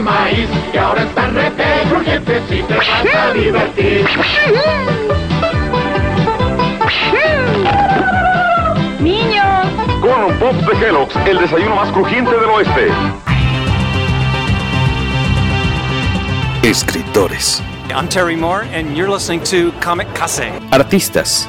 de 0.00 0.10
maíz, 0.10 0.48
que 0.72 0.78
ahora 0.78 1.02
están 1.02 1.34
rete 1.34 1.64
crujientes 1.90 2.42
y 2.50 2.62
te 2.62 2.74
vas 2.74 2.86
a 3.14 3.32
divertir. 3.32 4.06
¡Niños! 9.00 9.44
Corn 10.00 10.38
Pops 10.38 10.66
de 10.66 10.78
Kellogg's, 10.78 11.16
el 11.26 11.38
desayuno 11.38 11.76
más 11.76 11.92
crujiente 11.92 12.30
del 12.30 12.50
oeste. 12.50 12.88
Escritores. 16.62 17.62
I'm 17.90 18.08
Terry 18.08 18.36
Moore, 18.36 18.66
and 18.72 18.96
you're 18.96 19.10
listening 19.10 19.42
to 19.44 19.72
Comic 19.80 20.06
Case. 20.14 20.52
Artistas. 20.70 21.48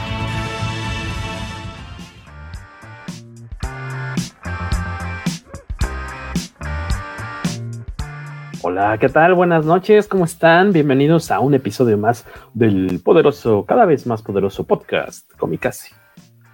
Hola, 8.83 8.97
¿qué 8.97 9.09
tal? 9.09 9.35
Buenas 9.35 9.63
noches, 9.63 10.07
¿cómo 10.07 10.25
están? 10.25 10.73
Bienvenidos 10.73 11.29
a 11.29 11.39
un 11.39 11.53
episodio 11.53 11.99
más 11.99 12.25
del 12.55 12.99
poderoso, 13.05 13.63
cada 13.67 13.85
vez 13.85 14.07
más 14.07 14.23
poderoso 14.23 14.63
podcast 14.63 15.31
Comicase, 15.37 15.93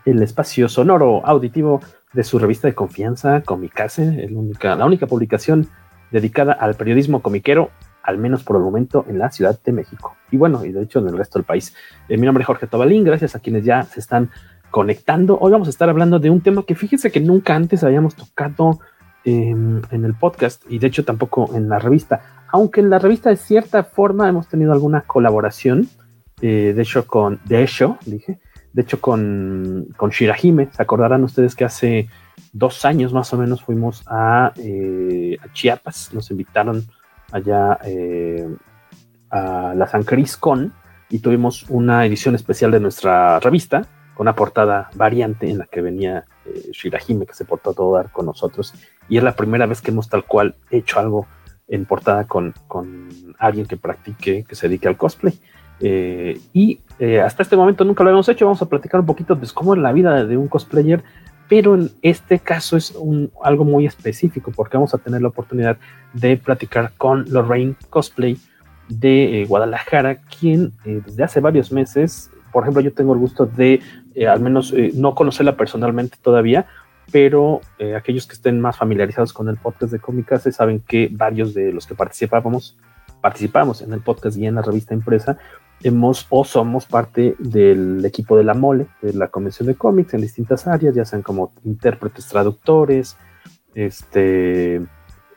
el 0.04 0.22
espacio 0.22 0.68
sonoro 0.68 1.26
auditivo 1.26 1.80
de 2.12 2.26
su 2.26 2.38
revista 2.38 2.68
de 2.68 2.76
confianza 2.76 3.44
Comicase, 3.44 4.26
el 4.26 4.36
única, 4.36 4.76
la 4.76 4.86
única 4.86 5.08
publicación 5.08 5.70
dedicada 6.12 6.52
al 6.52 6.76
periodismo 6.76 7.22
comiquero, 7.22 7.70
al 8.04 8.18
menos 8.18 8.44
por 8.44 8.58
el 8.58 8.64
momento 8.64 9.06
en 9.08 9.20
la 9.20 9.32
Ciudad 9.32 9.58
de 9.64 9.72
México. 9.72 10.18
Y 10.30 10.36
bueno, 10.36 10.66
y 10.66 10.74
de 10.74 10.84
hecho 10.84 11.00
en 11.00 11.08
el 11.08 11.18
resto 11.18 11.40
del 11.40 11.46
país. 11.46 11.74
Eh, 12.10 12.18
mi 12.18 12.26
nombre 12.26 12.42
es 12.42 12.48
Jorge 12.48 12.68
Tobalín, 12.68 13.06
gracias 13.06 13.38
a 13.38 13.40
quienes 13.40 13.64
ya 13.64 13.84
se 13.84 14.02
están 14.02 14.32
conectando. 14.70 15.38
Hoy 15.40 15.54
vamos 15.54 15.70
a 15.70 15.72
estar 15.72 15.88
hablando 15.88 16.20
de 16.20 16.30
un 16.30 16.42
tema 16.42 16.64
que 16.64 16.76
fíjense 16.76 17.10
que 17.10 17.22
nunca 17.22 17.56
antes 17.56 17.86
habíamos 17.86 18.16
tocado 18.16 18.82
en 19.24 19.84
el 19.92 20.14
podcast 20.14 20.64
y 20.70 20.80
de 20.80 20.88
hecho 20.88 21.04
tampoco 21.04 21.50
en 21.54 21.68
la 21.68 21.80
revista. 21.80 22.22
Aunque 22.50 22.80
en 22.80 22.90
la 22.90 23.00
revista 23.00 23.30
de 23.30 23.36
cierta 23.36 23.84
forma 23.84 24.30
hemos 24.30 24.48
tenido 24.48 24.72
alguna 24.72 25.02
colaboración, 25.02 25.90
eh, 26.42 26.74
de 26.76 26.82
hecho 26.82 27.06
con, 27.08 27.40
de 27.46 27.64
hecho, 27.64 27.98
dije, 28.06 28.40
de 28.74 28.82
hecho 28.82 29.02
con, 29.02 29.88
con 29.98 30.12
Shirahime. 30.12 30.70
Se 30.72 30.82
acordarán 30.82 31.24
ustedes 31.24 31.56
que 31.56 31.66
hace 31.66 32.08
dos 32.54 32.86
años 32.86 33.14
más 33.14 33.34
o 33.34 33.38
menos 33.38 33.64
fuimos 33.64 34.04
a, 34.08 34.54
eh, 34.58 35.38
Chiapas, 35.54 36.14
nos 36.14 36.32
invitaron 36.32 36.86
allá 37.32 37.80
eh, 37.84 38.48
a 39.30 39.74
la 39.76 39.88
San 39.88 40.04
Cris 40.04 40.38
Con 40.38 40.74
y 41.10 41.20
tuvimos 41.20 41.66
una 41.70 42.06
edición 42.06 42.36
especial 42.36 42.72
de 42.72 42.80
nuestra 42.80 43.40
revista 43.40 43.82
con 44.14 44.26
una 44.26 44.36
portada 44.36 44.90
variante 44.96 45.50
en 45.50 45.58
la 45.60 45.66
que 45.66 45.82
venía 45.82 46.26
eh, 46.48 46.72
Shirahime 46.72 47.26
que 47.26 47.34
se 47.34 47.46
portó 47.46 47.72
a 47.72 47.74
todo 47.74 47.96
dar 47.96 48.12
con 48.12 48.26
nosotros 48.26 48.74
y 49.10 49.18
es 49.18 49.24
la 49.24 49.36
primera 49.36 49.66
vez 49.66 49.82
que 49.82 49.92
hemos 49.92 50.10
tal 50.10 50.24
cual 50.26 50.56
hecho 50.70 51.00
algo 51.00 51.28
en 51.68 51.86
portada 51.86 52.26
con, 52.26 52.54
con 52.68 53.10
alguien 53.38 53.66
que 53.66 53.78
practique, 53.78 54.46
que 54.48 54.56
se 54.56 54.68
dedique 54.68 54.88
al 54.88 54.98
cosplay. 54.98 55.38
Eh, 55.80 56.40
y 56.54 56.80
eh, 56.98 57.22
hasta 57.22 57.44
este 57.44 57.56
momento 57.56 57.84
nunca 57.84 58.04
lo 58.04 58.10
habíamos 58.10 58.30
hecho. 58.30 58.46
Vamos 58.46 58.62
a 58.62 58.70
platicar 58.70 59.02
un 59.02 59.06
poquito 59.06 59.36
de 59.36 59.48
cómo 59.54 59.74
es 59.76 59.82
la 59.82 59.92
vida 59.92 60.26
de 60.26 60.38
un 60.38 60.48
cosplayer, 60.48 61.04
pero 61.50 61.76
en 61.76 61.92
este 62.02 62.40
caso 62.40 62.78
es 62.78 62.96
algo 63.44 63.66
muy 63.66 63.86
específico 63.86 64.52
porque 64.56 64.78
vamos 64.78 64.94
a 64.94 64.98
tener 64.98 65.22
la 65.22 65.28
oportunidad 65.28 65.78
de 66.14 66.38
platicar 66.38 66.94
con 66.98 67.26
Lorraine 67.30 67.76
Cosplay 67.90 68.38
de 68.88 69.42
eh, 69.42 69.46
Guadalajara, 69.46 70.22
quien 70.22 70.72
desde 70.86 71.24
hace 71.24 71.42
varios 71.42 71.72
meses, 71.72 72.32
por 72.52 72.64
ejemplo, 72.64 72.82
yo 72.82 72.94
tengo 72.94 73.14
el 73.14 73.20
gusto 73.20 73.46
de 73.46 73.82
eh, 74.18 74.28
al 74.28 74.42
menos 74.42 74.74
no 74.96 75.16
conocerla 75.16 75.56
personalmente 75.56 76.18
todavía, 76.22 76.68
pero 77.12 77.62
eh, 77.80 77.96
aquellos 77.96 78.28
que 78.28 78.34
estén 78.34 78.60
más 78.60 78.78
familiarizados 78.78 79.34
con 79.34 79.48
el 79.50 79.58
podcast 79.58 79.92
de 79.92 80.00
Comicase 80.00 80.52
saben 80.52 80.82
que 80.82 81.10
varios 81.12 81.54
de 81.54 81.72
los 81.72 81.88
que 81.88 81.96
participábamos, 81.96 82.78
participamos 83.22 83.82
en 83.82 83.94
el 83.94 84.02
podcast 84.02 84.38
y 84.38 84.46
en 84.46 84.56
la 84.56 84.62
revista 84.62 84.94
impresa, 84.94 85.38
hemos 85.84 86.28
o 86.30 86.44
somos 86.44 86.86
parte 86.86 87.36
del 87.40 88.04
equipo 88.04 88.36
de 88.36 88.44
la 88.44 88.54
mole, 88.54 88.88
de 89.02 89.14
la 89.14 89.28
convención 89.30 89.68
de 89.68 89.76
cómics 89.76 90.14
en 90.14 90.22
distintas 90.22 90.68
áreas, 90.68 90.96
ya 90.96 91.06
sean 91.06 91.22
como 91.22 91.54
intérpretes, 91.64 92.28
traductores, 92.28 93.16
este, 93.74 94.82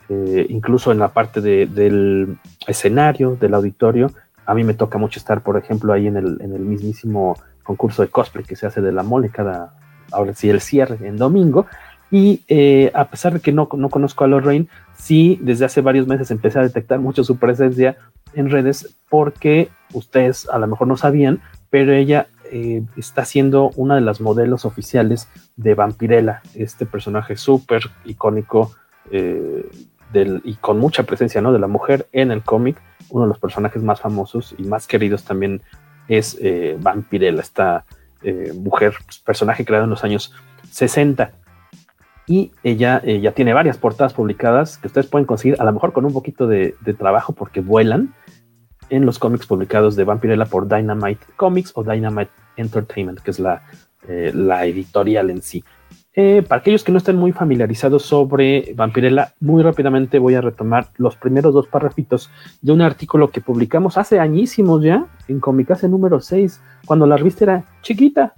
eh, 0.09 0.47
incluso 0.49 0.91
en 0.91 0.99
la 0.99 1.09
parte 1.09 1.41
de, 1.41 1.67
del 1.67 2.39
escenario, 2.67 3.37
del 3.37 3.55
auditorio. 3.55 4.11
A 4.45 4.55
mí 4.55 4.65
me 4.65 4.75
toca 4.75 4.99
mucho 4.99 5.21
estar, 5.21 5.43
por 5.43 5.57
ejemplo, 5.57 5.93
ahí 5.93 6.09
en 6.09 6.17
el, 6.17 6.41
en 6.41 6.53
el 6.55 6.63
mismísimo 6.63 7.37
concurso 7.77 8.03
de 8.03 8.09
cosplay 8.09 8.45
que 8.45 8.57
se 8.57 8.67
hace 8.67 8.81
de 8.81 8.93
la 8.93 9.03
mole 9.03 9.29
cada, 9.31 9.75
ahora 10.11 10.35
sí, 10.35 10.51
el 10.51 10.61
cierre 10.61 10.99
en 11.07 11.17
domingo. 11.17 11.67
Y 12.11 12.43
eh, 12.49 12.91
a 12.95 13.05
pesar 13.09 13.35
de 13.35 13.41
que 13.41 13.53
no, 13.53 13.69
no 13.73 13.89
conozco 13.89 14.25
a 14.25 14.27
Lorraine, 14.27 14.67
sí, 14.99 15.39
desde 15.41 15.65
hace 15.65 15.81
varios 15.81 16.09
meses 16.09 16.31
empecé 16.31 16.59
a 16.59 16.63
detectar 16.63 16.99
mucho 16.99 17.23
su 17.23 17.37
presencia 17.37 17.97
en 18.35 18.51
redes 18.51 18.97
porque 19.09 19.69
ustedes 19.93 20.49
a 20.49 20.59
lo 20.59 20.67
mejor 20.67 20.89
no 20.89 20.97
sabían, 20.97 21.41
pero 21.71 21.93
ella 21.93 22.27
eh, 22.51 22.83
está 22.97 23.25
siendo 23.25 23.71
una 23.77 23.95
de 23.95 24.01
las 24.01 24.21
modelos 24.21 24.65
oficiales 24.65 25.29
de 25.57 25.75
Vampirella, 25.75 26.43
este 26.55 26.85
personaje 26.85 27.37
súper 27.37 27.83
icónico 28.05 28.73
eh, 29.13 29.65
del, 30.13 30.41
y 30.45 30.55
con 30.55 30.79
mucha 30.79 31.05
presencia 31.05 31.41
¿no? 31.41 31.53
de 31.53 31.61
la 31.61 31.69
mujer 31.69 32.09
en 32.11 32.33
el 32.33 32.43
cómic. 32.43 32.77
Uno 33.11 33.25
de 33.25 33.29
los 33.29 33.39
personajes 33.39 33.83
más 33.85 34.01
famosos 34.01 34.55
y 34.59 34.65
más 34.65 34.89
queridos 34.89 35.25
también 35.25 35.63
es 36.11 36.37
eh, 36.41 36.77
Vampirella, 36.81 37.41
esta 37.41 37.85
eh, 38.23 38.53
mujer, 38.55 38.95
pues, 39.05 39.19
personaje 39.19 39.65
creado 39.65 39.85
en 39.85 39.91
los 39.91 40.05
años 40.05 40.35
60. 40.71 41.33
Y 42.27 42.53
ella 42.63 43.01
eh, 43.05 43.21
ya 43.21 43.33
tiene 43.33 43.55
varias 43.55 43.79
portadas 43.79 44.13
publicadas 44.13 44.79
que 44.79 44.89
ustedes 44.89 45.07
pueden 45.07 45.27
conseguir, 45.27 45.57
a 45.61 45.65
lo 45.65 45.73
mejor 45.73 45.93
con 45.93 46.05
un 46.05 46.13
poquito 46.13 46.47
de, 46.47 46.75
trabajo, 46.99 47.33
porque 47.33 47.61
vuelan 47.61 48.15
en 48.89 49.07
los 49.07 49.19
cómics 49.19 49.47
publicados 49.47 49.97
de 49.97 50.05
Vampirella 50.05 50.45
por 50.45 50.69
Dynamite 50.69 51.25
Comics 51.37 51.73
o 51.75 51.83
Dynamite 51.83 52.31
Entertainment, 52.57 53.21
que 53.21 53.31
es 53.31 53.39
la, 53.39 53.63
eh, 54.07 54.33
la 54.35 54.67
editorial 54.67 55.31
en 55.31 55.43
sí. 55.43 55.65
Eh, 56.15 56.43
para 56.49 56.61
aquellos 56.61 56.83
que 56.83 56.91
no 56.91 56.99
estén 56.99 57.17
muy 57.17 57.31
familiarizados 57.31 58.03
sobre 58.03 58.73
Vampirella, 58.75 59.35
muy 59.39 59.63
rápidamente 59.63 60.19
voy 60.19 60.35
a 60.35 60.41
retomar 60.41 60.89
los 60.97 61.17
primeros 61.17 61.55
dos 61.55 61.69
párrafitos 61.69 62.31
de 62.61 62.73
un 62.73 62.83
artículo 62.83 63.31
que 63.31 63.41
publicamos 63.41 63.97
hace 63.97 64.19
añísimos 64.19 64.83
ya, 64.83 65.07
en 65.29 65.39
Comicase 65.39 65.89
número 65.89 66.21
6, 66.21 66.61
cuando 66.85 67.07
la 67.07 67.17
revista 67.17 67.45
era 67.45 67.65
chiquita, 67.83 68.35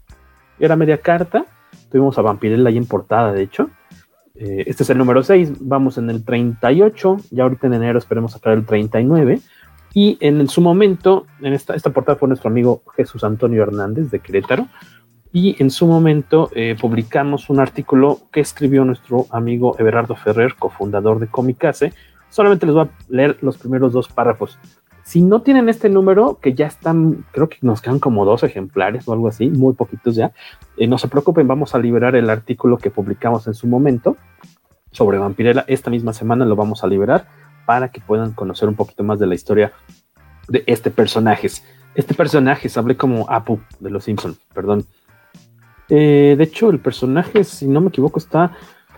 era 0.60 0.76
media 0.76 0.98
carta. 0.98 1.46
Tuvimos 1.90 2.18
a 2.18 2.22
Vampirella 2.22 2.68
ahí 2.68 2.76
en 2.76 2.86
portada, 2.86 3.32
de 3.32 3.42
hecho. 3.42 3.70
Eh, 4.34 4.64
este 4.66 4.82
es 4.82 4.90
el 4.90 4.98
número 4.98 5.22
6, 5.22 5.54
vamos 5.60 5.96
en 5.96 6.10
el 6.10 6.24
38, 6.24 7.16
ya 7.30 7.44
ahorita 7.44 7.66
en 7.68 7.74
enero 7.74 7.98
esperemos 7.98 8.32
sacar 8.32 8.52
el 8.52 8.66
39. 8.66 9.40
Y 9.94 10.16
en 10.20 10.46
su 10.48 10.60
momento, 10.60 11.26
en 11.40 11.52
esta, 11.52 11.74
esta 11.74 11.90
portada 11.90 12.16
fue 12.16 12.28
nuestro 12.28 12.50
amigo 12.50 12.82
Jesús 12.96 13.24
Antonio 13.24 13.62
Hernández 13.62 14.10
de 14.10 14.20
Querétaro. 14.20 14.68
Y 15.32 15.56
en 15.62 15.70
su 15.70 15.86
momento 15.86 16.50
eh, 16.54 16.76
publicamos 16.78 17.48
un 17.48 17.58
artículo 17.58 18.20
que 18.30 18.40
escribió 18.40 18.84
nuestro 18.84 19.26
amigo 19.30 19.76
Everardo 19.78 20.14
Ferrer, 20.14 20.54
cofundador 20.58 21.18
de 21.18 21.26
Comicase. 21.26 21.94
Solamente 22.28 22.66
les 22.66 22.74
voy 22.74 22.86
a 22.86 22.90
leer 23.08 23.38
los 23.40 23.56
primeros 23.56 23.92
dos 23.92 24.08
párrafos. 24.08 24.58
Si 25.04 25.20
no 25.20 25.42
tienen 25.42 25.68
este 25.68 25.88
número, 25.88 26.38
que 26.40 26.54
ya 26.54 26.66
están, 26.66 27.24
creo 27.32 27.48
que 27.48 27.58
nos 27.62 27.80
quedan 27.80 27.98
como 27.98 28.24
dos 28.24 28.42
ejemplares 28.44 29.08
o 29.08 29.12
algo 29.12 29.28
así, 29.28 29.50
muy 29.50 29.74
poquitos 29.74 30.14
ya, 30.14 30.32
eh, 30.76 30.86
no 30.86 30.96
se 30.98 31.08
preocupen, 31.08 31.48
vamos 31.48 31.74
a 31.74 31.78
liberar 31.78 32.14
el 32.14 32.30
artículo 32.30 32.78
que 32.78 32.90
publicamos 32.90 33.46
en 33.46 33.54
su 33.54 33.66
momento 33.66 34.16
sobre 34.92 35.18
Vampirella. 35.18 35.64
Esta 35.66 35.90
misma 35.90 36.12
semana 36.12 36.44
lo 36.44 36.56
vamos 36.56 36.84
a 36.84 36.86
liberar 36.86 37.26
para 37.66 37.88
que 37.90 38.00
puedan 38.00 38.32
conocer 38.32 38.68
un 38.68 38.74
poquito 38.74 39.02
más 39.02 39.18
de 39.18 39.26
la 39.26 39.34
historia 39.34 39.72
de 40.48 40.62
este 40.66 40.90
personaje. 40.90 41.48
Este 41.94 42.14
personaje, 42.14 42.70
hablé 42.76 42.96
como 42.96 43.28
Apu 43.28 43.60
de 43.80 43.90
los 43.90 44.04
Simpsons, 44.04 44.38
perdón. 44.54 44.86
Eh, 45.88 46.34
de 46.36 46.44
hecho, 46.44 46.70
el 46.70 46.78
personaje, 46.78 47.44
si 47.44 47.66
no 47.66 47.80
me 47.80 47.88
equivoco, 47.88 48.18
está 48.18 48.52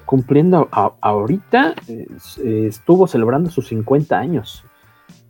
cumpliendo 0.04 0.68
ahorita, 0.70 1.74
estuvo 2.44 3.06
celebrando 3.06 3.50
sus 3.50 3.68
50 3.68 4.18
años. 4.18 4.64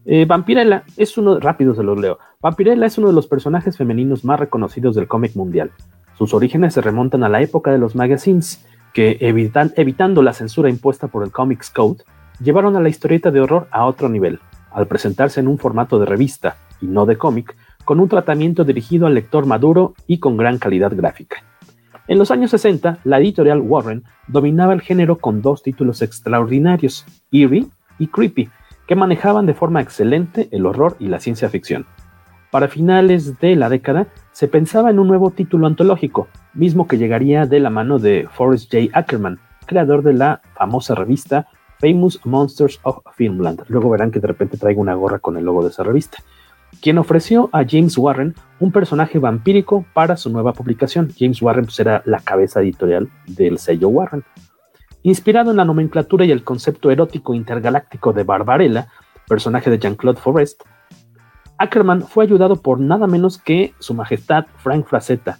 Eh, 0.07 0.27
Vampirella 0.27 0.85
es 0.97 1.17
uno, 1.17 1.41
rápido 1.41 1.75
se 1.75 1.83
los 1.83 1.99
leo. 1.99 2.19
Vampirella 2.41 2.87
es 2.87 2.99
uno 2.99 3.09
de 3.09 3.15
los 3.15 3.27
personajes 3.27 3.77
femeninos 3.77 4.25
más 4.25 4.39
reconocidos 4.39 4.95
del 4.95 5.09
cómic 5.09 5.35
mundial. 5.35 5.71
Sus 6.19 6.35
orígenes 6.35 6.75
se 6.75 6.81
remontan 6.81 7.25
a 7.25 7.29
la 7.29 7.41
época 7.41 7.71
de 7.71 7.79
los 7.79 7.95
magazines, 7.95 8.65
que 8.93 9.17
evitan, 9.21 9.73
evitando 9.77 10.23
la 10.23 10.33
censura 10.33 10.71
impuesta 10.71 11.09
por 11.09 11.25
el 11.25 11.33
Comics 11.33 11.71
Code, 11.71 12.05
llevaron 12.41 12.77
a 12.77 12.81
la 12.81 12.89
historieta 12.89 13.31
de 13.31 13.41
horror 13.41 13.67
a 13.71 13.87
otro 13.87 14.09
nivel, 14.09 14.39
al 14.71 14.87
presentarse 14.87 15.41
en 15.41 15.49
un 15.49 15.59
formato 15.59 15.99
de 15.99 16.07
revista, 16.07 16.57
y 16.81 16.87
no 16.87 17.07
de 17.07 17.17
cómic, 17.17 17.57
con 17.85 18.01
un 18.01 18.09
tratamiento 18.09 18.65
dirigido 18.65 19.07
al 19.07 19.15
lector 19.15 19.47
maduro 19.47 19.95
y 20.07 20.19
con 20.19 20.37
gran 20.37 20.59
calidad 20.59 20.93
gráfica. 20.95 21.45
En 22.07 22.19
los 22.19 22.31
años 22.31 22.51
60, 22.51 22.99
la 23.05 23.19
editorial 23.19 23.61
Warren 23.61 24.05
dominaba 24.29 24.75
el 24.75 24.83
género 24.83 25.19
con 25.19 25.41
dos 25.41 25.63
títulos 25.63 26.03
extraordinarios, 26.03 27.07
Eerie 27.33 27.67
y 27.99 28.09
Creepy, 28.09 28.51
que 28.87 28.97
manejaban 28.97 29.47
de 29.47 29.55
forma 29.55 29.81
excelente 29.81 30.49
el 30.51 30.67
horror 30.67 30.97
y 30.99 31.09
la 31.09 31.21
ciencia 31.21 31.49
ficción. 31.49 31.87
Para 32.51 32.69
finales 32.69 33.41
de 33.41 33.57
la 33.57 33.69
década, 33.69 34.07
se 34.33 34.49
pensaba 34.49 34.91
en 34.91 34.99
un 34.99 35.09
nuevo 35.09 35.31
título 35.31 35.67
antológico, 35.67 36.29
mismo 36.53 36.87
que 36.87 36.99
llegaría 36.99 37.47
de 37.47 37.59
la 37.59 37.71
mano 37.71 37.99
de 37.99 38.29
Forrest 38.31 38.73
J. 38.73 38.97
Ackerman, 38.97 39.41
creador 39.67 40.03
de 40.03 40.13
la 40.13 40.43
famosa 40.55 40.95
revista 40.95 41.49
Famous 41.81 42.21
Monsters 42.25 42.81
of 42.83 42.99
Filmland. 43.17 43.65
Luego 43.69 43.91
verán 43.91 44.11
que 44.11 44.21
de 44.21 44.29
repente 44.29 44.57
traigo 44.57 44.81
una 44.81 44.95
gorra 44.95 45.19
con 45.19 45.37
el 45.37 45.45
logo 45.45 45.63
de 45.63 45.71
esa 45.71 45.83
revista. 45.83 46.19
Quien 46.81 46.99
ofreció 46.99 47.49
a 47.53 47.65
James 47.69 47.97
Warren 47.97 48.35
un 48.61 48.73
personaje 48.73 49.19
vampírico 49.19 49.85
para 49.95 50.17
su 50.17 50.31
nueva 50.31 50.53
publicación. 50.53 51.13
James 51.19 51.41
Warren 51.43 51.65
pues, 51.65 51.81
era 51.81 52.03
la 52.05 52.21
cabeza 52.21 52.61
editorial 52.61 53.09
del 53.27 53.59
sello 53.59 53.89
Warren. 53.89 54.25
Inspirado 55.03 55.51
en 55.51 55.59
la 55.59 55.65
nomenclatura 55.65 56.25
y 56.25 56.31
el 56.31 56.45
concepto 56.45 56.91
erótico 56.91 57.35
intergaláctico 57.35 58.13
de 58.13 58.23
Barbarella, 58.23 58.89
personaje 59.29 59.71
de 59.71 59.79
Jean-Claude 59.79 60.21
Forest, 60.21 60.63
Ackerman 61.59 62.03
fue 62.03 62.25
ayudado 62.25 62.57
por 62.57 62.81
nada 62.81 63.07
menos 63.07 63.39
que 63.39 63.75
su 63.79 63.95
majestad 63.95 64.47
Frank 64.57 64.87
Frazetta, 64.87 65.39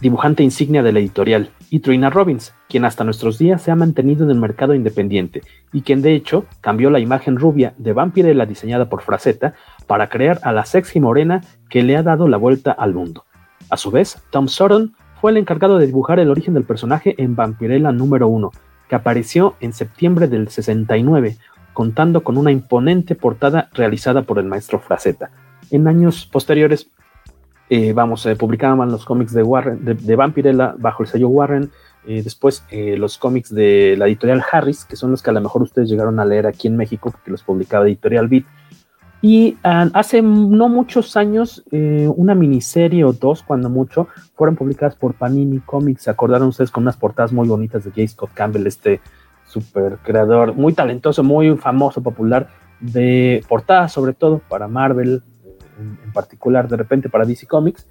dibujante 0.00 0.42
insignia 0.42 0.82
de 0.82 0.92
la 0.92 1.00
editorial, 1.00 1.50
y 1.70 1.80
Trina 1.80 2.10
Robbins, 2.10 2.52
quien 2.68 2.84
hasta 2.84 3.04
nuestros 3.04 3.38
días 3.38 3.62
se 3.62 3.70
ha 3.70 3.76
mantenido 3.76 4.24
en 4.24 4.30
el 4.30 4.38
mercado 4.38 4.74
independiente 4.74 5.42
y 5.72 5.82
quien 5.82 6.02
de 6.02 6.14
hecho 6.14 6.44
cambió 6.60 6.90
la 6.90 6.98
imagen 6.98 7.36
rubia 7.36 7.74
de 7.78 7.92
Vampirella 7.92 8.44
diseñada 8.44 8.88
por 8.88 9.02
Frazetta 9.02 9.54
para 9.86 10.08
crear 10.08 10.40
a 10.42 10.52
la 10.52 10.64
sexy 10.64 10.98
morena 10.98 11.42
que 11.68 11.84
le 11.84 11.96
ha 11.96 12.02
dado 12.02 12.26
la 12.26 12.36
vuelta 12.36 12.72
al 12.72 12.92
mundo. 12.92 13.24
A 13.70 13.76
su 13.76 13.92
vez, 13.92 14.20
Tom 14.30 14.48
Sutton 14.48 14.94
fue 15.20 15.30
el 15.30 15.36
encargado 15.36 15.78
de 15.78 15.86
dibujar 15.86 16.18
el 16.18 16.30
origen 16.30 16.54
del 16.54 16.64
personaje 16.64 17.14
en 17.18 17.36
Vampirella 17.36 17.92
número 17.92 18.26
1, 18.26 18.50
que 18.88 18.96
apareció 18.96 19.54
en 19.60 19.72
septiembre 19.72 20.26
del 20.26 20.48
69, 20.48 21.36
contando 21.72 22.24
con 22.24 22.36
una 22.36 22.50
imponente 22.50 23.14
portada 23.14 23.68
realizada 23.74 24.22
por 24.22 24.40
el 24.40 24.46
maestro 24.46 24.80
Frazetta. 24.80 25.30
En 25.70 25.86
años 25.86 26.26
posteriores, 26.26 26.90
eh, 27.70 27.92
vamos, 27.92 28.22
se 28.22 28.36
publicaban 28.36 28.90
los 28.90 29.04
cómics 29.04 29.32
de, 29.32 29.42
Warren, 29.42 29.78
de, 29.84 30.16
Vampirella 30.16 30.74
bajo 30.76 31.04
el 31.04 31.08
sello 31.08 31.28
Warren, 31.28 31.70
eh, 32.06 32.20
después 32.22 32.64
eh, 32.70 32.96
los 32.98 33.16
cómics 33.16 33.54
de 33.54 33.94
la 33.96 34.06
editorial 34.06 34.42
Harris, 34.50 34.84
que 34.84 34.96
son 34.96 35.12
los 35.12 35.22
que 35.22 35.30
a 35.30 35.32
lo 35.32 35.40
mejor 35.40 35.62
ustedes 35.62 35.88
llegaron 35.88 36.18
a 36.18 36.24
leer 36.24 36.46
aquí 36.46 36.68
en 36.68 36.76
México, 36.76 37.10
porque 37.10 37.30
los 37.30 37.42
publicaba 37.42 37.86
Editorial 37.86 38.28
Beat, 38.28 38.44
y 39.22 39.58
ah, 39.62 39.88
hace 39.92 40.22
no 40.22 40.68
muchos 40.68 41.16
años, 41.16 41.62
eh, 41.70 42.10
una 42.16 42.34
miniserie 42.34 43.04
o 43.04 43.12
dos, 43.12 43.42
cuando 43.42 43.68
mucho, 43.68 44.08
fueron 44.34 44.56
publicadas 44.56 44.96
por 44.96 45.14
Panini 45.14 45.60
Comics. 45.60 46.02
¿Se 46.02 46.10
acordaron 46.10 46.48
ustedes 46.48 46.70
con 46.70 46.84
unas 46.84 46.96
portadas 46.96 47.32
muy 47.32 47.46
bonitas 47.46 47.84
de 47.84 47.90
J. 47.90 48.08
Scott 48.08 48.30
Campbell, 48.32 48.66
este 48.66 49.00
super 49.46 49.98
creador, 50.02 50.54
muy 50.54 50.72
talentoso, 50.72 51.22
muy 51.22 51.56
famoso, 51.56 52.02
popular, 52.02 52.48
de 52.80 53.44
portadas 53.48 53.92
sobre 53.92 54.14
todo 54.14 54.40
para 54.48 54.68
Marvel, 54.68 55.22
en, 55.80 56.12
particular 56.12 56.68
de 56.68 56.76
repente 56.76 57.08
para 57.08 57.24
DC 57.24 57.46
Comics, 57.46 57.86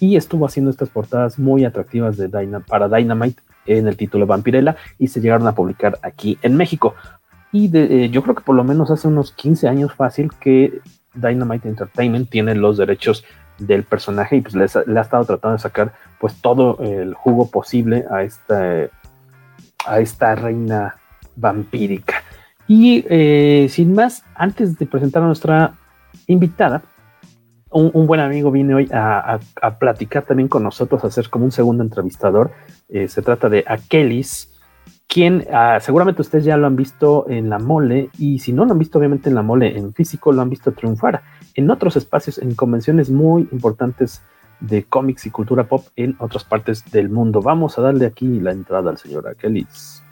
y 0.00 0.16
estuvo 0.16 0.46
haciendo 0.46 0.70
estas 0.70 0.88
portadas 0.88 1.38
muy 1.38 1.64
atractivas 1.64 2.16
de 2.16 2.28
para 2.66 2.88
Dynamite 2.88 3.42
en 3.66 3.86
el 3.86 3.96
título 3.96 4.26
Vampirella 4.26 4.76
y 4.98 5.08
se 5.08 5.20
llegaron 5.20 5.46
a 5.46 5.54
publicar 5.54 5.98
aquí 6.02 6.38
en 6.42 6.56
México. 6.56 6.94
Y 7.52 7.70
eh, 7.76 8.08
yo 8.10 8.22
creo 8.22 8.34
que 8.34 8.42
por 8.42 8.56
lo 8.56 8.64
menos 8.64 8.90
hace 8.90 9.06
unos 9.06 9.32
15 9.32 9.68
años 9.68 9.92
fácil 9.92 10.30
que 10.40 10.80
Dynamite 11.14 11.68
Entertainment 11.68 12.30
tiene 12.30 12.54
los 12.54 12.78
derechos 12.78 13.24
del 13.58 13.84
personaje 13.84 14.36
y 14.36 14.40
pues 14.40 14.54
le, 14.54 14.64
ha 14.98 15.02
estado 15.02 15.24
tratando 15.24 15.56
de 15.56 15.62
sacar 15.62 15.92
pues 16.18 16.34
todo 16.40 16.78
el 16.80 17.14
jugo 17.14 17.50
posible 17.50 18.04
a 18.10 18.22
esta, 18.22 18.88
a 19.86 20.00
esta 20.00 20.34
reina 20.34 20.96
vampírica. 21.36 22.22
Y 22.66 23.04
eh, 23.08 23.66
sin 23.68 23.94
más, 23.94 24.24
antes 24.34 24.78
de 24.78 24.86
presentar 24.86 25.22
a 25.22 25.26
nuestra 25.26 25.74
invitada, 26.26 26.82
un, 27.72 28.06
buen 28.06 28.20
amigo 28.20 28.50
viene 28.50 28.74
hoy 28.74 28.88
a, 28.92 29.40
platicar 29.78 30.24
también 30.24 30.48
con 30.48 30.62
nosotros, 30.62 31.04
a 31.04 31.10
ser 31.10 31.28
como 31.30 31.44
un 31.44 31.52
segundo 31.52 31.82
entrevistador. 31.82 32.52
Eh, 32.88 33.08
se 33.08 33.22
trata 33.22 33.48
de 33.48 33.64
Akelis 33.66 34.48
quien 35.12 35.46
ah, 35.52 35.78
seguramente 35.78 36.22
ustedes 36.22 36.44
ya 36.44 36.56
lo 36.56 36.66
han 36.66 36.74
visto 36.74 37.28
en 37.28 37.50
la 37.50 37.58
mole 37.58 38.08
y 38.16 38.38
si 38.38 38.52
no 38.52 38.64
lo 38.64 38.72
han 38.72 38.78
visto 38.78 38.98
obviamente 38.98 39.28
en 39.28 39.34
la 39.34 39.42
mole 39.42 39.76
en 39.76 39.92
físico 39.92 40.32
lo 40.32 40.40
han 40.40 40.48
visto 40.48 40.72
triunfar 40.72 41.22
en 41.54 41.70
otros 41.70 41.96
espacios 41.96 42.38
en 42.38 42.54
convenciones 42.54 43.10
muy 43.10 43.46
importantes 43.52 44.22
de 44.60 44.84
cómics 44.84 45.26
y 45.26 45.30
cultura 45.30 45.64
pop 45.64 45.86
en 45.96 46.16
otras 46.18 46.44
partes 46.44 46.90
del 46.90 47.10
mundo. 47.10 47.42
Vamos 47.42 47.78
a 47.78 47.82
darle 47.82 48.06
aquí 48.06 48.40
la 48.40 48.52
entrada 48.52 48.90
al 48.90 48.96
señor 48.96 49.28
Akelis. 49.28 50.02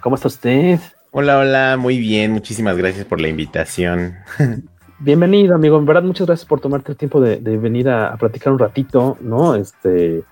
¿Cómo 0.00 0.16
está 0.16 0.28
usted? 0.28 0.78
Hola, 1.12 1.38
hola, 1.38 1.76
muy 1.78 1.98
bien, 1.98 2.32
muchísimas 2.32 2.76
gracias 2.76 3.06
por 3.06 3.20
la 3.20 3.28
invitación. 3.28 4.16
Bienvenido, 5.00 5.54
amigo. 5.54 5.78
En 5.78 5.86
verdad, 5.86 6.02
muchas 6.02 6.26
gracias 6.26 6.46
por 6.46 6.60
tomarte 6.60 6.92
el 6.92 6.98
tiempo 6.98 7.20
de, 7.20 7.38
venir 7.38 7.88
a, 7.88 8.12
a, 8.12 8.16
platicar 8.16 8.52
un 8.52 8.58
ratito, 8.58 9.16
¿no? 9.20 9.54
Este, 9.54 10.24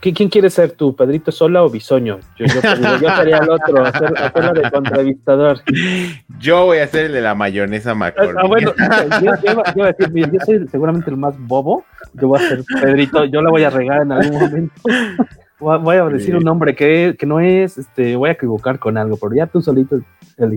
¿Quién 0.00 0.30
quiere 0.30 0.48
ser 0.48 0.72
tú, 0.72 0.96
Pedrito 0.96 1.30
Sola 1.30 1.62
o 1.62 1.68
Bisoño? 1.68 2.18
Yo, 2.38 2.46
sería 2.48 3.38
el 3.38 3.50
otro, 3.50 3.84
hacer, 3.84 4.10
la 4.10 4.52
de 4.52 4.70
contravistador. 4.70 5.60
Yo 6.38 6.64
voy 6.64 6.78
a 6.78 6.86
ser 6.88 7.06
el 7.06 7.12
de 7.12 7.20
la 7.20 7.34
mayonesa 7.34 7.94
McCormick. 7.94 8.36
Ah, 8.38 8.46
bueno, 8.46 8.72
yo, 9.22 9.84
a 9.84 9.92
decir, 9.92 10.30
yo 10.32 10.40
soy 10.46 10.66
seguramente 10.68 11.10
el 11.10 11.18
más 11.18 11.38
bobo. 11.38 11.84
Yo 12.14 12.28
voy 12.28 12.40
a 12.40 12.48
ser 12.48 12.64
Pedrito, 12.80 13.26
yo 13.26 13.42
la 13.42 13.50
voy 13.50 13.64
a 13.64 13.70
regar 13.70 14.02
en 14.02 14.12
algún 14.12 14.40
momento. 14.40 14.74
Voy 15.58 15.96
a 15.96 16.04
decir 16.04 16.36
un 16.36 16.44
nombre 16.44 16.74
que, 16.74 17.16
que, 17.18 17.24
no 17.24 17.40
es, 17.40 17.78
este, 17.78 18.14
voy 18.16 18.28
a 18.28 18.32
equivocar 18.32 18.78
con 18.78 18.98
algo, 18.98 19.16
pero 19.16 19.34
ya 19.34 19.46
tú 19.46 19.62
solito 19.62 20.00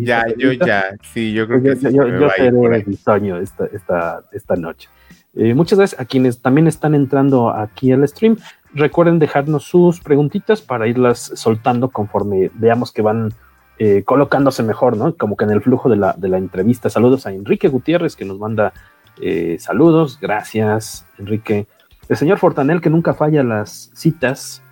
Ya, 0.02 0.26
yo 0.38 0.52
ya, 0.52 0.96
sí, 1.14 1.32
yo 1.32 1.48
creo 1.48 1.64
que 1.64 1.76
yo, 1.92 2.08
yo, 2.08 2.30
seré 2.36 2.84
Bisoño 2.84 3.38
esta, 3.38 3.66
esta, 3.68 4.24
esta 4.34 4.56
noche. 4.56 4.90
Eh, 5.36 5.54
muchas 5.54 5.80
gracias 5.80 6.02
a 6.02 6.06
quienes 6.06 6.42
también 6.42 6.68
están 6.68 6.96
entrando 6.96 7.50
aquí 7.50 7.92
al 7.92 8.06
stream. 8.08 8.38
Recuerden 8.74 9.20
dejarnos 9.20 9.64
sus 9.64 10.02
preguntitas 10.02 10.62
para 10.62 10.88
irlas 10.88 11.32
soltando 11.36 11.90
conforme 11.90 12.52
veamos 12.56 12.92
que 12.92 13.02
van 13.02 13.32
eh, 13.78 14.04
colocándose 14.04 14.64
mejor, 14.64 14.98
¿no? 14.98 15.16
Como 15.16 15.38
que 15.38 15.46
en 15.46 15.52
el 15.52 15.62
flujo 15.62 15.88
de 15.88 15.96
la, 15.96 16.14
de 16.18 16.28
la 16.28 16.38
entrevista. 16.38 16.90
Saludos 16.90 17.26
a 17.26 17.32
Enrique 17.32 17.70
Gutiérrez 17.70 18.18
que 18.18 18.26
nos 18.26 18.38
manda 18.38 18.74
eh, 19.22 19.58
saludos. 19.60 20.20
Gracias, 20.20 21.06
Enrique. 21.18 21.68
El 22.08 22.18
señor 22.18 22.40
Fortanel 22.40 22.82
que 22.82 22.90
nunca 22.90 23.14
falla 23.14 23.44
las 23.44 23.92
citas. 23.94 24.64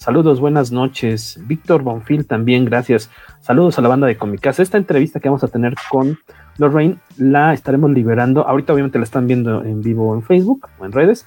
Saludos, 0.00 0.40
buenas 0.40 0.72
noches. 0.72 1.38
Víctor 1.46 1.82
Bonfil 1.82 2.26
también, 2.26 2.64
gracias. 2.64 3.10
Saludos 3.40 3.78
a 3.78 3.82
la 3.82 3.88
banda 3.88 4.06
de 4.06 4.16
Comicas. 4.16 4.58
Esta 4.58 4.78
entrevista 4.78 5.20
que 5.20 5.28
vamos 5.28 5.44
a 5.44 5.48
tener 5.48 5.74
con 5.90 6.18
Lorraine 6.56 6.96
la 7.18 7.52
estaremos 7.52 7.90
liberando. 7.90 8.48
Ahorita 8.48 8.72
obviamente 8.72 8.96
la 8.96 9.04
están 9.04 9.26
viendo 9.26 9.62
en 9.62 9.82
vivo 9.82 10.14
en 10.14 10.22
Facebook 10.22 10.66
o 10.78 10.86
en 10.86 10.92
redes, 10.92 11.26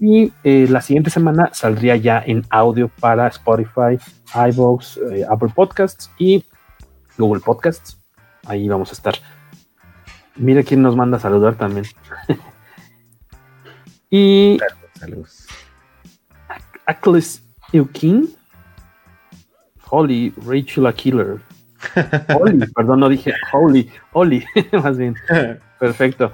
y 0.00 0.32
eh, 0.42 0.66
la 0.70 0.80
siguiente 0.80 1.10
semana 1.10 1.50
saldría 1.52 1.96
ya 1.96 2.22
en 2.24 2.46
audio 2.48 2.88
para 2.98 3.28
Spotify, 3.28 3.98
iVoox, 4.34 4.96
eh, 5.12 5.26
Apple 5.28 5.52
Podcasts 5.54 6.10
y 6.16 6.46
Google 7.18 7.42
Podcasts. 7.44 8.00
Ahí 8.46 8.66
vamos 8.70 8.88
a 8.88 8.94
estar. 8.94 9.16
Mira 10.36 10.62
quién 10.62 10.80
nos 10.80 10.96
manda 10.96 11.18
a 11.18 11.20
saludar 11.20 11.56
también. 11.56 11.84
y. 14.10 14.58
Saludos. 14.98 15.46
Aclis 17.74 17.80
Eukin. 17.80 18.28
Holy 19.90 20.32
Rachel 20.46 20.92
Killer. 20.94 21.40
Holy, 22.34 22.66
perdón, 22.74 23.00
no 23.00 23.08
dije 23.08 23.34
Holy, 23.52 23.90
Holy, 24.12 24.44
más 24.72 24.96
bien. 24.96 25.14
Perfecto. 25.78 26.32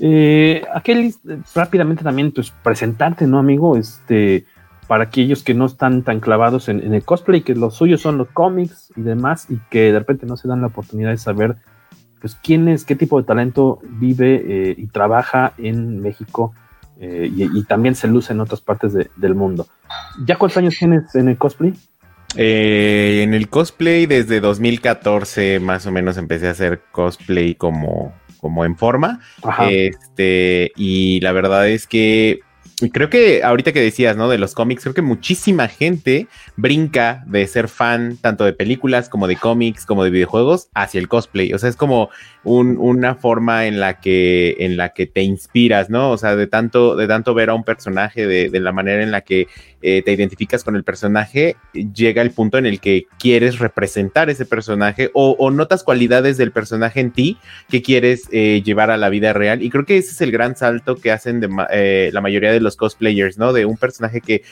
Eh, 0.00 0.64
aquel 0.74 1.14
rápidamente 1.54 2.02
también, 2.02 2.32
pues 2.32 2.50
presentarte, 2.62 3.26
¿no, 3.26 3.38
amigo? 3.38 3.76
Este, 3.76 4.46
para 4.88 5.04
aquellos 5.04 5.42
que 5.42 5.54
no 5.54 5.66
están 5.66 6.02
tan 6.02 6.20
clavados 6.20 6.68
en, 6.68 6.94
el 6.94 7.04
cosplay, 7.04 7.42
que 7.42 7.54
los 7.54 7.74
suyos 7.74 8.00
son 8.00 8.16
los 8.16 8.28
cómics 8.28 8.92
y 8.96 9.02
demás, 9.02 9.46
y 9.50 9.58
que 9.70 9.92
de 9.92 9.98
repente 9.98 10.26
no 10.26 10.36
se 10.36 10.48
dan 10.48 10.62
la 10.62 10.68
oportunidad 10.68 11.10
de 11.10 11.18
saber, 11.18 11.56
pues, 12.20 12.36
quién 12.42 12.66
es, 12.68 12.84
qué 12.84 12.96
tipo 12.96 13.20
de 13.20 13.26
talento 13.26 13.80
vive 13.82 14.42
eh, 14.46 14.74
y 14.76 14.86
trabaja 14.86 15.52
en 15.58 16.00
México 16.00 16.54
eh, 17.02 17.30
y, 17.34 17.62
también 17.64 17.94
se 17.94 18.06
luce 18.08 18.34
en 18.34 18.40
otras 18.40 18.60
partes 18.60 18.92
del 18.92 19.34
mundo. 19.34 19.66
¿Ya 20.26 20.36
cuántos 20.36 20.58
años 20.58 20.76
tienes 20.78 21.14
en 21.14 21.30
el 21.30 21.38
cosplay? 21.38 21.72
Eh, 22.36 23.22
en 23.22 23.32
el 23.32 23.48
cosplay 23.48 24.04
desde 24.06 24.40
2014 24.40 25.58
más 25.60 25.86
o 25.86 25.92
menos 25.92 26.16
empecé 26.18 26.46
a 26.46 26.50
hacer 26.50 26.82
cosplay 26.92 27.54
como, 27.54 28.12
como 28.38 28.66
en 28.66 28.76
forma. 28.76 29.20
Este, 29.68 30.72
y 30.76 31.20
la 31.20 31.32
verdad 31.32 31.68
es 31.68 31.86
que 31.86 32.40
creo 32.88 33.10
que 33.10 33.42
ahorita 33.42 33.72
que 33.72 33.80
decías, 33.80 34.16
¿no? 34.16 34.28
De 34.28 34.38
los 34.38 34.54
cómics, 34.54 34.82
creo 34.82 34.94
que 34.94 35.02
muchísima 35.02 35.68
gente 35.68 36.26
brinca 36.56 37.22
de 37.26 37.46
ser 37.46 37.68
fan 37.68 38.16
tanto 38.16 38.44
de 38.44 38.52
películas 38.52 39.08
como 39.08 39.26
de 39.26 39.36
cómics, 39.36 39.84
como 39.84 40.04
de 40.04 40.10
videojuegos, 40.10 40.68
hacia 40.74 40.98
el 41.00 41.08
cosplay. 41.08 41.52
O 41.52 41.58
sea, 41.58 41.68
es 41.68 41.76
como 41.76 42.08
una 42.44 43.14
forma 43.14 43.66
en 43.66 43.80
la 43.80 44.00
que, 44.00 44.56
en 44.60 44.76
la 44.76 44.90
que 44.90 45.06
te 45.06 45.22
inspiras, 45.22 45.90
¿no? 45.90 46.10
O 46.10 46.18
sea, 46.18 46.36
de 46.36 46.46
tanto, 46.46 46.96
de 46.96 47.06
tanto 47.06 47.34
ver 47.34 47.50
a 47.50 47.54
un 47.54 47.64
personaje, 47.64 48.26
de, 48.26 48.60
la 48.60 48.72
manera 48.72 49.02
en 49.02 49.10
la 49.10 49.20
que 49.20 49.46
eh, 49.82 50.02
te 50.02 50.12
identificas 50.12 50.64
con 50.64 50.76
el 50.76 50.84
personaje, 50.84 51.56
llega 51.72 52.22
el 52.22 52.30
punto 52.30 52.58
en 52.58 52.66
el 52.66 52.80
que 52.80 53.06
quieres 53.18 53.58
representar 53.58 54.30
ese 54.30 54.44
personaje 54.44 55.10
o, 55.14 55.50
notas 55.50 55.82
cualidades 55.82 56.36
del 56.36 56.52
personaje 56.52 57.00
en 57.00 57.10
ti 57.10 57.38
que 57.68 57.82
quieres 57.82 58.28
eh, 58.30 58.62
llevar 58.64 58.90
a 58.90 58.96
la 58.96 59.08
vida 59.08 59.32
real. 59.32 59.62
Y 59.62 59.70
creo 59.70 59.84
que 59.84 59.98
ese 59.98 60.12
es 60.12 60.20
el 60.20 60.30
gran 60.30 60.56
salto 60.56 60.96
que 60.96 61.10
hacen 61.10 61.40
de, 61.40 61.48
eh, 61.72 62.10
la 62.12 62.20
mayoría 62.20 62.52
de 62.52 62.60
los 62.60 62.76
cosplayers, 62.76 63.38
¿no? 63.38 63.52
De 63.52 63.66
un 63.66 63.76
personaje 63.76 64.20
que 64.20 64.42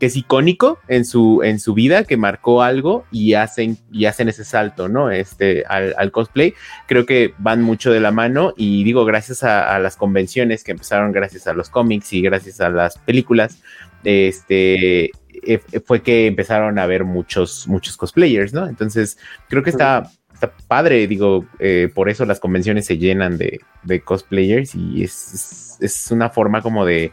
es 0.00 0.16
icónico 0.16 0.78
en 0.88 1.04
su, 1.04 1.42
en 1.42 1.58
su 1.58 1.74
vida, 1.74 2.04
que 2.04 2.16
marcó 2.16 2.62
algo 2.62 3.04
y 3.10 3.34
hacen, 3.34 3.78
y 3.90 4.04
hacen 4.04 4.28
ese 4.28 4.44
salto, 4.44 4.88
¿no? 4.88 5.10
Este, 5.10 5.64
al, 5.66 6.12
cosplay. 6.12 6.54
Creo 6.86 7.04
que 7.04 7.34
van 7.38 7.62
mucho 7.62 7.92
de 7.92 8.00
la 8.00 8.12
mano 8.12 8.54
y 8.56 8.84
digo, 8.84 9.04
gracias 9.04 9.42
a, 9.42 9.78
las 9.78 9.96
convenciones 9.96 10.64
que 10.64 10.72
empezaron 10.72 11.12
gracias 11.12 11.46
a 11.46 11.52
los 11.52 11.68
cómics 11.70 12.12
y 12.12 12.22
gracias 12.22 12.60
a 12.60 12.70
las 12.70 12.98
películas, 12.98 13.58
este, 14.04 15.10
e, 15.42 15.60
fue 15.84 16.02
que 16.02 16.26
empezaron 16.26 16.78
a 16.78 16.86
ver 16.86 17.04
muchos, 17.04 17.66
muchos 17.68 17.96
cosplayers, 17.96 18.52
¿no? 18.52 18.66
Entonces, 18.66 19.18
creo 19.48 19.62
que 19.62 19.70
está, 19.70 20.10
está 20.32 20.52
padre, 20.66 21.06
digo, 21.06 21.46
eh, 21.58 21.90
por 21.94 22.08
eso 22.08 22.24
las 22.24 22.40
convenciones 22.40 22.86
se 22.86 22.98
llenan 22.98 23.38
de, 23.38 23.60
de 23.82 24.00
cosplayers 24.00 24.74
y 24.74 25.04
es, 25.04 25.78
es 25.80 26.10
una 26.10 26.30
forma 26.30 26.62
como 26.62 26.84
de 26.84 27.12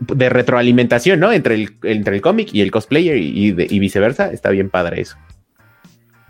de 0.00 0.28
retroalimentación, 0.28 1.20
¿no? 1.20 1.32
Entre 1.32 1.54
el, 1.54 1.76
entre 1.82 2.16
el 2.16 2.22
cómic 2.22 2.52
y 2.52 2.60
el 2.60 2.70
cosplayer 2.70 3.16
y, 3.16 3.78
viceversa. 3.78 4.32
Está 4.32 4.50
bien 4.50 4.70
padre 4.70 5.00
eso. 5.00 5.16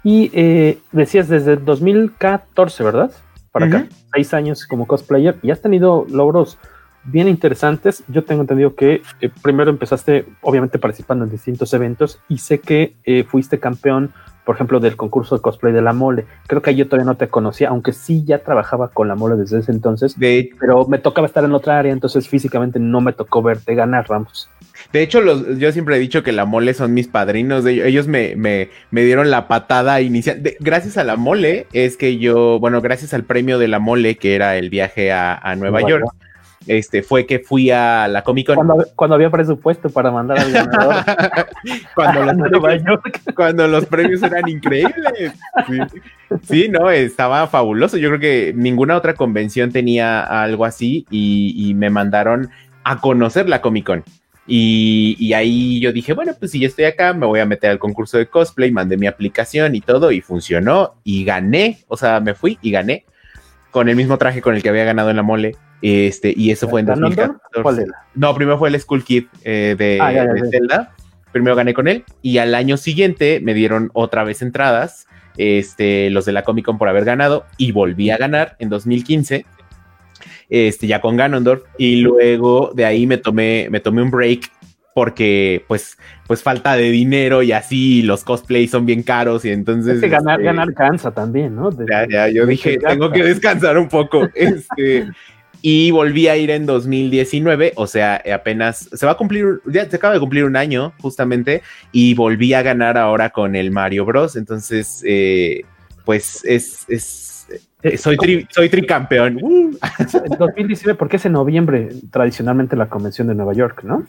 Y 0.05 0.31
eh, 0.33 0.79
decías 0.93 1.29
desde 1.29 1.57
2014, 1.57 2.85
¿verdad? 2.85 3.11
Para 3.51 3.67
acá, 3.67 3.87
seis 4.13 4.33
años 4.35 4.67
como 4.67 4.87
cosplayer 4.87 5.37
y 5.43 5.51
has 5.51 5.61
tenido 5.61 6.07
logros 6.09 6.59
bien 7.05 7.29
interesantes. 7.29 8.05
Yo 8.09 8.25
tengo 8.25 8.43
entendido 8.43 8.75
que 8.75 9.03
eh, 9.21 9.31
primero 9.43 9.71
empezaste, 9.71 10.27
obviamente, 10.43 10.79
participando 10.79 11.25
en 11.25 11.31
distintos 11.31 11.73
eventos 11.75 12.21
y 12.29 12.39
sé 12.39 12.61
que 12.61 12.95
eh, 13.05 13.25
fuiste 13.25 13.59
campeón 13.59 14.13
por 14.49 14.55
ejemplo, 14.55 14.81
del 14.81 14.97
concurso 14.97 15.37
de 15.37 15.43
cosplay 15.43 15.75
de 15.75 15.83
la 15.83 15.93
mole. 15.93 16.25
Creo 16.47 16.63
que 16.63 16.75
yo 16.75 16.87
todavía 16.87 17.05
no 17.05 17.19
te 17.19 17.29
conocía, 17.29 17.69
aunque 17.69 17.93
sí 17.93 18.25
ya 18.25 18.39
trabajaba 18.39 18.89
con 18.89 19.07
la 19.07 19.15
mole 19.15 19.37
desde 19.37 19.59
ese 19.59 19.73
entonces, 19.73 20.17
pero 20.59 20.87
me 20.87 20.97
tocaba 20.97 21.27
estar 21.27 21.45
en 21.45 21.53
otra 21.53 21.79
área, 21.79 21.93
entonces 21.93 22.27
físicamente 22.31 22.79
no 22.79 23.03
me 23.03 23.13
tocó 23.13 23.43
verte 23.43 23.75
ganar, 23.75 24.09
Ramos. 24.09 24.49
De 24.91 25.03
hecho, 25.03 25.21
los, 25.21 25.59
yo 25.59 25.71
siempre 25.71 25.97
he 25.97 25.99
dicho 25.99 26.23
que 26.23 26.33
la 26.33 26.47
mole 26.47 26.73
son 26.73 26.95
mis 26.95 27.09
padrinos. 27.09 27.67
Ellos 27.67 28.09
me, 28.09 28.37
me, 28.37 28.71
me 28.91 29.05
dieron 29.05 29.31
la 29.31 29.49
patada 29.49 30.01
inicial. 30.01 30.43
gracias 30.61 30.97
a 30.97 31.05
la 31.05 31.17
mole 31.17 31.67
es 31.75 31.99
que 31.99 32.17
yo, 32.17 32.59
bueno, 32.59 32.81
gracias 32.81 33.13
al 33.13 33.25
premio 33.25 33.59
de 33.59 33.69
la 33.69 33.81
mole, 33.81 34.17
que 34.17 34.35
era 34.35 34.57
el 34.57 34.71
viaje 34.71 35.13
a, 35.13 35.55
Nueva, 35.59 35.83
York 35.87 36.07
este, 36.69 37.03
fue 37.03 37.27
que 37.27 37.39
fui 37.39 37.71
a 37.71 38.07
la 38.09 38.23
Comic 38.23 38.47
Con. 38.47 38.69
Cuando, 38.95 39.15
había 39.15 39.31
presupuesto 39.31 39.89
para 39.89 40.11
mandar 40.11 40.39
al 40.39 40.53
ganador. 40.53 40.95
cuando, 43.35 43.67
los 43.67 43.87
premios, 43.87 44.23
eran 44.23 44.47
increíbles. 44.47 45.33
Sí. 46.43 46.69
no, 46.69 46.91
estaba 46.91 47.47
fabuloso. 47.47 47.97
Yo 47.97 48.11
creo 48.11 48.21
que 48.21 48.53
ninguna 48.55 48.97
otra 48.97 49.15
convención 49.15 49.73
tenía 49.73 50.23
algo 50.23 50.67
así 50.67 51.07
y, 51.11 51.73
me 51.75 51.91
mandaron 51.91 52.51
a 52.85 53.01
conocer 53.01 53.49
la 53.49 53.61
Comic 53.61 53.87
Con. 53.87 54.05
Y, 54.47 55.17
y, 55.19 55.33
ahí 55.33 55.81
yo 55.81 55.93
dije, 55.93 56.13
bueno, 56.13 56.33
pues 56.39 56.51
si 56.51 56.61
ya 56.61 56.69
estoy 56.69 56.85
acá, 56.85 57.13
me 57.15 57.27
voy 57.27 57.41
a 57.41 57.47
meter 57.47 57.71
al 57.71 57.79
concurso 57.79 58.19
de 58.19 58.27
cosplay, 58.27 58.71
mandé 58.71 58.97
mi 58.97 59.07
aplicación 59.07 59.75
y 59.75 59.81
todo, 59.81 60.11
y 60.11 60.23
funcionó, 60.23 60.95
y 61.05 61.25
gané, 61.25 61.79
o 61.89 61.99
sea, 61.99 62.21
me 62.21 62.35
fui 62.35 62.59
y 62.63 62.71
gané 62.71 63.05
con 63.71 63.89
el 63.89 63.97
mismo 63.97 64.19
traje 64.19 64.43
con 64.43 64.55
el 64.55 64.63
que 64.63 64.69
había 64.69 64.85
ganado 64.85 65.11
en 65.11 65.17
la 65.17 65.23
mole. 65.23 65.57
Este, 65.81 66.35
y 66.37 66.51
eso 66.51 66.69
fue 66.69 66.81
en 66.81 66.87
2014. 66.87 67.87
No, 68.15 68.35
primero 68.35 68.59
fue 68.59 68.69
el 68.69 68.81
School 68.81 69.05
Kid 69.05 69.27
eh, 69.45 69.77
de, 69.79 69.99
ah, 70.01 70.13
Zelda. 70.51 70.95
Primero 71.33 71.55
gané 71.57 71.75
con 71.75 71.89
él 71.89 72.05
y 72.23 72.39
al 72.39 72.55
año 72.55 72.77
siguiente 72.77 73.41
me 73.43 73.53
dieron 73.53 73.91
otra 73.93 74.25
vez 74.25 74.41
entradas, 74.41 75.07
este, 75.37 76.09
los 76.11 76.25
de 76.25 76.33
la 76.33 76.43
Comic 76.43 76.65
Con 76.65 76.79
por 76.79 76.89
haber 76.89 77.05
ganado 77.05 77.45
y 77.59 77.71
volví 77.71 78.11
a 78.11 78.17
ganar 78.17 78.57
en 78.59 78.71
2015, 78.71 79.45
este, 80.49 80.87
ya 80.87 81.03
con 81.03 81.17
Ganondorf 81.19 81.65
y 81.77 81.97
luego 82.01 82.73
de 82.75 82.87
ahí 82.87 83.07
me 83.07 83.19
tomé, 83.19 83.69
me 83.71 83.81
tomé 83.81 84.01
un 84.01 84.11
break 84.11 84.51
porque 84.95 85.65
pues, 85.69 85.97
pues 86.27 86.43
falta 86.43 86.75
de 86.77 86.91
dinero 86.91 87.43
y 87.43 87.53
así 87.53 88.03
los 88.03 88.25
cosplays 88.25 88.71
son 88.71 88.85
bien 88.85 89.03
caros 89.03 89.45
y 89.45 89.51
entonces... 89.51 90.01
ganar, 90.01 90.41
este, 90.41 90.45
ganar 90.45 90.75
cansa 90.75 91.13
también, 91.13 91.55
¿no? 91.55 91.71
ya, 91.87 92.09
ya, 92.09 92.29
yo 92.29 92.47
dije, 92.47 92.79
tengo 92.79 93.13
que 93.13 93.23
descansar 93.23 93.79
un 93.79 93.89
poco. 93.89 94.29
Este, 94.35 95.07
y 95.63 95.91
volví 95.91 96.29
a 96.29 96.37
ir 96.37 96.51
en 96.51 96.67
2019, 96.67 97.73
o 97.77 97.87
sea, 97.87 98.23
apenas 98.33 98.89
se 98.93 99.07
va 99.07 99.13
a 99.13 99.17
cumplir, 99.17 99.61
ya 99.67 99.89
se 99.89 99.97
acaba 99.97 100.15
de 100.15 100.21
cumplir 100.21 100.45
un 100.45 100.57
año 100.57 100.93
justamente, 101.01 101.63
y 101.93 102.15
volví 102.15 102.55
a 102.55 102.63
ganar 102.63 102.97
ahora 102.97 103.31
con 103.31 103.57
el 103.57 103.71
Mario 103.71 104.05
Bros. 104.05 104.37
Entonces, 104.37 105.03
eh, 105.07 105.63
pues 106.05 106.45
es, 106.45 106.85
es 106.89 107.29
eh, 107.81 107.97
soy, 107.97 108.17
tri, 108.17 108.47
soy 108.51 108.69
tricampeón. 108.69 109.39
Uh. 109.41 109.71
En 110.25 110.39
2019, 110.39 110.99
porque 110.99 111.17
es 111.17 111.27
en 111.27 111.33
noviembre 111.33 111.91
tradicionalmente 112.11 112.77
la 112.77 112.89
convención 112.89 113.29
de 113.29 113.35
Nueva 113.35 113.53
York, 113.53 113.83
¿no? 113.85 114.05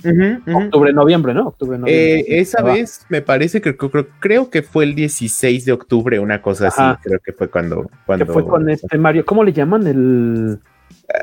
Octubre, 0.65 0.91
noviembre, 0.93 1.33
¿no? 1.33 1.47
Octubre, 1.47 1.77
noviembre. 1.77 2.19
Eh, 2.19 2.39
esa 2.39 2.63
vez 2.63 3.05
me 3.09 3.21
parece 3.21 3.61
que 3.61 3.75
creo, 3.75 4.07
creo, 4.19 4.49
que 4.49 4.63
fue 4.63 4.85
el 4.85 4.95
16 4.95 5.65
de 5.65 5.71
octubre, 5.71 6.19
una 6.19 6.41
cosa 6.41 6.67
así. 6.69 6.81
Creo 7.03 7.19
que 7.19 7.33
fue 7.33 7.49
cuando, 7.49 7.89
cuando. 8.05 8.25
fue 8.25 8.45
con 8.45 8.69
este 8.69 8.97
Mario. 8.97 9.25
¿Cómo 9.25 9.43
le 9.43 9.53
llaman? 9.53 9.85
El. 9.85 10.59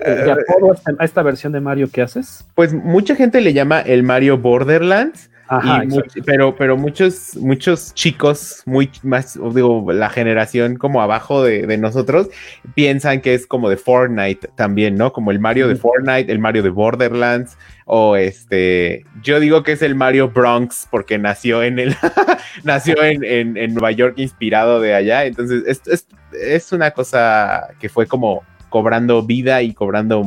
¿De 0.05 0.33
acuerdo 0.33 0.75
a 0.99 1.05
esta 1.05 1.23
versión 1.23 1.53
de 1.53 1.61
Mario 1.61 1.89
que 1.91 2.03
haces? 2.03 2.45
Pues 2.55 2.73
mucha 2.75 3.15
gente 3.15 3.41
le 3.41 3.53
llama 3.53 3.81
el 3.81 4.03
Mario 4.03 4.37
Borderlands. 4.39 5.31
pero, 6.25 6.57
pero 6.57 6.77
muchos, 6.77 7.37
muchos 7.37 7.95
chicos, 7.95 8.63
muy 8.67 8.91
más, 9.05 9.39
digo, 9.55 9.93
la 9.93 10.11
generación 10.11 10.75
como 10.77 11.01
abajo 11.01 11.45
de, 11.45 11.79
nosotros, 11.79 12.31
piensan 12.75 13.21
que 13.21 13.35
es 13.35 13.47
como 13.47 13.71
de 13.71 13.77
Fortnite 13.77 14.49
también, 14.57 14.97
¿no? 14.97 15.13
Como 15.13 15.31
el 15.31 15.39
Mario 15.39 15.69
de 15.69 15.77
Fortnite, 15.77 16.33
el 16.33 16.41
Mario 16.41 16.65
de 16.65 16.71
Borderlands, 16.71 17.57
o 17.85 18.17
este, 18.17 19.05
yo 19.23 19.39
digo 19.39 19.63
que 19.63 19.73
es 19.73 19.83
el 19.83 19.95
Mario 19.95 20.31
Bronx 20.31 20.89
porque 20.91 21.17
nació 21.17 21.63
en 21.63 21.79
el, 21.79 21.95
nació 22.65 23.01
en, 23.05 23.57
en, 23.57 23.73
Nueva 23.73 23.93
York 23.93 24.15
inspirado 24.17 24.81
de 24.81 24.95
allá. 24.95 25.27
Entonces, 25.27 25.81
es, 25.87 26.09
es 26.33 26.73
una 26.73 26.91
cosa 26.91 27.69
que 27.79 27.89
fue 27.89 28.09
como 28.09 28.43
cobrando 28.69 29.23
vida 29.23 29.63
y 29.63 29.75
cobrando 29.75 30.25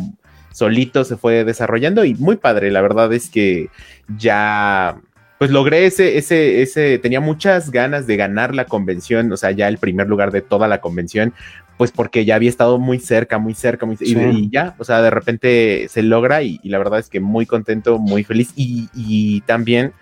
solito 0.52 1.04
se 1.04 1.18
fue 1.18 1.44
desarrollando 1.44 2.04
y 2.06 2.16
muy 2.16 2.38
padre, 2.38 2.72
la 2.72 2.82
verdad 2.82 3.14
es 3.14 3.30
que 3.30 3.70
ya 4.18 5.00
pues 5.40 5.52
logré 5.52 5.86
ese, 5.86 6.18
ese, 6.18 6.62
ese, 6.62 7.00
tenía 7.00 7.22
muchas 7.22 7.72
ganas 7.72 8.06
de 8.08 8.18
ganar 8.18 8.54
la 8.54 8.66
convención, 8.66 9.32
o 9.32 9.38
sea, 9.38 9.52
ya 9.52 9.70
el 9.70 9.78
primer 9.78 10.08
lugar 10.10 10.32
de 10.32 10.42
toda 10.42 10.68
la 10.68 10.82
convención, 10.82 11.34
pues 11.78 11.94
porque 11.94 12.26
ya 12.26 12.36
había 12.36 12.50
estado 12.50 12.78
muy 12.78 13.00
cerca, 13.00 13.38
muy 13.38 13.54
cerca, 13.54 13.86
muy 13.86 13.96
y, 14.02 14.50
ya, 14.50 14.76
o 14.80 14.84
sea, 14.84 15.02
de 15.02 15.10
repente 15.10 15.88
se 15.88 16.04
logra 16.04 16.44
y, 16.44 16.60
la 16.66 16.78
verdad 16.78 17.00
es 17.00 17.08
que 17.08 17.22
muy 17.22 17.46
contento, 17.46 18.00
muy 18.00 18.26
feliz 18.26 18.52
y, 18.58 18.90
y, 18.94 19.40
también 19.42 19.94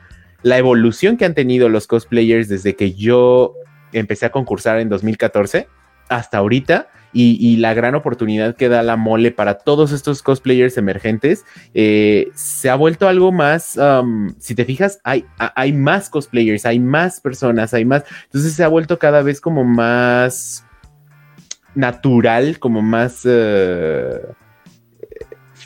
la 0.42 0.58
evolución 0.58 1.18
que 1.18 1.26
han 1.26 1.36
tenido 1.36 1.70
los 1.70 1.86
cosplayers 1.86 2.50
desde 2.50 2.76
que 2.76 2.94
yo 2.94 3.54
empecé 3.94 4.26
a 4.26 4.32
concursar 4.32 4.80
en 4.80 4.90
2014 4.90 5.68
hasta 6.10 6.40
ahorita 6.40 6.90
y, 7.18 7.58
la 7.58 7.74
gran 7.74 7.96
oportunidad 7.96 8.56
que 8.56 8.70
da 8.70 8.84
la 8.84 8.96
mole 8.96 9.32
para 9.32 9.58
todos 9.58 9.92
estos 9.92 10.22
cosplayers 10.22 10.78
emergentes, 10.78 11.46
eh, 11.74 12.30
se 12.36 12.70
ha 12.70 12.76
vuelto 12.76 13.08
algo 13.08 13.32
más, 13.32 13.78
um, 13.78 14.34
si 14.40 14.54
te 14.56 14.66
fijas, 14.66 15.00
hay, 15.04 15.26
hay 15.38 15.74
más 15.74 16.10
cosplayers, 16.10 16.66
hay 16.66 16.80
más 16.80 17.20
personas, 17.20 17.74
hay 17.74 17.86
más, 17.86 18.04
entonces 18.26 18.54
se 18.54 18.64
ha 18.64 18.68
vuelto 18.68 19.00
cada 19.00 19.22
vez 19.22 19.42
como 19.42 19.64
más 19.64 20.64
natural, 21.76 22.60
como 22.60 22.82
más... 22.82 23.26
Uh, 23.26 24.34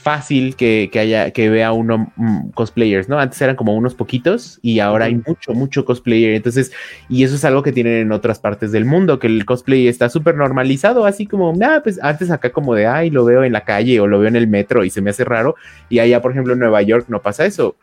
fácil 0.01 0.55
que, 0.55 0.89
haya, 0.95 1.31
que 1.31 1.49
vea 1.49 1.71
uno 1.71 2.11
mm, 2.15 2.49
cosplayers, 2.49 3.07
¿no? 3.07 3.19
Antes 3.19 3.41
eran 3.41 3.55
como 3.55 3.75
unos 3.75 3.93
poquitos 3.93 4.59
y 4.61 4.79
ahora 4.79 5.05
hay 5.05 5.15
mucho, 5.15 5.53
mucho 5.53 5.85
cosplayer. 5.85 6.33
Entonces, 6.33 6.71
y 7.09 7.23
eso 7.23 7.35
es 7.35 7.45
algo 7.45 7.63
que 7.63 7.71
tienen 7.71 7.93
en 7.93 8.11
otras 8.11 8.39
partes 8.39 8.71
del 8.71 8.85
mundo, 8.85 9.19
que 9.19 9.27
el 9.27 9.45
cosplay 9.45 9.87
está 9.87 10.09
súper 10.09 10.35
normalizado, 10.35 11.05
así 11.05 11.25
como, 11.25 11.53
nada, 11.53 11.83
pues 11.83 11.99
antes 12.01 12.31
acá 12.31 12.51
como 12.51 12.75
de, 12.75 12.87
ay, 12.87 13.09
lo 13.09 13.25
veo 13.25 13.43
en 13.43 13.53
la 13.53 13.61
calle 13.61 13.99
o 13.99 14.07
lo 14.07 14.19
veo 14.19 14.27
en 14.27 14.35
el 14.35 14.47
metro 14.47 14.83
y 14.83 14.89
se 14.89 15.01
me 15.01 15.11
hace 15.11 15.23
raro. 15.23 15.55
Y 15.89 15.99
allá, 15.99 16.21
por 16.21 16.31
ejemplo, 16.31 16.53
en 16.53 16.59
Nueva 16.59 16.81
York 16.81 17.05
no 17.07 17.21
pasa 17.21 17.45
eso 17.45 17.75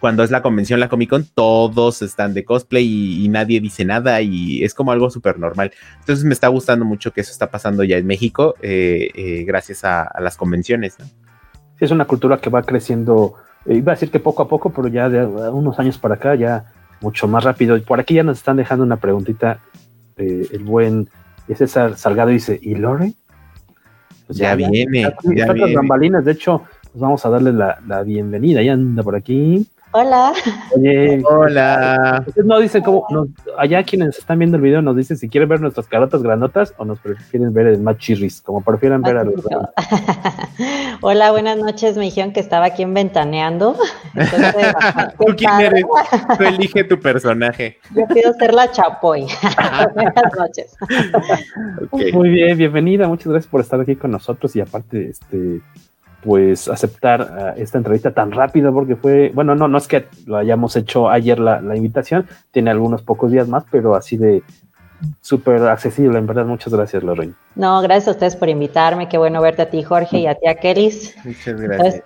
cuando 0.00 0.22
es 0.22 0.30
la 0.30 0.42
convención, 0.42 0.78
la 0.80 0.88
Comic 0.88 1.10
Con, 1.10 1.24
todos 1.24 2.02
están 2.02 2.34
de 2.34 2.44
cosplay 2.44 3.24
y, 3.24 3.28
nadie 3.28 3.60
dice 3.60 3.84
nada 3.84 4.20
y 4.20 4.62
es 4.62 4.74
como 4.74 4.92
algo 4.92 5.10
súper 5.10 5.38
normal. 5.38 5.72
Entonces 6.00 6.24
me 6.24 6.34
está 6.34 6.48
gustando 6.48 6.84
mucho 6.84 7.12
que 7.12 7.22
eso 7.22 7.32
está 7.32 7.50
pasando 7.50 7.82
ya 7.84 7.96
en 7.96 8.06
México 8.06 8.54
eh, 8.62 9.10
eh, 9.14 9.44
gracias 9.44 9.84
a, 9.84 10.10
las 10.20 10.36
convenciones. 10.36 10.96
¿no? 10.98 11.06
Sí, 11.78 11.84
es 11.84 11.90
una 11.90 12.06
cultura 12.06 12.38
que 12.38 12.50
va 12.50 12.62
creciendo, 12.62 13.34
eh, 13.64 13.74
iba 13.74 13.92
a 13.92 13.94
decir 13.94 14.10
que 14.10 14.20
poco 14.20 14.42
a 14.42 14.48
poco, 14.48 14.70
pero 14.70 14.88
ya 14.88 15.08
de 15.08 15.26
unos 15.26 15.78
años 15.78 15.98
para 15.98 16.14
acá 16.14 16.34
ya 16.34 16.72
mucho 17.00 17.28
más 17.28 17.44
rápido. 17.44 17.76
Y 17.76 17.80
por 17.80 18.00
aquí 18.00 18.14
ya 18.14 18.22
nos 18.22 18.38
están 18.38 18.56
dejando 18.56 18.84
una 18.84 18.96
preguntita. 18.96 19.60
el 20.16 20.64
buen 20.64 21.08
César 21.54 21.96
Salgado 21.96 22.30
dice, 22.30 22.58
¿y 22.60 22.74
Lore? 22.74 23.12
Pues 24.26 24.38
ya, 24.38 24.54
viene. 24.54 25.02
Ya, 25.34 25.46
bambalinas, 25.74 26.24
de 26.24 26.32
hecho, 26.32 26.62
pues 26.82 27.00
vamos 27.00 27.24
a 27.24 27.30
darle 27.30 27.52
la, 27.52 27.78
la 27.86 28.02
bienvenida. 28.02 28.62
Ya 28.62 28.72
anda 28.72 29.02
por 29.02 29.14
aquí. 29.14 29.66
Hola. 29.98 30.34
Oye, 30.76 31.22
hola. 31.24 32.22
Ustedes 32.26 32.46
no 32.46 32.58
dicen 32.58 32.82
cómo, 32.82 33.06
allá 33.56 33.82
quienes 33.82 34.18
están 34.18 34.38
viendo 34.38 34.58
el 34.58 34.62
video 34.62 34.82
nos 34.82 34.94
dicen 34.94 35.16
si 35.16 35.26
quieren 35.26 35.48
ver 35.48 35.62
nuestras 35.62 35.88
carotas 35.88 36.22
grandotas 36.22 36.74
o 36.76 36.84
nos 36.84 36.98
prefieren 36.98 37.54
ver 37.54 37.66
el 37.68 37.80
más 37.80 37.96
chirris, 37.96 38.42
como 38.42 38.60
prefieran 38.60 39.00
ver 39.00 39.16
a 39.16 39.24
los. 39.24 39.36
hola, 41.00 41.30
buenas 41.30 41.56
noches. 41.56 41.96
Me 41.96 42.04
dijeron 42.04 42.34
que 42.34 42.40
estaba 42.40 42.66
aquí 42.66 42.82
en 42.82 42.92
Ventaneando. 42.92 43.74
¿Tú 45.18 45.34
quién 45.34 45.60
eres? 45.60 45.86
Tú 46.36 46.44
elige 46.44 46.84
tu 46.84 47.00
personaje. 47.00 47.78
Yo 47.94 48.06
pido 48.08 48.34
ser 48.34 48.52
la 48.52 48.70
Chapoy. 48.70 49.26
buenas 49.94 50.36
noches. 50.38 50.76
Muy 52.12 52.28
bien, 52.28 52.58
bienvenida. 52.58 53.08
Muchas 53.08 53.28
gracias 53.28 53.50
por 53.50 53.62
estar 53.62 53.80
aquí 53.80 53.96
con 53.96 54.10
nosotros 54.10 54.54
y 54.56 54.60
aparte, 54.60 55.08
este 55.08 55.62
pues 56.26 56.66
aceptar 56.66 57.54
uh, 57.56 57.60
esta 57.60 57.78
entrevista 57.78 58.10
tan 58.10 58.32
rápido 58.32 58.72
porque 58.74 58.96
fue, 58.96 59.30
bueno, 59.32 59.54
no, 59.54 59.68
no 59.68 59.78
es 59.78 59.86
que 59.86 60.06
lo 60.26 60.36
hayamos 60.36 60.74
hecho 60.74 61.08
ayer 61.08 61.38
la, 61.38 61.60
la 61.60 61.76
invitación, 61.76 62.26
tiene 62.50 62.72
algunos 62.72 63.02
pocos 63.02 63.30
días 63.30 63.46
más, 63.46 63.64
pero 63.70 63.94
así 63.94 64.16
de 64.16 64.42
súper 65.20 65.62
accesible, 65.62 66.18
en 66.18 66.26
verdad, 66.26 66.44
muchas 66.44 66.74
gracias, 66.74 67.04
Lorraine. 67.04 67.34
No, 67.54 67.80
gracias 67.80 68.08
a 68.08 68.10
ustedes 68.10 68.34
por 68.34 68.48
invitarme, 68.48 69.08
qué 69.08 69.18
bueno 69.18 69.40
verte 69.40 69.62
a 69.62 69.70
ti, 69.70 69.84
Jorge, 69.84 70.18
y 70.18 70.26
a 70.26 70.34
ti, 70.34 70.48
a 70.48 70.56
Kelis. 70.56 71.14
Muchas 71.24 71.60
gracias. 71.60 72.02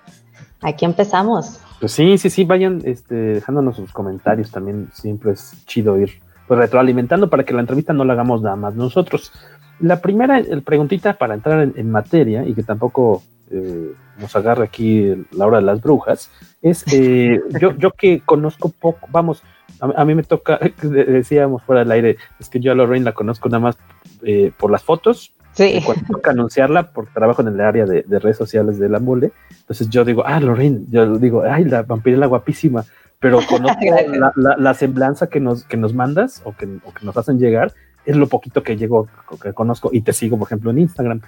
aquí 0.61 0.85
empezamos. 0.85 1.59
Pues 1.79 1.91
sí, 1.91 2.19
sí, 2.19 2.29
sí, 2.29 2.43
vayan 2.43 2.79
este, 2.85 3.15
dejándonos 3.15 3.75
sus 3.75 3.91
comentarios, 3.91 4.51
también 4.51 4.89
siempre 4.93 5.31
es 5.31 5.65
chido 5.65 5.97
ir 5.97 6.11
pues, 6.47 6.59
retroalimentando 6.59 7.27
para 7.27 7.43
que 7.43 7.55
la 7.55 7.61
entrevista 7.61 7.91
no 7.91 8.05
la 8.05 8.13
hagamos 8.13 8.43
nada 8.43 8.55
más 8.55 8.75
nosotros. 8.75 9.31
La 9.79 9.99
primera 9.99 10.37
el 10.37 10.61
preguntita 10.61 11.17
para 11.17 11.33
entrar 11.33 11.63
en, 11.63 11.73
en 11.75 11.89
materia 11.89 12.45
y 12.45 12.53
que 12.53 12.61
tampoco 12.61 13.23
eh, 13.49 13.93
nos 14.19 14.35
agarra 14.35 14.65
aquí 14.65 15.25
la 15.31 15.47
hora 15.47 15.57
de 15.57 15.63
las 15.63 15.81
brujas, 15.81 16.29
es 16.61 16.83
eh, 16.93 17.39
yo, 17.59 17.75
yo 17.77 17.91
que 17.91 18.21
conozco 18.21 18.69
poco, 18.69 19.07
vamos, 19.11 19.43
a, 19.79 20.05
mí 20.05 20.15
me 20.15 20.23
toca, 20.23 20.59
decíamos 20.81 21.63
fuera 21.63 21.81
del 21.81 21.91
aire, 21.91 22.17
es 22.39 22.49
que 22.49 22.59
yo 22.59 22.71
a 22.71 22.75
Lorraine 22.75 23.05
la 23.05 23.13
conozco 23.13 23.49
nada 23.49 23.59
más 23.59 23.77
eh, 24.23 24.51
por 24.57 24.71
las 24.71 24.83
fotos. 24.83 25.33
Sí. 25.53 25.81
Cuando 25.85 26.05
toca 26.07 26.31
anunciarla, 26.31 26.93
porque 26.93 27.11
trabajo 27.13 27.41
en 27.41 27.49
el 27.49 27.59
área 27.59 27.85
de, 27.85 28.03
redes 28.19 28.37
sociales 28.37 28.79
de 28.79 28.87
la 28.87 28.99
mole, 28.99 29.33
entonces 29.59 29.89
yo 29.89 30.05
digo, 30.05 30.23
ah, 30.25 30.39
Lorraine, 30.39 30.85
yo 30.89 31.17
digo, 31.17 31.43
ay, 31.43 31.65
la 31.65 31.83
vampirela 31.83 32.25
guapísima, 32.27 32.85
pero 33.19 33.39
conozco 33.45 33.79
la, 34.35 34.73
semblanza 34.73 35.27
que 35.27 35.41
nos, 35.41 35.65
que 35.65 35.75
nos 35.75 35.93
mandas 35.93 36.41
o 36.45 36.55
que, 36.55 36.65
o 36.85 36.93
que 36.93 37.05
nos 37.05 37.17
hacen 37.17 37.37
llegar, 37.37 37.73
es 38.05 38.15
lo 38.15 38.27
poquito 38.27 38.63
que 38.63 38.77
llego, 38.77 39.07
que 39.41 39.53
conozco 39.53 39.89
y 39.91 40.01
te 40.01 40.13
sigo, 40.13 40.37
por 40.37 40.47
ejemplo, 40.47 40.71
en 40.71 40.79
Instagram 40.79 41.21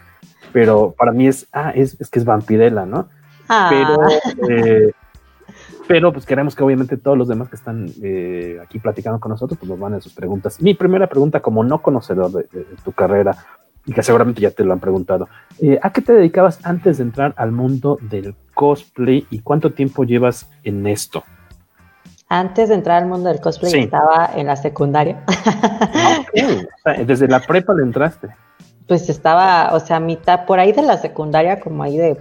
pero 0.53 0.93
para 0.97 1.11
mí 1.11 1.27
es, 1.27 1.47
ah, 1.51 1.71
es, 1.75 1.99
es 1.99 2.09
que 2.09 2.19
es 2.19 2.25
vampirela, 2.25 2.85
¿no? 2.85 3.07
Ah. 3.49 3.67
Pero, 3.69 4.49
eh, 4.49 4.91
pero 5.87 6.13
pues 6.13 6.25
queremos 6.25 6.55
que 6.55 6.63
obviamente 6.63 6.95
todos 6.95 7.17
los 7.17 7.27
demás 7.27 7.49
que 7.49 7.55
están 7.55 7.89
eh, 8.01 8.59
aquí 8.63 8.79
platicando 8.79 9.19
con 9.19 9.31
nosotros, 9.31 9.57
pues 9.59 9.69
nos 9.69 9.79
van 9.79 9.95
a 9.95 10.01
sus 10.01 10.13
preguntas. 10.13 10.61
Mi 10.61 10.75
primera 10.75 11.07
pregunta, 11.07 11.41
como 11.41 11.63
no 11.63 11.81
conocedor 11.81 12.31
de, 12.31 12.65
tu 12.85 12.93
carrera, 12.93 13.35
y 13.85 13.91
que 13.91 14.03
seguramente 14.03 14.39
ya 14.39 14.51
te 14.51 14.63
lo 14.63 14.71
han 14.71 14.79
preguntado, 14.79 15.27
eh, 15.59 15.77
¿a 15.81 15.91
qué 15.91 16.01
te 16.01 16.13
dedicabas 16.13 16.59
antes 16.63 16.97
de 16.97 17.03
entrar 17.03 17.33
al 17.35 17.51
mundo 17.51 17.97
del 18.01 18.33
cosplay 18.53 19.25
y 19.29 19.39
cuánto 19.39 19.73
tiempo 19.73 20.05
llevas 20.05 20.49
en 20.63 20.87
esto? 20.87 21.23
Antes 22.33 22.69
de 22.69 22.73
entrar 22.73 23.03
al 23.03 23.07
mundo 23.07 23.29
del 23.29 23.39
cosplay 23.39 23.83
estaba 23.83 24.31
en 24.35 24.47
la 24.47 24.55
secundaria. 24.55 25.23
desde 27.05 27.27
la 27.27 27.39
prepa 27.39 27.75
le 27.75 27.83
entraste. 27.83 28.27
Pues 28.87 29.07
estaba, 29.07 29.71
o 29.75 29.79
sea, 29.79 29.99
mitad 29.99 30.47
por 30.47 30.57
ahí 30.57 30.71
de 30.71 30.81
la 30.81 30.97
secundaria, 30.97 31.59
como 31.59 31.83
ahí 31.83 31.95
de, 31.95 32.17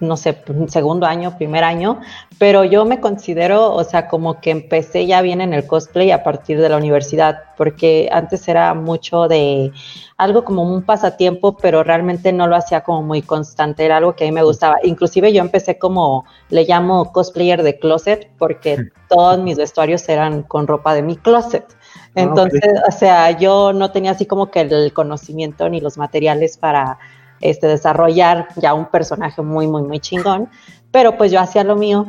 no 0.00 0.16
sé, 0.16 0.42
segundo 0.68 1.06
año, 1.06 1.36
primer 1.36 1.62
año, 1.62 2.00
pero 2.38 2.64
yo 2.64 2.84
me 2.86 3.00
considero, 3.00 3.74
o 3.74 3.84
sea, 3.84 4.08
como 4.08 4.40
que 4.40 4.50
empecé 4.50 5.06
ya 5.06 5.20
bien 5.20 5.40
en 5.42 5.52
el 5.52 5.66
cosplay 5.66 6.10
a 6.10 6.24
partir 6.24 6.58
de 6.60 6.70
la 6.70 6.78
universidad, 6.78 7.42
porque 7.56 8.08
antes 8.10 8.48
era 8.48 8.72
mucho 8.72 9.28
de 9.28 9.72
algo 10.16 10.44
como 10.44 10.62
un 10.62 10.82
pasatiempo, 10.82 11.56
pero 11.56 11.82
realmente 11.84 12.32
no 12.32 12.46
lo 12.46 12.56
hacía 12.56 12.80
como 12.82 13.02
muy 13.02 13.20
constante, 13.20 13.84
era 13.84 13.98
algo 13.98 14.16
que 14.16 14.24
a 14.24 14.26
mí 14.26 14.32
me 14.32 14.42
gustaba. 14.42 14.78
Inclusive 14.82 15.32
yo 15.32 15.42
empecé 15.42 15.78
como, 15.78 16.24
le 16.48 16.64
llamo 16.64 17.12
cosplayer 17.12 17.62
de 17.62 17.78
closet, 17.78 18.30
porque 18.38 18.90
todos 19.08 19.38
mis 19.38 19.58
vestuarios 19.58 20.08
eran 20.08 20.42
con 20.42 20.66
ropa 20.66 20.94
de 20.94 21.02
mi 21.02 21.16
closet. 21.16 21.66
Ah, 21.94 22.22
Entonces, 22.22 22.62
o 22.88 22.92
sea, 22.92 23.30
yo 23.38 23.72
no 23.74 23.92
tenía 23.92 24.12
así 24.12 24.24
como 24.24 24.50
que 24.50 24.62
el 24.62 24.92
conocimiento 24.92 25.68
ni 25.68 25.80
los 25.80 25.98
materiales 25.98 26.56
para 26.56 26.98
este, 27.40 27.66
desarrollar 27.66 28.48
ya 28.56 28.74
un 28.74 28.86
personaje 28.86 29.42
muy, 29.42 29.66
muy, 29.66 29.82
muy 29.82 30.00
chingón, 30.00 30.48
pero 30.90 31.16
pues 31.16 31.32
yo 31.32 31.40
hacía 31.40 31.64
lo 31.64 31.76
mío 31.76 32.06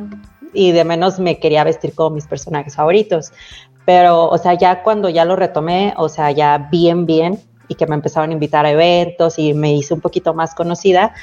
y 0.52 0.72
de 0.72 0.84
menos 0.84 1.18
me 1.18 1.38
quería 1.38 1.64
vestir 1.64 1.94
como 1.94 2.10
mis 2.10 2.26
personajes 2.26 2.76
favoritos. 2.76 3.32
Pero, 3.84 4.28
o 4.28 4.38
sea, 4.38 4.54
ya 4.54 4.82
cuando 4.82 5.08
ya 5.08 5.24
lo 5.24 5.34
retomé, 5.34 5.94
o 5.96 6.08
sea, 6.08 6.30
ya 6.30 6.68
bien, 6.70 7.04
bien, 7.06 7.40
y 7.68 7.74
que 7.74 7.86
me 7.86 7.94
empezaron 7.94 8.30
a 8.30 8.32
invitar 8.32 8.66
a 8.66 8.70
eventos 8.70 9.38
y 9.38 9.54
me 9.54 9.74
hice 9.74 9.94
un 9.94 10.00
poquito 10.00 10.34
más 10.34 10.54
conocida, 10.54 11.14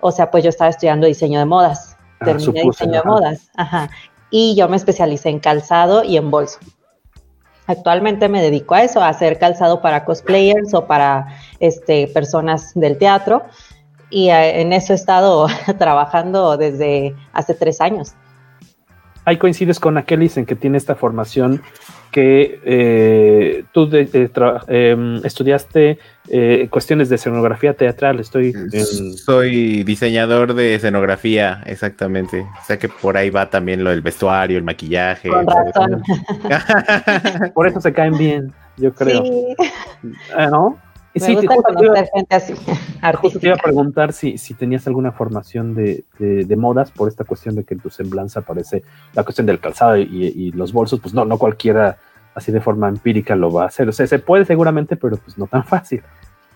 o 0.00 0.10
sea, 0.10 0.30
pues 0.30 0.42
yo 0.42 0.50
estaba 0.50 0.70
estudiando 0.70 1.06
diseño 1.06 1.38
de 1.38 1.44
modas, 1.44 1.96
ah, 2.20 2.24
terminé 2.24 2.62
diseño 2.62 3.02
de 3.02 3.08
modas, 3.08 3.50
ajá, 3.56 3.90
y 4.30 4.54
yo 4.56 4.68
me 4.68 4.76
especialicé 4.76 5.28
en 5.28 5.38
calzado 5.38 6.02
y 6.04 6.16
en 6.16 6.30
bolso. 6.30 6.58
Actualmente 7.68 8.30
me 8.30 8.40
dedico 8.40 8.74
a 8.74 8.82
eso, 8.82 9.02
a 9.02 9.08
hacer 9.08 9.38
calzado 9.38 9.82
para 9.82 10.06
cosplayers 10.06 10.72
o 10.72 10.86
para 10.86 11.26
este, 11.60 12.08
personas 12.08 12.72
del 12.74 12.96
teatro. 12.96 13.44
Y 14.08 14.30
eh, 14.30 14.62
en 14.62 14.72
eso 14.72 14.94
he 14.94 14.96
estado 14.96 15.46
trabajando 15.78 16.56
desde 16.56 17.14
hace 17.34 17.52
tres 17.52 17.82
años. 17.82 18.14
Ahí 19.26 19.36
coincides 19.36 19.78
con 19.78 19.98
Akelis 19.98 20.38
en 20.38 20.46
que 20.46 20.56
tiene 20.56 20.78
esta 20.78 20.94
formación 20.94 21.60
que 22.10 22.60
eh, 22.64 23.64
tú 23.72 23.88
em, 23.92 25.24
estudiaste 25.24 25.98
eh, 26.28 26.68
cuestiones 26.70 27.08
de 27.08 27.16
escenografía 27.16 27.74
teatral. 27.74 28.20
Estoy 28.20 28.54
Soy 29.16 29.82
diseñador 29.84 30.54
de 30.54 30.74
escenografía, 30.74 31.62
exactamente. 31.66 32.40
O 32.40 32.64
sea 32.66 32.78
que 32.78 32.88
por 32.88 33.16
ahí 33.16 33.30
va 33.30 33.50
también 33.50 33.84
lo 33.84 33.90
del 33.90 34.02
vestuario, 34.02 34.58
el 34.58 34.64
maquillaje. 34.64 35.30
por 37.54 37.66
eso 37.66 37.80
se 37.80 37.92
caen 37.92 38.16
bien, 38.16 38.52
yo 38.76 38.92
creo. 38.92 39.24
Sí. 39.24 39.56
Ah, 40.34 40.46
¿No? 40.46 40.78
Me 41.14 41.34
gusta 41.34 41.54
conocer 41.56 42.10
gente 42.14 42.34
así, 42.34 42.54
Te 43.40 43.46
iba 43.46 43.54
a 43.54 43.58
preguntar 43.58 44.12
si, 44.12 44.38
si 44.38 44.54
tenías 44.54 44.86
alguna 44.86 45.12
formación 45.12 45.74
de, 45.74 46.04
de, 46.18 46.56
modas 46.56 46.90
por 46.90 47.08
esta 47.08 47.24
cuestión 47.24 47.54
de 47.54 47.64
que 47.64 47.74
en 47.74 47.80
tu 47.80 47.90
semblanza 47.90 48.40
aparece 48.40 48.82
la 49.14 49.24
cuestión 49.24 49.46
del 49.46 49.58
calzado 49.58 49.96
y, 49.96 50.04
y, 50.04 50.52
los 50.52 50.72
bolsos, 50.72 51.00
pues 51.00 51.14
no, 51.14 51.24
no 51.24 51.38
cualquiera 51.38 51.98
así 52.34 52.52
de 52.52 52.60
forma 52.60 52.88
empírica 52.88 53.34
lo 53.34 53.50
va 53.50 53.64
a 53.64 53.66
hacer. 53.66 53.88
O 53.88 53.92
sea, 53.92 54.06
se 54.06 54.18
puede 54.18 54.44
seguramente, 54.44 54.96
pero 54.96 55.16
pues 55.16 55.38
no 55.38 55.46
tan 55.46 55.64
fácil, 55.64 56.02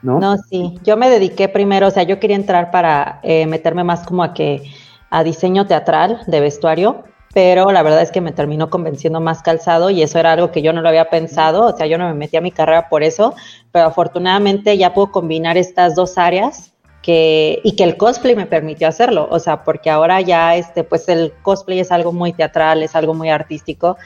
¿no? 0.02 0.20
No, 0.20 0.36
sí. 0.36 0.78
Yo 0.84 0.96
me 0.96 1.10
dediqué 1.10 1.48
primero, 1.48 1.88
o 1.88 1.90
sea, 1.90 2.02
yo 2.02 2.20
quería 2.20 2.36
entrar 2.36 2.70
para 2.70 3.20
eh, 3.22 3.46
meterme 3.46 3.84
más 3.84 4.06
como 4.06 4.22
a 4.22 4.34
que 4.34 4.62
a 5.10 5.24
diseño 5.24 5.66
teatral 5.66 6.20
de 6.26 6.40
vestuario 6.40 7.04
pero 7.32 7.72
la 7.72 7.82
verdad 7.82 8.02
es 8.02 8.10
que 8.10 8.20
me 8.20 8.32
terminó 8.32 8.68
convenciendo 8.68 9.20
más 9.20 9.42
calzado 9.42 9.90
y 9.90 10.02
eso 10.02 10.18
era 10.18 10.32
algo 10.32 10.50
que 10.50 10.62
yo 10.62 10.72
no 10.72 10.82
lo 10.82 10.88
había 10.88 11.08
pensado, 11.08 11.66
o 11.66 11.76
sea, 11.76 11.86
yo 11.86 11.98
no 11.98 12.06
me 12.06 12.14
metí 12.14 12.36
a 12.36 12.40
mi 12.40 12.50
carrera 12.50 12.88
por 12.88 13.02
eso, 13.02 13.34
pero 13.70 13.86
afortunadamente 13.86 14.76
ya 14.76 14.92
puedo 14.92 15.10
combinar 15.10 15.56
estas 15.56 15.94
dos 15.94 16.18
áreas 16.18 16.72
que, 17.02 17.60
y 17.64 17.74
que 17.74 17.84
el 17.84 17.96
cosplay 17.96 18.36
me 18.36 18.46
permitió 18.46 18.86
hacerlo, 18.86 19.28
o 19.30 19.38
sea, 19.38 19.64
porque 19.64 19.90
ahora 19.90 20.20
ya 20.20 20.56
este, 20.56 20.84
pues 20.84 21.08
el 21.08 21.32
cosplay 21.42 21.80
es 21.80 21.90
algo 21.90 22.12
muy 22.12 22.32
teatral, 22.32 22.82
es 22.82 22.94
algo 22.94 23.14
muy 23.14 23.30
artístico, 23.30 23.96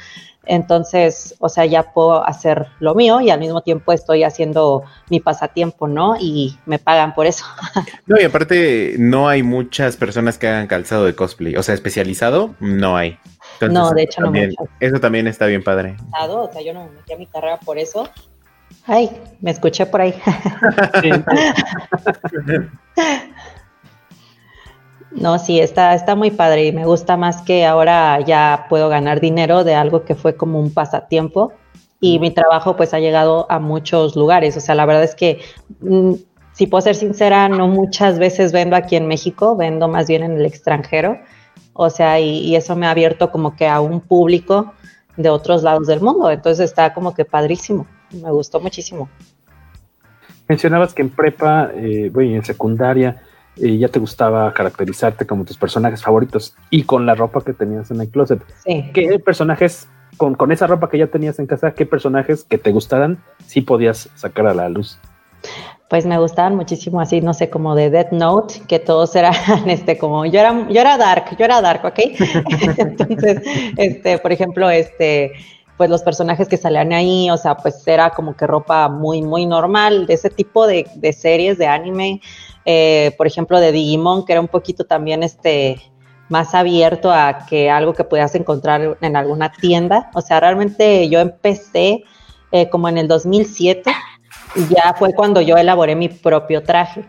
entonces, 0.46 1.35
o 1.40 1.48
sea, 1.48 1.66
ya 1.66 1.92
puedo 1.92 2.24
hacer 2.24 2.66
lo 2.78 2.94
mío 2.94 3.20
y 3.20 3.30
al 3.30 3.40
mismo 3.40 3.62
tiempo 3.62 3.92
estoy 3.92 4.24
haciendo 4.24 4.85
mi 5.11 5.20
pasatiempo, 5.20 5.88
¿no? 5.88 6.16
Y 6.18 6.56
me 6.66 6.78
pagan 6.78 7.14
por 7.14 7.26
eso. 7.26 7.44
No, 8.06 8.20
y 8.20 8.24
aparte 8.24 8.94
no 8.98 9.28
hay 9.28 9.42
muchas 9.42 9.96
personas 9.96 10.38
que 10.38 10.46
hagan 10.46 10.68
calzado 10.68 11.04
de 11.04 11.14
cosplay, 11.14 11.56
o 11.56 11.62
sea, 11.62 11.74
especializado, 11.74 12.54
no 12.61 12.96
hay. 12.96 13.18
no, 13.61 13.90
de 13.90 14.02
hecho 14.04 14.20
no 14.20 14.30
muchas. 14.30 14.54
Eso 14.78 15.00
también 15.00 15.26
está 15.26 15.46
bien 15.46 15.64
padre. 15.64 15.96
O 16.28 16.52
sea, 16.52 16.62
yo 16.62 16.72
no 16.72 16.85
me 16.85 16.90
metí 16.90 17.12
a 17.12 17.16
mi 17.16 17.26
carrera 17.26 17.59
por 17.59 17.78
eso. 17.78 18.09
Ay, 18.87 19.11
me 19.40 19.50
escuché 19.50 19.87
por 19.87 20.00
ahí. 20.00 20.14
No, 25.16 25.38
sí, 25.38 25.61
está, 25.61 25.94
está 25.94 26.14
muy 26.14 26.31
padre 26.31 26.66
y 26.66 26.72
me 26.72 26.85
gusta 26.85 27.16
más 27.16 27.40
que 27.40 27.64
ahora 27.64 28.20
ya 28.20 28.66
puedo 28.68 28.88
ganar 28.90 29.20
dinero 29.20 29.64
de 29.64 29.74
algo 29.74 30.05
que 30.05 30.14
fue 30.14 30.37
como 30.37 30.61
un 30.61 30.72
pasatiempo 30.72 31.52
y 32.00 32.18
mi 32.18 32.31
trabajo 32.31 32.76
pues 32.76 32.92
ha 32.92 33.00
llegado 33.00 33.50
a 33.50 33.59
muchos 33.59 34.14
lugares. 34.14 34.57
O 34.57 34.61
sea, 34.61 34.74
la 34.74 34.85
verdad 34.85 35.05
es 35.05 35.14
que, 35.14 35.40
mm, 35.81 36.12
si 36.52 36.66
puedo 36.66 36.83
ser 36.83 36.94
sincera, 36.94 37.48
no 37.48 37.66
muchas 37.66 38.18
veces 38.18 38.52
vendo 38.52 38.76
aquí 38.76 38.96
en 38.96 39.09
México, 39.09 39.57
vendo 39.57 39.88
más 39.88 40.07
bien 40.07 40.22
en 40.22 40.33
el 40.33 40.44
extranjero. 40.44 41.18
O 41.72 41.88
sea, 41.88 42.20
y, 42.20 42.40
y 42.40 42.57
eso 42.57 42.76
me 42.76 42.87
ha 42.87 42.90
abierto 42.90 43.31
como 43.31 43.57
que 43.57 43.66
a 43.66 43.81
un 43.81 44.00
público 44.00 44.74
de 45.16 45.31
otros 45.31 45.62
lados 45.62 45.87
del 45.87 46.00
mundo. 46.00 46.31
Entonces 46.31 46.68
está 46.70 46.92
como 46.92 47.14
que 47.14 47.24
padrísimo. 47.24 47.87
Me 48.11 48.31
gustó 48.31 48.61
muchísimo. 48.61 49.09
Mencionabas 50.48 50.94
que 50.94 51.02
en 51.02 51.11
prepa, 51.11 51.70
eh, 51.74 52.11
bueno, 52.12 52.37
en 52.37 52.44
secundaria, 52.44 53.22
eh, 53.56 53.78
ya 53.78 53.88
te 53.88 53.98
gustaba 53.98 54.52
caracterizarte 54.52 55.26
como 55.26 55.44
tus 55.44 55.56
personajes 55.56 56.02
favoritos 56.02 56.54
y 56.70 56.82
con 56.82 57.06
la 57.06 57.14
ropa 57.14 57.42
que 57.42 57.52
tenías 57.52 57.90
en 57.90 58.00
el 58.00 58.08
closet. 58.08 58.40
Sí. 58.64 58.90
¿Qué 58.92 59.18
personajes, 59.18 59.88
con, 60.16 60.34
con 60.34 60.52
esa 60.52 60.66
ropa 60.66 60.88
que 60.88 60.98
ya 60.98 61.06
tenías 61.06 61.38
en 61.38 61.46
casa, 61.46 61.72
qué 61.72 61.86
personajes 61.86 62.44
que 62.44 62.58
te 62.58 62.72
gustaran 62.72 63.18
sí 63.46 63.60
podías 63.62 64.08
sacar 64.14 64.46
a 64.46 64.54
la 64.54 64.68
luz? 64.68 64.98
pues 65.88 66.04
me 66.04 66.18
gustaban 66.18 66.56
muchísimo 66.56 67.00
así, 67.00 67.20
no 67.20 67.32
sé, 67.32 67.48
como 67.48 67.74
de 67.74 67.90
Death 67.90 68.10
Note, 68.10 68.54
que 68.66 68.78
todos 68.78 69.14
eran, 69.14 69.34
este, 69.68 69.98
como, 69.98 70.26
yo 70.26 70.40
era, 70.40 70.66
yo 70.68 70.80
era 70.80 70.98
dark, 70.98 71.36
yo 71.38 71.44
era 71.44 71.60
dark, 71.60 71.84
¿ok? 71.84 71.98
Entonces, 72.78 73.42
este, 73.76 74.18
por 74.18 74.32
ejemplo, 74.32 74.68
este, 74.68 75.32
pues 75.76 75.90
los 75.90 76.02
personajes 76.02 76.48
que 76.48 76.56
salían 76.56 76.92
ahí, 76.92 77.30
o 77.30 77.36
sea, 77.36 77.56
pues 77.56 77.86
era 77.86 78.10
como 78.10 78.34
que 78.34 78.46
ropa 78.46 78.88
muy, 78.88 79.22
muy 79.22 79.46
normal, 79.46 80.06
de 80.06 80.14
ese 80.14 80.30
tipo 80.30 80.66
de, 80.66 80.86
de 80.96 81.12
series 81.12 81.58
de 81.58 81.66
anime, 81.66 82.20
eh, 82.66 83.14
por 83.16 83.26
ejemplo, 83.26 83.61
de 83.61 83.72
Digimon, 83.72 84.26
que 84.26 84.33
era 84.33 84.40
un 84.40 84.48
poquito 84.48 84.85
también, 84.85 85.22
este, 85.22 85.81
más 86.29 86.55
abierto 86.55 87.12
a 87.12 87.46
que 87.48 87.70
algo 87.70 87.94
que 87.94 88.05
podías 88.05 88.35
encontrar 88.35 88.98
en 89.00 89.16
alguna 89.16 89.52
tienda, 89.52 90.11
o 90.14 90.20
sea, 90.20 90.40
realmente 90.40 91.09
yo 91.09 91.20
empecé 91.20 92.02
eh, 92.50 92.68
como 92.68 92.88
en 92.88 92.98
el 92.98 93.09
2007, 93.09 93.92
ya 94.70 94.94
fue 94.98 95.14
cuando 95.14 95.40
yo 95.40 95.57
elaboré 95.57 95.94
mi 95.94 96.09
propio 96.09 96.62
traje. 96.62 97.05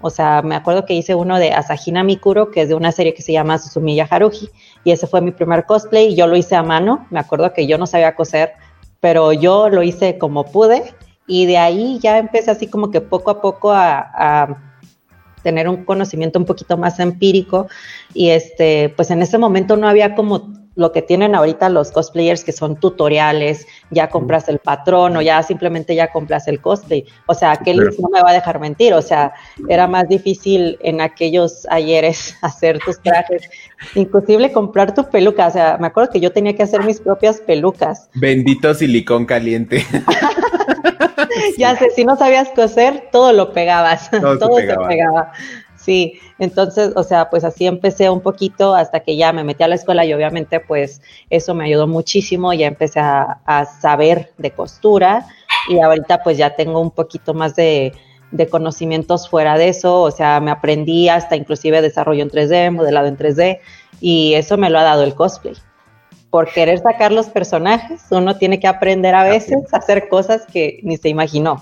O 0.00 0.10
sea, 0.10 0.42
me 0.42 0.56
acuerdo 0.56 0.84
que 0.84 0.94
hice 0.94 1.14
uno 1.14 1.38
de 1.38 1.52
Asahina 1.52 2.02
Mikuro, 2.02 2.50
que 2.50 2.62
es 2.62 2.68
de 2.68 2.74
una 2.74 2.90
serie 2.92 3.14
que 3.14 3.22
se 3.22 3.32
llama 3.32 3.58
Susumiya 3.58 4.06
Haruhi, 4.08 4.50
y 4.84 4.90
ese 4.90 5.06
fue 5.06 5.20
mi 5.20 5.30
primer 5.30 5.64
cosplay, 5.64 6.08
y 6.08 6.16
yo 6.16 6.26
lo 6.26 6.36
hice 6.36 6.56
a 6.56 6.62
mano, 6.62 7.06
me 7.10 7.20
acuerdo 7.20 7.52
que 7.52 7.66
yo 7.66 7.78
no 7.78 7.86
sabía 7.86 8.14
coser, 8.14 8.52
pero 9.00 9.32
yo 9.32 9.68
lo 9.68 9.82
hice 9.82 10.18
como 10.18 10.44
pude, 10.44 10.94
y 11.26 11.46
de 11.46 11.58
ahí 11.58 11.98
ya 12.00 12.18
empecé 12.18 12.50
así 12.50 12.66
como 12.66 12.90
que 12.90 13.00
poco 13.00 13.30
a 13.30 13.40
poco 13.40 13.72
a, 13.72 14.10
a 14.14 14.71
tener 15.42 15.68
un 15.68 15.84
conocimiento 15.84 16.38
un 16.38 16.44
poquito 16.44 16.76
más 16.76 16.98
empírico, 17.00 17.68
y 18.14 18.30
este, 18.30 18.92
pues 18.96 19.10
en 19.10 19.22
ese 19.22 19.38
momento 19.38 19.76
no 19.76 19.88
había 19.88 20.14
como 20.14 20.61
lo 20.74 20.92
que 20.92 21.02
tienen 21.02 21.34
ahorita 21.34 21.68
los 21.68 21.90
cosplayers 21.92 22.44
que 22.44 22.52
son 22.52 22.76
tutoriales, 22.76 23.66
ya 23.90 24.08
compras 24.08 24.48
el 24.48 24.58
patrón 24.58 25.16
o 25.16 25.22
ya 25.22 25.42
simplemente 25.42 25.94
ya 25.94 26.10
compras 26.10 26.48
el 26.48 26.60
cosplay. 26.60 27.04
O 27.26 27.34
sea, 27.34 27.52
aquel 27.52 27.78
no 27.78 28.08
me 28.08 28.22
va 28.22 28.30
a 28.30 28.34
dejar 28.34 28.58
mentir, 28.58 28.94
o 28.94 29.02
sea, 29.02 29.32
era 29.68 29.86
más 29.86 30.08
difícil 30.08 30.78
en 30.80 31.00
aquellos 31.00 31.66
ayeres 31.70 32.36
hacer 32.42 32.78
tus 32.78 33.00
trajes, 33.00 33.48
inclusive 33.94 34.52
comprar 34.52 34.94
tu 34.94 35.08
peluca, 35.08 35.46
o 35.46 35.50
sea, 35.50 35.76
me 35.78 35.88
acuerdo 35.88 36.10
que 36.12 36.20
yo 36.20 36.32
tenía 36.32 36.54
que 36.54 36.62
hacer 36.62 36.84
mis 36.84 37.00
propias 37.00 37.40
pelucas. 37.40 38.08
Bendito 38.14 38.72
silicón 38.74 39.26
caliente. 39.26 39.84
ya 41.58 41.76
sé, 41.76 41.90
si 41.90 42.04
no 42.04 42.16
sabías 42.16 42.48
coser, 42.50 43.08
todo 43.12 43.32
lo 43.32 43.52
pegabas, 43.52 44.10
todo, 44.10 44.38
todo 44.38 44.56
se, 44.56 44.62
pegaba. 44.62 44.82
se 44.82 44.88
pegaba. 44.88 45.32
Sí, 45.82 46.20
entonces, 46.38 46.92
o 46.94 47.02
sea, 47.02 47.28
pues 47.28 47.42
así 47.42 47.66
empecé 47.66 48.08
un 48.08 48.20
poquito 48.20 48.74
hasta 48.74 49.00
que 49.00 49.16
ya 49.16 49.32
me 49.32 49.42
metí 49.42 49.64
a 49.64 49.68
la 49.68 49.74
escuela 49.74 50.04
y 50.04 50.12
obviamente 50.12 50.60
pues 50.60 51.02
eso 51.28 51.54
me 51.54 51.64
ayudó 51.64 51.88
muchísimo, 51.88 52.52
ya 52.52 52.68
empecé 52.68 53.00
a, 53.00 53.40
a 53.44 53.64
saber 53.64 54.30
de 54.38 54.52
costura 54.52 55.26
y 55.68 55.80
ahorita 55.80 56.22
pues 56.22 56.38
ya 56.38 56.54
tengo 56.54 56.80
un 56.80 56.92
poquito 56.92 57.34
más 57.34 57.56
de, 57.56 57.92
de, 58.30 58.48
conocimientos 58.48 59.28
fuera 59.28 59.58
de 59.58 59.70
eso, 59.70 60.02
o 60.02 60.10
sea, 60.12 60.38
me 60.38 60.52
aprendí 60.52 61.08
hasta 61.08 61.34
inclusive 61.34 61.82
desarrollo 61.82 62.22
en 62.22 62.30
3D, 62.30 62.70
modelado 62.70 63.08
en 63.08 63.16
3D 63.16 63.58
y 64.00 64.34
eso 64.34 64.56
me 64.56 64.70
lo 64.70 64.78
ha 64.78 64.84
dado 64.84 65.02
el 65.02 65.14
cosplay. 65.14 65.54
Por 66.30 66.50
querer 66.50 66.78
sacar 66.78 67.10
los 67.10 67.26
personajes, 67.26 68.02
uno 68.10 68.36
tiene 68.36 68.60
que 68.60 68.68
aprender 68.68 69.14
a 69.16 69.24
veces 69.24 69.58
a 69.72 69.78
hacer 69.78 70.08
cosas 70.08 70.46
que 70.46 70.78
ni 70.82 70.96
se 70.96 71.08
imaginó. 71.08 71.60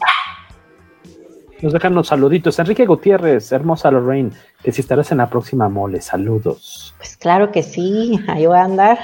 Nos 1.63 1.73
dejan 1.73 1.93
unos 1.93 2.09
saluditos. 2.09 2.59
Enrique 2.59 2.87
Gutiérrez, 2.87 3.53
hermosa 3.53 3.91
Lorraine, 3.91 4.31
que 4.63 4.73
si 4.73 4.81
estarás 4.81 5.13
en 5.13 5.19
la 5.19 5.29
próxima 5.29 5.69
mole, 5.69 6.01
saludos. 6.01 6.95
Pues 6.97 7.17
claro 7.17 7.53
que 7.53 7.63
sí, 7.63 8.19
ahí 8.29 8.47
voy 8.47 8.57
a 8.57 8.65
andar. 8.65 8.99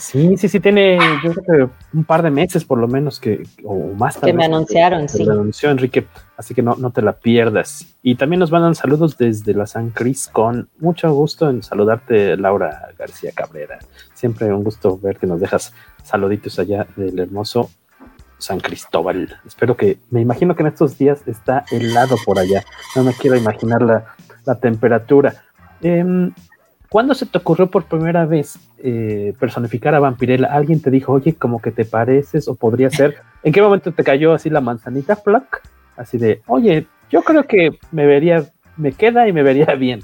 Sí, 0.00 0.38
sí, 0.38 0.48
sí, 0.48 0.60
tiene 0.60 0.98
yo 1.22 1.34
creo 1.34 1.68
que 1.68 1.72
un 1.92 2.04
par 2.04 2.22
de 2.22 2.30
meses 2.30 2.64
por 2.64 2.78
lo 2.78 2.88
menos 2.88 3.20
que, 3.20 3.42
o 3.64 3.92
más. 3.94 4.16
Que 4.16 4.32
me 4.32 4.46
anunciaron, 4.46 5.02
que, 5.02 5.08
sí. 5.08 5.26
Me 5.26 5.32
anunció 5.32 5.70
Enrique, 5.70 6.06
así 6.38 6.54
que 6.54 6.62
no, 6.62 6.74
no 6.76 6.90
te 6.90 7.02
la 7.02 7.12
pierdas. 7.12 7.86
Y 8.02 8.14
también 8.14 8.40
nos 8.40 8.50
mandan 8.50 8.74
saludos 8.74 9.18
desde 9.18 9.52
la 9.52 9.66
San 9.66 9.90
Cris 9.90 10.28
con 10.32 10.70
mucho 10.78 11.12
gusto 11.12 11.50
en 11.50 11.62
saludarte, 11.62 12.38
Laura 12.38 12.88
García 12.98 13.32
Cabrera. 13.34 13.78
Siempre 14.14 14.50
un 14.54 14.64
gusto 14.64 14.98
ver 14.98 15.18
que 15.18 15.26
nos 15.26 15.38
dejas 15.38 15.74
saluditos 16.02 16.58
allá 16.58 16.86
del 16.96 17.18
hermoso 17.18 17.68
San 18.40 18.60
Cristóbal. 18.60 19.38
Espero 19.46 19.76
que, 19.76 19.98
me 20.10 20.20
imagino 20.20 20.56
que 20.56 20.62
en 20.62 20.68
estos 20.68 20.98
días 20.98 21.22
está 21.26 21.64
helado 21.70 22.16
por 22.24 22.38
allá. 22.38 22.64
No 22.96 23.04
me 23.04 23.12
quiero 23.12 23.36
imaginar 23.36 23.82
la, 23.82 24.14
la 24.44 24.56
temperatura. 24.56 25.34
Eh, 25.82 26.32
¿Cuándo 26.90 27.14
se 27.14 27.24
te 27.24 27.38
ocurrió 27.38 27.70
por 27.70 27.84
primera 27.84 28.26
vez 28.26 28.58
eh, 28.78 29.32
personificar 29.38 29.94
a 29.94 30.00
Vampirella? 30.00 30.48
¿Alguien 30.48 30.82
te 30.82 30.90
dijo, 30.90 31.12
oye, 31.12 31.36
como 31.36 31.62
que 31.62 31.70
te 31.70 31.84
pareces 31.84 32.48
o 32.48 32.56
podría 32.56 32.90
ser? 32.90 33.14
¿En 33.44 33.52
qué 33.52 33.62
momento 33.62 33.92
te 33.92 34.02
cayó 34.02 34.34
así 34.34 34.50
la 34.50 34.60
manzanita, 34.60 35.14
Flack? 35.14 35.62
Así 35.96 36.18
de, 36.18 36.42
oye, 36.48 36.88
yo 37.08 37.22
creo 37.22 37.44
que 37.44 37.78
me 37.92 38.06
vería, 38.06 38.44
me 38.76 38.90
queda 38.90 39.28
y 39.28 39.32
me 39.32 39.44
vería 39.44 39.66
bien. 39.76 40.00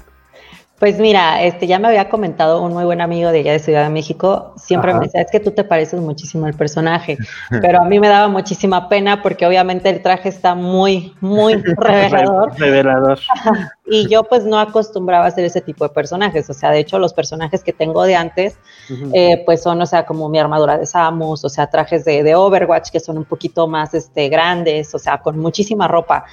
Pues 0.79 0.99
mira, 0.99 1.41
este 1.41 1.65
ya 1.65 1.79
me 1.79 1.87
había 1.87 2.07
comentado 2.07 2.61
un 2.61 2.71
muy 2.71 2.85
buen 2.85 3.01
amigo 3.01 3.31
de 3.31 3.39
allá 3.39 3.51
de 3.53 3.59
Ciudad 3.59 3.83
de 3.83 3.89
México, 3.89 4.53
siempre 4.57 4.91
Ajá. 4.91 4.99
me 4.99 5.05
decía, 5.07 5.21
es 5.21 5.31
que 5.31 5.39
tú 5.39 5.49
te 5.49 5.63
pareces 5.63 5.99
muchísimo 5.99 6.45
al 6.45 6.53
personaje, 6.53 7.17
pero 7.61 7.81
a 7.81 7.85
mí 7.85 7.99
me 7.99 8.07
daba 8.07 8.27
muchísima 8.27 8.87
pena 8.87 9.23
porque 9.23 9.47
obviamente 9.47 9.89
el 9.89 10.03
traje 10.03 10.29
está 10.29 10.53
muy, 10.53 11.15
muy 11.19 11.55
revelador. 11.77 12.53
revelador. 12.59 13.19
y 13.87 14.07
yo 14.07 14.25
pues 14.25 14.45
no 14.45 14.59
acostumbraba 14.59 15.25
a 15.25 15.29
hacer 15.29 15.45
ese 15.45 15.61
tipo 15.61 15.83
de 15.83 15.89
personajes, 15.89 16.47
o 16.47 16.53
sea, 16.53 16.69
de 16.69 16.77
hecho 16.79 16.99
los 16.99 17.11
personajes 17.11 17.63
que 17.63 17.73
tengo 17.73 18.03
de 18.03 18.15
antes, 18.15 18.59
uh 18.91 18.93
-huh. 18.93 19.11
eh, 19.15 19.43
pues 19.47 19.63
son, 19.63 19.81
o 19.81 19.85
sea, 19.87 20.05
como 20.05 20.29
mi 20.29 20.37
armadura 20.37 20.77
de 20.77 20.85
Samus, 20.85 21.43
o 21.43 21.49
sea, 21.49 21.67
trajes 21.71 22.05
de, 22.05 22.21
de 22.21 22.35
Overwatch 22.35 22.91
que 22.91 22.99
son 22.99 23.17
un 23.17 23.25
poquito 23.25 23.67
más 23.67 23.95
este, 23.95 24.29
grandes, 24.29 24.93
o 24.93 24.99
sea, 24.99 25.17
con 25.17 25.39
muchísima 25.39 25.87
ropa. 25.87 26.25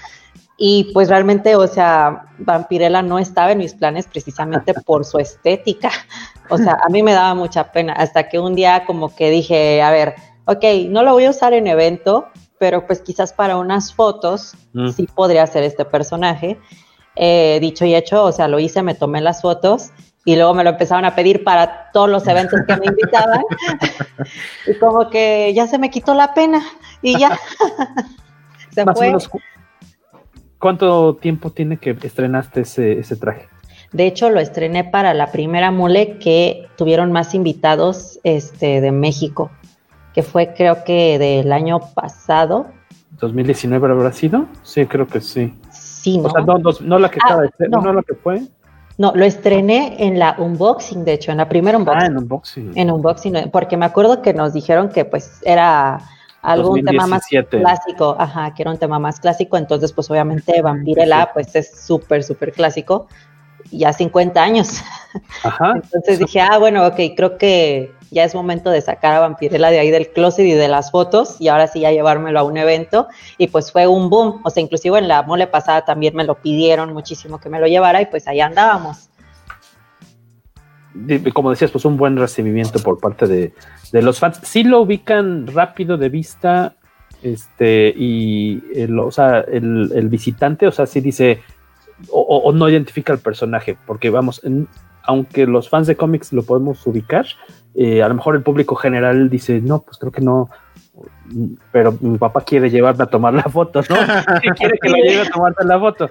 Y 0.56 0.92
pues 0.92 1.08
realmente, 1.08 1.56
o 1.56 1.66
sea, 1.66 2.26
Vampirella 2.38 3.02
no 3.02 3.18
estaba 3.18 3.52
en 3.52 3.58
mis 3.58 3.74
planes 3.74 4.06
precisamente 4.06 4.72
por 4.86 5.04
su 5.04 5.18
estética. 5.18 5.90
O 6.48 6.58
sea, 6.58 6.78
a 6.84 6.88
mí 6.88 7.02
me 7.02 7.12
daba 7.12 7.34
mucha 7.34 7.72
pena 7.72 7.92
hasta 7.94 8.28
que 8.28 8.38
un 8.38 8.54
día 8.54 8.84
como 8.86 9.14
que 9.14 9.30
dije, 9.30 9.82
a 9.82 9.90
ver, 9.90 10.14
ok, 10.44 10.64
no 10.88 11.02
lo 11.02 11.12
voy 11.12 11.24
a 11.24 11.30
usar 11.30 11.54
en 11.54 11.66
evento, 11.66 12.28
pero 12.58 12.86
pues 12.86 13.00
quizás 13.00 13.32
para 13.32 13.56
unas 13.56 13.92
fotos 13.92 14.54
mm. 14.72 14.90
sí 14.90 15.06
podría 15.06 15.42
hacer 15.42 15.64
este 15.64 15.84
personaje. 15.84 16.58
Eh, 17.16 17.58
dicho 17.60 17.84
y 17.84 17.94
hecho, 17.94 18.24
o 18.24 18.32
sea, 18.32 18.48
lo 18.48 18.58
hice, 18.58 18.82
me 18.82 18.94
tomé 18.94 19.20
las 19.20 19.42
fotos 19.42 19.90
y 20.24 20.36
luego 20.36 20.54
me 20.54 20.64
lo 20.64 20.70
empezaron 20.70 21.04
a 21.04 21.14
pedir 21.14 21.44
para 21.44 21.90
todos 21.92 22.08
los 22.08 22.26
eventos 22.26 22.60
que 22.66 22.76
me 22.76 22.86
invitaban. 22.86 23.42
y 24.66 24.74
como 24.78 25.10
que 25.10 25.52
ya 25.54 25.66
se 25.66 25.78
me 25.78 25.90
quitó 25.90 26.14
la 26.14 26.32
pena 26.34 26.64
y 27.02 27.18
ya. 27.18 27.38
se 28.70 28.84
Más 28.84 28.96
fue. 28.96 29.08
Menos, 29.08 29.28
¿Cuánto 30.64 31.16
tiempo 31.16 31.50
tiene 31.50 31.77
que 31.77 31.90
estrenaste 31.90 32.62
ese, 32.62 32.98
ese 32.98 33.16
traje? 33.16 33.48
De 33.92 34.07
hecho, 34.07 34.31
lo 34.31 34.40
estrené 34.40 34.83
para 34.83 35.12
la 35.12 35.31
primera 35.31 35.70
mole 35.70 36.16
que 36.16 36.68
tuvieron 36.79 37.12
más 37.12 37.35
invitados 37.35 38.18
este, 38.24 38.81
de 38.81 38.90
México, 38.90 39.50
que 40.14 40.22
fue 40.22 40.55
creo 40.57 40.83
que 40.83 41.18
del 41.18 41.53
año 41.53 41.81
pasado. 41.92 42.68
¿2019 43.20 43.90
habrá 43.90 44.11
sido? 44.12 44.46
Sí, 44.62 44.87
creo 44.87 45.07
que 45.07 45.20
sí. 45.20 45.53
Sí, 45.70 46.16
¿no? 46.16 46.29
O 46.29 46.31
sea, 46.31 46.40
no, 46.40 46.57
no, 46.57 46.70
no 46.81 46.98
la 46.98 47.11
que 47.11 47.18
ah, 47.22 47.44
estaba, 47.44 47.68
no. 47.68 47.83
no 47.83 47.92
la 47.92 48.03
que 48.03 48.14
fue. 48.14 48.40
No, 48.96 49.12
lo 49.14 49.27
estrené 49.27 49.96
en 49.98 50.18
la 50.18 50.35
unboxing, 50.38 51.05
de 51.05 51.12
hecho, 51.12 51.31
en 51.31 51.37
la 51.37 51.48
primera 51.50 51.77
unboxing. 51.77 52.03
Ah, 52.03 52.07
en 52.07 52.16
unboxing. 52.16 52.72
En 52.74 52.90
unboxing, 52.90 53.50
porque 53.50 53.77
me 53.77 53.85
acuerdo 53.85 54.22
que 54.22 54.33
nos 54.33 54.55
dijeron 54.55 54.88
que 54.88 55.05
pues 55.05 55.42
era 55.44 55.98
algún 56.44 56.85
2017. 56.85 56.90
tema 56.90 57.07
más 57.07 57.26
clásico, 57.48 58.16
ajá, 58.18 58.54
que 58.54 58.62
era 58.62 58.70
un 58.70 58.78
tema 58.78 58.98
más 58.98 59.18
clásico, 59.18 59.57
entonces 59.57 59.92
pues 59.92 60.11
obviamente 60.11 60.61
Vampirella 60.61 61.30
pues 61.33 61.54
es 61.57 61.70
súper, 61.80 62.22
súper 62.22 62.52
clásico, 62.52 63.09
ya 63.70 63.92
50 63.92 64.42
años. 64.42 64.83
Ajá. 65.42 65.72
Entonces 65.83 66.18
dije, 66.18 66.40
ah, 66.40 66.59
bueno, 66.59 66.87
ok, 66.87 66.96
creo 67.16 67.38
que 67.38 67.92
ya 68.11 68.24
es 68.24 68.35
momento 68.35 68.70
de 68.70 68.80
sacar 68.80 69.14
a 69.14 69.20
Vampirella 69.20 69.70
de 69.70 69.80
ahí 69.80 69.90
del 69.90 70.09
closet 70.09 70.46
y 70.46 70.52
de 70.52 70.68
las 70.68 70.90
fotos 70.90 71.37
y 71.40 71.48
ahora 71.48 71.66
sí 71.66 71.80
ya 71.80 71.90
llevármelo 71.90 72.38
a 72.38 72.42
un 72.44 72.57
evento 72.57 73.09
y 73.38 73.48
pues 73.48 73.72
fue 73.72 73.87
un 73.87 74.11
boom, 74.11 74.40
o 74.44 74.50
sea, 74.50 74.62
inclusive 74.62 74.98
en 74.98 75.09
la 75.09 75.22
mole 75.22 75.46
pasada 75.46 75.85
también 75.85 76.14
me 76.14 76.24
lo 76.24 76.37
pidieron 76.37 76.92
muchísimo 76.92 77.40
que 77.40 77.48
me 77.48 77.59
lo 77.59 77.66
llevara 77.66 78.02
y 78.02 78.07
pues 78.07 78.28
ahí 78.28 78.40
andábamos. 78.40 79.09
Como 81.33 81.50
decías, 81.50 81.70
pues 81.70 81.85
un 81.85 81.96
buen 81.96 82.16
recibimiento 82.16 82.78
por 82.80 82.98
parte 82.98 83.26
de, 83.26 83.52
los 84.02 84.18
fans. 84.18 84.40
Sí 84.42 84.64
lo 84.64 84.80
ubican 84.80 85.46
rápido 85.46 85.96
de 85.96 86.09
vista, 86.09 86.74
este, 87.22 87.92
y 87.96 88.62
el, 88.74 88.98
o 88.98 89.11
sea, 89.11 89.40
el, 89.40 90.09
visitante, 90.09 90.66
o 90.66 90.72
sea, 90.72 90.87
sí 90.87 91.00
dice, 91.00 91.42
o, 92.11 92.52
no 92.52 92.68
identifica 92.68 93.12
el 93.12 93.18
personaje, 93.18 93.76
porque 93.87 94.11
vamos, 94.11 94.42
aunque 95.02 95.46
los 95.46 95.68
fans 95.68 95.87
de 95.87 95.96
cómics 95.96 96.33
lo 96.33 96.42
podemos 96.42 96.87
ubicar, 96.87 97.26
eh, 97.74 98.02
a 98.02 98.09
lo 98.09 98.14
mejor 98.14 98.37
el 98.37 98.42
público 98.42 98.76
general 98.76 99.28
dice, 99.30 99.61
no, 99.61 99.80
pues 99.80 99.98
creo 99.98 100.12
que 100.12 100.20
no, 100.20 100.48
pero 101.72 101.96
mi 102.00 102.18
papá 102.18 102.42
quiere 102.42 102.70
llevarme 102.70 103.04
a 103.04 103.07
tomar 103.07 103.35
la 103.35 103.44
foto, 103.44 103.80
¿no? 103.88 103.96
quiere 104.57 104.78
que 104.78 104.88
lo 104.88 104.96
lleve 104.96 105.22
a 105.22 105.30
tomarte 105.30 105.64
la 105.64 105.78
foto. 105.78 106.11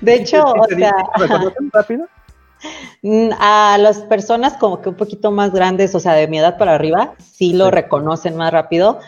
De 0.00 0.14
hecho, 0.14 0.44
o 0.44 0.66
sea, 0.66 0.92
rápido? 1.72 2.06
Mm, 3.02 3.30
a 3.38 3.78
las 3.78 3.98
personas 4.00 4.54
como 4.54 4.80
que 4.82 4.88
un 4.88 4.96
poquito 4.96 5.30
más 5.30 5.52
grandes, 5.52 5.94
o 5.94 6.00
sea, 6.00 6.14
de 6.14 6.26
mi 6.26 6.38
edad 6.38 6.58
para 6.58 6.74
arriba, 6.74 7.14
sí 7.18 7.52
lo 7.52 7.70
reconocen 7.70 8.36
más 8.36 8.52
rápido. 8.52 8.98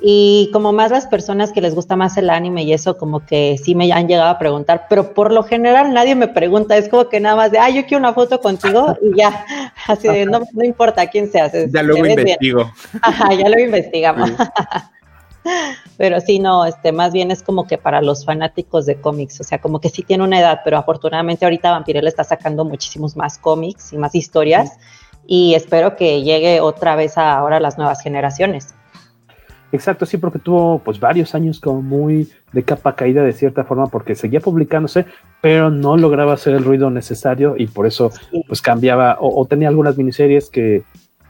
Y 0.00 0.50
como 0.52 0.72
más 0.72 0.90
las 0.90 1.06
personas 1.06 1.52
que 1.52 1.60
les 1.60 1.74
gusta 1.74 1.94
más 1.94 2.16
el 2.16 2.30
anime 2.30 2.62
y 2.62 2.72
eso, 2.72 2.96
como 2.96 3.24
que 3.26 3.58
sí 3.62 3.74
me 3.74 3.92
han 3.92 4.08
llegado 4.08 4.30
a 4.30 4.38
preguntar, 4.38 4.86
pero 4.88 5.12
por 5.14 5.32
lo 5.32 5.42
general 5.42 5.92
nadie 5.92 6.14
me 6.14 6.28
pregunta, 6.28 6.76
es 6.76 6.88
como 6.88 7.08
que 7.08 7.20
nada 7.20 7.36
más 7.36 7.52
de, 7.52 7.58
ah, 7.58 7.70
yo 7.70 7.82
quiero 7.84 7.98
una 7.98 8.14
foto 8.14 8.40
contigo 8.40 8.96
y 9.02 9.16
ya, 9.16 9.44
así 9.86 10.08
de, 10.08 10.24
no, 10.26 10.40
no 10.52 10.64
importa 10.64 11.06
quién 11.06 11.30
seas. 11.30 11.52
Ya 11.70 11.82
luego 11.82 12.06
investigo. 12.06 12.72
Ajá, 13.02 13.34
ya 13.34 13.48
lo 13.48 13.60
investigamos. 13.60 14.30
Pero 15.96 16.20
sí, 16.20 16.38
no, 16.38 16.64
este, 16.64 16.92
más 16.92 17.12
bien 17.12 17.30
es 17.30 17.42
como 17.42 17.66
que 17.66 17.78
para 17.78 18.02
los 18.02 18.24
fanáticos 18.24 18.86
de 18.86 19.00
cómics, 19.00 19.40
o 19.40 19.44
sea, 19.44 19.60
como 19.60 19.80
que 19.80 19.88
sí 19.88 20.02
tiene 20.02 20.24
una 20.24 20.40
edad, 20.40 20.60
pero 20.64 20.78
afortunadamente 20.78 21.44
ahorita 21.44 21.70
Vampirella 21.70 22.08
está 22.08 22.24
sacando 22.24 22.64
muchísimos 22.64 23.16
más 23.16 23.38
cómics 23.38 23.92
y 23.92 23.98
más 23.98 24.14
historias 24.14 24.72
y 25.26 25.54
espero 25.54 25.96
que 25.96 26.22
llegue 26.22 26.60
otra 26.60 26.96
vez 26.96 27.18
a 27.18 27.34
ahora 27.34 27.60
las 27.60 27.78
nuevas 27.78 28.02
generaciones. 28.02 28.74
Exacto, 29.70 30.04
sí, 30.04 30.18
porque 30.18 30.38
tuvo 30.38 30.80
pues 30.80 31.00
varios 31.00 31.34
años 31.34 31.58
como 31.58 31.80
muy 31.80 32.30
de 32.52 32.62
capa 32.62 32.94
caída 32.94 33.22
de 33.22 33.32
cierta 33.32 33.64
forma 33.64 33.86
porque 33.86 34.14
seguía 34.14 34.40
publicándose, 34.40 35.06
pero 35.40 35.70
no 35.70 35.96
lograba 35.96 36.34
hacer 36.34 36.54
el 36.54 36.64
ruido 36.64 36.90
necesario 36.90 37.54
y 37.56 37.66
por 37.66 37.86
eso 37.86 38.10
pues 38.46 38.60
cambiaba 38.60 39.16
o 39.18 39.46
tenía 39.46 39.68
algunas 39.68 39.96
miniseries 39.96 40.50
que 40.50 40.82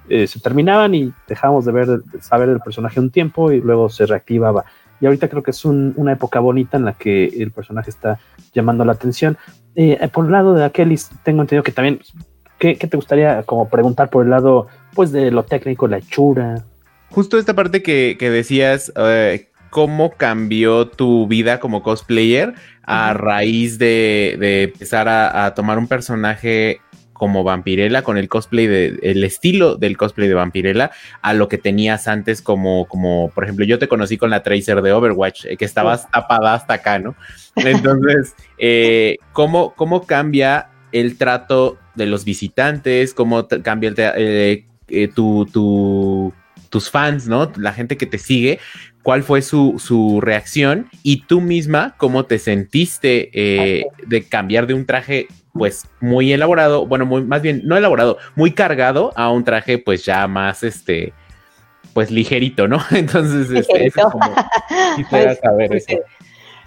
eh, 0.09 0.27
se 0.27 0.41
terminaban 0.41 0.95
y 0.95 1.13
dejábamos 1.29 1.65
de 1.65 1.73
ver, 1.73 2.03
saber 2.21 2.49
el 2.49 2.61
personaje 2.61 3.01
un 3.01 3.11
tiempo 3.11 3.53
y 3.53 3.61
luego 3.61 3.89
se 3.89 4.07
reactivaba. 4.07 4.65
Y 5.01 5.07
ahorita 5.07 5.29
creo 5.29 5.43
que 5.43 5.51
es 5.51 5.65
una 5.65 6.13
época 6.13 6.39
bonita 6.39 6.77
en 6.77 6.85
la 6.85 6.93
que 6.93 7.25
el 7.27 7.51
personaje 7.51 7.91
está 7.91 8.21
llamando 8.53 8.85
la 8.85 8.93
atención. 8.93 9.37
Eh, 9.75 9.99
por 10.13 10.27
el 10.27 10.33
lado 10.33 10.55
de 10.55 10.65
Akelis, 10.65 11.11
tengo 11.25 11.43
entendido 11.43 11.65
que 11.65 11.73
también, 11.73 12.01
¿qué, 12.59 12.77
te 12.77 12.97
gustaría 12.97 13.43
como 13.43 13.69
preguntar 13.69 14.11
por 14.11 14.25
el 14.25 14.31
lado 14.31 14.69
pues 14.95 15.11
de 15.11 15.33
lo 15.33 15.43
técnico, 15.45 15.89
la 15.89 15.99
hechura? 15.99 16.65
Justo 17.11 17.37
esta 17.37 17.55
parte 17.55 17.83
que, 17.83 18.17
decías, 18.21 18.93
eh, 18.97 19.49
¿cómo 19.71 20.13
cambió 20.13 20.87
tu 20.87 21.27
vida 21.27 21.59
como 21.59 21.83
cosplayer 21.83 22.55
a 22.85 23.13
raíz 23.13 23.79
de, 23.79 24.65
empezar 24.65 25.09
a, 25.09 25.53
tomar 25.55 25.79
un 25.79 25.89
personaje 25.89 26.81
como 27.23 27.45
Vampirella, 27.45 28.03
con 28.03 28.19
el 28.19 28.29
cosplay 28.29 28.67
de, 28.67 28.99
el 29.01 29.23
estilo 29.23 29.77
del 29.77 29.97
cosplay 29.97 30.27
de 30.27 30.35
Vampirella, 30.35 30.91
a 31.21 31.35
lo 31.35 31.47
que 31.47 31.57
tenías 31.57 32.09
antes 32.09 32.43
como, 32.43 32.89
como, 32.89 33.31
por 33.31 33.45
ejemplo, 33.45 33.65
yo 33.65 33.79
te 33.79 33.87
conocí 33.87 34.19
con 34.19 34.29
la 34.29 34.43
Tracer 34.43 34.83
de 34.83 34.93
Overwatch, 34.93 35.45
eh, 35.45 35.57
que 35.57 35.65
estabas 35.65 36.11
tapada 36.11 36.55
hasta 36.55 36.75
acá, 36.75 36.99
¿no? 36.99 37.15
Entonces, 37.55 38.35
eh, 38.59 39.19
¿cómo, 39.33 39.73
¿cómo 39.77 40.05
cambia 40.05 40.71
el 40.91 41.17
trato 41.17 41.79
de 41.95 42.07
los 42.07 42.25
visitantes? 42.25 43.15
¿Cómo 43.15 43.47
cambia 43.47 43.91
el, 44.17 44.65
eh, 44.89 45.09
tu, 45.15 45.47
tu, 45.47 46.35
tus 46.71 46.91
fans, 46.91 47.29
¿no? 47.29 47.53
La 47.55 47.73
gente 47.73 47.97
que 47.97 48.07
te 48.07 48.19
sigue, 48.19 48.59
cuál 49.05 49.23
fue 49.23 49.43
su, 49.43 49.77
su 49.79 50.21
reacción 50.21 50.89
y 51.05 51.23
tú 51.27 51.41
misma, 51.41 51.95
cómo 51.99 52.25
te 52.25 52.41
sentiste 52.41 53.31
de 53.33 54.27
cambiar 54.29 54.67
de 54.67 54.75
un 54.75 54.87
traje 54.87 55.29
pues 55.53 55.87
muy 56.01 56.33
elaborado, 56.33 56.87
bueno, 56.87 57.07
muy, 57.07 57.23
más 57.23 57.43
bien 57.43 57.63
no 57.65 57.77
elaborado, 57.77 58.19
muy 58.37 58.53
cargado 58.53 59.13
a 59.17 59.31
un 59.31 59.45
traje 59.45 59.79
pues 59.79 60.05
ya 60.05 60.27
más 60.27 60.63
este, 60.63 61.13
pues 61.93 62.11
ligerito, 62.11 62.69
¿no? 62.69 62.79
Entonces, 62.91 63.51
este, 63.51 63.87
es 63.87 63.95
como, 63.95 64.21
quisiera 64.97 65.35
saber 65.37 65.75
eso. 65.75 65.99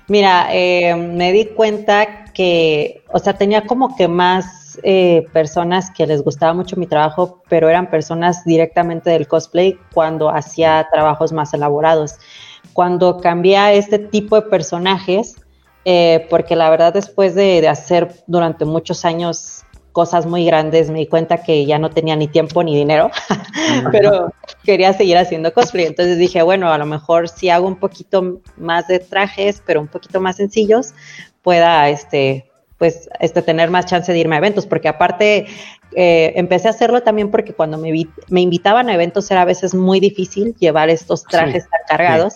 Mira, 0.08 0.48
eh, 0.52 0.96
me 0.96 1.32
di 1.32 1.46
cuenta 1.48 2.26
que, 2.34 3.04
o 3.12 3.18
sea, 3.18 3.34
tenía 3.34 3.66
como 3.66 3.96
que 3.96 4.08
más 4.08 4.80
eh, 4.84 5.26
personas 5.34 5.90
que 5.90 6.06
les 6.06 6.22
gustaba 6.22 6.54
mucho 6.54 6.76
mi 6.76 6.86
trabajo, 6.86 7.42
pero 7.50 7.70
eran 7.70 7.90
personas 7.90 8.46
directamente 8.46 9.10
del 9.10 9.28
cosplay 9.28 9.80
cuando 9.94 10.30
hacía 10.30 10.88
trabajos 10.92 11.32
más 11.32 11.54
elaborados. 11.56 12.18
Cuando 12.74 13.20
cambié 13.20 13.58
a 13.58 13.74
este 13.74 13.98
tipo 13.98 14.36
de 14.36 14.44
personajes, 14.44 15.38
eh, 15.86 16.26
porque 16.30 16.56
la 16.56 16.70
verdad 16.70 16.94
después 16.94 17.36
de, 17.36 17.68
hacer 17.68 18.24
durante 18.26 18.66
muchos 18.66 19.06
años 19.06 19.64
cosas 19.92 20.26
muy 20.26 20.44
grandes, 20.46 20.90
me 20.90 21.00
di 21.00 21.08
cuenta 21.08 21.38
que 21.38 21.66
ya 21.66 21.80
no 21.80 21.90
tenía 21.90 22.16
ni 22.18 22.28
tiempo 22.28 22.64
ni 22.64 22.76
dinero, 22.76 23.12
pero 23.92 24.34
quería 24.64 24.92
seguir 24.92 25.18
haciendo 25.18 25.54
cosplay. 25.54 25.86
Entonces 25.86 26.18
dije, 26.18 26.42
bueno, 26.42 26.74
a 26.74 26.78
lo 26.78 26.86
mejor 26.86 27.30
si 27.30 27.50
hago 27.50 27.68
un 27.68 27.78
poquito 27.78 28.42
más 28.58 28.88
de 28.88 29.00
trajes, 29.00 29.62
pero 29.66 29.80
un 29.80 29.88
poquito 29.88 30.20
más 30.20 30.36
sencillos, 30.36 30.94
pueda, 31.44 31.88
este, 31.88 32.52
pues, 32.78 33.08
este, 33.22 33.42
tener 33.42 33.70
más 33.70 33.86
chance 33.86 34.12
de 34.12 34.20
irme 34.20 34.36
a 34.36 34.40
eventos, 34.40 34.66
porque 34.66 34.90
aparte 34.90 35.46
eh, 35.96 36.34
empecé 36.36 36.68
a 36.68 36.72
hacerlo 36.72 37.04
también 37.04 37.32
porque 37.32 37.54
cuando 37.54 37.78
me, 37.78 37.94
me, 38.28 38.42
invitaban 38.42 38.90
a 38.90 38.96
eventos 38.96 39.32
era 39.32 39.44
a 39.44 39.46
veces 39.46 39.74
muy 39.74 40.02
difícil 40.02 40.54
llevar 40.60 40.90
estos 40.90 41.24
trajes 41.24 41.70
tan 41.70 41.80
cargados. 41.88 42.36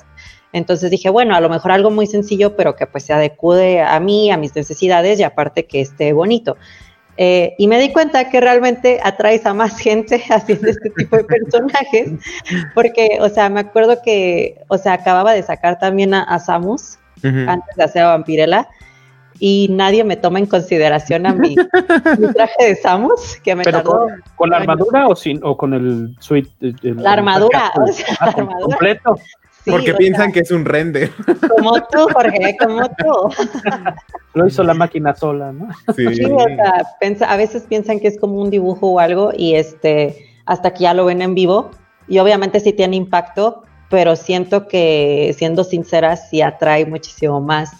Entonces 0.52 0.90
dije, 0.90 1.10
bueno, 1.10 1.36
a 1.36 1.42
lo 1.42 1.50
mejor 1.50 1.72
algo 1.72 1.92
muy 1.92 2.08
sencillo, 2.08 2.56
pero 2.56 2.76
que 2.76 2.88
pues 2.88 3.04
se 3.04 3.14
adecue 3.14 3.82
a 3.82 4.00
mí, 4.00 4.32
a 4.32 4.38
mis 4.38 4.56
necesidades 4.56 5.20
y 5.20 5.24
aparte 5.24 5.66
que 5.66 5.82
esté 5.82 6.14
bonito. 6.14 6.58
Eh, 7.22 7.54
y 7.58 7.68
me 7.68 7.80
di 7.80 7.92
cuenta 7.92 8.30
que 8.30 8.40
realmente 8.40 9.00
atraes 9.04 9.46
a 9.46 9.54
más 9.54 9.78
gente 9.82 10.24
haciendo 10.30 10.70
este 10.70 10.90
tipo 10.92 11.18
de 11.18 11.26
personajes, 11.26 12.12
porque, 12.74 13.18
o 13.20 13.30
sea, 13.30 13.50
me 13.50 13.60
acuerdo 13.60 14.02
que, 14.02 14.64
o 14.70 14.78
sea, 14.78 14.94
acababa 14.94 15.34
de 15.34 15.44
sacar 15.44 15.78
también 15.78 16.14
a, 16.14 16.40
Samus 16.40 16.98
antes 17.22 17.76
de 17.76 17.84
hacer 17.84 18.04
a 18.04 18.08
Vampirella 18.08 18.70
y 19.40 19.68
nadie 19.70 20.06
me 20.06 20.16
toma 20.16 20.40
en 20.40 20.46
consideración 20.46 21.26
a 21.26 21.34
mi, 21.34 21.56
traje 22.36 22.66
de 22.66 22.76
Samus 22.78 23.38
que 23.44 23.56
me 23.56 23.64
¿Pero 23.64 23.84
con, 24.36 24.50
la 24.50 24.58
armadura 24.58 25.08
o 25.08 25.16
sin 25.16 25.42
o 25.44 25.58
con 25.58 25.74
el 25.74 26.16
suite 26.20 26.50
la 26.82 27.12
armadura, 27.12 27.72
o 27.82 27.88
sea, 27.88 28.16
la 28.22 28.28
armadura. 28.28 28.66
completo 28.66 29.16
porque 29.66 29.94
piensan 29.94 30.32
que 30.32 30.40
es 30.40 30.52
un 30.52 30.66
render. 30.66 31.12
Como 31.50 31.74
tú, 31.92 32.08
Jorge, 32.14 32.56
como 32.60 32.88
tú. 32.90 33.30
Lo 34.34 34.48
hizo 34.48 34.64
la 34.64 34.74
máquina 34.74 35.16
sola, 35.16 35.52
¿no? 35.52 35.70
Sí, 35.96 36.06
o 36.06 36.14
sea, 36.14 37.32
a 37.32 37.38
veces 37.38 37.64
piensan 37.68 38.00
que 38.00 38.08
es 38.08 38.20
como 38.20 38.40
un 38.40 38.50
dibujo 38.50 38.92
o 38.92 39.00
algo 39.00 39.32
y 39.36 39.56
este, 39.56 40.30
hasta 40.46 40.72
que 40.74 40.84
ya 40.84 40.94
lo 40.94 41.06
ven 41.06 41.22
en 41.22 41.36
vivo. 41.36 41.72
Y 42.08 42.20
obviamente 42.20 42.60
sí 42.60 42.74
tiene 42.74 42.96
impacto, 42.96 43.64
pero 43.90 44.16
siento 44.16 44.68
que, 44.68 45.36
siendo 45.38 45.64
sincera, 45.64 46.16
sí 46.16 46.42
atrae 46.42 46.86
muchísimo 46.86 47.42
más 47.42 47.72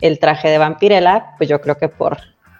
el 0.00 0.18
traje 0.18 0.48
de 0.48 0.58
Vampirella, 0.58 1.34
pues 1.38 1.48
yo 1.48 1.60
creo 1.60 1.78
que 1.78 1.88
por 1.88 2.18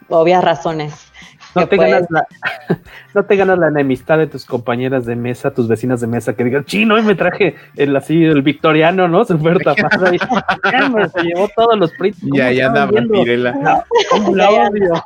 obvias 0.08 0.42
razones. 0.42 1.11
No 1.54 1.68
te, 1.68 1.76
ganas 1.76 2.06
la, 2.10 2.26
no 3.14 3.24
te 3.24 3.36
ganas 3.36 3.58
la 3.58 3.68
enemistad 3.68 4.18
de 4.18 4.26
tus 4.26 4.44
compañeras 4.44 5.04
de 5.04 5.16
mesa, 5.16 5.52
tus 5.52 5.68
vecinas 5.68 6.00
de 6.00 6.06
mesa, 6.06 6.34
que 6.34 6.44
digan, 6.44 6.64
chino, 6.64 6.94
hoy 6.94 7.02
me 7.02 7.14
traje 7.14 7.56
el 7.76 7.94
así, 7.94 8.24
el 8.24 8.42
victoriano, 8.42 9.08
¿no? 9.08 9.24
Super 9.24 9.58
tapado. 9.58 10.06
se 11.14 11.22
llevó 11.22 11.48
todos 11.54 11.78
los 11.78 11.92
prints. 11.92 12.18
Y 12.22 12.40
ahí 12.40 12.60
anda 12.60 12.86
Vampirella. 12.86 13.84
Como 14.10 14.34
la 14.34 14.50
odio. 14.50 15.04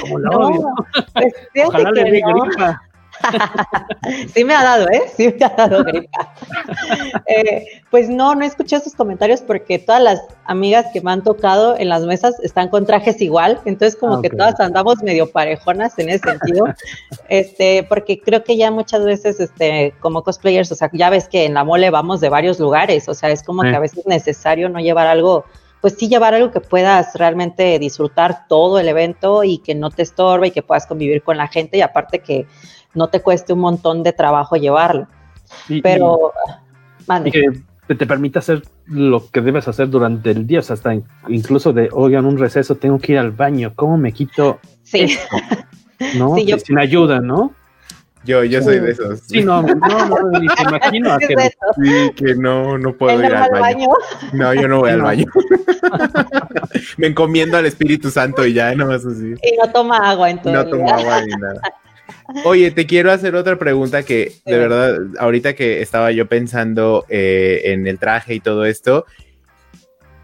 Como 0.00 0.18
la 0.18 0.30
odio. 0.30 0.68
Pues, 1.14 1.34
Ojalá 1.66 1.90
le 1.92 2.04
dé 2.04 2.22
gripa. 2.26 2.82
Sí 4.34 4.44
me 4.44 4.54
ha 4.54 4.62
dado, 4.62 4.88
¿eh? 4.88 5.02
Sí 5.16 5.34
me 5.38 5.44
ha 5.44 5.50
dado 5.50 5.84
gripa. 5.84 6.34
Eh, 7.26 7.82
pues 7.90 8.08
no, 8.08 8.34
no 8.34 8.44
escuché 8.44 8.76
esos 8.76 8.94
comentarios 8.94 9.40
porque 9.40 9.78
todas 9.78 10.02
las 10.02 10.20
amigas 10.44 10.86
que 10.92 11.00
me 11.00 11.10
han 11.10 11.22
tocado 11.22 11.76
en 11.78 11.88
las 11.88 12.02
mesas 12.04 12.38
están 12.40 12.68
con 12.68 12.86
trajes 12.86 13.20
igual, 13.20 13.60
entonces 13.64 13.98
como 13.98 14.16
ah, 14.16 14.22
que 14.22 14.30
todas 14.30 14.58
andamos 14.60 15.02
medio 15.02 15.30
parejonas 15.30 15.98
en 15.98 16.10
ese 16.10 16.30
sentido, 16.30 16.66
este, 17.28 17.84
porque 17.88 18.20
creo 18.20 18.44
que 18.44 18.56
ya 18.56 18.70
muchas 18.70 19.04
veces, 19.04 19.40
este, 19.40 19.94
como 20.00 20.22
cosplayers, 20.22 20.70
o 20.72 20.74
sea, 20.74 20.90
ya 20.92 21.10
ves 21.10 21.28
que 21.28 21.44
en 21.44 21.54
la 21.54 21.64
mole 21.64 21.90
vamos 21.90 22.20
de 22.20 22.28
varios 22.28 22.60
lugares, 22.60 23.08
o 23.08 23.14
sea, 23.14 23.30
es 23.30 23.42
como 23.42 23.62
que 23.62 23.74
a 23.74 23.80
veces 23.80 23.98
es 23.98 24.06
necesario 24.06 24.68
no 24.68 24.80
llevar 24.80 25.06
algo 25.06 25.44
pues 25.80 25.94
sí 25.98 26.08
llevar 26.08 26.34
algo 26.34 26.50
que 26.50 26.60
puedas 26.60 27.14
realmente 27.14 27.78
disfrutar 27.78 28.48
todo 28.48 28.80
el 28.80 28.88
evento 28.88 29.44
y 29.44 29.58
que 29.58 29.74
no 29.74 29.90
te 29.90 30.02
estorbe 30.02 30.48
y 30.48 30.50
que 30.50 30.62
puedas 30.62 30.86
convivir 30.86 31.22
con 31.22 31.36
la 31.36 31.46
gente. 31.46 31.78
Y 31.78 31.80
aparte 31.80 32.18
que 32.18 32.46
no 32.96 33.08
te 33.08 33.20
cueste 33.20 33.52
un 33.52 33.60
montón 33.60 34.02
de 34.02 34.12
trabajo 34.12 34.56
llevarlo. 34.56 35.06
Pero, 35.82 36.32
y, 37.24 37.30
que 37.30 37.94
te 37.94 38.06
permita 38.06 38.40
hacer 38.40 38.62
lo 38.86 39.30
que 39.30 39.40
debes 39.40 39.68
hacer 39.68 39.88
durante 39.88 40.30
el 40.30 40.46
día, 40.46 40.58
o 40.58 40.62
sea, 40.62 40.74
hasta 40.74 40.94
incluso 41.28 41.72
de, 41.72 41.88
oigan, 41.92 42.26
un 42.26 42.36
receso, 42.36 42.74
tengo 42.74 42.98
que 42.98 43.12
ir 43.12 43.18
al 43.18 43.30
baño, 43.30 43.72
¿cómo 43.76 43.96
me 43.96 44.12
quito? 44.12 44.58
Sí. 44.82 45.16
¿no? 46.18 46.34
Sí, 46.34 46.46
yo... 46.46 46.58
Sin 46.58 46.78
ayuda, 46.78 47.20
¿no? 47.20 47.54
Yo, 48.24 48.42
yo 48.42 48.60
soy 48.60 48.80
de 48.80 48.90
esos. 48.90 49.20
Sí, 49.20 49.40
no, 49.44 49.62
no, 49.62 49.74
no, 49.74 50.16
me 50.32 50.46
imagino 50.46 51.12
a 51.12 51.18
que, 51.18 51.36
sí, 51.80 52.10
que 52.16 52.34
no, 52.34 52.76
no 52.76 52.92
puedo 52.92 53.22
ir 53.22 53.32
al 53.32 53.50
baño. 53.52 53.60
baño. 53.60 53.88
No, 54.32 54.52
yo 54.52 54.66
no 54.66 54.80
voy 54.80 54.90
al 54.90 55.02
baño. 55.02 55.26
me 56.96 57.06
encomiendo 57.06 57.56
al 57.56 57.66
Espíritu 57.66 58.10
Santo 58.10 58.44
y 58.44 58.52
ya, 58.52 58.74
no 58.74 58.86
más 58.86 59.06
así. 59.06 59.34
Y 59.42 59.56
no 59.56 59.70
toma 59.72 59.98
agua 60.10 60.28
entonces. 60.28 60.64
No 60.64 60.68
toma 60.68 60.96
agua 60.96 61.20
ni 61.24 61.34
nada. 61.36 61.60
Oye, 62.44 62.70
te 62.70 62.86
quiero 62.86 63.12
hacer 63.12 63.34
otra 63.34 63.58
pregunta 63.58 64.02
que 64.02 64.32
de 64.44 64.58
verdad, 64.58 64.98
ahorita 65.18 65.54
que 65.54 65.80
estaba 65.80 66.12
yo 66.12 66.26
pensando 66.26 67.04
eh, 67.08 67.62
en 67.64 67.86
el 67.86 67.98
traje 67.98 68.34
y 68.34 68.40
todo 68.40 68.64
esto, 68.64 69.06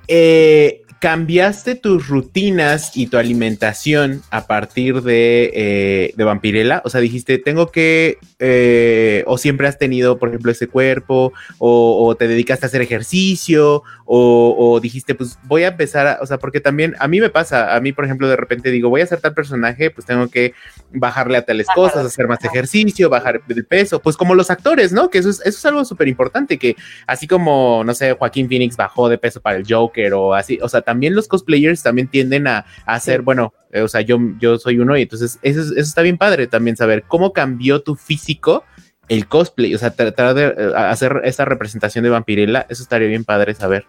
eh, 0.08 0.81
¿Cambiaste 1.02 1.74
tus 1.74 2.06
rutinas 2.06 2.96
y 2.96 3.08
tu 3.08 3.16
alimentación 3.16 4.22
a 4.30 4.46
partir 4.46 5.02
de, 5.02 5.50
eh, 5.52 6.14
de 6.16 6.22
Vampirella? 6.24 6.80
O 6.84 6.90
sea, 6.90 7.00
dijiste, 7.00 7.38
tengo 7.38 7.72
que, 7.72 8.18
eh, 8.38 9.24
o 9.26 9.36
siempre 9.36 9.66
has 9.66 9.78
tenido, 9.78 10.20
por 10.20 10.28
ejemplo, 10.28 10.52
ese 10.52 10.68
cuerpo, 10.68 11.32
o, 11.58 12.14
te 12.16 12.28
dedicaste 12.28 12.66
a 12.66 12.68
hacer 12.68 12.82
ejercicio, 12.82 13.82
o, 14.06 14.78
dijiste, 14.80 15.16
pues 15.16 15.38
voy 15.44 15.64
a 15.64 15.68
empezar, 15.68 16.06
a, 16.06 16.18
o 16.20 16.26
sea, 16.26 16.38
porque 16.38 16.60
también 16.60 16.94
a 17.00 17.08
mí 17.08 17.20
me 17.20 17.30
pasa, 17.30 17.74
a 17.74 17.80
mí, 17.80 17.92
por 17.92 18.04
ejemplo, 18.04 18.28
de 18.28 18.36
repente 18.36 18.70
digo, 18.70 18.88
voy 18.88 19.00
a 19.00 19.04
hacer 19.04 19.20
tal 19.20 19.34
personaje, 19.34 19.90
pues 19.90 20.06
tengo 20.06 20.28
que 20.28 20.54
bajarle 20.92 21.38
a 21.38 21.42
tales 21.42 21.66
cosas, 21.74 22.06
hacer 22.06 22.28
más 22.28 22.44
ejercicio, 22.44 23.08
bajar 23.08 23.40
el 23.48 23.64
peso, 23.64 24.00
pues 24.00 24.16
como 24.16 24.36
los 24.36 24.50
actores, 24.50 24.92
¿no? 24.92 25.10
Que 25.10 25.18
eso 25.18 25.30
es, 25.30 25.40
eso 25.40 25.58
es 25.58 25.66
algo 25.66 25.84
súper 25.84 26.06
importante, 26.06 26.58
que 26.58 26.76
así 27.08 27.26
como, 27.26 27.82
no 27.84 27.94
sé, 27.94 28.12
Joaquín 28.12 28.48
Phoenix 28.48 28.76
bajó 28.76 29.08
de 29.08 29.18
peso 29.18 29.40
para 29.40 29.56
el 29.56 29.64
Joker 29.68 30.14
o 30.14 30.34
así, 30.34 30.60
o 30.62 30.68
sea, 30.68 30.82
también 30.82 30.91
los 31.00 31.28
cosplayers 31.28 31.82
también 31.82 32.08
tienden 32.08 32.46
a, 32.46 32.66
hacer, 32.86 33.22
bueno, 33.22 33.52
eh, 33.72 33.82
o 33.82 33.88
sea, 33.88 34.00
yo, 34.00 34.18
yo 34.38 34.58
soy 34.58 34.78
uno 34.78 34.96
y 34.96 35.02
entonces 35.02 35.38
eso, 35.42 35.60
eso 35.60 35.80
está 35.80 36.02
bien 36.02 36.18
padre 36.18 36.46
también 36.46 36.76
saber 36.76 37.04
cómo 37.08 37.32
cambió 37.32 37.82
tu 37.82 37.96
físico 37.96 38.64
el 39.08 39.26
cosplay, 39.26 39.74
o 39.74 39.78
sea, 39.78 39.90
tratar 39.90 40.34
de 40.34 40.46
eh, 40.46 40.72
hacer 40.74 41.20
esta 41.24 41.44
representación 41.44 42.04
de 42.04 42.10
Vampirella, 42.10 42.66
eso 42.68 42.82
estaría 42.82 43.08
bien 43.08 43.24
padre 43.24 43.54
saber. 43.54 43.84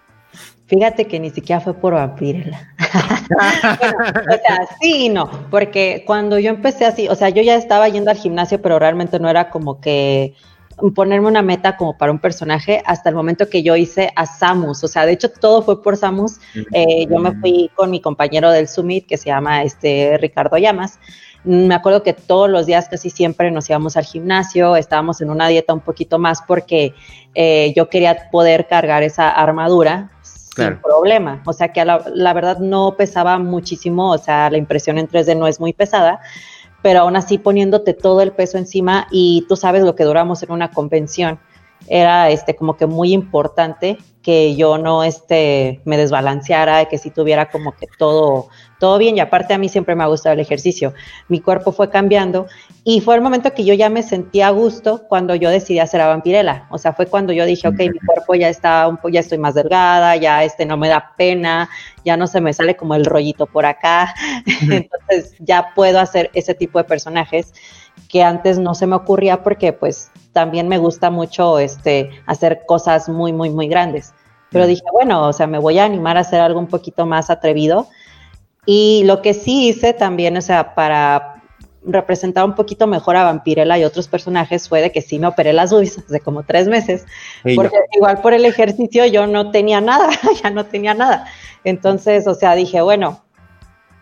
Fíjate 0.66 1.06
que 1.06 1.20
ni 1.20 1.30
siquiera 1.30 1.62
fue 1.62 1.74
por 1.74 1.94
Vampirella. 1.94 2.74
o 2.80 4.34
sea, 4.34 4.60
sí 4.82 5.06
y 5.06 5.10
no, 5.10 5.30
porque 5.52 6.04
cuando 6.06 6.40
yo 6.40 6.50
empecé 6.50 6.86
así, 6.86 7.08
o 7.08 7.16
sea, 7.16 7.30
yo 7.30 7.42
ya 7.42 7.56
estaba 7.56 7.88
yendo 7.90 8.12
al 8.12 8.18
gimnasio, 8.18 8.62
pero 8.62 8.80
realmente 8.80 9.20
no 9.20 9.30
era 9.30 9.50
como 9.50 9.80
que 9.80 10.34
ponerme 10.96 11.28
una 11.28 11.42
meta 11.42 11.78
como 11.78 11.98
para 11.98 12.12
un 12.12 12.20
personaje 12.20 12.82
hasta 12.86 13.10
el 13.10 13.16
momento 13.16 13.50
que 13.50 13.64
yo 13.64 13.76
hice 13.76 14.12
a 14.16 14.26
Samus. 14.26 14.84
O 14.84 14.88
sea, 14.88 15.06
de 15.06 15.14
hecho 15.14 15.30
todo 15.30 15.62
fue 15.62 15.82
por 15.82 15.98
Samus. 15.98 16.40
Eh, 16.72 17.06
yo 17.10 17.20
me 17.20 17.34
fui 17.40 17.70
con 17.76 17.92
mi 17.92 18.02
compañero 18.02 18.52
del 18.52 18.68
Summit 18.68 19.06
que 19.06 19.18
se 19.18 19.26
llama 19.26 19.64
este 19.64 20.18
Ricardo 20.20 20.58
Llamas. 20.58 21.00
Me 21.44 21.76
acuerdo 21.76 22.04
que 22.04 22.14
todos 22.14 22.50
los 22.50 22.66
días 22.66 22.88
casi 22.90 23.10
siempre 23.10 23.52
nos 23.52 23.70
íbamos 23.70 23.98
al 23.98 24.06
gimnasio, 24.06 24.78
estábamos 24.78 25.20
en 25.22 25.30
una 25.30 25.50
dieta 25.50 25.74
un 25.74 25.82
poquito 25.82 26.18
más 26.18 26.42
porque 26.48 26.94
eh, 27.36 27.74
yo 27.76 27.90
quería 27.90 28.30
poder 28.32 28.68
cargar 28.68 29.04
esa 29.04 29.30
armadura 29.30 30.10
sin 30.22 30.78
problema. 30.78 31.42
O 31.46 31.52
sea 31.52 31.74
que 31.74 31.84
la, 31.84 32.04
la 32.14 32.34
verdad 32.34 32.60
no 32.60 32.96
pesaba 32.96 33.40
muchísimo, 33.40 34.12
o 34.12 34.18
sea, 34.18 34.50
la 34.50 34.58
impresión 34.58 34.98
en 34.98 35.10
3D 35.10 35.38
no 35.38 35.48
es 35.48 35.60
muy 35.60 35.74
pesada 35.74 36.22
pero 36.84 37.00
aún 37.00 37.16
así 37.16 37.40
poniéndote 37.40 37.96
todo 37.96 38.22
el 38.22 38.34
peso 38.34 38.60
encima 38.60 39.08
y 39.10 39.46
tú 39.50 39.56
sabes 39.56 39.82
lo 39.82 39.96
que 39.96 40.04
duramos 40.04 40.44
en 40.44 40.52
una 40.52 40.70
convención. 40.70 41.40
Era 41.88 42.30
este 42.30 42.56
como 42.56 42.78
que 42.78 42.86
muy 42.86 43.14
importante 43.14 43.98
que 44.24 44.56
yo 44.56 44.78
no 44.78 45.04
este, 45.04 45.82
me 45.84 45.98
desbalanceara, 45.98 46.86
que 46.86 46.98
si 46.98 47.12
tuviera 47.12 47.52
como 47.52 47.74
que 47.74 47.88
todo, 47.98 48.48
todo 48.80 48.98
bien. 48.98 49.18
Y 49.18 49.20
aparte 49.20 49.54
a 49.54 49.58
mí 49.58 49.68
siempre 49.68 49.96
me 49.96 50.04
ha 50.04 50.08
gustado 50.08 50.34
el 50.34 50.40
ejercicio. 50.40 50.94
Mi 51.28 51.42
cuerpo 51.42 51.74
fue 51.74 51.90
cambiando 51.90 52.48
y 52.86 53.02
fue 53.02 53.16
el 53.16 53.22
momento 53.22 53.54
que 53.54 53.66
yo 53.66 53.74
ya 53.74 53.90
me 53.90 54.02
sentía 54.02 54.48
a 54.48 54.52
gusto 54.52 55.04
cuando 55.10 55.36
yo 55.36 55.50
decidí 55.50 55.80
hacer 55.80 56.00
a 56.00 56.08
vampirela. 56.08 56.68
O 56.72 56.78
sea, 56.78 56.94
fue 56.94 57.08
cuando 57.08 57.34
yo 57.34 57.46
dije, 57.46 57.68
ok, 57.68 57.78
mi 57.78 58.00
cuerpo 58.00 58.34
ya 58.36 58.48
está, 58.48 58.88
un 58.88 58.98
ya 59.12 59.20
estoy 59.20 59.40
más 59.40 59.56
delgada, 59.56 60.16
ya 60.16 60.46
este 60.46 60.66
no 60.66 60.78
me 60.78 60.88
da 60.88 61.14
pena, 61.18 61.70
ya 62.06 62.16
no 62.16 62.26
se 62.26 62.40
me 62.40 62.54
sale 62.54 62.78
como 62.78 62.96
el 62.96 63.04
rollito 63.04 63.46
por 63.46 63.66
acá. 63.66 64.16
Entonces 64.62 65.36
ya 65.40 65.74
puedo 65.76 66.00
hacer 66.00 66.32
ese 66.34 66.54
tipo 66.54 66.80
de 66.80 66.86
personajes 66.86 67.54
que 68.10 68.24
antes 68.24 68.60
no 68.60 68.76
se 68.76 68.88
me 68.88 68.96
ocurría 68.96 69.44
porque 69.44 69.74
pues 69.74 70.12
también 70.34 70.68
me 70.68 70.78
gusta 70.78 71.10
mucho 71.10 71.60
este, 71.60 72.12
hacer 72.26 72.64
cosas 72.66 73.10
muy, 73.10 73.34
muy, 73.34 73.50
muy 73.50 73.68
grandes. 73.68 74.14
Pero 74.52 74.68
dije, 74.68 74.84
bueno, 74.92 75.28
o 75.28 75.34
sea, 75.34 75.48
me 75.48 75.58
voy 75.58 75.80
a 75.80 75.86
animar 75.86 76.18
a 76.18 76.22
hacer 76.22 76.40
algo 76.40 76.60
un 76.60 76.68
poquito 76.68 77.06
más 77.08 77.30
atrevido. 77.32 77.88
Y 78.66 79.04
lo 79.06 79.22
que 79.22 79.34
sí 79.34 79.68
hice 79.68 79.94
también, 79.94 80.38
o 80.38 80.42
sea, 80.42 80.76
para 80.76 81.42
representar 81.86 82.46
un 82.46 82.56
poquito 82.56 82.88
mejor 82.88 83.16
a 83.16 83.24
Vampirella 83.24 83.78
y 83.78 83.84
otros 83.84 84.08
personajes 84.08 84.70
fue 84.70 84.82
de 84.82 84.92
que 84.92 85.02
sí 85.02 85.20
me 85.20 85.28
operé 85.28 85.52
las 85.54 85.72
boobies 85.72 85.98
hace 85.98 86.20
como 86.20 86.44
tres 86.44 86.68
meses. 86.68 87.06
porque 87.56 87.76
igual 87.96 88.22
por 88.22 88.34
el 88.34 88.46
ejercicio 88.46 89.06
yo 89.06 89.28
no 89.28 89.52
tenía 89.52 89.82
nada, 89.82 90.10
ya 90.44 90.50
no 90.50 90.66
tenía 90.66 90.94
nada. 90.94 91.26
Entonces, 91.64 92.28
o 92.28 92.36
sea, 92.36 92.56
dije, 92.56 92.82
bueno, 92.82 93.23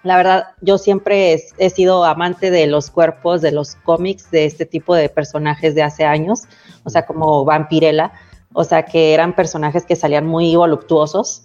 la 0.03 0.17
verdad, 0.17 0.47
yo 0.61 0.77
siempre 0.77 1.43
he, 1.57 1.69
sido 1.69 2.03
amante 2.05 2.49
de 2.49 2.65
los 2.65 2.89
cuerpos, 2.89 3.41
de 3.41 3.51
los 3.51 3.75
cómics, 3.75 4.31
de 4.31 4.45
este 4.45 4.65
tipo 4.65 4.95
de 4.95 5.09
personajes 5.09 5.75
de 5.75 5.83
hace 5.83 6.05
años, 6.05 6.43
o 6.83 6.89
sea, 6.89 7.05
como 7.05 7.45
Vampirella, 7.45 8.11
o 8.53 8.63
sea, 8.63 8.83
que 8.83 9.13
eran 9.13 9.35
personajes 9.35 9.85
que 9.85 9.95
salían 9.95 10.25
muy 10.25 10.55
voluptuosos. 10.55 11.43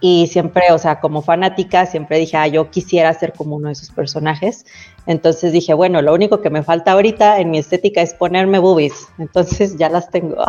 Y 0.00 0.26
siempre, 0.26 0.64
o 0.72 0.76
sea, 0.76 1.00
como 1.00 1.22
fanática, 1.22 1.86
siempre 1.86 2.18
dije, 2.18 2.36
ah, 2.36 2.46
yo 2.46 2.68
quisiera 2.70 3.14
ser 3.14 3.32
como 3.32 3.56
uno 3.56 3.68
de 3.68 3.72
esos 3.72 3.90
personajes. 3.90 4.66
Entonces 5.06 5.52
dije, 5.52 5.72
bueno, 5.72 6.02
lo 6.02 6.12
único 6.12 6.42
que 6.42 6.50
me 6.50 6.62
falta 6.62 6.92
ahorita 6.92 7.40
en 7.40 7.50
mi 7.50 7.58
estética 7.58 8.02
es 8.02 8.12
ponerme 8.12 8.58
boobies. 8.58 9.08
Entonces 9.16 9.78
ya 9.78 9.88
las 9.88 10.10
tengo. 10.10 10.44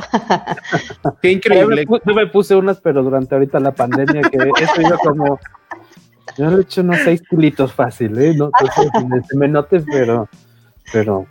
Qué 1.22 1.32
increíble. 1.32 1.86
Yo 2.06 2.14
me, 2.14 2.28
puse 2.28 2.56
unas, 2.56 2.82
pero 2.82 3.02
durante 3.02 3.36
ahorita 3.36 3.60
la 3.62 3.72
pandemia, 3.72 4.24
que 4.24 4.38
eso 4.62 4.82
iba 4.82 4.98
como 4.98 5.40
yo 6.38 6.50
le 6.50 6.58
he 6.58 6.62
hecho 6.62 6.82
unos 6.82 7.00
seis 7.04 7.22
kilitos 7.30 7.74
fácil, 7.74 8.18
¿eh? 8.20 8.34
No, 8.36 8.50
no 8.50 9.24
se 9.24 9.38
me 9.38 9.48
note, 9.48 9.82
pero, 9.82 10.28
pero 10.92 11.28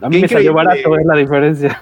a 0.00 0.08
mí 0.08 0.20
me 0.20 0.28
salió 0.28 0.52
barato, 0.52 0.96
es 0.98 1.06
la 1.06 1.16
diferencia. 1.16 1.80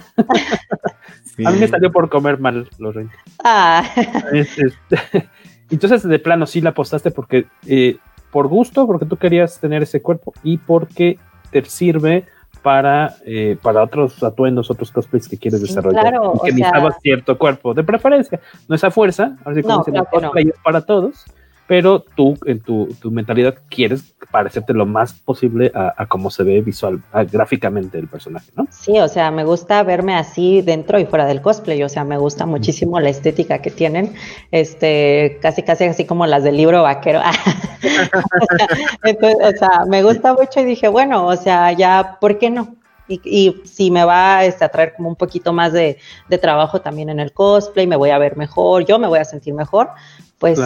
A 1.44 1.50
mí 1.50 1.58
me 1.58 1.68
salió 1.68 1.90
por 1.90 2.08
comer 2.08 2.38
mal, 2.38 2.68
Lorraine. 2.78 3.10
Ah. 3.42 3.84
Este, 4.32 5.28
entonces, 5.70 6.02
de 6.04 6.18
plano, 6.18 6.46
sí 6.46 6.60
la 6.60 6.70
apostaste 6.70 7.10
porque 7.10 7.46
eh, 7.66 7.96
por 8.30 8.48
gusto, 8.48 8.86
porque 8.86 9.06
tú 9.06 9.16
querías 9.16 9.58
tener 9.60 9.82
ese 9.82 10.00
cuerpo 10.00 10.32
y 10.42 10.58
porque 10.58 11.18
te 11.50 11.64
sirve 11.64 12.24
para, 12.62 13.16
eh, 13.26 13.56
para 13.60 13.82
otros 13.82 14.22
atuendos, 14.22 14.70
otros 14.70 14.90
cosplays 14.90 15.28
que 15.28 15.36
quieres 15.36 15.60
desarrollar. 15.60 16.02
Claro, 16.02 16.32
que 16.42 16.52
necesitabas 16.52 16.96
cierto 17.02 17.36
cuerpo, 17.36 17.74
de 17.74 17.84
preferencia, 17.84 18.40
no 18.68 18.74
esa 18.74 18.90
fuerza, 18.90 19.36
así 19.44 19.62
como 19.62 19.78
no, 19.78 19.84
dicen, 19.84 20.04
cosplay 20.10 20.48
es 20.48 20.58
para 20.62 20.80
todos, 20.80 21.24
pero 21.66 22.00
tú 22.00 22.36
en 22.44 22.60
tu, 22.60 22.88
mentalidad 23.10 23.54
quieres 23.68 24.14
parecerte 24.30 24.74
lo 24.74 24.84
más 24.84 25.14
posible 25.14 25.70
a, 25.74 25.94
a 25.96 26.06
cómo 26.06 26.30
se 26.30 26.42
ve 26.42 26.60
visual, 26.60 27.02
gráficamente 27.30 27.98
el 27.98 28.08
personaje, 28.08 28.50
¿no? 28.56 28.66
Sí, 28.70 28.98
o 28.98 29.08
sea, 29.08 29.30
me 29.30 29.44
gusta 29.44 29.82
verme 29.82 30.14
así 30.16 30.60
dentro 30.62 30.98
y 30.98 31.06
fuera 31.06 31.26
del 31.26 31.40
cosplay, 31.40 31.82
o 31.82 31.88
sea, 31.88 32.04
me 32.04 32.18
gusta 32.18 32.44
muchísimo 32.44 33.00
la 33.00 33.10
estética 33.10 33.58
que 33.58 33.70
tienen, 33.70 34.14
este, 34.50 35.38
casi 35.40 35.62
casi 35.62 35.84
así 35.84 36.04
como 36.04 36.26
las 36.26 36.42
del 36.44 36.56
libro 36.56 36.82
vaquero. 36.82 37.20
o 39.04 39.58
sea, 39.58 39.84
me 39.88 40.02
gusta 40.02 40.34
mucho 40.34 40.60
y 40.60 40.64
dije, 40.64 40.88
bueno, 40.88 41.26
o 41.26 41.36
sea, 41.36 41.72
ya, 41.72 42.18
¿por 42.20 42.38
qué 42.38 42.50
no? 42.50 42.76
Y, 43.06 43.60
si 43.64 43.90
me 43.90 44.04
va 44.04 44.44
este, 44.44 44.64
a 44.64 44.70
traer 44.70 44.94
como 44.94 45.10
un 45.10 45.16
poquito 45.16 45.52
más 45.52 45.72
de, 45.72 45.98
trabajo 46.40 46.80
también 46.80 47.10
en 47.10 47.20
el 47.20 47.32
cosplay, 47.32 47.86
me 47.86 47.96
voy 47.96 48.10
a 48.10 48.18
ver 48.18 48.36
mejor, 48.36 48.84
yo 48.86 48.98
me 48.98 49.06
voy 49.06 49.18
a 49.18 49.24
sentir 49.24 49.54
mejor, 49.54 49.90
pues 50.38 50.58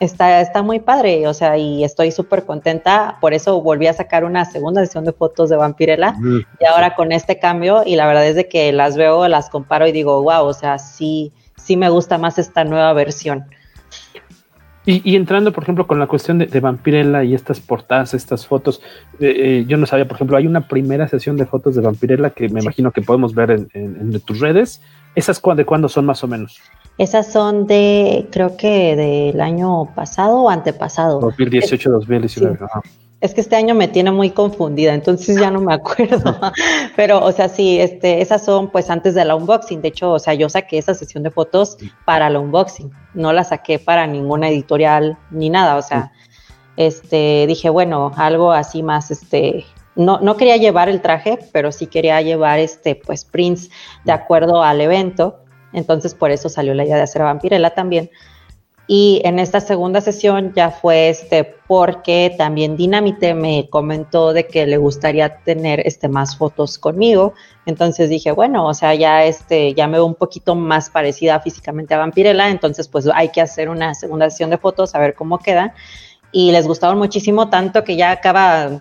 está, 0.00 0.40
está 0.40 0.62
muy 0.62 0.80
padre, 0.80 1.28
o 1.28 1.34
sea, 1.34 1.56
y 1.58 1.84
estoy 1.84 2.10
súper 2.10 2.44
contenta. 2.44 3.18
Por 3.20 3.34
eso 3.34 3.60
volví 3.60 3.86
a 3.86 3.92
sacar 3.92 4.24
una 4.24 4.44
segunda 4.46 4.84
sesión 4.84 5.04
de 5.04 5.12
fotos 5.12 5.50
de 5.50 5.56
Vampirella 5.56 6.16
y 6.58 6.64
ahora 6.64 6.96
con 6.96 7.12
este 7.12 7.38
cambio, 7.38 7.82
y 7.84 7.96
la 7.96 8.06
verdad 8.06 8.26
es 8.26 8.34
de 8.34 8.48
que 8.48 8.72
las 8.72 8.96
veo, 8.96 9.28
las 9.28 9.50
comparo 9.50 9.86
y 9.86 9.92
digo, 9.92 10.22
wow, 10.22 10.46
o 10.46 10.54
sea, 10.54 10.78
sí, 10.78 11.32
sí 11.56 11.76
me 11.76 11.90
gusta 11.90 12.18
más 12.18 12.38
esta 12.38 12.64
nueva 12.64 12.92
versión. 12.94 13.44
Y, 14.86 15.14
entrando, 15.14 15.52
por 15.52 15.62
ejemplo, 15.62 15.86
con 15.86 16.00
la 16.00 16.08
cuestión 16.08 16.38
de, 16.38 16.60
Vampirella 16.60 17.22
y 17.22 17.34
estas 17.34 17.60
portadas, 17.60 18.12
estas 18.14 18.46
fotos, 18.46 18.80
eh, 19.20 19.34
eh, 19.36 19.64
yo 19.68 19.76
no 19.76 19.86
sabía, 19.86 20.08
por 20.08 20.16
ejemplo, 20.16 20.36
hay 20.36 20.48
una 20.48 20.66
primera 20.66 21.06
sesión 21.06 21.36
de 21.36 21.46
fotos 21.46 21.76
de 21.76 21.82
Vampirella 21.82 22.30
que 22.30 22.48
me 22.48 22.60
imagino 22.60 22.90
que 22.90 23.02
podemos 23.02 23.34
ver 23.34 23.50
en, 23.52 23.68
en 23.74 24.20
tus 24.20 24.40
redes. 24.40 24.80
¿Esas 25.14 25.40
de 25.54 25.64
cuándo 25.64 25.88
son 25.88 26.06
más 26.06 26.24
o 26.24 26.26
menos? 26.26 26.60
Esas 26.98 27.32
son 27.32 27.66
de, 27.66 28.28
creo 28.30 28.56
que 28.56 28.94
del 28.94 29.40
año 29.40 29.94
pasado 29.94 30.42
o 30.42 30.50
antepasado. 30.50 31.20
2018, 31.20 31.90
2019. 31.90 32.58
Es 33.20 33.34
que 33.34 33.42
este 33.42 33.54
año 33.54 33.74
me 33.74 33.86
tiene 33.86 34.10
muy 34.10 34.30
confundida, 34.30 34.94
entonces 34.94 35.38
ya 35.38 35.50
no 35.50 35.60
me 35.60 35.74
acuerdo. 35.74 36.38
Pero, 36.96 37.22
o 37.22 37.32
sea, 37.32 37.48
sí, 37.48 37.78
este, 37.78 38.22
esas 38.22 38.44
son 38.44 38.70
pues 38.70 38.88
antes 38.88 39.14
de 39.14 39.24
la 39.24 39.36
unboxing. 39.36 39.82
De 39.82 39.88
hecho, 39.88 40.12
o 40.12 40.18
sea, 40.18 40.34
yo 40.34 40.48
saqué 40.48 40.78
esa 40.78 40.94
sesión 40.94 41.22
de 41.22 41.30
fotos 41.30 41.76
para 42.06 42.30
la 42.30 42.38
unboxing. 42.38 42.90
No 43.14 43.32
la 43.32 43.44
saqué 43.44 43.78
para 43.78 44.06
ninguna 44.06 44.48
editorial 44.48 45.18
ni 45.30 45.50
nada. 45.50 45.76
O 45.76 45.82
sea, 45.82 46.12
este, 46.76 47.44
dije, 47.46 47.68
bueno, 47.68 48.12
algo 48.16 48.52
así 48.52 48.82
más, 48.82 49.10
este, 49.10 49.66
no, 49.96 50.18
no 50.20 50.36
quería 50.38 50.56
llevar 50.56 50.88
el 50.88 51.02
traje, 51.02 51.38
pero 51.52 51.72
sí 51.72 51.86
quería 51.86 52.22
llevar 52.22 52.58
este, 52.58 52.94
pues, 52.94 53.26
prints 53.26 53.68
de 54.04 54.12
acuerdo 54.12 54.62
al 54.62 54.80
evento. 54.80 55.40
Entonces, 55.72 56.14
por 56.14 56.30
eso 56.30 56.48
salió 56.48 56.74
la 56.74 56.84
idea 56.84 56.96
de 56.96 57.02
hacer 57.02 57.22
a 57.22 57.26
Vampirella 57.26 57.70
también. 57.70 58.10
Y 58.92 59.22
en 59.24 59.38
esta 59.38 59.60
segunda 59.60 60.00
sesión 60.00 60.52
ya 60.52 60.72
fue 60.72 61.10
este 61.10 61.44
porque 61.44 62.34
también 62.36 62.76
Dinamite 62.76 63.34
me 63.34 63.68
comentó 63.70 64.32
de 64.32 64.48
que 64.48 64.66
le 64.66 64.78
gustaría 64.78 65.36
tener 65.44 65.80
este 65.86 66.08
más 66.08 66.36
fotos 66.36 66.76
conmigo. 66.76 67.34
Entonces 67.66 68.10
dije, 68.10 68.32
bueno, 68.32 68.66
o 68.66 68.74
sea, 68.74 68.96
ya 68.96 69.22
este 69.22 69.74
ya 69.74 69.86
me 69.86 69.98
veo 69.98 70.06
un 70.06 70.16
poquito 70.16 70.56
más 70.56 70.90
parecida 70.90 71.38
físicamente 71.38 71.94
a 71.94 71.98
Vampirella, 71.98 72.48
entonces 72.48 72.88
pues 72.88 73.08
hay 73.14 73.28
que 73.28 73.40
hacer 73.40 73.68
una 73.68 73.94
segunda 73.94 74.28
sesión 74.28 74.50
de 74.50 74.58
fotos 74.58 74.92
a 74.96 74.98
ver 74.98 75.14
cómo 75.14 75.38
queda. 75.38 75.72
Y 76.32 76.50
les 76.50 76.66
gustaron 76.66 76.98
muchísimo 76.98 77.48
tanto 77.48 77.84
que 77.84 77.94
ya 77.94 78.10
acaba 78.10 78.80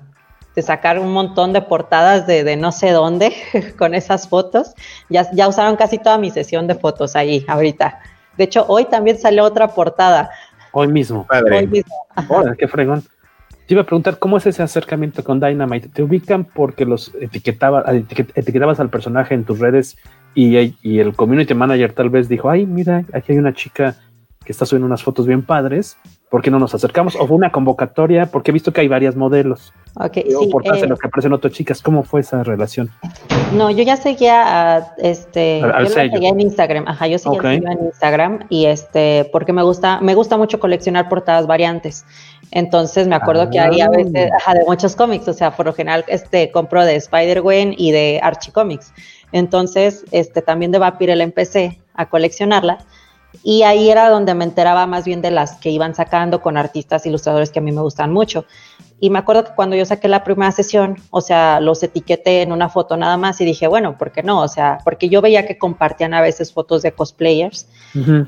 de 0.60 0.64
sacar 0.64 1.00
un 1.00 1.14
montón 1.14 1.54
de 1.54 1.62
portadas 1.62 2.28
de, 2.28 2.44
de 2.44 2.58
no 2.58 2.74
sé 2.74 2.92
dónde 2.92 3.32
con 3.78 3.96
esas 3.96 4.28
fotos. 4.28 4.74
Ya, 5.08 5.32
ya 5.32 5.48
usaron 5.48 5.78
casi 5.78 5.98
toda 5.98 6.18
mi 6.18 6.32
sesión 6.32 6.68
de 6.68 6.76
fotos 6.76 7.16
ahí 7.16 7.46
ahorita. 7.48 8.02
De 8.38 8.44
hecho, 8.44 8.66
hoy 8.68 8.84
también 8.84 9.18
salió 9.18 9.46
otra 9.46 9.70
portada. 9.70 10.32
Hoy 10.74 10.90
mismo. 10.90 11.26
Hoy 11.50 11.68
mismo. 11.68 11.96
qué 12.58 12.68
fregón. 12.68 13.04
Te 13.66 13.74
iba 13.74 13.84
a 13.84 13.86
preguntar 13.86 14.20
cómo 14.20 14.36
es 14.36 14.48
ese 14.48 14.62
acercamiento 14.62 15.24
con 15.24 15.40
Dynamite. 15.40 15.88
¿Te 15.88 16.04
ubican 16.04 16.44
porque 16.44 16.84
los 16.84 17.14
etiquetaba, 17.22 17.86
etiquetabas 18.36 18.82
al 18.82 18.90
personaje 18.90 19.34
en 19.34 19.46
tus 19.46 19.60
redes 19.60 19.96
y, 20.36 20.76
y, 20.82 21.00
el 21.00 21.16
community 21.16 21.54
manager 21.54 21.94
tal 21.94 22.10
vez 22.10 22.28
dijo, 22.28 22.50
ay, 22.50 22.66
mira, 22.66 23.06
aquí 23.14 23.32
hay 23.32 23.38
una 23.38 23.54
chica 23.54 23.96
que 24.44 24.52
está 24.52 24.66
subiendo 24.66 24.88
unas 24.88 25.04
fotos 25.04 25.26
bien 25.26 25.42
padres 25.42 25.98
¿por 26.30 26.42
qué 26.42 26.52
no 26.52 26.60
nos 26.60 26.74
acercamos? 26.76 27.16
¿O 27.16 27.28
fue 27.28 27.36
una 27.36 27.52
convocatoria? 27.52 28.28
Porque 28.28 28.52
he 28.52 28.54
visto 28.54 28.72
que 28.72 28.82
hay 28.82 28.88
varios 28.88 29.16
modelos. 29.16 29.74
Ok, 29.96 30.14
sí. 30.14 30.48
Por 30.52 30.66
eh, 30.66 30.88
los 30.88 31.00
que 31.00 31.08
aparecen 31.08 31.34
otras 31.34 31.54
chicas. 31.54 31.82
¿Cómo 31.82 32.04
fue 32.04 32.22
esa 32.22 32.44
relación? 32.44 32.92
No, 33.54 33.72
yo 33.72 33.84
ya 33.84 33.98
seguía 33.98 34.78
a, 34.78 34.94
este, 35.00 35.62
al, 35.64 35.88
yo 35.88 35.94
seguía 35.94 36.30
en 36.30 36.40
Instagram. 36.40 36.88
Ajá, 36.88 37.08
yo 37.08 37.18
seguía 37.18 37.54
en 37.54 37.86
Instagram 37.86 38.46
y 38.50 38.66
este, 38.66 39.28
porque 39.32 39.54
me 39.54 39.64
gusta, 39.64 40.00
me 40.02 40.14
gusta 40.14 40.38
mucho 40.38 40.60
coleccionar 40.60 41.10
portadas 41.10 41.48
variantes. 41.48 42.06
Entonces 42.52 43.08
me 43.08 43.16
acuerdo 43.16 43.50
que 43.50 43.60
hay 43.60 43.82
a 43.82 43.90
veces, 43.90 44.30
ah. 44.32 44.38
ajá, 44.38 44.54
de 44.54 44.66
muchos 44.66 44.96
cómics. 44.96 45.28
O 45.28 45.34
sea, 45.34 45.52
por 45.52 45.66
lo 45.66 45.74
general, 45.74 46.06
este, 46.08 46.52
compro 46.52 46.86
de 46.86 46.96
Spider-Gwen 46.96 47.74
y 47.76 47.92
de 47.92 48.20
Archie 48.22 48.52
Comics. 48.52 48.94
Entonces, 49.32 50.06
este, 50.12 50.42
también 50.42 50.72
de 50.72 50.80
Vampire 50.80 51.22
empecé 51.22 51.80
a 51.96 52.08
coleccionarla 52.08 52.80
y 53.44 53.64
ahí 53.64 53.90
era 53.90 54.10
donde 54.10 54.34
me 54.34 54.44
enteraba 54.44 54.86
más 54.86 55.06
bien 55.06 55.22
de 55.22 55.32
las 55.32 55.56
que 55.56 55.70
iban 55.70 55.96
sacando 55.96 56.42
con 56.42 56.58
artistas 56.58 57.06
ilustradores 57.06 57.52
que 57.52 57.60
a 57.60 57.62
mí 57.62 57.72
me 57.72 57.82
gustan 57.82 58.12
mucho. 58.12 58.46
Y 59.00 59.10
me 59.10 59.20
acuerdo 59.20 59.46
que 59.46 59.52
cuando 59.56 59.76
yo 59.76 59.86
saqué 59.86 60.08
la 60.10 60.24
primera 60.24 60.52
sesión, 60.52 60.98
o 61.10 61.22
sea, 61.22 61.60
los 61.62 61.82
etiqueté 61.84 62.42
en 62.42 62.52
una 62.52 62.68
foto 62.68 62.98
nada 62.98 63.16
más 63.16 63.40
y 63.40 63.46
dije, 63.46 63.68
bueno, 63.68 63.98
¿por 63.98 64.12
qué 64.12 64.24
no? 64.24 64.42
O 64.42 64.48
sea, 64.48 64.80
porque 64.84 65.08
yo 65.08 65.22
veía 65.22 65.46
que 65.48 65.58
compartían 65.58 66.14
a 66.14 66.22
veces 66.22 66.52
fotos 66.52 66.82
de 66.82 66.92
cosplayers. 66.92 67.68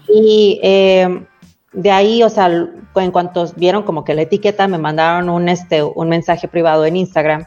Y 0.07 0.59
eh, 0.63 1.25
de 1.73 1.91
ahí, 1.91 2.23
o 2.23 2.29
sea, 2.29 2.47
en 2.95 3.11
cuanto 3.11 3.51
vieron 3.57 3.83
como 3.83 4.05
que 4.05 4.13
la 4.13 4.21
etiqueta, 4.21 4.67
me 4.67 4.77
mandaron 4.77 5.29
un, 5.29 5.49
este, 5.49 5.83
un 5.83 6.07
mensaje 6.07 6.47
privado 6.47 6.85
en 6.85 6.95
Instagram 6.95 7.45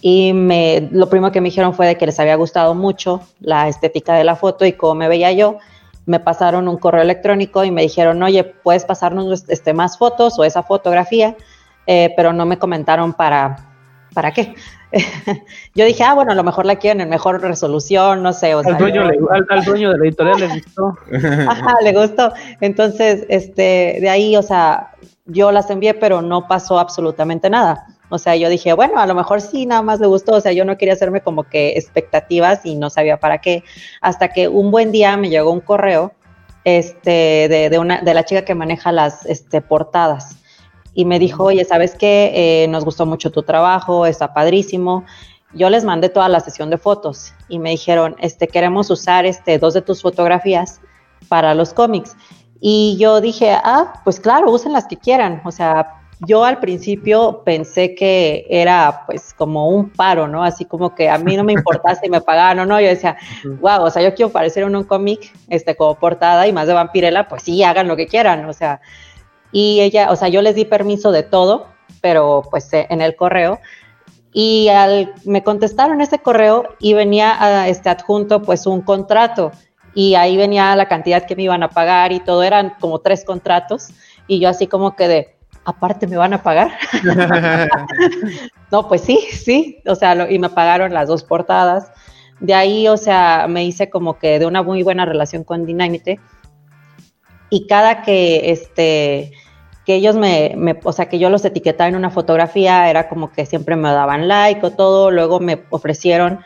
y 0.00 0.32
me, 0.32 0.88
lo 0.92 1.08
primero 1.08 1.32
que 1.32 1.40
me 1.40 1.48
dijeron 1.48 1.74
fue 1.74 1.86
de 1.86 1.96
que 1.96 2.06
les 2.06 2.18
había 2.20 2.36
gustado 2.36 2.74
mucho 2.74 3.20
la 3.40 3.68
estética 3.68 4.14
de 4.14 4.24
la 4.24 4.36
foto 4.36 4.64
y 4.64 4.72
cómo 4.72 4.94
me 4.94 5.08
veía 5.08 5.32
yo 5.32 5.58
me 6.10 6.18
pasaron 6.18 6.66
un 6.66 6.76
correo 6.76 7.02
electrónico 7.02 7.62
y 7.62 7.70
me 7.70 7.82
dijeron, 7.82 8.20
oye, 8.20 8.42
puedes 8.42 8.84
pasarnos 8.84 9.44
este, 9.48 9.72
más 9.72 9.96
fotos 9.96 10.36
o 10.40 10.44
esa 10.44 10.64
fotografía, 10.64 11.36
eh, 11.86 12.12
pero 12.16 12.32
no 12.32 12.46
me 12.46 12.58
comentaron 12.58 13.12
para, 13.12 13.56
¿para 14.12 14.32
qué? 14.32 14.54
yo 15.76 15.84
dije, 15.84 16.02
ah, 16.02 16.14
bueno, 16.14 16.32
a 16.32 16.34
lo 16.34 16.42
mejor 16.42 16.66
la 16.66 16.76
quieren 16.76 17.00
en 17.00 17.08
mejor 17.08 17.40
resolución, 17.40 18.24
no 18.24 18.32
sé. 18.32 18.56
O 18.56 18.58
al, 18.58 18.76
dueño 18.76 19.02
al, 19.48 19.64
dueño 19.64 19.92
de 19.92 19.98
la 19.98 20.04
editorial 20.04 20.40
le 20.40 20.48
gustó. 20.48 20.98
Ajá, 21.48 21.74
le 21.84 21.92
gustó. 21.92 22.32
Entonces, 22.60 23.24
este, 23.28 23.98
de 24.00 24.10
ahí, 24.10 24.36
o 24.36 24.42
sea, 24.42 24.90
yo 25.26 25.52
las 25.52 25.70
envié, 25.70 25.94
pero 25.94 26.22
no 26.22 26.48
pasó 26.48 26.80
absolutamente 26.80 27.48
nada. 27.48 27.86
O 28.10 28.18
sea, 28.18 28.36
yo 28.36 28.48
dije, 28.48 28.72
bueno, 28.74 28.98
a 28.98 29.06
lo 29.06 29.14
mejor 29.14 29.40
sí, 29.40 29.64
nada 29.64 29.82
más 29.82 30.00
le 30.00 30.06
gustó. 30.06 30.34
O 30.34 30.40
sea, 30.40 30.52
yo 30.52 30.64
no 30.64 30.76
quería 30.76 30.94
hacerme 30.94 31.22
como 31.22 31.44
que 31.44 31.70
expectativas 31.70 32.66
y 32.66 32.74
no 32.74 32.90
sabía 32.90 33.18
para 33.18 33.38
qué. 33.38 33.64
Hasta 34.00 34.28
que 34.28 34.48
un 34.48 34.70
buen 34.70 34.92
día 34.92 35.16
me 35.16 35.30
llegó 35.30 35.52
un 35.52 35.60
correo 35.60 36.12
este, 36.64 37.48
de, 37.70 37.78
una, 37.78 38.02
de 38.02 38.12
la 38.12 38.24
chica 38.24 38.44
que 38.44 38.54
maneja 38.54 38.92
las 38.92 39.24
este, 39.26 39.60
portadas. 39.60 40.36
Y 40.92 41.04
me 41.04 41.18
dijo, 41.20 41.44
oye, 41.44 41.64
¿sabes 41.64 41.94
qué? 41.94 42.32
Eh, 42.34 42.68
nos 42.68 42.84
gustó 42.84 43.06
mucho 43.06 43.30
tu 43.30 43.44
trabajo, 43.44 44.06
está 44.06 44.34
padrísimo. 44.34 45.04
Yo 45.54 45.70
les 45.70 45.84
mandé 45.84 46.08
toda 46.08 46.28
la 46.28 46.40
sesión 46.40 46.68
de 46.68 46.78
fotos 46.78 47.32
y 47.48 47.58
me 47.58 47.70
dijeron, 47.70 48.16
este, 48.18 48.48
queremos 48.48 48.90
usar 48.90 49.24
este, 49.24 49.58
dos 49.58 49.74
de 49.74 49.82
tus 49.82 50.02
fotografías 50.02 50.80
para 51.28 51.54
los 51.54 51.72
cómics. 51.72 52.16
Y 52.60 52.96
yo 52.98 53.20
dije, 53.20 53.52
ah, 53.52 54.00
pues 54.04 54.20
claro, 54.20 54.50
usen 54.50 54.72
las 54.72 54.86
que 54.86 54.96
quieran. 54.96 55.40
O 55.44 55.52
sea, 55.52 55.99
yo 56.26 56.44
al 56.44 56.60
principio 56.60 57.42
pensé 57.44 57.94
que 57.94 58.46
era 58.50 59.04
pues 59.06 59.32
como 59.34 59.68
un 59.68 59.90
paro, 59.90 60.28
¿no? 60.28 60.44
Así 60.44 60.64
como 60.66 60.94
que 60.94 61.08
a 61.08 61.18
mí 61.18 61.36
no 61.36 61.44
me 61.44 61.54
importaba 61.54 61.94
si 61.94 62.10
me 62.10 62.20
pagaban 62.20 62.58
o 62.58 62.66
no. 62.66 62.80
Yo 62.80 62.88
decía, 62.88 63.16
wow, 63.60 63.82
o 63.82 63.90
sea, 63.90 64.02
yo 64.02 64.14
quiero 64.14 64.28
aparecer 64.28 64.64
en 64.64 64.76
un 64.76 64.84
cómic 64.84 65.32
este, 65.48 65.76
como 65.76 65.94
portada 65.94 66.46
y 66.46 66.52
más 66.52 66.66
de 66.66 66.74
vampirela, 66.74 67.26
pues 67.28 67.42
sí, 67.42 67.62
hagan 67.62 67.88
lo 67.88 67.96
que 67.96 68.06
quieran, 68.06 68.44
o 68.44 68.52
sea. 68.52 68.80
Y 69.52 69.80
ella, 69.80 70.10
o 70.10 70.16
sea, 70.16 70.28
yo 70.28 70.42
les 70.42 70.54
di 70.54 70.64
permiso 70.64 71.10
de 71.10 71.22
todo, 71.22 71.66
pero 72.02 72.42
pues 72.50 72.72
eh, 72.72 72.86
en 72.90 73.00
el 73.00 73.16
correo. 73.16 73.58
Y 74.32 74.68
al, 74.68 75.12
me 75.24 75.42
contestaron 75.42 76.00
ese 76.00 76.20
correo 76.20 76.68
y 76.78 76.94
venía 76.94 77.62
a, 77.62 77.68
este 77.68 77.88
adjunto 77.88 78.42
pues 78.42 78.66
un 78.66 78.82
contrato 78.82 79.50
y 79.92 80.14
ahí 80.14 80.36
venía 80.36 80.76
la 80.76 80.86
cantidad 80.86 81.26
que 81.26 81.34
me 81.34 81.42
iban 81.42 81.64
a 81.64 81.70
pagar 81.70 82.12
y 82.12 82.20
todo, 82.20 82.44
eran 82.44 82.74
como 82.78 83.00
tres 83.00 83.24
contratos 83.24 83.88
y 84.28 84.38
yo 84.38 84.48
así 84.48 84.68
como 84.68 84.94
que 84.94 85.08
de, 85.08 85.39
aparte 85.64 86.06
me 86.06 86.16
van 86.16 86.32
a 86.32 86.42
pagar. 86.42 86.72
no, 88.70 88.88
pues 88.88 89.02
sí, 89.02 89.18
sí, 89.32 89.82
o 89.86 89.94
sea, 89.94 90.30
y 90.30 90.38
me 90.38 90.50
pagaron 90.50 90.92
las 90.92 91.08
dos 91.08 91.22
portadas. 91.22 91.90
De 92.40 92.54
ahí, 92.54 92.88
o 92.88 92.96
sea, 92.96 93.46
me 93.48 93.64
hice 93.64 93.90
como 93.90 94.18
que 94.18 94.38
de 94.38 94.46
una 94.46 94.62
muy 94.62 94.82
buena 94.82 95.04
relación 95.04 95.44
con 95.44 95.66
Dynamite. 95.66 96.18
Y 97.50 97.66
cada 97.66 98.02
que, 98.02 98.50
este, 98.50 99.32
que 99.84 99.96
ellos 99.96 100.16
me, 100.16 100.56
o 100.82 100.92
sea, 100.92 101.08
que 101.08 101.18
yo 101.18 101.28
los 101.30 101.44
etiquetaba 101.44 101.88
en 101.88 101.96
una 101.96 102.10
fotografía, 102.10 102.88
era 102.88 103.08
como 103.08 103.32
que 103.32 103.44
siempre 103.44 103.76
me 103.76 103.90
daban 103.90 104.28
like 104.28 104.64
o 104.64 104.70
todo. 104.70 105.10
Luego 105.10 105.40
me 105.40 105.64
ofrecieron 105.70 106.40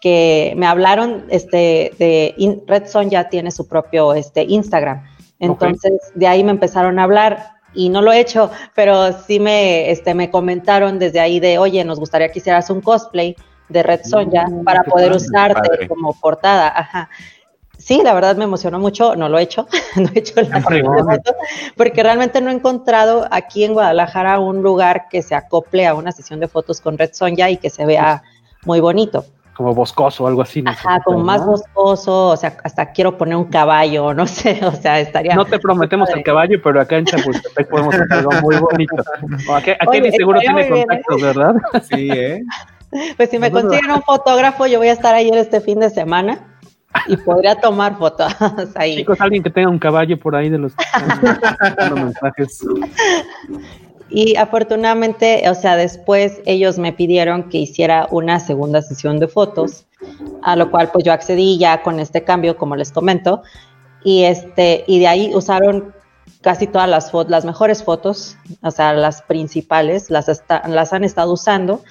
que 0.00 0.52
me 0.56 0.66
hablaron, 0.66 1.26
este, 1.30 1.92
de 1.98 2.34
Red 2.66 2.88
Son 2.88 3.08
ya 3.08 3.28
tiene 3.28 3.52
su 3.52 3.68
propio, 3.68 4.14
este, 4.14 4.42
Instagram. 4.42 5.04
Entonces, 5.38 5.92
de 6.14 6.26
ahí 6.26 6.44
me 6.44 6.50
empezaron 6.50 6.98
a 6.98 7.04
hablar 7.04 7.52
y 7.74 7.88
no 7.88 8.02
lo 8.02 8.12
he 8.12 8.20
hecho, 8.20 8.50
pero 8.74 9.12
sí 9.12 9.40
me, 9.40 9.90
este, 9.90 10.14
me 10.14 10.30
comentaron 10.30 10.98
desde 10.98 11.20
ahí 11.20 11.40
de, 11.40 11.58
oye, 11.58 11.84
nos 11.84 11.98
gustaría 11.98 12.30
que 12.30 12.38
hicieras 12.38 12.70
un 12.70 12.80
cosplay 12.80 13.36
de 13.68 13.82
Red 13.82 14.02
Sonja 14.04 14.46
mm, 14.46 14.64
para 14.64 14.84
poder 14.84 15.12
usarte 15.12 15.88
como 15.88 16.12
portada. 16.12 16.72
Ajá. 16.76 17.08
Sí, 17.78 18.00
la 18.04 18.14
verdad 18.14 18.36
me 18.36 18.44
emocionó 18.44 18.78
mucho, 18.78 19.16
no 19.16 19.28
lo 19.28 19.38
he 19.38 19.42
hecho, 19.42 19.66
no 19.96 20.08
he 20.14 20.20
hecho 20.20 20.40
la 20.42 20.60
foto, 20.60 21.34
porque 21.76 22.02
realmente 22.02 22.40
no 22.40 22.50
he 22.50 22.54
encontrado 22.54 23.26
aquí 23.30 23.64
en 23.64 23.72
Guadalajara 23.72 24.38
un 24.38 24.62
lugar 24.62 25.08
que 25.10 25.22
se 25.22 25.34
acople 25.34 25.86
a 25.86 25.94
una 25.94 26.12
sesión 26.12 26.38
de 26.38 26.48
fotos 26.48 26.80
con 26.80 26.96
Red 26.96 27.10
Sonja 27.12 27.50
y 27.50 27.56
que 27.56 27.70
se 27.70 27.84
vea 27.84 28.22
muy 28.64 28.78
bonito 28.78 29.24
como 29.62 29.74
boscoso 29.74 30.24
o 30.24 30.26
algo 30.26 30.42
así. 30.42 30.62
Ajá, 30.66 31.00
como 31.04 31.20
más 31.20 31.46
boscoso, 31.46 32.30
o 32.30 32.36
sea, 32.36 32.56
hasta 32.64 32.90
quiero 32.90 33.16
poner 33.16 33.36
un 33.36 33.44
caballo, 33.44 34.12
no 34.14 34.26
sé, 34.26 34.60
o 34.64 34.72
sea, 34.72 34.98
estaría... 34.98 35.34
No 35.36 35.44
te 35.44 35.58
prometemos 35.58 36.10
el 36.10 36.22
caballo, 36.22 36.60
pero 36.62 36.80
acá 36.80 36.96
en 36.98 37.04
Chapultepec 37.06 37.68
podemos 37.68 37.94
hacer 37.94 38.12
algo 38.12 38.32
muy 38.42 38.56
bonito. 38.56 38.96
Aquí, 39.54 39.70
aquí 39.78 40.12
seguro 40.12 40.40
tiene 40.40 40.62
¿eh? 40.62 40.68
contactos, 40.68 41.22
¿verdad? 41.22 41.54
Sí, 41.82 42.10
¿eh? 42.10 42.42
Pues 43.16 43.30
si 43.30 43.38
me 43.38 43.50
consiguen 43.50 43.90
un 43.90 44.02
fotógrafo, 44.02 44.66
yo 44.66 44.78
voy 44.78 44.88
a 44.88 44.92
estar 44.92 45.14
ahí 45.14 45.30
este 45.32 45.60
fin 45.60 45.80
de 45.80 45.90
semana 45.90 46.38
y 47.06 47.16
podría 47.16 47.54
tomar 47.54 47.96
fotos 47.96 48.34
ahí. 48.74 48.96
Chicos, 48.96 49.20
alguien 49.20 49.42
que 49.42 49.50
tenga 49.50 49.68
un 49.68 49.78
caballo 49.78 50.18
por 50.18 50.36
ahí 50.36 50.50
de 50.50 50.58
los, 50.58 50.74
los 51.90 52.00
mensajes. 52.00 52.66
Y 54.14 54.36
afortunadamente, 54.36 55.48
o 55.48 55.54
sea, 55.54 55.76
después 55.76 56.42
ellos 56.44 56.78
me 56.78 56.92
pidieron 56.92 57.48
que 57.48 57.56
hiciera 57.56 58.08
una 58.10 58.40
segunda 58.40 58.82
sesión 58.82 59.18
de 59.18 59.26
fotos, 59.26 59.86
a 60.42 60.54
lo 60.54 60.70
cual 60.70 60.90
pues 60.92 61.04
yo 61.04 61.14
accedí 61.14 61.56
ya 61.58 61.82
con 61.82 61.98
este 61.98 62.22
cambio, 62.22 62.58
como 62.58 62.76
les 62.76 62.92
comento, 62.92 63.42
y 64.04 64.24
este 64.24 64.84
y 64.86 64.98
de 64.98 65.06
ahí 65.06 65.34
usaron 65.34 65.94
casi 66.42 66.66
todas 66.66 66.90
las 66.90 67.10
fotos, 67.10 67.30
las 67.30 67.46
mejores 67.46 67.82
fotos, 67.82 68.36
o 68.62 68.70
sea, 68.70 68.92
las 68.92 69.22
principales, 69.22 70.10
las, 70.10 70.42
las 70.68 70.92
han 70.92 71.04
estado 71.04 71.32
usando. 71.32 71.82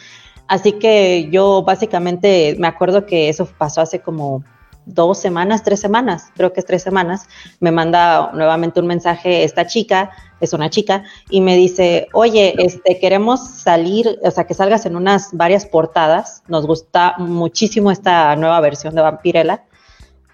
Así 0.48 0.74
que 0.74 1.28
yo 1.32 1.64
básicamente 1.64 2.56
me 2.60 2.68
acuerdo 2.68 3.08
que 3.08 3.30
eso 3.30 3.48
pasó 3.58 3.82
hace 3.82 4.00
como 4.00 4.44
dos 4.86 5.18
semanas, 5.18 5.64
tres 5.64 5.80
semanas, 5.80 6.32
creo 6.36 6.54
que 6.54 6.60
es 6.60 6.66
tres 6.68 6.84
semanas, 6.84 7.28
me 7.60 7.72
manda 7.72 8.32
nuevamente 8.34 8.80
un 8.80 8.88
mensaje 8.88 9.44
esta 9.44 9.66
chica 9.66 10.12
es 10.42 10.54
una 10.54 10.70
chica, 10.70 11.04
y 11.30 11.42
me 11.42 11.56
dice, 11.56 12.08
oye, 12.14 12.56
este, 12.58 13.00
queremos 13.00 13.48
salir, 13.48 14.20
o 14.24 14.32
sea, 14.32 14.46
que 14.46 14.54
salgas 14.54 14.86
en 14.86 14.96
unas 14.96 15.30
varias 15.32 15.66
portadas, 15.66 16.44
nos 16.48 16.66
gusta 16.66 17.16
muchísimo 17.18 17.92
esta 17.92 18.36
nueva 18.36 18.60
versión 18.60 18.96
de 18.96 19.02
Vampirella, 19.02 19.64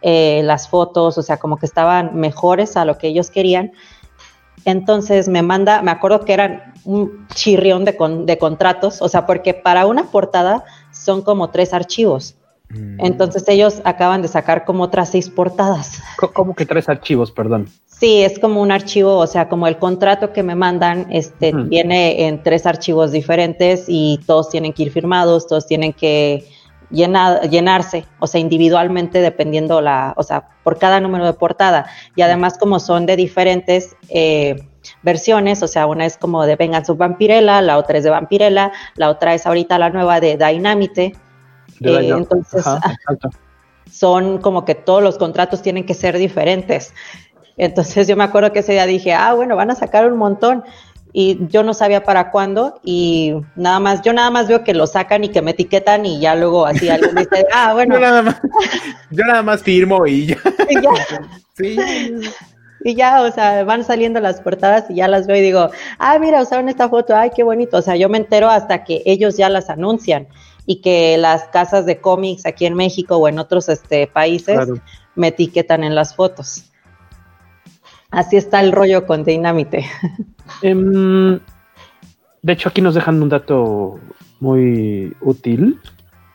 eh, 0.02 0.42
las 0.44 0.70
fotos, 0.70 1.18
o 1.18 1.22
sea, 1.22 1.38
como 1.38 1.58
que 1.58 1.66
estaban 1.66 2.16
mejores 2.16 2.78
a 2.78 2.86
lo 2.86 2.98
que 2.98 3.08
ellos 3.08 3.30
querían. 3.30 3.72
Entonces 4.66 5.28
me 5.28 5.42
manda, 5.42 5.82
me 5.82 5.92
acuerdo 5.92 6.26
que 6.26 6.34
eran 6.34 6.74
un 6.84 7.28
chirrión 7.34 7.86
de, 7.86 7.96
de 8.26 8.38
contratos, 8.38 9.02
o 9.02 9.10
sea, 9.10 9.26
porque 9.26 9.54
para 9.54 9.86
una 9.86 10.12
portada 10.12 10.64
son 10.92 11.22
como 11.22 11.50
tres 11.50 11.74
archivos. 11.74 12.36
Mm. 12.70 13.06
Entonces 13.06 13.48
ellos 13.48 13.82
acaban 13.86 14.22
de 14.22 14.28
sacar 14.28 14.66
como 14.66 14.84
otras 14.84 15.10
seis 15.10 15.30
portadas. 15.30 16.02
¿Cómo 16.34 16.54
que 16.56 16.66
tres 16.66 16.90
archivos, 16.90 17.32
perdón? 17.32 17.68
Sí, 17.86 18.22
es 18.22 18.38
como 18.38 18.62
un 18.62 18.72
archivo, 18.72 19.18
o 19.18 19.26
sea, 19.26 19.50
como 19.50 19.68
el 19.68 19.78
contrato 19.78 20.32
que 20.32 20.44
me 20.44 20.54
mandan, 20.54 21.08
este, 21.10 21.52
viene 21.52 22.28
en 22.28 22.44
tres 22.44 22.66
archivos 22.68 23.12
diferentes 23.12 23.86
y 23.88 24.20
todos 24.28 24.50
tienen 24.50 24.74
que 24.74 24.84
ir 24.84 24.92
firmados, 24.92 25.48
todos 25.48 25.66
tienen 25.66 25.94
que 25.94 26.46
llenar, 26.90 27.50
llenarse, 27.50 28.06
o 28.20 28.28
sea, 28.28 28.40
individualmente 28.40 29.20
dependiendo 29.20 29.82
la, 29.82 30.14
o 30.16 30.24
sea, 30.24 30.48
por 30.64 30.78
cada 30.78 31.00
número 31.00 31.26
de 31.26 31.34
portada. 31.34 31.88
Y 32.16 32.22
además 32.22 32.58
como 32.58 32.80
son 32.80 33.06
de 33.06 33.16
diferentes 33.16 33.96
eh, 34.10 34.56
versiones, 35.02 35.64
o 35.64 35.68
sea, 35.68 35.88
una 35.88 36.06
es 36.06 36.18
como 36.18 36.46
de 36.46 36.56
Venganza 36.56 36.94
Vampirella, 36.94 37.62
la 37.62 37.78
otra 37.78 37.98
es 37.98 38.04
de 38.04 38.10
Vampirella, 38.10 38.72
la 38.96 39.10
otra 39.10 39.34
es 39.34 39.46
ahorita 39.46 39.80
la 39.80 39.90
nueva 39.90 40.20
de 40.20 40.38
Dynamite. 40.38 41.14
Eh, 41.82 42.10
entonces, 42.10 42.66
son 43.92 44.40
como 44.40 44.66
que 44.66 44.76
todos 44.76 45.02
los 45.02 45.18
contratos 45.18 45.62
tienen 45.62 45.86
que 45.86 45.94
ser 45.94 46.18
diferentes. 46.18 46.94
Entonces 47.58 48.08
yo 48.08 48.16
me 48.16 48.24
acuerdo 48.24 48.54
que 48.54 48.60
ese 48.60 48.74
día 48.74 48.86
dije, 48.86 49.14
ah, 49.14 49.34
bueno, 49.34 49.56
van 49.56 49.72
a 49.72 49.76
sacar 49.76 50.12
un 50.12 50.18
montón. 50.18 50.64
Y 51.14 51.48
yo 51.48 51.64
no 51.64 51.74
sabía 51.74 52.04
para 52.04 52.30
cuándo 52.30 52.80
y 52.84 53.34
nada 53.56 53.80
más, 53.80 54.02
yo 54.04 54.14
nada 54.14 54.30
más 54.30 54.48
veo 54.48 54.64
que 54.64 54.76
lo 54.76 54.86
sacan 54.86 55.24
y 55.24 55.30
que 55.30 55.42
me 55.42 55.52
etiquetan 55.52 56.06
y 56.06 56.20
ya 56.20 56.36
luego 56.36 56.66
así 56.66 56.90
alguien 56.90 57.16
dice, 57.16 57.46
ah, 57.54 57.74
bueno. 57.74 57.96
Yo 57.96 58.02
nada 58.02 58.22
más, 58.22 58.42
yo 59.10 59.26
nada 59.26 59.42
más 59.42 59.64
firmo 59.64 60.06
y 60.06 60.28
ya. 60.28 60.38
Y 60.70 60.82
ya. 60.82 60.92
sí. 61.58 61.78
Y 62.84 62.96
ya, 62.96 63.24
o 63.24 63.32
sea, 63.32 63.64
van 63.64 63.84
saliendo 63.84 64.20
las 64.20 64.42
portadas 64.42 64.86
y 64.90 64.96
ya 64.96 65.08
las 65.08 65.26
veo 65.26 65.38
y 65.38 65.42
digo, 65.42 65.70
ah, 65.98 66.20
mira, 66.20 66.42
usaron 66.42 66.70
esta 66.70 66.88
foto, 66.88 67.16
ay, 67.16 67.32
qué 67.36 67.44
bonito. 67.44 67.78
O 67.78 67.82
sea, 67.82 67.96
yo 67.96 68.10
me 68.10 68.20
entero 68.20 68.50
hasta 68.50 68.84
que 68.84 69.02
ellos 69.06 69.38
ya 69.38 69.50
las 69.50 69.72
anuncian 69.72 70.28
y 70.68 70.82
que 70.82 71.18
las 71.18 71.46
casas 71.46 71.86
de 71.86 72.00
cómics 72.00 72.46
aquí 72.46 72.66
en 72.66 72.76
México 72.76 73.16
o 73.16 73.28
en 73.28 73.40
otros 73.40 73.70
este, 73.70 74.06
países 74.06 74.60
me 75.16 75.30
etiquetan 75.30 75.84
en 75.84 75.96
las 75.96 76.16
fotos. 76.16 76.70
Así 78.12 78.36
está 78.36 78.60
el 78.60 78.74
rollo 78.74 79.08
con 79.08 79.24
Dynamite. 79.24 79.86
Em, 80.62 81.40
de 82.42 82.54
hecho, 82.54 82.70
aquí 82.70 82.82
nos 82.82 82.96
dejan 82.96 83.22
un 83.22 83.30
dato 83.30 84.00
muy 84.40 85.14
útil. 85.22 85.80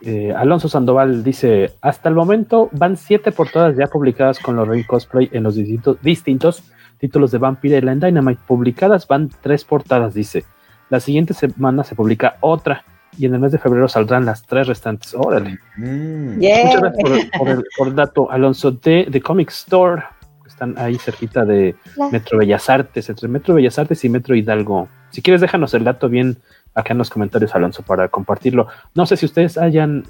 Eh, 0.01 0.35
Alonso 0.37 0.69
Sandoval 0.69 1.25
dice: 1.25 1.73
Hasta 1.81 2.09
el 2.09 2.15
momento 2.15 2.69
van 2.73 2.97
siete 2.97 3.33
portadas 3.33 3.77
ya 3.77 3.87
publicadas 3.87 4.39
con 4.39 4.57
los 4.57 4.69
Rey 4.69 4.85
Cosplay 4.85 5.29
en 5.33 5.45
los 5.45 5.55
distintos, 5.55 5.99
distintos 6.03 6.63
títulos 6.99 7.31
de 7.31 7.39
Vampirella 7.39 7.93
en 7.93 8.01
Dynamite. 8.01 8.43
Publicadas 8.47 9.07
van 9.09 9.31
tres 9.41 9.65
portadas, 9.65 10.15
dice. 10.15 10.45
La 10.91 11.01
siguiente 11.01 11.33
semana 11.33 11.85
se 11.85 11.95
publica 11.95 12.37
otra 12.41 12.85
y 13.19 13.27
en 13.27 13.35
el 13.35 13.41
mes 13.41 13.53
de 13.53 13.59
febrero 13.59 13.89
saldrán 13.89 14.25
las 14.25 14.43
tres 14.43 14.67
restantes. 14.67 15.15
Órale. 15.15 15.59
Mm. 15.77 16.37
Muchas 16.37 16.81
gracias 16.81 17.31
por, 17.77 17.89
el, 17.89 17.95
dato, 17.95 18.31
Alonso, 18.31 18.71
de 18.71 19.09
The 19.11 19.21
Comic 19.21 19.51
Store. 19.51 20.03
Están 20.47 20.75
ahí 20.79 20.97
cerquita 20.97 21.45
de 21.45 21.75
Metro 22.11 22.39
Bellas 22.39 22.69
Artes, 22.69 23.09
entre 23.09 23.29
Metro 23.29 23.55
Bellas 23.55 23.79
Artes 23.79 24.05
y 24.05 24.09
Metro 24.09 24.35
Hidalgo. 24.35 24.89
Si 25.11 25.23
quieres, 25.23 25.41
déjanos 25.41 25.75
el 25.75 25.85
dato 25.85 26.09
bien 26.09 26.39
acá 26.75 26.93
en 26.93 26.99
los 26.99 27.11
comentarios, 27.11 27.55
Alonso, 27.55 27.83
para 27.83 28.09
compartirlo. 28.09 28.69
No 28.95 29.05
sé 29.05 29.17
si 29.17 29.27
ustedes 29.27 29.59
hayan, 29.59 30.05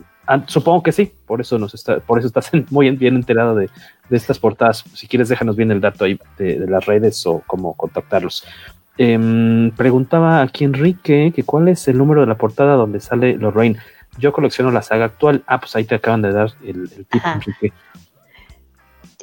supongo 0.46 0.82
que 0.82 0.92
sí, 0.92 1.12
por 1.26 1.40
eso 1.40 1.58
nos 1.58 1.74
está, 1.74 1.98
por 2.00 2.18
eso 2.18 2.28
estás 2.28 2.50
muy 2.70 2.90
bien 2.90 3.16
enterado 3.16 3.54
de, 3.56 3.68
estas 4.10 4.38
portadas. 4.38 4.84
Si 4.94 5.08
quieres, 5.08 5.28
déjanos 5.28 5.56
bien 5.56 5.70
el 5.70 5.80
dato 5.80 6.04
ahí 6.04 6.20
de, 6.38 6.58
de 6.58 6.66
las 6.66 6.84
redes 6.84 7.26
o 7.26 7.42
cómo 7.46 7.74
contactarlos. 7.74 8.44
Em, 8.98 9.70
preguntaba 9.70 10.42
aquí 10.42 10.64
Enrique 10.64 11.32
que 11.34 11.44
cuál 11.44 11.68
es 11.68 11.88
el 11.88 11.96
número 11.96 12.20
de 12.20 12.26
la 12.26 12.36
portada 12.36 12.74
donde 12.74 13.00
sale 13.00 13.36
Lorraine. 13.36 13.78
Yo 14.18 14.32
colecciono 14.32 14.70
la 14.70 14.82
saga 14.82 15.06
actual. 15.06 15.42
Ah, 15.46 15.58
pues 15.58 15.74
ahí 15.74 15.84
te 15.84 15.94
acaban 15.94 16.22
de 16.22 16.32
dar 16.32 16.50
el, 16.62 16.90
el 16.96 17.06
tip, 17.06 17.22
Enrique. 17.24 17.72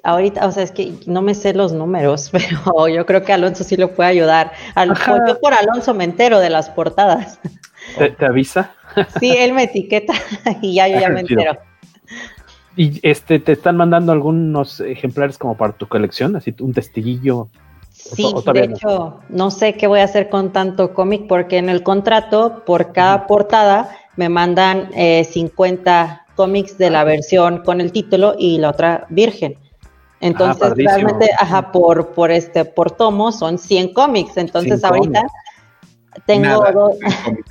Ahorita, 0.04 0.48
o 0.48 0.52
sea, 0.52 0.64
es 0.64 0.72
que 0.72 0.94
no 1.06 1.22
me 1.22 1.36
sé 1.36 1.54
los 1.54 1.74
números, 1.74 2.30
pero 2.32 2.88
yo 2.88 3.06
creo 3.06 3.24
que 3.24 3.34
Alonso 3.34 3.64
sí 3.64 3.78
lo 3.78 3.94
puede 3.94 4.10
ayudar. 4.10 4.52
Al, 4.76 4.94
yo 5.28 5.40
por 5.40 5.54
Alonso 5.54 5.94
me 5.94 6.06
entero 6.06 6.40
de 6.40 6.50
las 6.50 6.70
portadas. 6.70 7.40
¿Te, 7.98 8.26
avisa? 8.26 8.74
Sí, 9.20 9.32
él 9.32 9.54
me 9.54 9.64
etiqueta 9.64 10.14
y 10.62 10.76
ya 10.76 10.88
yo 10.88 11.00
ya 11.00 11.10
me 11.10 11.22
entero. 11.22 11.58
¿Y 12.76 13.00
este 13.08 13.40
te 13.40 13.52
están 13.52 13.76
mandando 13.78 14.12
algunos 14.12 14.80
ejemplares 14.80 15.38
como 15.38 15.58
para 15.58 15.74
tu 15.74 15.88
colección? 15.88 16.36
Así 16.36 16.56
un 16.60 16.74
testiguillo 16.74 17.50
Sí, 18.00 18.34
de 18.54 18.64
hecho, 18.64 19.20
no 19.30 19.52
sé 19.52 19.74
qué 19.74 19.86
voy 19.86 20.00
a 20.00 20.06
hacer 20.06 20.30
con 20.30 20.52
tanto 20.52 20.94
cómic 20.94 21.28
porque 21.28 21.58
en 21.58 21.70
el 21.70 21.84
contrato, 21.84 22.64
por 22.66 22.94
cada 22.94 23.28
portada, 23.28 23.90
me 24.16 24.30
mandan 24.30 24.90
50 24.92 26.04
eh, 26.04 26.32
cómics 26.36 26.78
de 26.78 26.90
la 26.90 27.04
versión 27.04 27.64
con 27.64 27.82
el 27.82 27.92
título 27.92 28.36
y 28.38 28.58
la 28.58 28.70
otra 28.70 29.06
virgen. 29.10 29.58
Entonces, 30.22 30.64
ah, 30.64 30.74
realmente, 30.76 31.30
ajá, 31.38 31.72
por, 31.72 32.10
por 32.14 32.32
este, 32.32 32.66
por 32.66 32.92
tomo 32.92 33.32
son 33.32 33.58
100 33.58 33.94
cómics. 33.94 34.38
Entonces, 34.38 34.84
ahorita 34.84 35.26
tengo, 36.26 36.66
dos, 36.72 36.98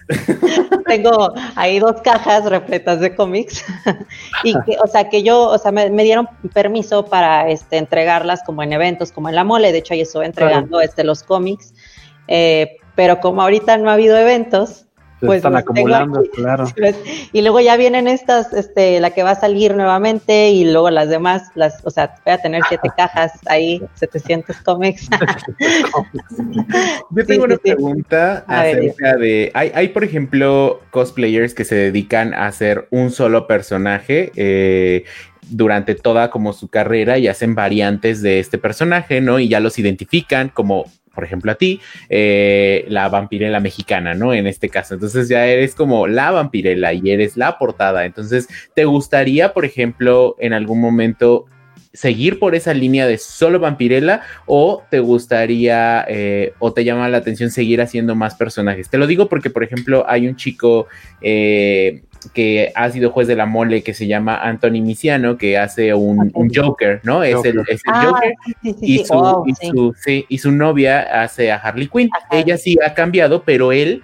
tengo 0.86 1.34
ahí 1.54 1.78
dos 1.78 2.00
cajas 2.02 2.44
repletas 2.46 3.00
de 3.00 3.14
cómics. 3.14 3.64
Y 4.44 4.54
que, 4.62 4.76
o 4.82 4.86
sea, 4.86 5.08
que 5.08 5.22
yo, 5.24 5.48
o 5.48 5.58
sea, 5.58 5.72
me, 5.72 5.90
dieron 5.90 6.28
permiso 6.54 7.04
para 7.04 7.48
este, 7.48 7.76
entregarlas 7.76 8.42
como 8.44 8.62
en 8.62 8.72
eventos, 8.72 9.10
como 9.10 9.28
en 9.28 9.34
la 9.34 9.42
mole, 9.42 9.72
de 9.72 9.78
hecho 9.78 9.94
ahí 9.94 10.00
estoy 10.00 10.26
entregando 10.26 10.80
este, 10.80 11.02
los 11.02 11.24
cómics, 11.24 11.74
eh, 12.28 12.76
pero 12.94 13.18
como 13.18 13.42
ahorita 13.42 13.76
no 13.78 13.90
ha 13.90 13.94
habido 13.94 14.16
eventos, 14.16 14.86
pues 15.20 15.38
están 15.38 15.56
acumulando, 15.56 16.22
claro. 16.32 16.66
Y 17.32 17.42
luego 17.42 17.60
ya 17.60 17.76
vienen 17.76 18.08
estas, 18.08 18.52
este, 18.52 19.00
la 19.00 19.10
que 19.10 19.22
va 19.22 19.32
a 19.32 19.40
salir 19.40 19.74
nuevamente 19.74 20.50
y 20.50 20.64
luego 20.64 20.90
las 20.90 21.08
demás, 21.08 21.50
las, 21.54 21.84
o 21.84 21.90
sea, 21.90 22.14
voy 22.24 22.34
a 22.34 22.38
tener 22.38 22.62
siete 22.68 22.88
cajas 22.96 23.32
ahí, 23.46 23.82
700 23.94 24.56
cómics. 24.58 25.08
Yo 27.10 27.26
tengo 27.26 27.44
una 27.44 27.56
pregunta 27.56 28.44
acerca 28.46 29.16
de, 29.16 29.50
hay, 29.54 29.72
hay, 29.74 29.88
por 29.88 30.04
ejemplo, 30.04 30.80
cosplayers 30.90 31.54
que 31.54 31.64
se 31.64 31.74
dedican 31.74 32.34
a 32.34 32.46
hacer 32.46 32.86
un 32.90 33.10
solo 33.10 33.46
personaje. 33.46 34.32
Eh, 34.36 35.04
durante 35.50 35.94
toda 35.94 36.30
como 36.30 36.52
su 36.52 36.68
carrera 36.68 37.16
y 37.16 37.26
hacen 37.26 37.54
variantes 37.54 38.20
de 38.20 38.38
este 38.38 38.58
personaje, 38.58 39.22
¿no? 39.22 39.38
Y 39.38 39.48
ya 39.48 39.60
los 39.60 39.78
identifican 39.78 40.50
como 40.50 40.84
por 41.18 41.24
ejemplo, 41.24 41.50
a 41.50 41.56
ti, 41.56 41.80
eh, 42.10 42.84
la 42.86 43.08
vampirela 43.08 43.58
mexicana, 43.58 44.14
¿no? 44.14 44.32
En 44.32 44.46
este 44.46 44.68
caso. 44.68 44.94
Entonces 44.94 45.28
ya 45.28 45.48
eres 45.48 45.74
como 45.74 46.06
la 46.06 46.30
vampirela 46.30 46.92
y 46.92 47.10
eres 47.10 47.36
la 47.36 47.58
portada. 47.58 48.04
Entonces, 48.04 48.46
¿te 48.72 48.84
gustaría, 48.84 49.52
por 49.52 49.64
ejemplo, 49.64 50.36
en 50.38 50.52
algún 50.52 50.80
momento 50.80 51.46
seguir 51.92 52.38
por 52.38 52.54
esa 52.54 52.72
línea 52.72 53.08
de 53.08 53.18
solo 53.18 53.58
vampirela 53.58 54.22
o 54.46 54.84
te 54.92 55.00
gustaría 55.00 56.04
eh, 56.06 56.52
o 56.60 56.72
te 56.72 56.84
llama 56.84 57.08
la 57.08 57.16
atención 57.16 57.50
seguir 57.50 57.80
haciendo 57.80 58.14
más 58.14 58.36
personajes? 58.36 58.88
Te 58.88 58.96
lo 58.96 59.08
digo 59.08 59.28
porque, 59.28 59.50
por 59.50 59.64
ejemplo, 59.64 60.04
hay 60.08 60.28
un 60.28 60.36
chico 60.36 60.86
eh, 61.20 62.02
que 62.32 62.72
ha 62.74 62.90
sido 62.90 63.10
juez 63.10 63.28
de 63.28 63.36
la 63.36 63.46
mole 63.46 63.82
que 63.82 63.94
se 63.94 64.06
llama 64.06 64.36
Anthony 64.36 64.80
Misiano, 64.82 65.36
que 65.36 65.58
hace 65.58 65.94
un, 65.94 66.32
Joker, 66.54 67.00
¿no? 67.04 67.22
Es 67.22 67.44
el, 67.44 67.60
ah, 67.86 68.04
Joker. 68.04 68.32
y, 68.62 69.04
su, 69.04 69.94
y, 70.28 70.38
su, 70.38 70.52
novia 70.52 71.22
hace 71.22 71.52
a 71.52 71.56
Harley 71.56 71.88
Quinn. 71.88 72.10
Ella 72.30 72.56
sí 72.58 72.76
ha 72.84 72.94
cambiado, 72.94 73.42
pero 73.44 73.72
él, 73.72 74.02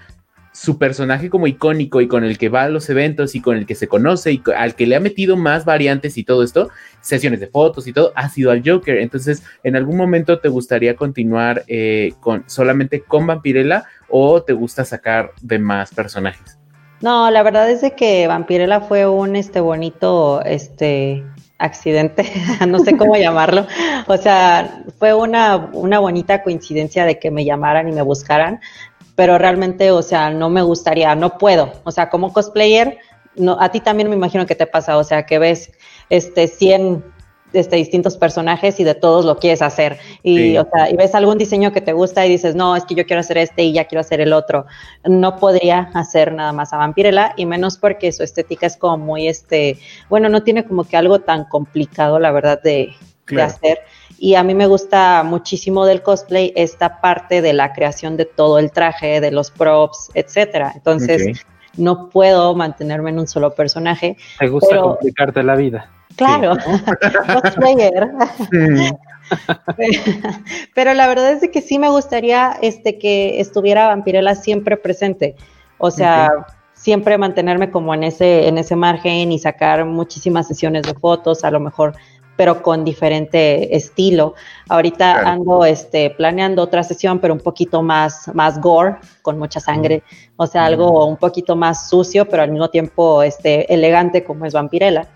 su 0.53 0.79
personaje 0.79 1.31
como 1.31 1.47
icónico 1.47 2.01
y 2.01 2.09
con 2.09 2.25
el 2.25 2.39
que 2.39 2.49
va 2.49 2.63
a 2.63 2.69
los 2.69 2.89
eventos 2.89 3.35
y 3.35 3.41
con 3.41 3.57
el 3.57 3.67
que 3.67 3.75
se 3.75 3.89
conoce 3.89 4.33
y 4.33 4.43
al 4.57 4.77
que 4.77 4.87
le 4.87 4.95
ha 4.95 5.01
metido 5.01 5.37
más 5.37 5.65
variantes 5.65 6.17
y 6.17 6.25
todo 6.25 6.45
esto, 6.45 6.71
sesiones 7.01 7.41
de 7.41 7.49
fotos 7.49 7.87
y 7.89 7.93
todo, 7.93 8.13
ha 8.15 8.29
sido 8.29 8.51
al 8.51 8.63
Joker. 8.65 8.99
Entonces, 8.99 9.43
¿en 9.65 9.75
algún 9.77 9.97
momento 9.97 10.39
te 10.39 10.49
gustaría 10.49 10.95
continuar 10.95 11.65
eh, 11.67 12.13
con 12.21 12.45
solamente 12.47 13.01
con 13.01 13.27
Vampirella 13.27 13.85
o 14.09 14.43
te 14.43 14.53
gusta 14.53 14.85
sacar 14.85 15.33
de 15.41 15.59
más 15.59 15.93
personajes? 15.93 16.59
No, 17.05 17.31
la 17.31 17.43
verdad 17.43 17.71
es 17.71 17.83
de 17.83 17.91
que 17.91 18.27
Vampirella 18.27 18.81
fue 18.81 19.07
un 19.07 19.37
este 19.37 19.61
bonito 19.61 20.41
este 20.43 21.23
accidente, 21.59 22.25
no 22.67 22.79
sé 22.79 22.97
cómo 22.97 23.15
llamarlo. 23.15 23.67
O 24.07 24.17
sea, 24.17 24.83
fue 24.99 25.13
una, 25.13 25.69
una 25.75 25.99
bonita 25.99 26.43
coincidencia 26.43 27.05
de 27.05 27.19
que 27.19 27.31
me 27.31 27.45
llamaran 27.45 27.91
y 27.91 27.93
me 27.93 28.01
buscaran, 28.01 28.63
pero 29.17 29.37
realmente, 29.37 29.91
o 29.91 30.01
sea, 30.01 30.31
no 30.31 30.49
me 30.49 30.63
gustaría, 30.63 31.15
no 31.15 31.37
puedo. 31.37 31.75
O 31.85 31.91
sea, 31.93 32.09
como 32.09 32.33
cosplayer, 32.33 32.97
no, 33.37 33.59
a 33.61 33.69
ti 33.69 33.81
también 33.81 34.09
me 34.09 34.17
imagino 34.17 34.47
que 34.47 34.55
te 34.55 34.67
pasa, 34.67 34.97
o 34.97 35.05
sea, 35.05 35.27
que 35.27 35.39
ves 35.39 35.73
este 36.09 36.49
100 36.49 37.05
este, 37.55 37.77
distintos 37.77 38.17
personajes 38.17 38.79
y 38.81 38.85
de 38.85 38.95
todos 38.95 39.25
lo 39.25 39.39
quieres 39.39 39.63
hacer. 39.63 39.99
Y, 40.23 40.57
o 40.59 40.69
sea, 40.73 40.91
y 40.91 40.97
ves 40.97 41.15
algún 41.15 41.39
diseño 41.39 41.73
que 41.73 41.81
te 41.81 41.93
gusta 41.93 42.27
y 42.27 42.29
dices, 42.29 42.55
no, 42.55 42.77
es 42.77 42.85
que 42.85 42.95
yo 42.95 43.07
quiero 43.07 43.21
hacer 43.21 43.39
este 43.39 43.63
y 43.65 43.73
ya 43.73 43.87
quiero 43.87 44.01
hacer 44.01 44.21
el 44.21 44.33
otro. 44.33 44.67
No 45.05 45.37
podría 45.37 45.91
hacer 45.95 46.33
nada 46.33 46.53
más 46.53 46.73
a 46.73 46.77
Vampirella 46.77 47.33
y 47.37 47.47
menos 47.47 47.79
porque 47.79 48.13
su 48.13 48.23
estética 48.23 48.67
es 48.67 48.77
como 48.77 48.99
muy, 48.99 49.29
este, 49.29 49.79
bueno, 50.09 50.29
no 50.29 50.43
tiene 50.43 50.65
como 50.65 50.85
que 50.85 50.97
algo 50.97 51.21
tan 51.21 51.45
complicado, 51.45 52.19
la 52.19 52.33
verdad, 52.33 52.61
de, 52.63 52.95
hacer. 53.41 53.79
Y 54.19 54.35
a 54.35 54.43
mí 54.43 54.55
me 54.55 54.67
gusta 54.67 55.23
muchísimo 55.25 55.87
del 55.87 56.03
cosplay 56.03 56.53
esta 56.57 57.01
parte 57.01 57.41
de 57.41 57.53
la 57.53 57.73
creación 57.73 58.17
de 58.17 58.27
todo 58.27 58.59
el 58.59 58.71
traje, 58.71 59.21
de 59.21 59.31
los 59.31 59.51
props, 59.51 60.11
etcétera. 60.15 60.73
Entonces, 60.75 61.45
no 61.77 62.09
puedo 62.11 62.55
mantenerme 62.55 63.11
en 63.11 63.19
un 63.19 63.27
solo 63.27 63.55
personaje. 63.55 64.17
Te 64.39 64.49
gusta 64.49 64.81
complicarte 64.81 65.43
la 65.43 65.57
vida. 65.57 65.91
Claro, 66.17 66.57
cosplayer. 67.43 68.11
Pero 70.75 70.95
la 70.95 71.07
verdad 71.07 71.33
es 71.33 71.51
que 71.51 71.63
sí 71.63 71.79
me 71.79 71.89
gustaría 71.89 72.57
este, 72.63 72.99
que 72.99 73.41
estuviera 73.41 73.89
Vampirella 73.89 74.35
siempre 74.35 74.77
presente. 74.77 75.35
O 75.79 75.91
sea, 75.91 76.31
siempre 76.75 77.19
mantenerme 77.19 77.71
como 77.71 77.95
en 77.95 78.05
ese, 78.05 78.47
en 78.49 78.59
ese 78.59 78.77
margen 78.77 79.33
y 79.33 79.39
sacar 79.39 79.85
muchísimas 79.85 80.47
sesiones 80.47 80.83
de 80.83 80.95
fotos, 80.95 81.45
a 81.45 81.51
lo 81.51 81.59
mejor, 81.59 81.95
pero 82.37 82.63
con 82.63 82.85
diferente 82.85 83.75
estilo. 83.75 84.35
Ahorita 84.69 85.21
ando 85.21 85.65
este, 85.65 86.11
planeando 86.11 86.63
otra 86.63 86.83
sesión, 86.83 87.19
pero 87.19 87.35
un 87.35 87.41
poquito 87.41 87.83
más, 87.83 88.31
más 88.35 88.61
gore, 88.61 88.97
con 89.23 89.39
mucha 89.39 89.61
sangre. 89.61 90.03
O 90.37 90.47
sea, 90.47 90.67
algo 90.67 91.07
un 91.07 91.17
poquito 91.17 91.57
más 91.57 91.89
sucio, 91.89 92.29
pero 92.29 92.43
al 92.43 92.51
mismo 92.51 92.71
tiempo 92.71 93.23
este, 93.23 93.73
elegante 93.73 94.25
como 94.25 94.47
es 94.47 94.53
Vampirella 94.53 95.09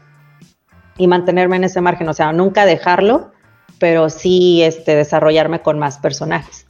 y 0.99 1.07
mantenerme 1.07 1.57
en 1.57 1.65
ese 1.65 1.81
margen, 1.81 2.09
o 2.09 2.15
sea, 2.15 2.33
nunca 2.33 2.67
dejarlo, 2.67 3.31
pero 3.79 4.11
sí 4.11 4.63
este, 4.63 4.97
desarrollarme 4.97 5.63
con 5.63 5.79
más 5.79 5.99
personajes. 5.99 6.67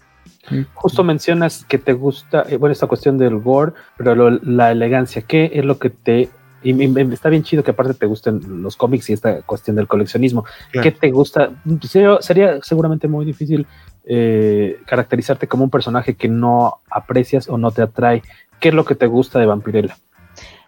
Justo 0.75 1.05
mencionas 1.05 1.65
que 1.67 1.79
te 1.79 1.93
gusta, 1.93 2.45
eh, 2.49 2.57
bueno, 2.57 2.73
esta 2.73 2.87
cuestión 2.87 3.19
del 3.19 3.39
gore, 3.39 3.73
pero 3.97 4.31
la 4.31 4.71
elegancia, 4.71 5.23
¿qué 5.23 5.51
es 5.55 5.65
lo 5.65 5.79
que 5.79 5.91
te... 5.91 6.29
Y, 6.63 7.13
está 7.13 7.29
bien 7.29 7.45
chido 7.45 7.63
que 7.63 7.71
aparte 7.71 7.95
te 7.95 8.07
gusten 8.07 8.63
los 8.63 8.77
cómics 8.77 9.11
y 9.11 9.13
esta 9.13 9.43
cuestión 9.43 9.77
del 9.77 9.87
coleccionismo. 9.87 10.45
¿Qué 10.73 10.91
te 10.91 11.11
gusta? 11.11 11.51
Sería, 11.83 12.21
sería 12.21 12.59
seguramente 12.63 13.07
muy 13.07 13.25
difícil 13.25 13.67
eh, 14.05 14.81
caracterizarte 14.87 15.47
como 15.47 15.65
un 15.65 15.71
personaje 15.71 16.15
que 16.15 16.29
no 16.29 16.79
aprecias 16.91 17.49
o 17.49 17.59
no 17.59 17.71
te 17.71 17.83
atrae. 17.83 18.23
¿Qué 18.59 18.71
es 18.71 18.75
lo 18.75 18.85
que 18.85 18.97
te 18.97 19.07
gusta 19.07 19.39
de 19.39 19.47
Vampirella? 19.47 19.97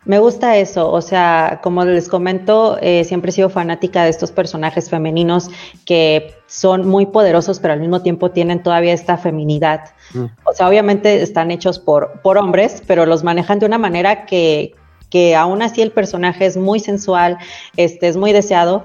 Me 0.07 0.19
gusta 0.19 0.57
eso, 0.57 0.91
o 0.91 1.03
sea, 1.03 1.61
como 1.63 1.85
les 1.85 2.09
comento, 2.09 2.79
eh, 2.81 3.05
siempre 3.05 3.29
he 3.31 3.33
sido 3.33 3.51
fanática 3.51 4.05
de 4.05 4.11
estos 4.11 4.33
personajes 4.33 4.89
femeninos 4.89 5.51
que 5.85 6.35
son 6.47 6.89
muy 6.89 7.05
poderosos, 7.05 7.61
pero 7.61 7.75
al 7.75 7.81
mismo 7.81 8.01
tiempo 8.01 8.31
tienen 8.31 8.63
todavía 8.63 8.95
esta 8.95 9.19
feminidad. 9.19 9.91
Mm. 10.15 10.25
O 10.45 10.55
sea, 10.55 10.69
obviamente 10.69 11.21
están 11.21 11.51
hechos 11.51 11.79
por, 11.79 12.23
por 12.23 12.39
hombres, 12.39 12.83
pero 12.87 13.05
los 13.05 13.23
manejan 13.25 13.59
de 13.59 13.67
una 13.67 13.77
manera 13.77 14.25
que, 14.25 14.75
que 15.11 15.37
aún 15.37 15.61
así 15.61 15.83
el 15.83 15.93
personaje 15.93 16.47
es 16.47 16.57
muy 16.57 16.81
sensual, 16.81 17.37
este, 17.77 18.09
es 18.09 18.17
muy 18.17 18.33
deseado, 18.33 18.85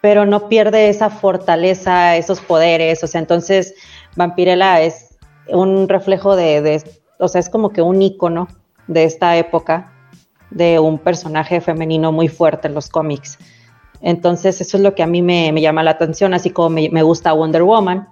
pero 0.00 0.24
no 0.24 0.48
pierde 0.48 0.88
esa 0.88 1.10
fortaleza, 1.10 2.16
esos 2.16 2.40
poderes. 2.40 3.02
O 3.02 3.08
sea, 3.08 3.20
entonces 3.20 3.74
Vampirella 4.14 4.82
es 4.82 5.16
un 5.48 5.88
reflejo 5.88 6.36
de, 6.36 6.62
de 6.62 6.82
o 7.18 7.26
sea, 7.26 7.40
es 7.40 7.50
como 7.50 7.70
que 7.70 7.82
un 7.82 8.00
icono 8.00 8.46
de 8.86 9.02
esta 9.02 9.36
época 9.36 9.92
de 10.50 10.78
un 10.78 10.98
personaje 10.98 11.60
femenino 11.60 12.12
muy 12.12 12.28
fuerte 12.28 12.68
en 12.68 12.74
los 12.74 12.88
cómics. 12.88 13.38
Entonces 14.00 14.60
eso 14.60 14.76
es 14.76 14.82
lo 14.82 14.94
que 14.94 15.02
a 15.02 15.06
mí 15.06 15.22
me, 15.22 15.52
llama 15.60 15.82
la 15.82 15.92
atención, 15.92 16.34
así 16.34 16.50
como 16.50 16.70
me, 16.70 17.02
gusta 17.02 17.32
Wonder 17.32 17.62
Woman. 17.62 18.08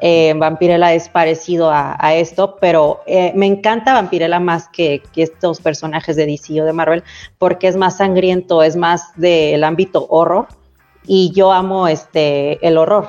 Eh, 0.00 0.34
Vampirella 0.36 0.92
es 0.92 1.08
parecido 1.08 1.70
a, 1.72 2.14
esto, 2.14 2.56
pero 2.60 3.00
eh, 3.06 3.32
me 3.34 3.46
encanta 3.46 3.94
Vampirella 3.94 4.38
más 4.38 4.68
que, 4.68 5.02
estos 5.16 5.60
personajes 5.60 6.16
de 6.16 6.26
DC 6.26 6.60
o 6.60 6.64
de 6.64 6.72
Marvel, 6.72 7.02
porque 7.38 7.68
es 7.68 7.76
más 7.76 7.96
sangriento, 7.96 8.62
es 8.62 8.76
más 8.76 9.16
del 9.16 9.64
ámbito 9.64 10.06
horror, 10.08 10.48
y 11.06 11.32
yo 11.32 11.52
amo 11.52 11.88
este, 11.88 12.64
el 12.66 12.76
horror. 12.76 13.08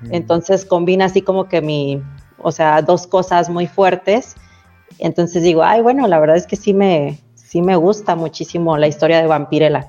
Mm. 0.00 0.14
Entonces 0.14 0.64
combina 0.64 1.06
así 1.06 1.20
como 1.20 1.48
que 1.48 1.60
mi, 1.60 2.02
o 2.38 2.52
sea, 2.52 2.82
dos 2.82 3.06
cosas 3.06 3.50
muy 3.50 3.66
fuertes. 3.66 4.34
Entonces 4.98 5.42
digo, 5.42 5.62
ay, 5.62 5.82
bueno, 5.82 6.06
la 6.06 6.20
verdad 6.20 6.36
es 6.36 6.46
que 6.46 6.56
sí 6.56 6.72
me, 6.72 7.18
sí 7.54 7.62
me 7.62 7.76
gusta 7.76 8.16
muchísimo 8.16 8.76
la 8.76 8.88
historia 8.88 9.22
de 9.22 9.28
Vampirella. 9.28 9.86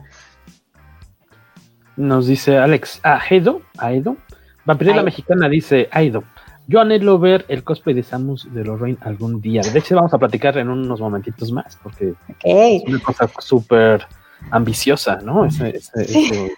Nos 1.97 2.27
dice 2.27 2.59
Alex, 2.59 2.99
ah, 3.03 3.19
Aido, 3.27 3.61
Aido. 3.79 4.17
Vampirella 4.65 5.01
mexicana 5.01 5.49
dice 5.49 5.89
Aido. 5.91 6.23
Yo 6.67 6.79
anhelo 6.79 7.17
ver 7.17 7.43
el 7.47 7.63
cosplay 7.63 7.95
de 7.95 8.03
Samus 8.03 8.53
de 8.53 8.63
Lorraine 8.63 8.99
algún 9.01 9.41
día. 9.41 9.61
De 9.63 9.79
hecho, 9.79 9.95
vamos 9.95 10.13
a 10.13 10.19
platicar 10.19 10.59
en 10.59 10.69
unos 10.69 10.99
momentitos 10.99 11.51
más, 11.51 11.79
porque 11.81 12.13
es 12.43 12.83
una 12.87 12.99
cosa 12.99 13.27
súper 13.39 14.05
ambiciosa, 14.51 15.17
¿no? 15.23 15.45
Ese, 15.45 16.53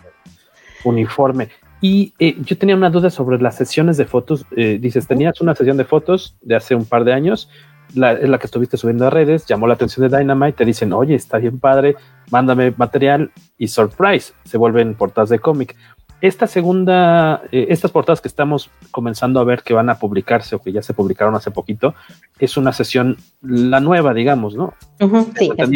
uniforme. 0.83 1.47
Y 1.79 2.13
eh, 2.19 2.35
yo 2.41 2.57
tenía 2.57 2.75
una 2.75 2.89
duda 2.89 3.09
sobre 3.09 3.39
las 3.39 3.55
sesiones 3.55 3.95
de 3.95 4.03
fotos. 4.03 4.45
Eh, 4.57 4.77
dices, 4.77 5.07
tenías 5.07 5.39
una 5.39 5.55
sesión 5.55 5.77
de 5.77 5.85
fotos 5.85 6.35
de 6.41 6.57
hace 6.57 6.75
un 6.75 6.83
par 6.83 7.05
de 7.05 7.13
años 7.13 7.49
la, 7.95 8.13
es 8.13 8.29
la 8.29 8.37
que 8.37 8.47
estuviste 8.47 8.77
subiendo 8.77 9.07
a 9.07 9.09
redes, 9.09 9.45
llamó 9.45 9.67
la 9.67 9.75
atención 9.75 10.09
de 10.09 10.17
Dynamite, 10.17 10.57
te 10.57 10.65
dicen, 10.65 10.93
oye, 10.93 11.15
está 11.15 11.37
bien 11.37 11.59
padre, 11.59 11.95
mándame 12.31 12.73
material 12.77 13.31
y 13.57 13.67
surprise, 13.67 14.33
se 14.43 14.57
vuelven 14.57 14.95
portadas 14.95 15.29
de 15.29 15.39
cómic. 15.39 15.75
Esta 16.19 16.47
segunda, 16.47 17.43
eh, 17.51 17.67
estas 17.69 17.91
portadas 17.91 18.21
que 18.21 18.27
estamos 18.27 18.71
comenzando 18.89 19.39
a 19.39 19.43
ver 19.43 19.61
que 19.61 19.75
van 19.75 19.89
a 19.89 19.99
publicarse 19.99 20.55
o 20.55 20.59
que 20.59 20.71
ya 20.71 20.81
se 20.81 20.95
publicaron 20.95 21.35
hace 21.35 21.51
poquito, 21.51 21.93
es 22.39 22.57
una 22.57 22.73
sesión, 22.73 23.17
la 23.41 23.79
nueva, 23.79 24.13
digamos, 24.13 24.55
¿no? 24.55 24.73
sí, 25.37 25.51
esta 25.51 25.63
es 25.63 25.69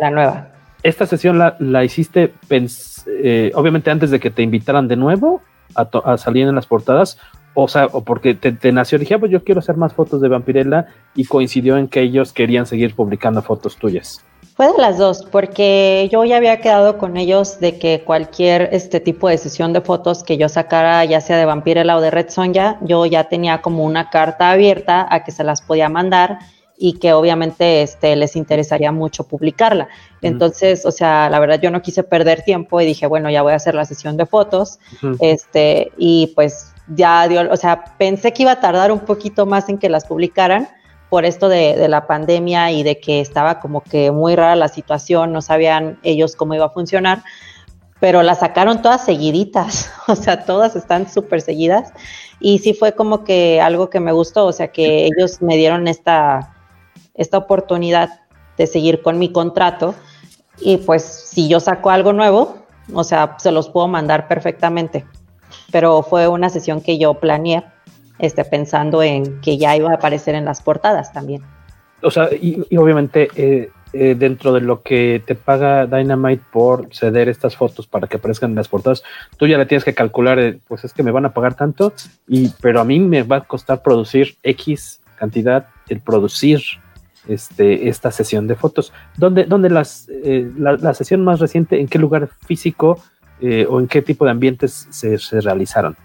la, 0.00 0.10
nueva. 0.10 0.48
Esta 0.82 1.06
sesión 1.06 1.38
la, 1.38 1.84
hiciste, 1.84 2.34
eh, 2.50 3.52
obviamente 3.54 3.90
antes 3.90 4.10
de 4.10 4.20
que 4.20 4.30
te 4.30 4.42
invitaran 4.42 4.86
de 4.86 4.96
nuevo 4.96 5.40
a, 5.74 5.88
a 6.04 6.18
salir 6.18 6.46
en 6.46 6.54
las 6.54 6.66
portadas, 6.66 7.18
o 7.58 7.68
sea, 7.68 7.86
o 7.86 8.02
porque 8.02 8.34
te, 8.34 8.70
nació, 8.70 8.98
dije, 8.98 9.14
ah, 9.14 9.18
pues 9.18 9.32
yo 9.32 9.42
quiero 9.42 9.60
hacer 9.60 9.78
más 9.78 9.94
fotos 9.94 10.20
de 10.20 10.28
Vampirella 10.28 10.88
y 11.14 11.24
coincidió 11.24 11.78
en 11.78 11.88
que 11.88 12.02
ellos 12.02 12.34
querían 12.34 12.66
seguir 12.66 12.94
publicando 12.94 13.40
fotos 13.40 13.76
tuyas. 13.76 14.22
Fue 14.54 14.70
de 14.70 14.78
las 14.78 14.98
dos, 14.98 15.26
porque 15.32 16.06
yo 16.12 16.22
ya 16.24 16.36
había 16.36 16.60
quedado 16.60 16.98
con 16.98 17.16
ellos 17.16 17.58
de 17.58 17.78
que 17.78 18.02
cualquier 18.04 18.68
este 18.72 19.00
tipo 19.00 19.28
de 19.30 19.38
sesión 19.38 19.72
de 19.72 19.80
fotos 19.80 20.22
que 20.22 20.36
yo 20.36 20.50
sacara, 20.50 21.02
ya 21.06 21.22
sea 21.22 21.38
de 21.38 21.46
Vampirella 21.46 21.96
o 21.96 22.00
de 22.02 22.10
Red 22.10 22.28
Sonja, 22.28 22.78
yo 22.82 23.06
ya 23.06 23.24
tenía 23.24 23.62
como 23.62 23.84
una 23.84 24.10
carta 24.10 24.50
abierta 24.50 25.06
a 25.10 25.24
que 25.24 25.32
se 25.32 25.42
las 25.42 25.62
podía 25.62 25.88
mandar 25.88 26.38
y 26.76 26.98
que 26.98 27.14
obviamente 27.14 27.80
este, 27.80 28.16
les 28.16 28.36
interesaría 28.36 28.92
mucho 28.92 29.24
publicarla. 29.24 29.88
Entonces, 30.20 30.84
o 30.84 30.90
sea, 30.92 31.30
la 31.30 31.38
verdad 31.38 31.58
yo 31.58 31.70
no 31.70 31.80
quise 31.80 32.02
perder 32.02 32.42
tiempo 32.42 32.82
y 32.82 32.84
dije, 32.84 33.06
bueno, 33.06 33.30
ya 33.30 33.40
voy 33.40 33.54
a 33.54 33.56
hacer 33.56 33.74
la 33.74 33.86
sesión 33.86 34.18
de 34.18 34.26
fotos, 34.26 34.78
este, 35.20 35.90
y 35.96 36.32
pues 36.34 36.74
ya 36.88 37.26
dio, 37.28 37.50
o 37.50 37.56
sea, 37.56 37.84
pensé 37.98 38.32
que 38.32 38.42
iba 38.42 38.52
a 38.52 38.60
tardar 38.60 38.92
un 38.92 39.00
poquito 39.00 39.46
más 39.46 39.68
en 39.68 39.78
que 39.78 39.88
las 39.88 40.04
publicaran 40.06 40.68
por 41.08 41.24
esto 41.24 41.48
de, 41.48 41.88
la 41.88 42.06
pandemia 42.06 42.70
y 42.72 42.82
de 42.82 42.98
que 42.98 43.20
estaba 43.20 43.60
como 43.60 43.80
que 43.80 44.10
muy 44.10 44.34
rara 44.34 44.56
la 44.56 44.68
situación, 44.68 45.32
no 45.32 45.40
sabían 45.40 45.98
ellos 46.02 46.34
cómo 46.36 46.54
iba 46.54 46.66
a 46.66 46.70
funcionar, 46.70 47.22
pero 48.00 48.22
las 48.22 48.40
sacaron 48.40 48.82
todas 48.82 49.04
seguiditas, 49.04 49.90
o 50.08 50.16
sea, 50.16 50.44
todas 50.44 50.76
están 50.76 51.08
súper 51.08 51.40
seguidas. 51.40 51.92
Y 52.38 52.58
sí 52.58 52.74
fue 52.74 52.92
como 52.92 53.24
que 53.24 53.60
algo 53.62 53.88
que 53.88 54.00
me 54.00 54.12
gustó, 54.12 54.46
o 54.46 54.52
sea, 54.52 54.68
que 54.68 55.06
ellos 55.06 55.40
me 55.40 55.56
dieron 55.56 55.88
esta, 55.88 56.54
esta 57.14 57.38
oportunidad 57.38 58.20
de 58.58 58.66
seguir 58.66 59.00
con 59.00 59.18
mi 59.18 59.32
contrato. 59.32 59.94
Y 60.58 60.78
pues 60.78 61.02
si 61.02 61.48
yo 61.48 61.60
saco 61.60 61.88
algo 61.88 62.12
nuevo, 62.12 62.58
o 62.92 63.04
sea, 63.04 63.36
se 63.38 63.52
los 63.52 63.70
puedo 63.70 63.88
mandar 63.88 64.28
perfectamente 64.28 65.06
pero 65.70 66.02
fue 66.02 66.28
una 66.28 66.48
sesión 66.48 66.80
que 66.80 66.98
yo 66.98 67.14
planeé 67.14 67.64
este, 68.18 68.44
pensando 68.44 69.02
en 69.02 69.40
que 69.40 69.58
ya 69.58 69.76
iba 69.76 69.90
a 69.90 69.94
aparecer 69.94 70.34
en 70.34 70.44
las 70.44 70.62
portadas 70.62 71.12
también. 71.12 71.42
O 72.02 72.10
sea, 72.10 72.28
y, 72.32 72.62
obviamente 72.76 73.28
eh, 73.36 73.70
eh, 73.92 74.14
dentro 74.18 74.52
de 74.52 74.60
lo 74.60 74.82
que 74.82 75.22
te 75.26 75.34
paga 75.34 75.86
Dynamite 75.86 76.44
por 76.52 76.94
ceder 76.94 77.28
estas 77.28 77.56
fotos 77.56 77.86
para 77.86 78.06
que 78.06 78.16
aparezcan 78.16 78.50
en 78.50 78.56
las 78.56 78.68
portadas, 78.68 79.02
tú 79.36 79.46
ya 79.46 79.58
le 79.58 79.66
tienes 79.66 79.84
que 79.84 79.94
calcular, 79.94 80.38
eh, 80.38 80.58
pues 80.68 80.84
es 80.84 80.92
que 80.92 81.02
me 81.02 81.10
van 81.10 81.26
a 81.26 81.32
pagar 81.32 81.54
tanto, 81.54 81.92
y, 82.28 82.50
pero 82.60 82.80
a 82.80 82.84
mí 82.84 83.00
me 83.00 83.22
va 83.22 83.36
a 83.36 83.40
costar 83.42 83.82
producir 83.82 84.36
X 84.42 85.00
cantidad 85.16 85.68
el 85.88 86.00
producir 86.00 86.62
este, 87.26 87.88
esta 87.88 88.10
sesión 88.10 88.46
de 88.46 88.54
fotos. 88.54 88.92
¿Dónde, 89.16 89.44
dónde 89.44 89.70
las, 89.70 90.08
la, 90.56 90.94
sesión 90.94 91.24
más 91.24 91.40
reciente, 91.40 91.80
en 91.80 91.88
qué 91.88 91.98
lugar 91.98 92.28
físico 92.46 93.02
eh, 93.40 93.66
o 93.68 93.80
en 93.80 93.86
qué 93.86 94.00
tipo 94.02 94.24
de 94.24 94.30
ambientes 94.30 94.88
se, 94.90 95.18
realizaron? 95.40 95.96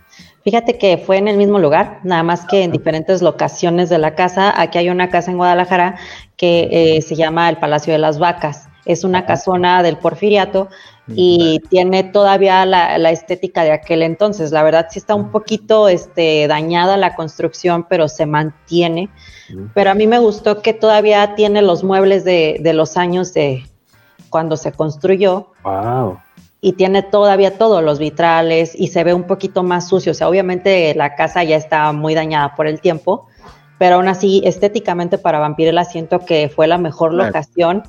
Fíjate 0.43 0.77
que 0.77 0.97
fue 0.97 1.17
en 1.17 1.27
el 1.27 1.37
mismo 1.37 1.59
lugar, 1.59 1.99
nada 2.03 2.23
más 2.23 2.45
que 2.45 2.63
en 2.63 2.71
diferentes 2.71 3.21
locaciones 3.21 3.89
de 3.89 3.99
la 3.99 4.15
casa. 4.15 4.59
Aquí 4.59 4.79
hay 4.79 4.89
una 4.89 5.09
casa 5.09 5.31
en 5.31 5.37
Guadalajara 5.37 5.97
que 6.35 6.67
eh, 6.71 7.01
se 7.01 7.15
llama 7.15 7.47
el 7.49 7.57
Palacio 7.57 7.93
de 7.93 7.99
las 7.99 8.17
Vacas. 8.17 8.67
Es 8.85 9.03
una 9.03 9.25
casona 9.27 9.83
del 9.83 9.97
Porfiriato 9.97 10.67
y 11.07 11.59
tiene 11.69 12.03
todavía 12.03 12.65
la, 12.65 13.11
estética 13.11 13.63
de 13.63 13.71
aquel 13.71 14.01
entonces. 14.01 14.51
La 14.51 14.63
verdad 14.63 14.87
sí 14.89 14.97
está 14.97 15.13
un 15.13 15.29
poquito 15.29 15.87
este, 15.87 16.47
dañada 16.47 16.97
la 16.97 17.13
construcción, 17.15 17.85
pero 17.87 18.07
se 18.07 18.25
mantiene. 18.25 19.09
Pero 19.75 19.91
a 19.91 19.93
mí 19.93 20.07
me 20.07 20.17
gustó 20.17 20.61
que 20.63 20.73
todavía 20.73 21.35
tiene 21.35 21.61
los 21.61 21.83
muebles 21.83 22.23
de, 22.23 22.57
de 22.61 22.73
los 22.73 22.97
años 22.97 23.33
de 23.33 23.63
cuando 24.29 24.57
se 24.57 24.71
construyó. 24.71 25.51
Wow 25.63 26.17
y 26.61 26.73
tiene 26.73 27.01
todavía 27.01 27.57
todos 27.57 27.83
los 27.83 27.97
vitrales 27.97 28.73
y 28.75 28.87
se 28.87 29.03
ve 29.03 29.15
un 29.15 29.23
poquito 29.23 29.63
más 29.63 29.87
sucio. 29.87 30.11
O 30.11 30.15
sea, 30.15 30.29
obviamente 30.29 30.93
la 30.95 31.15
casa 31.15 31.43
ya 31.43 31.55
está 31.55 31.91
muy 31.91 32.13
dañada 32.13 32.55
por 32.55 32.67
el 32.67 32.79
tiempo, 32.79 33.27
pero 33.79 33.95
aún 33.95 34.07
así 34.07 34.43
estéticamente 34.45 35.17
para 35.17 35.39
Vampirella 35.39 35.83
siento 35.83 36.19
que 36.19 36.49
fue 36.49 36.67
la 36.67 36.77
mejor 36.77 37.13
locación 37.13 37.81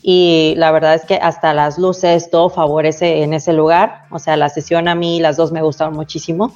y 0.00 0.54
la 0.56 0.70
verdad 0.70 0.94
es 0.94 1.04
que 1.04 1.16
hasta 1.16 1.52
las 1.52 1.78
luces 1.78 2.30
todo 2.30 2.48
favorece 2.48 3.22
en 3.22 3.34
ese 3.34 3.52
lugar. 3.52 4.04
O 4.10 4.18
sea, 4.18 4.36
la 4.38 4.48
sesión 4.48 4.88
a 4.88 4.94
mí 4.94 5.20
las 5.20 5.36
dos 5.36 5.52
me 5.52 5.60
gustaron 5.60 5.94
muchísimo 5.94 6.54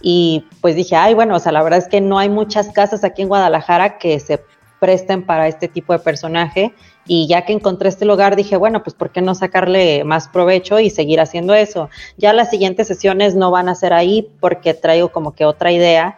y 0.00 0.44
pues 0.60 0.76
dije, 0.76 0.94
ay, 0.94 1.14
bueno, 1.14 1.34
o 1.34 1.38
sea, 1.40 1.50
la 1.50 1.62
verdad 1.62 1.80
es 1.80 1.88
que 1.88 2.00
no 2.00 2.20
hay 2.20 2.28
muchas 2.28 2.68
casas 2.68 3.02
aquí 3.02 3.22
en 3.22 3.28
Guadalajara 3.28 3.98
que 3.98 4.20
se 4.20 4.44
presten 4.78 5.24
para 5.24 5.48
este 5.48 5.66
tipo 5.66 5.92
de 5.92 5.98
personaje 5.98 6.72
y 7.06 7.26
ya 7.26 7.44
que 7.44 7.52
encontré 7.52 7.88
este 7.88 8.04
lugar 8.04 8.36
dije, 8.36 8.56
bueno, 8.56 8.82
pues 8.82 8.94
¿por 8.94 9.10
qué 9.10 9.20
no 9.20 9.34
sacarle 9.34 10.04
más 10.04 10.28
provecho 10.28 10.78
y 10.80 10.90
seguir 10.90 11.20
haciendo 11.20 11.54
eso? 11.54 11.88
Ya 12.16 12.32
las 12.32 12.50
siguientes 12.50 12.86
sesiones 12.86 13.34
no 13.34 13.50
van 13.50 13.68
a 13.68 13.74
ser 13.74 13.92
ahí 13.92 14.28
porque 14.40 14.74
traigo 14.74 15.10
como 15.10 15.34
que 15.34 15.44
otra 15.44 15.72
idea, 15.72 16.16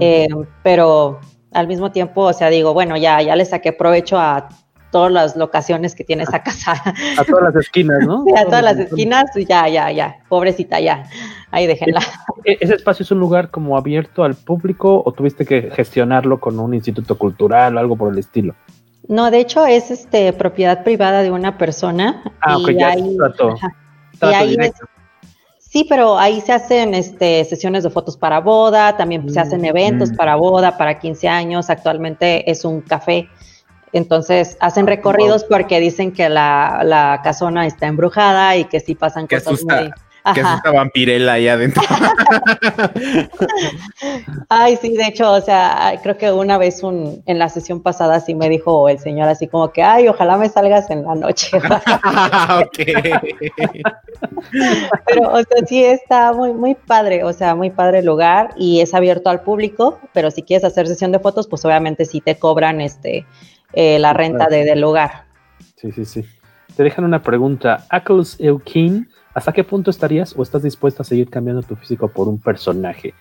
eh, 0.00 0.28
pero 0.62 1.18
al 1.52 1.66
mismo 1.66 1.90
tiempo, 1.92 2.22
o 2.22 2.32
sea, 2.32 2.50
digo, 2.50 2.74
bueno, 2.74 2.96
ya, 2.96 3.20
ya 3.22 3.34
le 3.36 3.44
saqué 3.44 3.72
provecho 3.72 4.18
a 4.18 4.48
todas 4.90 5.12
las 5.12 5.36
locaciones 5.36 5.94
que 5.94 6.04
tiene 6.04 6.22
esa 6.22 6.42
casa. 6.42 6.72
A 7.18 7.24
todas 7.24 7.54
las 7.54 7.56
esquinas, 7.56 7.98
¿no? 8.06 8.24
Sí, 8.24 8.32
a 8.36 8.44
todas 8.44 8.62
las 8.62 8.78
esquinas, 8.78 9.30
ya, 9.48 9.68
ya, 9.68 9.90
ya, 9.90 10.16
pobrecita, 10.28 10.80
ya, 10.80 11.04
ahí 11.50 11.66
déjenla. 11.66 12.00
¿E-, 12.44 12.58
¿Ese 12.60 12.74
espacio 12.74 13.02
es 13.02 13.10
un 13.10 13.18
lugar 13.18 13.50
como 13.50 13.76
abierto 13.76 14.24
al 14.24 14.34
público 14.34 15.02
o 15.04 15.12
tuviste 15.12 15.44
que 15.44 15.70
gestionarlo 15.70 16.38
con 16.40 16.58
un 16.58 16.74
instituto 16.74 17.18
cultural 17.18 17.76
o 17.76 17.80
algo 17.80 17.96
por 17.96 18.12
el 18.12 18.18
estilo? 18.18 18.54
No, 19.08 19.30
de 19.30 19.40
hecho 19.40 19.64
es 19.66 19.90
este 19.90 20.32
propiedad 20.34 20.84
privada 20.84 21.22
de 21.22 21.30
una 21.30 21.56
persona. 21.56 22.22
Ah, 22.42 22.58
y 22.58 22.78
ya 22.78 22.88
ahí, 22.88 24.56
sí, 25.58 25.86
pero 25.88 26.18
ahí 26.18 26.42
se 26.42 26.52
hacen 26.52 26.94
este, 26.94 27.44
sesiones 27.46 27.84
de 27.84 27.90
fotos 27.90 28.18
para 28.18 28.40
boda, 28.40 28.96
también 28.98 29.28
se 29.32 29.40
hacen 29.40 29.62
mm, 29.62 29.64
eventos 29.64 30.12
mm. 30.12 30.16
para 30.16 30.36
boda, 30.36 30.76
para 30.76 30.98
15 30.98 31.26
años. 31.26 31.70
Actualmente 31.70 32.50
es 32.50 32.66
un 32.66 32.82
café. 32.82 33.28
Entonces 33.94 34.58
hacen 34.60 34.84
ah, 34.84 34.90
recorridos 34.90 35.44
porque 35.44 35.80
dicen 35.80 36.12
que 36.12 36.28
la, 36.28 36.82
la 36.84 37.20
casona 37.24 37.66
está 37.66 37.86
embrujada 37.86 38.56
y 38.56 38.66
que 38.66 38.80
sí 38.80 38.94
pasan 38.94 39.26
cosas 39.26 39.64
muy 39.64 39.90
que 40.34 40.40
es 40.40 40.46
esta 40.46 40.72
vampirela 40.72 41.34
ahí 41.34 41.48
adentro. 41.48 41.82
Ay, 44.48 44.76
sí, 44.76 44.96
de 44.96 45.06
hecho, 45.06 45.32
o 45.32 45.40
sea, 45.40 45.98
creo 46.02 46.16
que 46.16 46.32
una 46.32 46.58
vez 46.58 46.82
un, 46.82 47.22
en 47.26 47.38
la 47.38 47.48
sesión 47.48 47.82
pasada 47.82 48.20
sí 48.20 48.34
me 48.34 48.48
dijo 48.48 48.88
el 48.88 48.98
señor 48.98 49.28
así 49.28 49.46
como 49.46 49.72
que, 49.72 49.82
ay, 49.82 50.08
ojalá 50.08 50.36
me 50.36 50.48
salgas 50.48 50.90
en 50.90 51.04
la 51.04 51.14
noche. 51.14 51.48
pero, 55.06 55.32
o 55.32 55.38
sea, 55.38 55.66
sí 55.66 55.84
está 55.84 56.32
muy, 56.32 56.52
muy 56.52 56.74
padre, 56.74 57.24
o 57.24 57.32
sea, 57.32 57.54
muy 57.54 57.70
padre 57.70 58.00
el 58.00 58.06
lugar 58.06 58.50
y 58.56 58.80
es 58.80 58.94
abierto 58.94 59.30
al 59.30 59.42
público, 59.42 59.98
pero 60.12 60.30
si 60.30 60.42
quieres 60.42 60.64
hacer 60.64 60.86
sesión 60.86 61.12
de 61.12 61.18
fotos, 61.18 61.46
pues 61.46 61.64
obviamente 61.64 62.04
sí 62.04 62.20
te 62.20 62.38
cobran 62.38 62.80
este 62.80 63.26
eh, 63.72 63.98
la 63.98 64.12
renta 64.12 64.46
de, 64.46 64.64
del 64.64 64.80
lugar. 64.80 65.24
Sí, 65.76 65.92
sí, 65.92 66.04
sí. 66.04 66.24
Te 66.76 66.82
dejan 66.82 67.04
una 67.04 67.22
pregunta. 67.22 67.86
Ackles 67.90 68.36
Eukin 68.40 69.08
¿Hasta 69.34 69.52
qué 69.52 69.64
punto 69.64 69.90
estarías 69.90 70.34
o 70.36 70.42
estás 70.42 70.62
dispuesta 70.62 71.02
a 71.02 71.06
seguir 71.06 71.30
cambiando 71.30 71.62
tu 71.62 71.76
físico 71.76 72.08
por 72.08 72.28
un 72.28 72.38
personaje? 72.38 73.14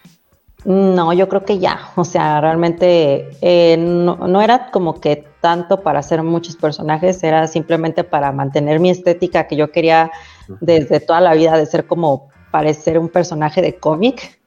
No, 0.65 1.13
yo 1.13 1.29
creo 1.29 1.45
que 1.45 1.59
ya. 1.59 1.91
O 1.95 2.03
sea, 2.03 2.41
realmente 2.41 3.29
eh, 3.41 3.77
no, 3.77 4.41
era 4.41 4.71
como 4.71 4.99
que 4.99 5.25
tanto 5.39 5.81
para 5.81 5.99
hacer 5.99 6.23
muchos 6.23 6.55
personajes, 6.55 7.23
era 7.23 7.47
simplemente 7.47 8.03
para 8.03 8.31
mantener 8.31 8.79
mi 8.79 8.89
estética 8.89 9.47
que 9.47 9.55
yo 9.55 9.71
quería 9.71 10.11
desde 10.59 10.99
toda 10.99 11.21
la 11.21 11.35
vida 11.35 11.57
de 11.57 11.65
ser 11.65 11.85
como 11.85 12.29
parecer 12.51 12.97
un 12.97 13.09
personaje 13.09 13.61
de 13.61 13.75
cómic. 13.75 14.39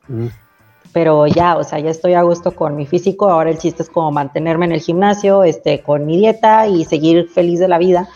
Pero 0.93 1.29
ya, 1.29 1.57
o 1.57 1.63
sea, 1.63 1.79
ya 1.79 1.91
estoy 1.91 2.15
a 2.15 2.23
gusto 2.23 2.57
con 2.57 2.75
mi 2.75 2.85
físico. 2.85 3.31
Ahora 3.31 3.51
el 3.51 3.59
chiste 3.59 3.85
es 3.85 3.89
como 3.89 4.11
mantenerme 4.11 4.67
en 4.67 4.73
el 4.73 4.81
gimnasio, 4.81 5.45
este, 5.45 5.83
con 5.83 6.05
mi 6.05 6.19
dieta 6.19 6.67
y 6.67 6.85
seguir 6.85 7.29
feliz 7.29 7.61
de 7.61 7.69
la 7.69 7.79
vida 7.79 8.09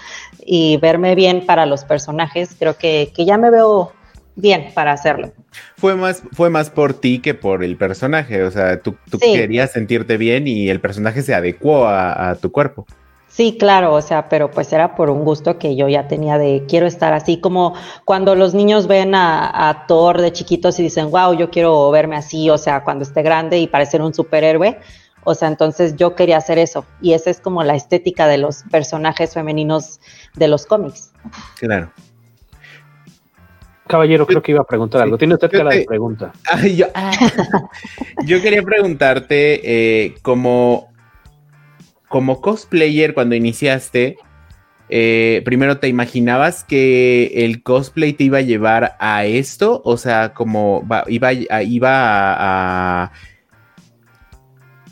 y 0.45 0.77
verme 0.77 1.15
bien 1.15 1.47
para 1.47 1.67
los 1.67 1.85
personajes, 1.85 2.57
creo 2.59 2.77
que, 2.77 3.11
ya 3.17 3.39
me 3.39 3.51
veo 3.51 3.93
bien 4.37 4.71
para 4.75 4.93
hacerlo. 4.93 5.33
Fue 5.77 5.95
más, 5.95 6.23
fue 6.33 6.51
más 6.51 6.71
por 6.71 6.95
ti 6.95 7.21
que 7.21 7.35
por 7.35 7.65
el 7.65 7.77
personaje, 7.77 8.43
o 8.43 8.51
sea, 8.51 8.81
tú, 8.81 8.97
querías 9.21 9.73
sentirte 9.73 10.17
bien 10.17 10.47
y 10.47 10.69
el 10.69 10.81
personaje 10.81 11.23
se 11.23 11.35
adecuó 11.35 11.87
a, 11.87 12.37
tu 12.41 12.51
cuerpo. 12.51 12.87
Sí, 13.29 13.57
claro, 13.59 13.95
o 13.95 14.01
sea, 14.01 14.29
pero 14.29 14.49
pues 14.49 14.73
era 14.73 14.95
por 14.95 15.11
un 15.11 15.25
gusto 15.25 15.59
que 15.59 15.75
yo 15.75 15.89
ya 15.89 16.07
tenía 16.07 16.39
de 16.39 16.65
quiero 16.69 16.87
estar 16.87 17.13
así, 17.13 17.41
como 17.41 17.75
cuando 18.05 18.37
los 18.37 18.55
niños 18.55 18.87
ven 18.87 19.15
a, 19.17 19.69
a 19.69 19.87
Thor 19.87 20.21
de 20.21 20.33
chiquitos 20.33 20.79
y 20.79 20.85
dicen, 20.85 21.11
wow, 21.11 21.37
yo 21.37 21.51
quiero 21.51 21.91
verme 21.91 22.15
así, 22.15 22.49
o 22.49 22.59
sea, 22.59 22.85
cuando 22.85 23.03
esté 23.03 23.23
grande 23.23 23.59
y 23.59 23.67
parecer 23.67 24.03
un 24.03 24.15
superhéroe, 24.15 24.79
o 25.25 25.35
sea, 25.35 25.49
entonces 25.49 25.97
yo 25.97 26.15
quería 26.15 26.37
hacer 26.37 26.59
eso. 26.59 26.85
Y 27.01 27.15
esa 27.15 27.31
es 27.31 27.41
como 27.41 27.63
la 27.63 27.75
estética 27.75 28.27
de 28.29 28.39
los 28.39 28.63
personajes 28.71 29.35
femeninos 29.35 30.01
de 30.35 30.49
los 30.49 30.67
cómics. 30.67 31.13
Claro. 31.59 31.91
Caballero, 33.87 34.27
creo 34.27 34.43
que 34.43 34.53
iba 34.53 34.63
a 34.63 34.67
preguntar 34.67 35.03
algo. 35.03 35.19
Tiene 35.19 35.35
usted 35.35 35.51
cara 35.51 35.71
de 35.71 35.85
pregunta. 35.85 36.33
yo, 38.25 38.43
quería 38.43 38.63
preguntarte, 38.63 39.61
eh, 40.05 40.15
como, 40.23 40.89
como 42.09 42.41
cosplayer, 42.41 43.13
cuando 43.13 43.35
iniciaste, 43.35 44.17
eh, 44.89 45.43
primero, 45.45 45.79
¿te 45.79 45.89
imaginabas 45.89 46.65
que 46.65 47.45
el 47.45 47.63
cosplay 47.63 48.15
te 48.15 48.25
iba 48.25 48.39
a 48.39 48.43
llevar 48.43 48.97
a 49.01 49.27
esto? 49.27 49.83
O 49.85 49.99
sea, 49.99 50.33
como 50.33 50.87
iba, 51.09 51.33
iba 51.33 53.03
a 53.05 53.13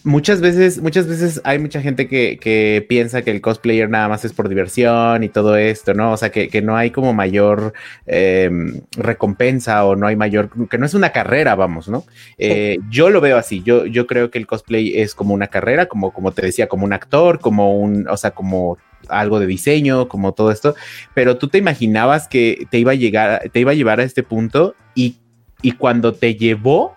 muchas 0.05 0.41
veces, 0.41 0.81
muchas 0.81 1.07
veces 1.07 1.41
hay 1.45 1.59
mucha 1.59 1.81
gente 1.81 2.09
que, 2.09 2.87
piensa 2.89 3.23
que 3.23 3.31
el 3.31 3.41
cosplayer 3.41 3.89
nada 3.89 4.09
más 4.09 4.25
es 4.25 4.33
por 4.33 4.49
diversión 4.49 5.23
y 5.23 5.29
todo 5.29 5.57
esto, 5.57 5.95
¿no? 5.95 6.13
O 6.13 6.17
sea, 6.17 6.31
que, 6.31 6.63
no 6.63 6.77
hay 6.77 6.91
como 6.91 7.13
mayor 7.13 7.73
em, 8.07 8.81
recompensa 8.97 9.85
o 9.85 9.97
no 9.97 10.07
hay 10.07 10.17
mayor, 10.17 10.51
que 10.69 10.79
no 10.79 10.87
es 10.87 10.95
una 10.95 11.11
carrera, 11.11 11.55
vamos, 11.55 11.89
¿no? 11.89 12.05
Eh, 12.39 12.79
yo 12.91 13.11
lo 13.11 13.21
veo 13.21 13.37
así, 13.37 13.63
yo, 13.63 13.87
yo 13.87 14.07
creo 14.07 14.31
que 14.31 14.39
el 14.39 14.47
cosplay 14.47 15.01
es 15.01 15.15
como 15.15 15.35
una 15.35 15.49
carrera, 15.49 15.87
como, 15.87 16.13
como 16.13 16.33
te 16.33 16.43
decía, 16.43 16.69
como 16.69 16.85
un 16.85 16.93
actor, 16.93 17.41
como 17.41 17.77
un, 17.79 18.09
o 18.09 18.17
sea, 18.17 18.33
como 18.33 18.79
algo 19.09 19.41
de 19.41 19.47
diseño, 19.47 20.09
como 20.09 20.33
todo 20.33 20.51
esto, 20.51 20.75
pero 21.15 21.37
tú 21.37 21.49
te 21.49 21.59
imaginabas 21.59 22.29
que 22.29 22.67
te 22.71 22.79
iba 22.79 22.93
a 22.93 22.97
llegar, 22.97 23.51
te 23.53 23.61
iba 23.61 23.73
a 23.73 23.75
llevar 23.75 24.01
a 24.01 24.05
este 24.05 24.23
punto 24.23 24.75
y, 24.95 25.17
y 25.61 25.73
cuando 25.73 26.13
te 26.13 26.35
llevó, 26.35 26.95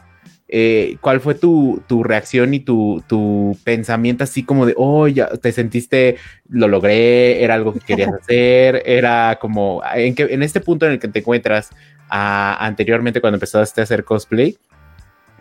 eh, 0.48 0.98
¿cuál 1.02 1.22
fue 1.22 1.34
tu, 1.36 1.82
reacción 2.04 2.54
y 2.54 2.60
tu, 2.60 3.58
pensamiento 3.64 4.24
así 4.24 4.44
como 4.44 4.66
de, 4.66 4.74
oh, 4.78 5.08
ya 5.08 5.28
te 5.28 5.52
sentiste, 5.52 6.18
lo 6.50 6.68
logré, 6.68 7.44
era 7.44 7.56
algo 7.56 7.74
que 7.74 7.80
querías 7.80 8.14
hacer, 8.22 8.84
era 8.86 9.38
como, 9.42 9.82
en, 9.96 10.14
que, 10.16 10.24
en 10.24 10.44
este 10.44 10.62
punto 10.62 10.86
en 10.86 10.94
el 10.94 11.00
que 11.00 11.08
te 11.08 11.20
encuentras 11.20 11.70
anteriormente 12.08 13.20
cuando 13.20 13.38
empezaste 13.38 13.82
a 13.82 13.84
hacer 13.84 14.04
cosplay, 14.04 14.58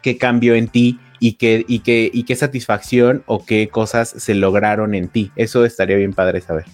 qué 0.02 0.16
cambió 0.16 0.54
en 0.54 0.68
ti 0.68 0.98
y 1.20 1.34
qué, 1.34 1.64
y, 1.68 1.80
qué, 1.80 2.10
y 2.12 2.24
qué 2.24 2.36
satisfacción 2.36 3.22
o 3.26 3.44
qué 3.44 3.68
cosas 3.68 4.08
se 4.08 4.34
lograron 4.34 4.94
en 4.94 5.08
ti? 5.08 5.30
Eso 5.36 5.64
estaría 5.64 5.96
bien 5.96 6.14
padre 6.14 6.40
saber. 6.40 6.64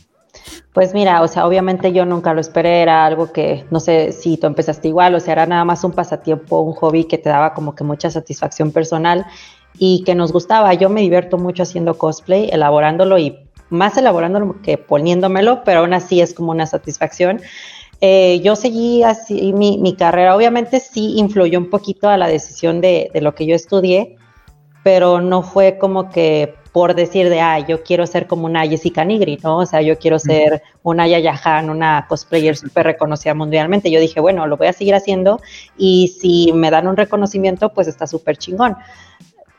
Pues 0.73 0.95
mira, 0.95 1.23
o 1.23 1.29
sea, 1.29 1.47
obviamente 1.47 1.93
yo 1.93 2.05
nunca 2.07 2.33
lo 2.33 2.41
esperé, 2.41 2.83
era 2.83 3.05
algo 3.05 3.33
que 3.33 3.65
no 3.71 3.81
sé 3.81 4.13
si 4.13 4.37
tú 4.37 4.47
empezaste 4.47 4.89
igual, 4.89 5.15
o 5.15 5.21
sea, 5.21 5.33
era 5.33 5.47
nada 5.47 5.65
más 5.65 5.83
un 5.83 5.93
pasatiempo, 5.93 6.61
un 6.61 6.75
hobby 6.75 7.05
que 7.05 7.19
te 7.19 7.29
daba 7.29 7.55
como 7.55 7.75
que 7.75 7.83
mucha 7.83 8.11
satisfacción 8.11 8.71
personal 8.71 9.27
y 9.79 10.05
que 10.05 10.15
nos 10.15 10.33
gustaba. 10.33 10.73
Yo 10.75 10.89
me 10.89 11.01
divierto 11.01 11.39
mucho 11.39 11.65
haciendo 11.65 11.99
cosplay, 11.99 12.49
elaborándolo 12.53 13.19
y 13.19 13.39
más 13.69 13.97
elaborándolo 13.97 14.61
que 14.63 14.79
poniéndomelo, 14.79 15.65
pero 15.65 15.81
aún 15.81 15.93
así 15.93 16.21
es 16.21 16.35
como 16.35 16.53
una 16.53 16.67
satisfacción. 16.67 17.41
Eh, 18.01 18.41
yo 18.43 18.57
seguí 18.57 19.03
así 19.03 19.53
mi, 19.53 19.95
carrera, 19.97 20.35
obviamente 20.37 20.81
sí 20.81 21.15
influyó 21.19 21.59
un 21.59 21.69
poquito 21.69 22.09
a 22.09 22.17
la 22.17 22.29
decisión 22.29 22.81
de, 22.81 23.11
de 23.13 23.21
lo 23.21 23.35
que 23.35 23.45
yo 23.47 23.55
estudié, 23.55 24.17
pero 24.83 25.21
no 25.21 25.43
fue 25.43 25.79
como 25.79 26.11
que 26.11 26.55
por 26.73 26.95
decir 26.95 27.29
de, 27.29 27.41
ah, 27.41 27.59
yo 27.59 27.83
quiero 27.83 28.07
ser 28.07 28.27
como 28.27 28.47
una 28.47 28.67
Jessica 28.67 29.05
Nigri, 29.05 29.39
¿no? 29.43 29.59
O 29.59 29.67
sea, 29.67 29.83
yo 29.83 29.99
quiero 29.99 30.19
ser 30.19 30.63
una 30.83 31.09
Yaya 31.09 31.39
Han, 31.43 31.69
una 31.69 32.07
cosplayer 32.09 32.57
súper 32.57 32.87
reconocida 32.87 33.35
mundialmente. 33.35 33.91
Yo 33.91 34.01
dije, 34.01 34.21
bueno, 34.21 34.47
lo 34.47 34.57
voy 34.57 34.69
a 34.69 34.73
seguir 34.73 34.95
haciendo 34.95 35.41
y 35.77 36.09
si 36.21 36.53
me 36.53 36.71
dan 36.71 36.87
un 36.87 36.97
reconocimiento, 36.97 37.73
pues 37.73 37.89
está 37.89 38.07
súper 38.07 38.37
chingón. 38.37 38.77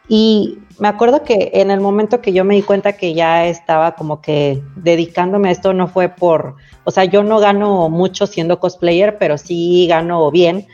Y 0.08 0.60
me 0.78 0.90
acuerdo 0.90 1.24
que 1.24 1.52
en 1.54 1.72
el 1.72 1.80
momento 1.80 2.22
que 2.22 2.34
yo 2.34 2.44
me 2.44 2.56
di 2.56 2.64
cuenta 2.64 2.94
que 2.94 3.14
ya 3.14 3.46
estaba 3.46 3.96
como 3.96 4.22
que 4.22 4.62
dedicándome 4.76 5.50
a 5.50 5.52
esto, 5.54 5.74
no 5.74 5.88
fue 5.88 6.10
por, 6.10 6.56
o 6.84 6.92
sea, 6.92 7.06
yo 7.06 7.24
no 7.24 7.40
gano 7.40 7.88
mucho 7.88 8.28
siendo 8.28 8.60
cosplayer, 8.60 9.18
pero 9.18 9.38
sí 9.38 9.88
gano 9.88 10.30
bien 10.30 10.68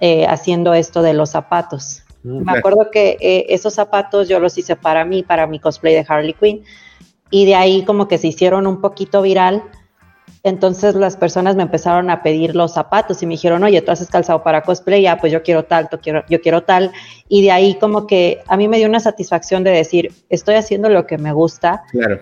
eh, 0.00 0.26
haciendo 0.26 0.74
esto 0.74 1.02
de 1.02 1.14
los 1.14 1.30
zapatos. 1.30 2.03
Mm, 2.24 2.44
me 2.44 2.58
acuerdo 2.58 2.90
que 2.90 3.16
eh, 3.20 3.46
esos 3.50 3.74
zapatos 3.74 4.28
yo 4.28 4.40
los 4.40 4.58
hice 4.58 4.74
para 4.74 5.04
mí, 5.04 5.22
para 5.22 5.46
mi 5.46 5.60
cosplay 5.60 5.94
de 5.94 6.04
Harley 6.08 6.34
Quinn, 6.34 6.64
y 7.30 7.46
de 7.46 7.54
ahí 7.54 7.84
como 7.84 8.08
que 8.08 8.18
se 8.18 8.26
hicieron 8.26 8.66
un 8.66 8.80
poquito 8.80 9.22
viral 9.22 9.62
entonces 10.44 10.94
las 10.94 11.16
personas 11.16 11.56
me 11.56 11.62
empezaron 11.62 12.10
a 12.10 12.22
pedir 12.22 12.54
los 12.54 12.74
zapatos 12.74 13.22
y 13.22 13.26
me 13.26 13.32
dijeron, 13.32 13.64
oye, 13.64 13.80
tú 13.80 13.90
haces 13.90 14.10
calzado 14.10 14.42
para 14.42 14.62
cosplay, 14.62 15.00
ya 15.00 15.16
pues 15.16 15.32
yo 15.32 15.42
quiero 15.42 15.64
tal, 15.64 15.88
yo 15.90 15.98
quiero, 15.98 16.22
yo 16.28 16.42
quiero 16.42 16.62
tal. 16.62 16.92
Y 17.28 17.42
de 17.42 17.50
ahí 17.50 17.78
como 17.78 18.06
que 18.06 18.42
a 18.46 18.58
mí 18.58 18.68
me 18.68 18.76
dio 18.76 18.86
una 18.86 19.00
satisfacción 19.00 19.64
de 19.64 19.70
decir, 19.70 20.12
estoy 20.28 20.56
haciendo 20.56 20.90
lo 20.90 21.06
que 21.06 21.16
me 21.16 21.32
gusta. 21.32 21.84
Claro. 21.90 22.20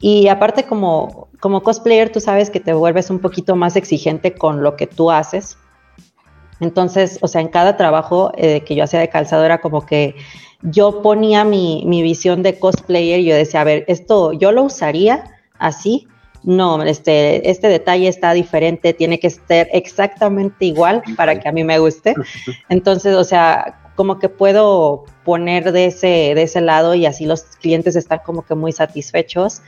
Y 0.00 0.26
aparte 0.26 0.64
como, 0.64 1.28
como 1.38 1.62
cosplayer, 1.62 2.10
tú 2.10 2.18
sabes 2.18 2.50
que 2.50 2.58
te 2.58 2.72
vuelves 2.72 3.10
un 3.10 3.20
poquito 3.20 3.54
más 3.54 3.76
exigente 3.76 4.34
con 4.34 4.64
lo 4.64 4.74
que 4.74 4.88
tú 4.88 5.12
haces. 5.12 5.56
Entonces, 6.62 7.18
o 7.22 7.28
sea, 7.28 7.40
en 7.40 7.48
cada 7.48 7.76
trabajo 7.76 8.32
eh, 8.36 8.60
que 8.60 8.74
yo 8.74 8.84
hacía 8.84 9.00
de 9.00 9.08
calzado 9.08 9.44
era 9.44 9.60
como 9.60 9.84
que 9.84 10.14
yo 10.62 11.02
ponía 11.02 11.44
mi, 11.44 11.82
mi 11.86 12.02
visión 12.02 12.42
de 12.42 12.58
cosplayer 12.58 13.20
y 13.20 13.24
yo 13.24 13.34
decía, 13.34 13.62
a 13.62 13.64
ver, 13.64 13.84
esto 13.88 14.32
yo 14.32 14.52
lo 14.52 14.62
usaría 14.62 15.24
así, 15.58 16.06
no, 16.44 16.82
este, 16.82 17.50
este 17.50 17.68
detalle 17.68 18.08
está 18.08 18.32
diferente, 18.32 18.92
tiene 18.92 19.18
que 19.18 19.30
ser 19.30 19.68
exactamente 19.72 20.64
igual 20.64 21.02
para 21.16 21.38
que 21.38 21.48
a 21.48 21.52
mí 21.52 21.64
me 21.64 21.78
guste. 21.78 22.14
Entonces, 22.68 23.14
o 23.16 23.24
sea, 23.24 23.80
como 23.96 24.20
que 24.20 24.28
puedo 24.28 25.04
poner 25.24 25.72
de 25.72 25.86
ese, 25.86 26.32
de 26.34 26.42
ese 26.42 26.60
lado 26.60 26.94
y 26.94 27.06
así 27.06 27.26
los 27.26 27.42
clientes 27.42 27.96
están 27.96 28.20
como 28.24 28.42
que 28.42 28.54
muy 28.54 28.72
satisfechos 28.72 29.62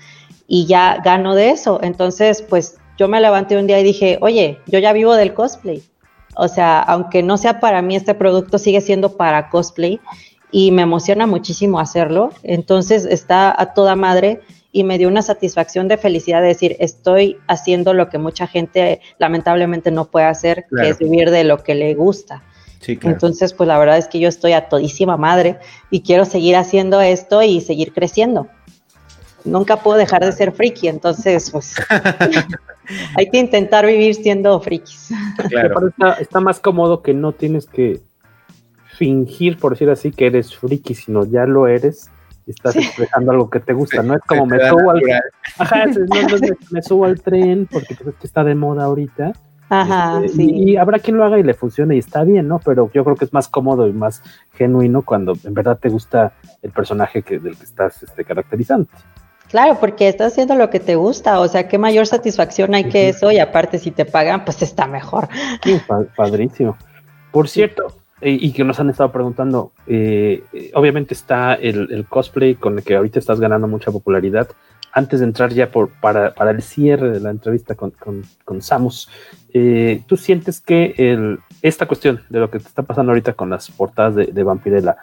y 0.47 0.67
ya 0.67 1.01
gano 1.05 1.35
de 1.35 1.51
eso. 1.51 1.81
Entonces, 1.83 2.43
pues 2.43 2.79
yo 2.97 3.09
me 3.09 3.21
levanté 3.21 3.57
un 3.57 3.67
día 3.67 3.81
y 3.81 3.85
dije, 3.85 4.19
oye, 4.21 4.59
yo 4.67 4.79
ya 4.79 4.93
vivo 4.93 5.15
del 5.15 5.35
cosplay. 5.35 5.83
O 6.37 6.49
sea, 6.49 6.81
aunque 6.81 7.23
no 7.23 7.37
sea 7.37 7.61
para 7.61 7.83
mí 7.83 7.97
este 7.97 8.15
producto, 8.15 8.59
sigue 8.59 8.81
siendo 8.81 9.17
para 9.17 9.51
cosplay 9.51 10.01
y 10.51 10.71
me 10.71 10.83
emociona 10.83 11.27
muchísimo 11.27 11.81
hacerlo. 11.81 12.31
Entonces 12.43 13.05
está 13.05 13.55
a 13.61 13.75
toda 13.75 13.97
madre 13.97 14.41
y 14.73 14.85
me 14.85 14.99
dio 14.99 15.09
una 15.09 15.23
satisfacción 15.23 15.87
de 15.89 15.97
felicidad 15.97 16.41
de 16.41 16.49
decir, 16.49 16.77
estoy 16.81 17.39
haciendo 17.47 17.95
lo 17.95 18.09
que 18.09 18.19
mucha 18.19 18.47
gente 18.47 19.01
lamentablemente 19.19 19.91
no 19.91 20.07
puede 20.07 20.27
hacer, 20.27 20.67
que 20.77 20.89
es 20.89 20.99
vivir 20.99 21.31
de 21.31 21.45
lo 21.45 21.63
que 21.63 21.75
le 21.75 21.95
gusta. 21.95 22.43
Entonces, 22.87 23.55
pues 23.55 23.67
la 23.67 23.79
verdad 23.79 23.99
es 23.99 24.09
que 24.09 24.19
yo 24.19 24.29
estoy 24.29 24.53
a 24.53 24.69
todísima 24.69 25.17
madre 25.17 25.59
y 25.91 26.03
quiero 26.03 26.25
seguir 26.25 26.57
haciendo 26.57 27.01
esto 27.01 27.43
y 27.43 27.61
seguir 27.61 27.93
creciendo. 27.93 28.49
Nunca 29.45 29.77
puedo 29.77 29.99
dejar 29.99 30.25
de 30.25 30.33
ser 30.33 30.53
friki, 30.53 30.89
entonces, 30.89 31.51
pues 31.51 31.75
hay 33.17 33.31
que 33.31 33.39
intentar 33.39 33.87
vivir 33.87 34.15
siendo 34.15 34.59
frikis. 34.61 35.11
Claro. 35.49 35.89
Está, 35.89 36.13
está 36.15 36.41
más 36.41 36.61
cómodo 36.61 37.03
que 37.03 37.15
no 37.15 37.33
tienes 37.33 37.67
que 37.67 38.01
fingir, 38.97 39.59
por 39.59 39.73
decir 39.73 39.91
así, 39.91 40.11
que 40.11 40.27
eres 40.27 40.57
friki, 40.57 40.95
sino 40.95 41.25
ya 41.27 41.47
lo 41.47 41.67
eres 41.67 42.11
estás 42.47 42.77
expresando 42.77 43.33
algo 43.33 43.51
que 43.51 43.61
te 43.61 43.73
gusta, 43.73 44.03
no 44.03 44.15
es 44.15 44.23
como 44.27 44.47
me 44.47 44.59
subo, 44.69 44.91
al, 44.91 45.03
me, 46.71 46.83
subo 46.83 47.05
al 47.05 47.21
tren 47.21 47.69
porque 47.71 47.95
pues, 47.95 48.17
que 48.17 48.27
está 48.27 48.45
de 48.45 48.55
moda 48.55 48.85
ahorita. 48.85 49.33
Ajá, 49.71 50.23
este, 50.23 50.43
y, 50.43 50.77
habrá 50.77 50.99
quien 50.99 51.17
lo 51.17 51.25
haga 51.25 51.39
y 51.39 51.43
le 51.43 51.55
funcione 51.55 51.97
y 51.97 51.99
está 51.99 52.23
bien, 52.23 52.47
¿no? 52.47 52.61
Pero 52.63 52.91
yo 52.93 53.03
creo 53.03 53.17
que 53.17 53.25
es 53.25 53.33
más 53.33 53.49
cómodo 53.49 53.89
y 53.89 53.93
más 53.93 54.23
genuino 54.53 55.03
cuando 55.03 55.35
en 55.43 55.55
verdad 55.55 55.79
te 55.81 55.89
gusta 55.89 56.35
el 56.63 56.71
personaje 56.71 57.23
que, 57.23 57.39
del 57.39 57.57
que 57.57 57.65
estás 57.65 58.03
este, 58.03 58.25
caracterizando. 58.25 58.89
Claro, 59.55 59.79
porque 59.79 60.09
estás 60.09 60.33
haciendo 60.33 60.57
lo 60.57 60.69
que 60.69 60.81
te 60.81 60.97
gusta, 60.97 61.39
o 61.39 61.47
sea, 61.47 61.69
qué 61.69 61.79
mayor 61.79 62.09
satisfacción 62.09 62.75
hay 62.75 62.89
que 62.89 63.09
eso 63.09 63.31
y 63.31 63.39
aparte 63.39 63.79
si 63.79 63.93
te 63.93 64.05
pagan, 64.05 64.45
pues 64.45 64.61
está 64.63 64.89
mejor. 64.89 65.29
Sí, 65.63 65.81
padrísimo. 66.17 66.77
Por 67.31 67.49
cierto, 67.49 67.87
y 68.21 68.53
que 68.53 68.65
nos 68.65 68.81
han 68.81 68.91
estado 68.91 69.13
preguntando, 69.13 69.71
eh, 69.87 70.43
obviamente 70.75 71.15
está 71.15 71.55
el, 71.55 72.05
cosplay 72.09 72.57
con 72.57 72.79
el 72.79 72.83
que 72.83 72.97
ahorita 72.97 73.21
estás 73.21 73.39
ganando 73.39 73.69
mucha 73.69 73.93
popularidad. 73.93 74.49
Antes 74.93 75.21
de 75.21 75.27
entrar 75.27 75.53
ya 75.53 75.71
por, 75.71 75.89
para, 76.01 76.35
el 76.51 76.61
cierre 76.61 77.11
de 77.11 77.21
la 77.21 77.31
entrevista 77.31 77.77
con, 77.77 78.61
Samus, 78.61 79.09
eh, 79.53 80.03
¿tú 80.09 80.17
sientes 80.17 80.61
que 80.61 80.97
el, 80.99 81.39
esta 81.63 81.87
cuestión 81.87 82.23
de 82.29 82.41
lo 82.41 82.51
que 82.51 82.59
te 82.59 82.67
está 82.67 82.83
pasando 82.83 83.13
ahorita 83.13 83.35
con 83.35 83.51
las 83.51 83.71
portadas 83.71 84.17
de, 84.17 84.27
de 84.27 84.43
Vampirella 84.43 84.97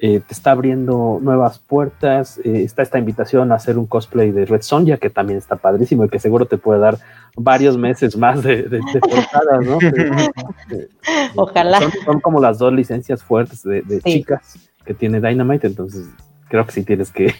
eh, 0.00 0.20
te 0.20 0.34
está 0.34 0.50
abriendo 0.50 1.18
nuevas 1.22 1.58
puertas. 1.58 2.38
Eh, 2.38 2.62
está 2.64 2.82
esta 2.82 2.98
invitación 2.98 3.52
a 3.52 3.56
hacer 3.56 3.78
un 3.78 3.86
cosplay 3.86 4.32
de 4.32 4.44
Red 4.44 4.62
Sonja, 4.62 4.96
que 4.96 5.08
también 5.08 5.38
está 5.38 5.56
padrísimo 5.56 6.04
y 6.04 6.08
que 6.08 6.18
seguro 6.18 6.46
te 6.46 6.58
puede 6.58 6.80
dar 6.80 6.98
varios 7.36 7.78
meses 7.78 8.16
más 8.16 8.42
de, 8.42 8.64
portadas, 9.00 9.64
¿no? 9.64 9.78
Ojalá. 11.36 11.80
Son, 12.04 12.20
como 12.20 12.40
las 12.40 12.58
dos 12.58 12.72
licencias 12.72 13.22
fuertes 13.22 13.62
de, 13.62 13.82
chicas 14.04 14.70
que 14.84 14.94
tiene 14.94 15.20
Dynamite, 15.20 15.68
entonces 15.68 16.06
creo 16.48 16.66
que 16.66 16.72
sí 16.72 16.82
tienes 16.84 17.10
que 17.10 17.34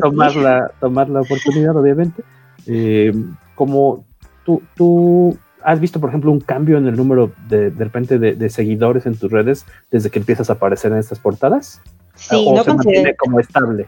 tomar, 0.00 0.36
la, 0.36 0.70
tomar 0.80 1.08
la 1.08 1.20
oportunidad, 1.20 1.76
obviamente. 1.76 2.22
Eh, 2.66 3.12
como 3.54 4.04
tú, 4.44 4.62
tú 4.74 5.36
¿Has 5.64 5.80
visto, 5.80 6.00
por 6.00 6.10
ejemplo, 6.10 6.30
un 6.30 6.40
cambio 6.40 6.78
en 6.78 6.86
el 6.86 6.96
número 6.96 7.32
de, 7.48 7.70
de 7.70 7.84
repente 7.84 8.18
de, 8.18 8.50
seguidores 8.50 9.06
en 9.06 9.16
tus 9.16 9.30
redes 9.30 9.66
desde 9.90 10.10
que 10.10 10.18
empiezas 10.18 10.50
a 10.50 10.54
aparecer 10.54 10.92
en 10.92 10.98
estas 10.98 11.18
portadas? 11.18 11.80
Sí, 12.14 12.50
no 12.50 12.64
considero 12.64 13.14
como 13.18 13.40
estable. 13.40 13.86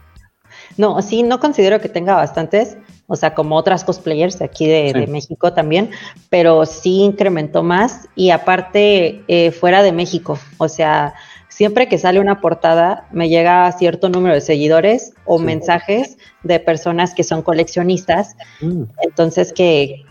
No, 0.76 1.00
sí, 1.02 1.22
no 1.22 1.40
considero 1.40 1.80
que 1.80 1.88
tenga 1.88 2.14
bastantes, 2.14 2.76
o 3.06 3.16
sea, 3.16 3.34
como 3.34 3.56
otras 3.56 3.84
cosplayers 3.84 4.38
de 4.38 4.44
aquí 4.44 4.66
de, 4.66 5.06
México 5.06 5.52
también, 5.52 5.90
pero 6.30 6.66
sí 6.66 7.02
incrementó 7.02 7.62
más 7.62 8.08
y 8.14 8.30
aparte 8.30 9.22
eh, 9.28 9.50
fuera 9.52 9.82
de 9.82 9.92
México, 9.92 10.38
o 10.58 10.68
sea, 10.68 11.14
siempre 11.48 11.88
que 11.88 11.98
sale 11.98 12.18
una 12.18 12.40
portada 12.40 13.06
me 13.12 13.28
llega 13.28 13.70
cierto 13.72 14.08
número 14.08 14.34
de 14.34 14.40
seguidores 14.40 15.12
o 15.24 15.38
mensajes 15.38 16.18
de 16.42 16.58
personas 16.58 17.14
que 17.14 17.22
son 17.22 17.42
coleccionistas, 17.42 18.36
mm. 18.60 18.82
entonces 19.02 19.52
que, 19.52 20.04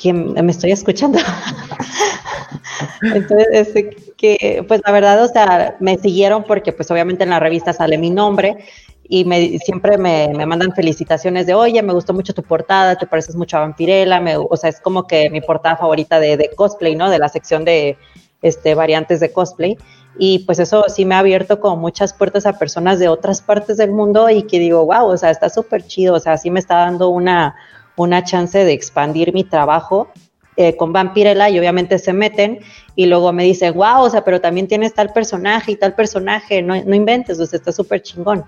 que 0.00 0.12
me 0.12 0.50
estoy 0.50 0.72
escuchando. 0.72 1.18
Entonces, 3.02 3.74
que, 4.16 4.64
pues 4.66 4.80
la 4.84 4.92
verdad, 4.92 5.22
o 5.22 5.28
sea, 5.28 5.76
me 5.80 5.98
siguieron 5.98 6.44
porque 6.44 6.72
pues 6.72 6.90
obviamente 6.90 7.24
en 7.24 7.30
la 7.30 7.40
revista 7.40 7.72
sale 7.72 7.98
mi 7.98 8.10
nombre 8.10 8.64
y 9.08 9.24
me, 9.24 9.58
siempre 9.58 9.98
me, 9.98 10.30
me, 10.34 10.46
mandan 10.46 10.72
felicitaciones 10.72 11.46
de, 11.46 11.54
oye, 11.54 11.82
me 11.82 11.92
gustó 11.92 12.14
mucho 12.14 12.32
tu 12.32 12.42
portada, 12.42 12.96
te 12.96 13.06
pareces 13.06 13.34
mucho 13.34 13.56
a 13.56 13.60
Vampirella, 13.60 14.20
me, 14.20 14.36
o 14.36 14.56
sea, 14.56 14.70
es 14.70 14.80
como 14.80 15.06
que 15.06 15.28
mi 15.30 15.40
portada 15.40 15.76
favorita 15.76 16.20
de, 16.20 16.36
de, 16.36 16.50
cosplay, 16.54 16.94
¿no? 16.94 17.10
De 17.10 17.18
la 17.18 17.28
sección 17.28 17.64
de 17.64 17.98
este, 18.40 18.74
variantes 18.74 19.20
de 19.20 19.32
cosplay. 19.32 19.76
Y 20.18 20.40
pues 20.40 20.58
eso 20.58 20.84
sí 20.88 21.04
me 21.04 21.14
ha 21.14 21.20
abierto 21.20 21.60
como 21.60 21.76
muchas 21.76 22.14
puertas 22.14 22.46
a 22.46 22.58
personas 22.58 22.98
de 22.98 23.08
otras 23.08 23.42
partes 23.42 23.76
del 23.76 23.90
mundo 23.90 24.30
y 24.30 24.44
que 24.44 24.58
digo, 24.58 24.84
wow, 24.86 25.06
o 25.06 25.16
sea, 25.16 25.30
está 25.30 25.48
súper 25.50 25.84
chido, 25.86 26.14
o 26.14 26.20
sea, 26.20 26.36
sí 26.36 26.50
me 26.50 26.60
está 26.60 26.76
dando 26.76 27.08
una, 27.08 27.56
una 28.02 28.24
chance 28.24 28.64
de 28.64 28.72
expandir 28.72 29.32
mi 29.32 29.44
trabajo 29.44 30.08
eh, 30.56 30.76
con 30.76 30.92
Vampirella 30.92 31.48
y 31.48 31.58
obviamente 31.58 31.98
se 31.98 32.12
meten 32.12 32.60
y 32.94 33.06
luego 33.06 33.32
me 33.32 33.44
dicen, 33.44 33.74
wow, 33.74 34.02
o 34.02 34.10
sea, 34.10 34.24
pero 34.24 34.40
también 34.40 34.68
tienes 34.68 34.94
tal 34.94 35.12
personaje 35.12 35.72
y 35.72 35.76
tal 35.76 35.94
personaje, 35.94 36.62
no, 36.62 36.74
no 36.84 36.94
inventes, 36.94 37.38
o 37.40 37.46
sea, 37.46 37.56
está 37.58 37.72
súper 37.72 38.02
chingón. 38.02 38.44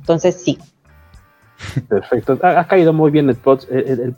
Entonces, 0.00 0.40
sí. 0.42 0.58
Perfecto. 1.88 2.38
Ha, 2.42 2.66
caído 2.66 2.92
muy 2.92 3.10
bien 3.10 3.28
el, 3.28 3.38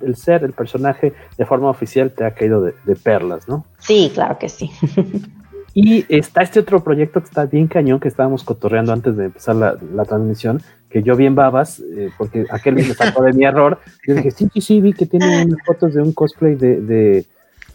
el, 0.01 0.17
ser, 0.17 0.45
el 0.45 0.53
personaje 0.53 1.13
de 1.37 1.45
forma 1.45 1.71
oficial 1.71 2.13
te 2.13 2.25
ha 2.25 2.35
caído 2.35 2.63
de, 2.63 2.75
de 2.85 2.95
perlas, 2.95 3.49
¿no? 3.49 3.67
Sí, 3.79 4.13
claro 4.15 4.39
que 4.39 4.49
sí. 4.49 4.71
Y 5.75 6.05
está 6.15 6.43
este 6.43 6.61
otro 6.61 6.85
proyecto 6.85 7.21
que 7.21 7.27
está 7.27 7.47
bien 7.47 7.67
cañón, 7.67 7.99
que 7.99 8.09
estábamos 8.09 8.45
cotorreando 8.45 8.93
antes 8.93 9.17
de 9.17 9.27
empezar 9.27 9.57
la, 9.57 9.77
la 9.95 10.05
transmisión, 10.05 10.61
que 10.93 11.03
yo 11.03 11.17
vi 11.17 11.27
en 11.27 11.35
babas, 11.35 11.81
eh, 11.81 12.11
porque 12.19 12.45
aquel 12.51 12.75
me 12.75 12.83
sacó 12.83 13.23
de 13.23 13.33
mi 13.33 13.45
error. 13.45 13.79
Yo 14.07 14.15
dije, 14.15 14.31
sí, 14.31 14.49
sí, 14.53 14.61
sí, 14.61 14.81
vi 14.81 14.93
que 14.93 15.07
tiene 15.07 15.45
unas 15.45 15.65
fotos 15.65 15.95
de 15.95 16.03
un 16.03 16.13
cosplay 16.13 16.55
de, 16.55 16.81
de, 16.83 17.27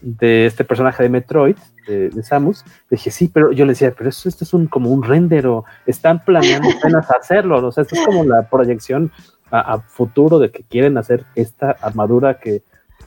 de 0.01 0.45
este 0.45 0.63
personaje 0.63 1.01
de 1.03 1.09
Metroid, 1.09 1.55
de, 1.88 2.11
Samus. 2.22 2.63
dije, 2.91 3.09
sí, 3.09 3.30
pero 3.34 3.51
yo 3.51 3.65
le 3.65 3.72
decía, 3.72 3.93
pero 3.97 4.09
esto, 4.09 4.30
esto 4.30 4.43
es 4.43 4.53
un, 4.53 4.68
como 4.68 4.91
un 4.91 5.03
render 5.03 5.47
o 5.47 5.65
están 5.86 6.24
planeando 6.24 6.70
apenas 6.78 7.09
hacerlo. 7.09 7.65
O 7.65 7.72
sea, 7.72 7.82
esto 7.84 7.95
es 7.95 8.05
como 8.05 8.24
la 8.24 8.47
proyección 8.49 9.11
a, 9.49 9.74
a 9.74 9.80
futuro 9.80 10.38
de 10.38 10.51
que 10.51 10.63
quieren 10.63 10.97
hacer 10.97 11.24
esta 11.36 11.72
armadura 11.72 12.39
que 12.39 12.61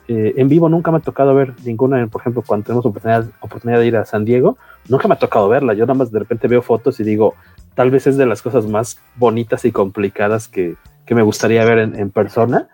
eh, 0.07 0.33
en 0.35 0.49
vivo 0.49 0.67
nunca 0.67 0.91
me 0.91 0.97
ha 0.97 1.01
tocado 1.01 1.33
ver 1.33 1.53
ninguna, 1.63 2.05
por 2.07 2.21
ejemplo, 2.21 2.43
cuando 2.45 2.65
tenemos 2.65 2.85
oportunidad, 2.85 3.25
oportunidad 3.39 3.79
de 3.79 3.87
ir 3.87 3.95
a 3.95 4.03
San 4.03 4.25
Diego, 4.25 4.57
nunca 4.89 5.07
me 5.07 5.13
ha 5.13 5.19
tocado 5.19 5.47
verla. 5.47 5.73
Yo 5.73 5.85
nada 5.85 5.93
más 5.93 6.11
de 6.11 6.19
repente 6.19 6.49
veo 6.49 6.61
fotos 6.61 6.99
y 6.99 7.03
digo, 7.03 7.35
tal 7.75 7.91
vez 7.91 8.07
es 8.07 8.17
de 8.17 8.25
las 8.25 8.41
cosas 8.41 8.65
más 8.67 8.99
bonitas 9.15 9.65
y 9.65 9.71
complicadas 9.71 10.47
que, 10.47 10.75
me 11.09 11.23
gustaría 11.23 11.65
ver 11.65 11.79
en, 11.79 12.09
persona. 12.09 12.69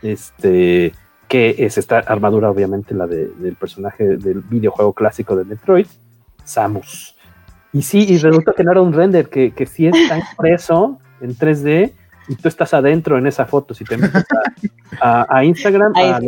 Este, 0.00 0.94
que 1.28 1.54
es 1.58 1.76
esta 1.76 1.98
armadura, 1.98 2.50
obviamente, 2.50 2.94
la 2.94 3.06
del 3.06 3.54
personaje 3.60 4.16
del 4.16 4.40
videojuego 4.40 4.94
clásico 4.94 5.36
de 5.36 5.44
Metroid, 5.44 5.86
Samus. 6.42 7.14
Y 7.72 7.82
sí, 7.82 8.06
y 8.08 8.16
resulta 8.16 8.54
que 8.54 8.64
no 8.64 8.72
era 8.72 8.80
un 8.80 8.94
render, 8.94 9.28
que, 9.28 9.52
que 9.52 9.66
sí 9.66 9.86
está 9.86 10.18
impreso 10.30 10.98
en 11.20 11.36
3D 11.36 11.92
y 12.28 12.36
tú 12.36 12.48
estás 12.48 12.72
adentro 12.74 13.18
en 13.18 13.26
esa 13.26 13.46
foto. 13.46 13.74
Si 13.74 13.84
te 13.84 13.96
metes 13.96 14.24
a, 15.00 15.44
Instagram, 15.44 15.92
a 15.96 16.20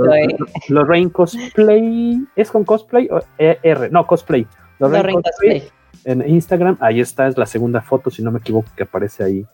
Lorraine 0.68 1.10
Cosplay, 1.10 2.26
¿es 2.36 2.50
con 2.50 2.64
cosplay 2.64 3.08
o 3.10 3.20
R? 3.38 3.90
No, 3.90 4.06
cosplay. 4.06 4.46
Lorraine, 4.78 5.22
cosplay. 5.22 5.62
En 6.04 6.28
Instagram, 6.28 6.76
ahí 6.80 7.00
está, 7.00 7.26
es 7.26 7.38
la 7.38 7.46
segunda 7.46 7.80
foto, 7.80 8.10
si 8.10 8.22
no 8.22 8.30
me 8.30 8.38
equivoco, 8.38 8.68
que 8.76 8.82
aparece 8.82 9.24
ahí 9.24 9.46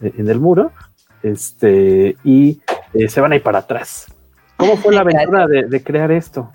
eh, 0.00 0.12
en 0.16 0.28
el 0.28 0.40
muro. 0.40 0.72
Este, 1.22 2.16
y 2.24 2.60
eh, 2.94 3.08
se 3.08 3.20
van 3.20 3.32
a 3.32 3.36
ir 3.36 3.42
para 3.42 3.58
atrás. 3.58 4.06
¿Cómo 4.56 4.76
fue 4.76 4.94
la 4.94 5.00
aventura 5.02 5.46
de, 5.46 5.82
crear 5.82 6.10
esto? 6.10 6.50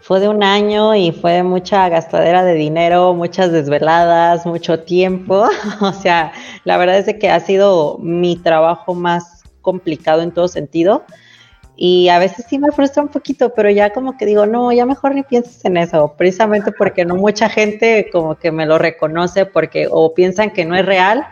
Fue 0.00 0.20
de 0.20 0.28
un 0.28 0.42
año 0.42 0.94
y 0.94 1.12
fue 1.12 1.42
mucha 1.42 1.88
gastadera 1.88 2.44
de 2.44 2.54
dinero, 2.54 3.14
muchas 3.14 3.52
desveladas, 3.52 4.46
mucho 4.46 4.80
tiempo. 4.80 5.48
o 5.80 5.92
sea, 5.92 6.32
la 6.64 6.76
verdad 6.76 6.98
es 6.98 7.16
que 7.18 7.30
ha 7.30 7.40
sido 7.40 7.98
mi 7.98 8.36
trabajo 8.36 8.94
más 8.94 9.42
complicado 9.60 10.22
en 10.22 10.32
todo 10.32 10.48
sentido. 10.48 11.04
Y 11.80 12.08
a 12.08 12.18
veces 12.18 12.44
sí 12.48 12.58
me 12.58 12.72
frustra 12.72 13.04
un 13.04 13.08
poquito, 13.08 13.54
pero 13.54 13.70
ya 13.70 13.92
como 13.92 14.16
que 14.16 14.26
digo, 14.26 14.46
no, 14.46 14.72
ya 14.72 14.84
mejor 14.84 15.14
ni 15.14 15.22
pienses 15.22 15.64
en 15.64 15.76
eso, 15.76 16.12
precisamente 16.18 16.72
porque 16.72 17.04
no 17.04 17.14
mucha 17.14 17.48
gente 17.48 18.10
como 18.10 18.34
que 18.34 18.50
me 18.50 18.66
lo 18.66 18.78
reconoce 18.78 19.46
porque 19.46 19.86
o 19.88 20.12
piensan 20.12 20.50
que 20.50 20.64
no 20.64 20.74
es 20.74 20.84
real 20.84 21.24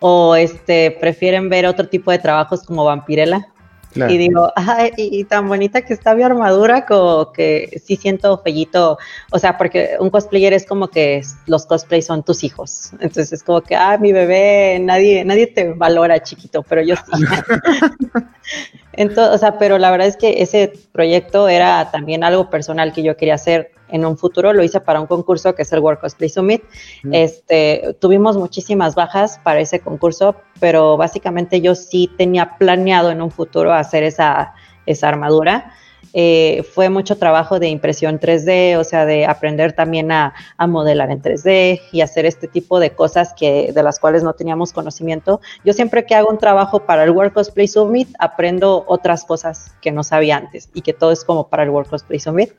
o 0.00 0.34
este 0.34 0.90
prefieren 1.00 1.48
ver 1.48 1.64
otro 1.64 1.88
tipo 1.88 2.10
de 2.10 2.18
trabajos 2.18 2.64
como 2.64 2.84
Vampirella. 2.84 3.46
Y 3.94 4.18
digo, 4.18 4.52
ay, 4.54 4.92
y, 4.96 5.24
tan 5.24 5.48
bonita 5.48 5.82
que 5.82 5.94
está 5.94 6.14
mi 6.14 6.22
armadura, 6.22 6.84
como 6.84 7.32
que 7.32 7.80
sí 7.84 7.96
siento 7.96 8.38
fellito, 8.38 8.98
o 9.32 9.38
sea, 9.38 9.56
porque 9.56 9.96
un 9.98 10.10
cosplayer 10.10 10.52
es 10.52 10.66
como 10.66 10.88
que 10.88 11.22
los 11.46 11.66
cosplays 11.66 12.06
son 12.06 12.22
tus 12.22 12.44
hijos, 12.44 12.90
entonces 12.94 13.32
es 13.32 13.42
como 13.42 13.62
que, 13.62 13.74
ah, 13.74 13.96
mi 13.98 14.12
bebé, 14.12 14.78
nadie, 14.80 15.24
nadie 15.24 15.48
te 15.48 15.72
valora 15.72 16.22
chiquito, 16.22 16.62
pero 16.62 16.82
yo 16.82 16.96
sí. 16.96 17.24
entonces, 18.98 19.32
o 19.32 19.38
sea, 19.38 19.58
pero 19.58 19.78
la 19.78 19.92
verdad 19.92 20.08
es 20.08 20.16
que 20.16 20.42
ese 20.42 20.72
proyecto 20.90 21.48
era 21.48 21.88
también 21.92 22.24
algo 22.24 22.50
personal 22.50 22.92
que 22.92 23.04
yo 23.04 23.16
quería 23.16 23.34
hacer 23.34 23.70
en 23.90 24.04
un 24.04 24.18
futuro, 24.18 24.52
lo 24.52 24.64
hice 24.64 24.80
para 24.80 25.00
un 25.00 25.06
concurso 25.06 25.54
que 25.54 25.62
es 25.62 25.72
el 25.72 25.78
World 25.78 26.00
Cosplay 26.00 26.28
Summit. 26.28 26.64
Este, 27.12 27.96
tuvimos 28.00 28.36
muchísimas 28.36 28.96
bajas 28.96 29.38
para 29.44 29.60
ese 29.60 29.78
concurso, 29.78 30.34
pero 30.58 30.96
básicamente 30.96 31.60
yo 31.60 31.76
sí 31.76 32.10
tenía 32.18 32.58
planeado 32.58 33.12
en 33.12 33.22
un 33.22 33.30
futuro 33.30 33.72
hacer 33.72 34.02
esa, 34.02 34.52
esa 34.84 35.08
armadura. 35.08 35.72
Eh, 36.12 36.64
fue 36.74 36.88
mucho 36.88 37.18
trabajo 37.18 37.58
de 37.58 37.68
impresión 37.68 38.18
3D, 38.18 38.76
o 38.78 38.84
sea, 38.84 39.04
de 39.04 39.26
aprender 39.26 39.72
también 39.72 40.10
a, 40.10 40.34
modelar 40.66 41.10
en 41.10 41.22
3D 41.22 41.80
y 41.92 42.00
hacer 42.00 42.26
este 42.26 42.48
tipo 42.48 42.80
de 42.80 42.90
cosas 42.90 43.34
que, 43.34 43.72
de 43.72 43.82
las 43.82 43.98
cuales 43.98 44.22
no 44.22 44.32
teníamos 44.32 44.72
conocimiento. 44.72 45.40
Yo 45.64 45.72
siempre 45.72 46.04
que 46.06 46.14
hago 46.14 46.30
un 46.30 46.38
trabajo 46.38 46.80
para 46.80 47.04
el 47.04 47.10
World 47.10 47.32
Cosplay 47.32 47.68
Summit, 47.68 48.08
aprendo 48.18 48.84
otras 48.86 49.24
cosas 49.24 49.74
que 49.80 49.92
no 49.92 50.02
sabía 50.02 50.36
antes 50.36 50.70
y 50.74 50.82
que 50.82 50.92
todo 50.92 51.12
es 51.12 51.24
como 51.24 51.48
para 51.48 51.62
el 51.62 51.70
World 51.70 51.90
Cosplay 51.90 52.20
Summit 52.20 52.52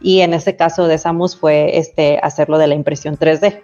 y 0.00 0.20
en 0.20 0.34
ese 0.34 0.56
caso 0.56 0.86
de 0.86 0.98
Samus 0.98 1.36
fue 1.36 1.78
este, 1.78 2.18
hacerlo 2.22 2.58
de 2.58 2.66
la 2.66 2.74
impresión 2.74 3.18
3D. 3.18 3.62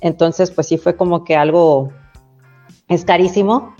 Entonces, 0.00 0.50
pues 0.50 0.68
sí 0.68 0.78
fue 0.78 0.96
como 0.96 1.24
que 1.24 1.36
algo, 1.36 1.92
es 2.88 3.04
carísimo, 3.04 3.74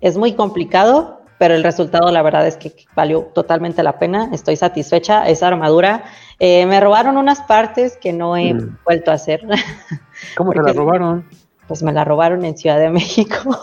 es 0.00 0.16
muy 0.16 0.34
complicado, 0.34 1.19
pero 1.40 1.54
el 1.54 1.64
resultado 1.64 2.12
la 2.12 2.20
verdad 2.20 2.46
es 2.46 2.58
que 2.58 2.70
valió 2.94 3.22
totalmente 3.34 3.82
la 3.82 3.98
pena, 3.98 4.28
estoy 4.30 4.56
satisfecha, 4.56 5.26
esa 5.26 5.48
armadura, 5.48 6.04
eh, 6.38 6.66
me 6.66 6.78
robaron 6.80 7.16
unas 7.16 7.40
partes 7.40 7.96
que 7.96 8.12
no 8.12 8.36
he 8.36 8.52
mm. 8.52 8.76
vuelto 8.84 9.10
a 9.10 9.14
hacer. 9.14 9.40
¿Cómo 10.36 10.52
te 10.52 10.60
la 10.60 10.74
robaron? 10.74 11.26
Pues 11.66 11.82
me 11.82 11.94
la 11.94 12.04
robaron 12.04 12.44
en 12.44 12.58
Ciudad 12.58 12.78
de 12.78 12.90
México. 12.90 13.58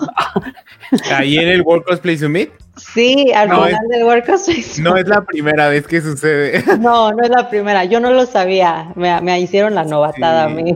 ¿Ahí 1.14 1.38
en 1.38 1.50
el 1.50 1.62
World 1.62 1.86
Cosplay 1.86 2.18
Summit? 2.18 2.50
Sí, 2.78 3.32
al 3.32 3.50
final 3.50 3.88
del 3.90 4.04
World 4.06 4.26
Cosplay 4.26 4.66
No 4.82 4.98
es 4.98 5.08
la 5.08 5.22
primera 5.22 5.70
vez 5.70 5.86
que 5.86 6.02
sucede. 6.02 6.64
No, 6.80 7.12
no 7.12 7.22
es 7.22 7.30
la 7.30 7.48
primera. 7.48 7.86
Yo 7.86 8.00
no 8.00 8.10
lo 8.10 8.26
sabía. 8.26 8.92
Me, 8.96 9.40
hicieron 9.40 9.76
la 9.76 9.84
novatada 9.84 10.46
a 10.46 10.50
mí. 10.50 10.76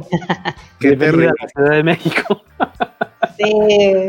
Qué 0.80 0.96
terrible. 0.96 1.32
la 1.42 1.48
Ciudad 1.48 1.72
de 1.78 1.84
México. 1.84 2.44
Sí, 3.44 4.06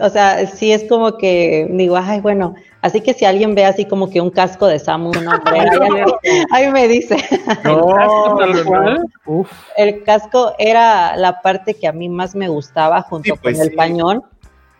o 0.00 0.08
sea, 0.10 0.46
sí 0.46 0.72
es 0.72 0.84
como 0.88 1.16
que 1.16 1.68
digo, 1.70 1.96
ay, 1.96 2.20
bueno, 2.20 2.54
así 2.80 3.00
que 3.00 3.14
si 3.14 3.24
alguien 3.24 3.54
ve 3.54 3.64
así 3.64 3.84
como 3.84 4.10
que 4.10 4.20
un 4.20 4.30
casco 4.30 4.66
de 4.66 4.78
Samus, 4.78 5.20
no, 5.22 5.30
ahí, 6.52 6.70
me 6.70 6.88
dice. 6.88 7.16
No, 7.64 8.38
el 9.76 10.04
casco 10.04 10.52
era 10.58 11.16
la 11.16 11.40
parte 11.42 11.74
que 11.74 11.86
a 11.86 11.92
mí 11.92 12.08
más 12.08 12.34
me 12.34 12.48
gustaba 12.48 13.02
junto 13.02 13.36
pues 13.36 13.58
con 13.58 13.68
el 13.68 13.74
pañón 13.74 14.22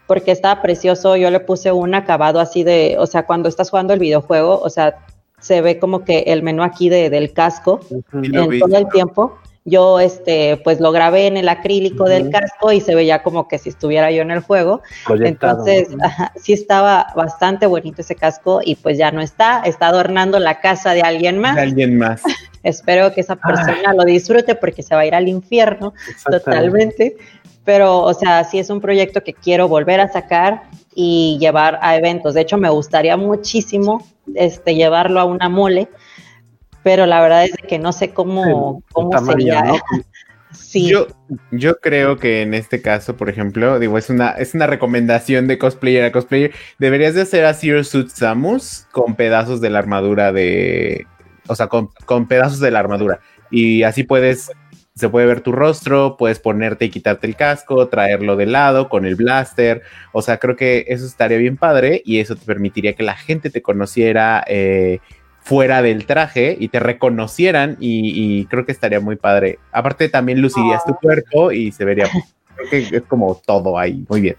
porque 0.06 0.30
estaba 0.30 0.60
precioso. 0.60 1.16
Yo 1.16 1.30
le 1.30 1.40
puse 1.40 1.72
un 1.72 1.94
acabado 1.94 2.40
así 2.40 2.64
de, 2.64 2.96
o 2.98 3.06
sea, 3.06 3.24
cuando 3.24 3.48
estás 3.48 3.70
jugando 3.70 3.94
el 3.94 4.00
videojuego, 4.00 4.58
o 4.60 4.68
sea, 4.68 4.96
se 5.40 5.60
ve 5.60 5.78
como 5.78 6.04
que 6.04 6.20
el 6.28 6.42
menú 6.42 6.62
aquí 6.62 6.88
de, 6.88 7.10
del 7.10 7.32
casco 7.32 7.80
en 8.12 8.58
todo 8.60 8.76
el 8.76 8.88
tiempo. 8.88 9.38
Yo, 9.64 10.00
este, 10.00 10.56
pues 10.64 10.80
lo 10.80 10.90
grabé 10.90 11.28
en 11.28 11.36
el 11.36 11.48
acrílico 11.48 12.04
del 12.04 12.30
casco 12.30 12.72
y 12.72 12.80
se 12.80 12.96
veía 12.96 13.22
como 13.22 13.46
que 13.46 13.58
si 13.58 13.68
estuviera 13.68 14.10
yo 14.10 14.22
en 14.22 14.32
el 14.32 14.40
juego. 14.40 14.82
Entonces, 15.08 15.88
sí 16.36 16.52
estaba 16.52 17.06
bastante 17.14 17.66
bonito 17.66 18.00
ese 18.00 18.16
casco 18.16 18.60
y 18.64 18.74
pues 18.74 18.98
ya 18.98 19.12
no 19.12 19.20
está, 19.20 19.62
está 19.64 19.86
adornando 19.86 20.40
la 20.40 20.60
casa 20.60 20.94
de 20.94 21.02
alguien 21.02 21.38
más. 21.38 21.54
De 21.54 21.62
alguien 21.62 21.96
más. 21.96 22.22
Espero 22.64 23.12
que 23.12 23.20
esa 23.20 23.36
persona 23.36 23.92
lo 23.94 24.04
disfrute 24.04 24.54
porque 24.54 24.82
se 24.82 24.94
va 24.94 25.02
a 25.02 25.06
ir 25.06 25.14
al 25.14 25.28
infierno 25.28 25.94
totalmente 26.28 27.16
pero, 27.64 28.00
o 28.00 28.14
sea, 28.14 28.44
sí 28.44 28.58
es 28.58 28.70
un 28.70 28.80
proyecto 28.80 29.22
que 29.22 29.34
quiero 29.34 29.68
volver 29.68 30.00
a 30.00 30.08
sacar 30.08 30.64
y 30.94 31.38
llevar 31.40 31.78
a 31.80 31.96
eventos. 31.96 32.34
De 32.34 32.40
hecho, 32.40 32.58
me 32.58 32.68
gustaría 32.70 33.16
muchísimo 33.16 34.06
este, 34.34 34.74
llevarlo 34.74 35.20
a 35.20 35.24
una 35.24 35.48
mole, 35.48 35.88
pero 36.82 37.06
la 37.06 37.20
verdad 37.20 37.44
es 37.44 37.52
que 37.68 37.78
no 37.78 37.92
sé 37.92 38.10
cómo, 38.10 38.82
cómo 38.92 39.18
sería. 39.24 39.64
Sí. 40.52 40.86
Yo, 40.86 41.06
yo 41.50 41.80
creo 41.80 42.18
que 42.18 42.42
en 42.42 42.52
este 42.52 42.82
caso, 42.82 43.16
por 43.16 43.30
ejemplo, 43.30 43.78
digo, 43.78 43.96
es 43.96 44.10
una, 44.10 44.32
es 44.32 44.52
una 44.52 44.66
recomendación 44.66 45.46
de 45.46 45.56
cosplayer 45.56 46.04
a 46.04 46.12
cosplayer. 46.12 46.52
Deberías 46.78 47.14
de 47.14 47.22
hacer 47.22 47.46
a 47.46 47.54
Zero 47.54 47.82
Suit 47.84 48.08
Samus 48.08 48.86
con 48.92 49.14
pedazos 49.14 49.62
de 49.62 49.70
la 49.70 49.78
armadura 49.78 50.30
de. 50.30 51.06
O 51.48 51.54
sea, 51.54 51.68
con, 51.68 51.88
con 52.04 52.28
pedazos 52.28 52.60
de 52.60 52.70
la 52.70 52.80
armadura. 52.80 53.20
Y 53.50 53.82
así 53.82 54.02
puedes 54.02 54.50
se 54.94 55.08
puede 55.08 55.26
ver 55.26 55.40
tu 55.40 55.52
rostro, 55.52 56.16
puedes 56.18 56.38
ponerte 56.38 56.84
y 56.84 56.90
quitarte 56.90 57.26
el 57.26 57.34
casco, 57.34 57.88
traerlo 57.88 58.36
de 58.36 58.46
lado 58.46 58.88
con 58.88 59.06
el 59.06 59.14
blaster. 59.14 59.82
O 60.12 60.20
sea, 60.20 60.38
creo 60.38 60.54
que 60.54 60.84
eso 60.88 61.06
estaría 61.06 61.38
bien 61.38 61.56
padre 61.56 62.02
y 62.04 62.20
eso 62.20 62.36
te 62.36 62.44
permitiría 62.44 62.92
que 62.92 63.02
la 63.02 63.16
gente 63.16 63.48
te 63.50 63.62
conociera 63.62 64.44
eh, 64.46 65.00
fuera 65.42 65.82
del 65.82 66.06
traje 66.06 66.56
y 66.58 66.68
te 66.68 66.80
reconocieran 66.80 67.76
y, 67.80 68.46
creo 68.46 68.64
que 68.64 68.72
estaría 68.72 69.00
muy 69.00 69.16
padre. 69.16 69.58
Aparte 69.72 70.08
también 70.08 70.40
lucirías 70.40 70.84
tu 70.84 70.94
cuerpo 70.94 71.52
y 71.52 71.72
se 71.72 71.84
vería, 71.84 72.08
creo 72.54 72.70
que 72.70 72.96
es 72.96 73.02
como 73.02 73.40
todo 73.44 73.78
ahí, 73.78 74.04
muy 74.08 74.20
bien 74.20 74.36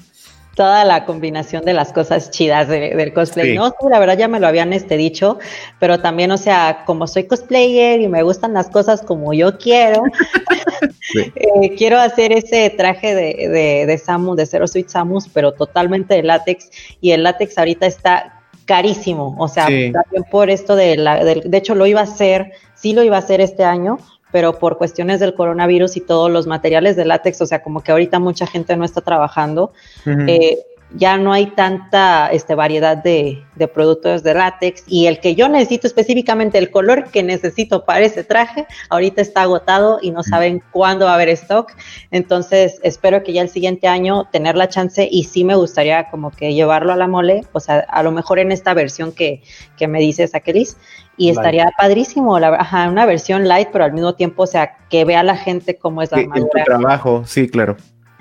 toda 0.56 0.86
la 0.86 1.06
combinación 1.06 1.66
de 1.66 1.74
las 1.74 1.91
cosas 1.91 2.30
chidas 2.30 2.68
del 2.68 3.14
cosplay. 3.14 3.56
No, 3.56 3.74
la 3.89 3.99
verdad 3.99 4.18
ya 4.18 4.28
me 4.28 4.39
lo 4.39 4.47
habían 4.47 4.74
este 4.74 4.97
dicho, 4.97 5.39
pero 5.80 5.99
también, 5.99 6.32
o 6.32 6.38
sea, 6.38 6.84
como 6.86 7.08
soy 7.08 7.26
cosplayer 7.26 8.01
y 8.01 8.08
me 8.08 8.24
gustan 8.24 8.54
las 8.54 8.70
cosas 8.70 9.01
como 9.01 9.34
yo 9.34 9.58
quiero, 9.58 10.04
eh, 11.36 11.76
quiero 11.76 11.99
hacer 11.99 12.32
ese 12.32 12.70
traje 12.70 13.16
de, 13.16 13.49
de, 13.49 13.86
de 13.86 13.97
Samus, 13.97 14.38
de 14.38 14.45
Zero 14.45 14.68
Suite 14.68 14.89
Samus, 14.89 15.28
pero 15.28 15.54
totalmente 15.54 16.16
de 16.16 16.24
látex, 16.24 16.70
y 17.01 17.12
el 17.12 17.24
látex 17.24 17.58
ahorita 17.58 17.88
está 17.88 18.33
carísimo, 18.66 19.36
o 19.38 19.47
sea, 19.47 19.66
también 19.66 20.24
por 20.30 20.49
esto 20.49 20.76
de 20.76 20.95
la, 20.97 21.24
de, 21.24 21.41
de 21.45 21.57
hecho 21.57 21.76
lo 21.76 21.86
iba 21.86 21.99
a 21.99 22.03
hacer, 22.03 22.51
sí 22.76 22.93
lo 22.93 23.03
iba 23.03 23.16
a 23.16 23.20
hacer 23.20 23.41
este 23.41 23.64
año, 23.64 23.97
pero 24.34 24.57
por 24.57 24.80
cuestiones 24.80 25.20
del 25.20 25.36
coronavirus 25.36 25.95
y 25.95 26.01
todos 26.01 26.32
los 26.32 26.47
materiales 26.47 26.95
de 26.95 27.05
látex, 27.05 27.39
o 27.41 27.45
sea, 27.45 27.61
como 27.61 27.84
que 27.84 27.91
ahorita 27.91 28.18
mucha 28.18 28.47
gente 28.47 28.76
no 28.76 28.84
está 28.84 29.01
trabajando, 29.01 29.74
eh, 30.05 30.57
ya 30.96 31.18
no 31.18 31.34
hay 31.34 31.48
tanta 31.48 32.28
este, 32.28 32.56
variedad 32.56 32.98
de, 32.98 33.44
de, 33.56 33.68
productos 33.68 34.24
de 34.24 34.34
látex 34.34 34.84
y 34.88 35.08
el 35.08 35.20
que 35.20 35.36
yo 35.36 35.50
necesito 35.50 35.88
específicamente, 35.88 36.58
el 36.58 36.70
color 36.70 37.10
que 37.10 37.24
necesito 37.24 37.84
para 37.86 38.02
ese 38.02 38.24
traje, 38.24 38.68
ahorita 38.89 39.22
está 39.22 39.41
agotado 39.41 40.00
y 40.02 40.12
no 40.12 40.24
saben 40.24 40.64
cuándo 40.72 41.06
va 41.06 41.12
a 41.12 41.16
haber 41.16 41.30
stock. 41.30 41.72
Entonces, 42.12 42.80
espero 42.84 43.24
que 43.24 43.34
ya 43.34 43.41
el 43.41 43.50
siguiente 43.50 43.88
año 43.88 44.30
tener 44.32 44.56
la 44.56 44.70
chance 44.70 45.08
y 45.10 45.24
sí 45.24 45.44
me 45.44 45.56
gustaría 45.56 46.10
como 46.10 46.32
que 46.32 46.54
llevarlo 46.54 46.94
a 46.94 46.96
la 46.96 47.08
mole, 47.08 47.46
o 47.54 47.60
sea, 47.60 47.80
a 47.80 48.04
lo 48.04 48.12
mejor 48.12 48.39
en 48.39 48.52
esta 48.52 48.74
versión 48.74 49.12
que, 49.12 49.41
que 49.78 49.88
me 49.88 50.00
dices, 50.00 50.36
Akelis, 50.36 50.78
y 51.18 51.30
estaría 51.30 51.72
padrísimo, 51.78 52.39
la, 52.39 52.50
ajá, 52.50 52.89
una 52.89 53.06
versión 53.06 53.48
light, 53.48 53.70
pero 53.72 53.84
al 53.86 53.94
mismo 53.94 54.16
tiempo, 54.16 54.44
o 54.44 54.48
sea, 54.48 54.78
que 54.89 55.06
vea 55.06 55.24
la 55.24 55.38
gente 55.38 55.78
cómo 55.78 56.02
es 56.02 56.12
la 56.12 56.18
sí, 56.18 56.24
En 56.24 56.50
tu 56.50 56.50
trabajo, 56.66 57.24
sí, 57.26 57.48
claro. 57.48 57.78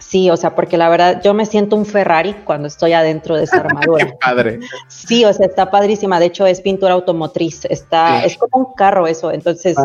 Sí, 0.09 0.31
o 0.31 0.37
sea, 0.37 0.55
porque 0.55 0.77
la 0.77 0.89
verdad 0.89 1.23
yo 1.23 1.33
me 1.33 1.47
siento 1.47 1.77
un 1.77 1.87
Ferrari 1.87 2.35
cuando 2.45 2.69
estoy 2.69 2.93
adentro 2.93 3.37
de 3.37 3.45
esa 3.45 3.57
armadura. 3.65 4.07
Qué 4.07 4.13
padre. 4.21 4.61
Sí, 4.89 5.25
o 5.25 5.33
sea, 5.33 5.47
está 5.47 5.71
padrísima. 5.71 6.21
De 6.21 6.27
hecho, 6.27 6.47
es 6.47 6.61
pintura 6.61 6.95
automotriz. 6.95 7.65
Está, 7.67 8.25
es 8.25 8.37
como 8.37 8.67
un 8.67 8.75
carro 8.75 9.07
eso. 9.07 9.31
Entonces, 9.31 9.77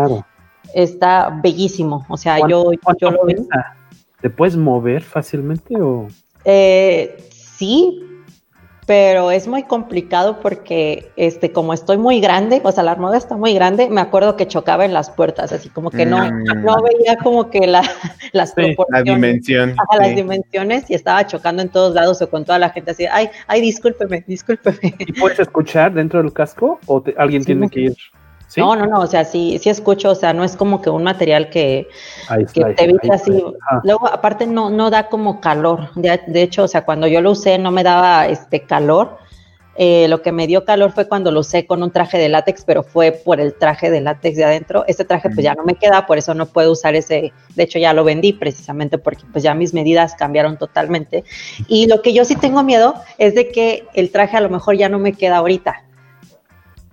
está 0.74 1.40
bellísimo. 1.42 2.06
O 2.10 2.18
sea, 2.18 2.40
yo, 2.48 2.72
yo 3.00 3.12
lo 3.12 3.26
veo. 3.26 3.46
¿Te 4.22 4.30
puedes 4.30 4.58
mover 4.58 5.04
fácilmente 5.04 5.80
o...? 5.80 6.08
Eh, 6.44 7.18
sí, 7.30 8.07
pero 8.88 9.32
es 9.32 9.50
muy 9.50 9.64
complicado 9.64 10.40
porque 10.40 11.12
este 11.18 11.52
como 11.52 11.74
estoy 11.74 11.98
muy 11.98 12.22
grande, 12.22 12.62
o 12.64 12.72
sea, 12.72 12.86
la 12.86 12.92
armadura 12.92 13.18
está 13.18 13.36
muy 13.36 13.54
grande, 13.54 13.90
me 13.90 14.00
acuerdo 14.00 14.38
que 14.38 14.48
chocaba 14.48 14.86
en 14.86 14.94
las 14.94 15.12
puertas, 15.12 15.52
así 15.52 15.68
como 15.68 15.92
que 15.92 16.06
no, 16.06 16.20
mm. 16.20 16.64
no 16.64 16.82
veía 16.82 17.18
como 17.18 17.50
que 17.50 17.68
la, 17.68 17.82
las 18.32 18.54
proporciones, 18.54 19.06
la 19.06 19.14
dimensión, 19.14 19.76
las 20.00 20.16
dimensiones 20.16 20.90
y 20.90 20.94
estaba 20.94 21.28
chocando 21.28 21.62
en 21.62 21.68
todos 21.68 21.94
lados 21.94 22.22
o 22.22 22.30
con 22.30 22.46
toda 22.46 22.60
la 22.60 22.70
gente 22.70 22.92
así, 22.92 23.06
ay, 23.12 23.30
ay, 23.48 23.60
discúlpeme, 23.60 24.24
discúlpeme. 24.26 24.96
¿Y 25.00 25.12
puedes 25.12 25.40
escuchar 25.40 25.94
dentro 25.94 26.24
del 26.24 26.32
casco 26.32 26.80
o 26.86 27.04
alguien 27.18 27.44
tiene 27.44 27.70
que 27.70 27.82
ir? 27.82 27.96
No, 28.56 28.76
no, 28.76 28.86
no, 28.86 29.02
o 29.02 29.08
sea, 29.08 29.26
sí, 29.26 29.60
sí 29.62 29.70
escucho, 29.70 30.12
o 30.12 30.16
sea, 30.16 30.34
no 30.34 30.44
es 30.44 30.56
como 30.56 30.82
que 30.82 30.90
un 30.90 31.04
material 31.04 31.50
que, 31.50 31.88
te 32.54 32.84
evite 32.84 33.12
así. 33.12 33.44
Ah. 33.70 33.82
Luego, 33.84 34.08
aparte, 34.08 34.48
no, 34.48 34.70
no 34.70 34.90
da 34.90 35.10
como 35.10 35.42
calor. 35.42 35.90
De, 35.96 36.42
hecho, 36.42 36.64
o 36.64 36.68
sea, 36.68 36.86
cuando 36.86 37.08
yo 37.08 37.22
lo 37.22 37.32
usé 37.32 37.58
no 37.58 37.72
me 37.72 37.84
daba 37.84 38.28
este 38.28 38.62
calor. 38.62 39.18
Eh, 39.80 40.08
lo 40.08 40.24
que 40.24 40.32
me 40.32 40.48
dio 40.48 40.66
calor 40.66 40.92
fue 40.92 41.08
cuando 41.08 41.30
lo 41.32 41.42
usé 41.42 41.68
con 41.68 41.84
un 41.84 41.92
traje 41.92 42.18
de 42.18 42.30
látex, 42.30 42.64
pero 42.66 42.82
fue 42.82 43.12
por 43.12 43.40
el 43.40 43.54
traje 43.54 43.92
de 43.92 44.02
látex 44.02 44.36
de 44.36 44.44
adentro. 44.44 44.84
Ese 44.88 45.06
traje 45.06 45.30
pues 45.30 45.44
ya 45.44 45.54
no 45.54 45.64
me 45.64 45.76
queda, 45.76 46.08
por 46.08 46.18
eso 46.18 46.34
no 46.34 46.48
puedo 46.48 46.72
usar 46.72 46.96
ese. 46.96 47.32
De 47.54 47.64
hecho 47.64 47.78
ya 47.78 47.94
lo 47.94 48.04
vendí 48.04 48.34
precisamente 48.34 48.98
porque 48.98 49.24
pues 49.32 49.44
ya 49.44 49.54
mis 49.54 49.76
medidas 49.76 50.16
cambiaron 50.16 50.58
totalmente. 50.58 51.26
Y 51.68 51.86
lo 51.86 52.02
que 52.02 52.12
yo 52.12 52.26
sí 52.26 52.36
tengo 52.36 52.64
miedo 52.64 52.96
es 53.20 53.36
de 53.36 53.50
que 53.50 53.86
el 53.94 54.10
traje 54.10 54.38
a 54.38 54.42
lo 54.42 54.50
mejor 54.50 54.78
ya 54.78 54.90
no 54.90 54.98
me 54.98 55.14
queda 55.14 55.38
ahorita 55.38 55.84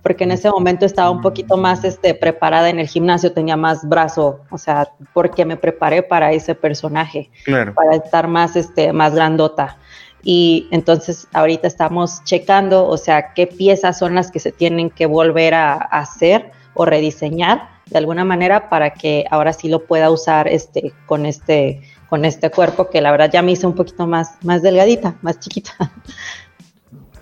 porque 0.05 0.23
en 0.23 0.29
ese 0.29 0.51
momento 0.51 0.85
estaba 0.85 1.09
un 1.09 1.21
poquito 1.21 1.57
más 1.57 1.83
este, 1.83 2.13
preparada 2.13 2.69
en 2.69 2.77
el 2.77 2.87
gimnasio, 2.87 3.33
tenía 3.33 3.57
más 3.57 3.89
brazo, 3.89 4.41
o 4.51 4.57
sea, 4.59 4.87
porque 5.15 5.45
me 5.45 5.57
preparé 5.57 6.03
para 6.03 6.31
ese 6.31 6.53
personaje, 6.53 7.31
para 7.73 7.95
estar 7.95 8.27
más, 8.27 8.55
este, 8.55 8.93
más 8.93 9.15
grandota. 9.15 9.79
Y 10.21 10.67
entonces 10.69 11.27
ahorita 11.33 11.65
estamos 11.65 12.23
checando, 12.23 12.87
o 12.87 12.97
sea, 12.97 13.33
qué 13.33 13.47
piezas 13.47 13.97
son 13.97 14.13
las 14.13 14.29
que 14.29 14.39
se 14.39 14.51
tienen 14.51 14.91
que 14.91 15.07
volver 15.07 15.55
a, 15.55 15.73
hacer 15.73 16.51
o 16.75 16.85
rediseñar 16.85 17.67
de 17.87 17.97
alguna 17.97 18.23
manera 18.23 18.69
para 18.69 18.91
que 18.91 19.25
ahora 19.31 19.53
sí 19.53 19.69
lo 19.69 19.87
pueda 19.87 20.11
usar 20.11 20.47
este, 20.47 20.93
con, 21.07 21.25
este, 21.25 21.81
con 22.09 22.25
este 22.25 22.51
cuerpo 22.51 22.91
que 22.91 23.01
la 23.01 23.09
verdad 23.09 23.31
ya 23.33 23.41
me 23.41 23.53
hice 23.53 23.65
un 23.65 23.73
poquito 23.73 24.05
más, 24.05 24.35
más 24.43 24.61
delgadita, 24.61 25.15
más 25.23 25.39
chiquita. 25.39 25.71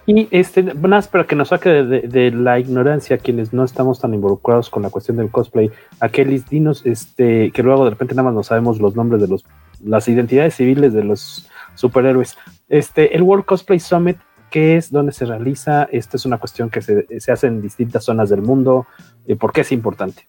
Y 0.05 0.27
este, 0.31 0.63
más 0.73 1.07
para 1.07 1.25
que 1.25 1.35
nos 1.35 1.49
saque 1.49 1.69
de, 1.69 2.31
la 2.31 2.59
ignorancia 2.59 3.17
quienes 3.17 3.53
no 3.53 3.63
estamos 3.63 4.01
tan 4.01 4.13
involucrados 4.13 4.69
con 4.69 4.83
la 4.83 4.89
cuestión 4.89 5.15
del 5.17 5.29
cosplay, 5.29 5.71
aquellos 5.99 6.49
dinos, 6.49 6.85
este, 6.85 7.51
que 7.51 7.63
luego 7.63 7.85
de 7.85 7.91
repente 7.91 8.13
nada 8.13 8.25
más 8.25 8.33
no 8.33 8.43
sabemos 8.43 8.79
los 8.79 8.95
nombres 8.95 9.21
de 9.21 9.29
los, 9.29 9.45
las 9.83 10.07
identidades 10.09 10.55
civiles 10.55 10.93
de 10.93 11.05
los 11.05 11.49
superhéroes. 11.75 12.37
Este, 12.67 13.15
el 13.15 13.21
World 13.21 13.45
Cosplay 13.45 13.79
Summit, 13.79 14.17
¿qué 14.51 14.75
es? 14.75 14.91
¿Dónde 14.91 15.13
se 15.13 15.25
realiza? 15.25 15.87
Esta 15.91 16.17
es 16.17 16.25
una 16.25 16.37
cuestión 16.37 16.69
que 16.69 16.81
se, 16.81 17.07
se 17.19 17.31
hace 17.31 17.47
en 17.47 17.61
distintas 17.61 18.03
zonas 18.03 18.29
del 18.29 18.41
mundo. 18.41 18.87
Eh, 19.25 19.37
¿Por 19.37 19.53
qué 19.53 19.61
es 19.61 19.71
importante? 19.71 20.27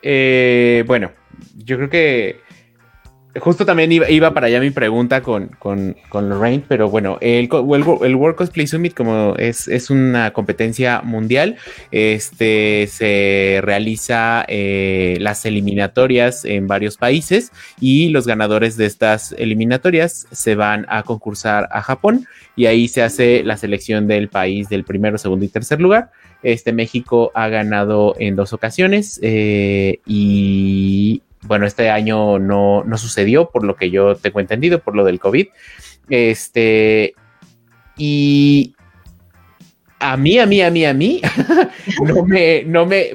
Eh, 0.00 0.84
bueno, 0.86 1.10
yo 1.56 1.76
creo 1.76 1.90
que 1.90 2.40
justo 3.40 3.66
también 3.66 3.92
iba, 3.92 4.34
para 4.34 4.46
allá 4.46 4.60
mi 4.60 4.70
pregunta 4.70 5.22
con, 5.22 5.48
con, 5.58 5.94
Lorraine, 6.12 6.64
pero 6.66 6.88
bueno, 6.88 7.18
el, 7.20 7.48
el, 8.02 8.14
World 8.16 8.36
Cosplay 8.36 8.66
Summit, 8.66 8.94
como 8.94 9.34
es, 9.36 9.68
es 9.68 9.90
una 9.90 10.32
competencia 10.32 11.00
mundial, 11.02 11.56
este 11.90 12.86
se 12.86 13.60
realiza 13.62 14.44
eh, 14.48 15.16
las 15.20 15.44
eliminatorias 15.46 16.44
en 16.44 16.66
varios 16.66 16.96
países 16.96 17.52
y 17.80 18.08
los 18.08 18.26
ganadores 18.26 18.76
de 18.76 18.86
estas 18.86 19.32
eliminatorias 19.38 20.26
se 20.30 20.54
van 20.54 20.86
a 20.88 21.02
concursar 21.02 21.68
a 21.72 21.82
Japón 21.82 22.26
y 22.56 22.66
ahí 22.66 22.88
se 22.88 23.02
hace 23.02 23.42
la 23.44 23.56
selección 23.56 24.06
del 24.06 24.28
país 24.28 24.68
del 24.68 24.84
primero, 24.84 25.18
segundo 25.18 25.44
y 25.44 25.48
tercer 25.48 25.80
lugar. 25.80 26.10
Este 26.42 26.72
México 26.72 27.32
ha 27.34 27.48
ganado 27.48 28.14
en 28.18 28.36
dos 28.36 28.52
ocasiones 28.52 29.18
eh, 29.22 30.00
y 30.06 31.22
bueno, 31.48 31.66
este 31.66 31.88
año 31.90 32.38
no, 32.38 32.84
sucedió 32.96 33.50
por 33.50 33.64
lo 33.64 33.74
que 33.74 33.90
yo 33.90 34.14
tengo 34.14 34.38
entendido, 34.38 34.80
por 34.80 34.94
lo 34.94 35.04
del 35.04 35.18
COVID. 35.18 35.48
Este, 36.10 37.14
y 37.96 38.74
a 39.98 40.16
mí, 40.16 40.38
a 40.38 40.46
mí, 40.46 40.60
a 40.60 40.70
mí, 40.70 40.84
a 40.84 40.94
mí, 40.94 41.22
no 42.04 42.24
me, 42.24 42.62
no 42.64 42.86
me, 42.86 43.12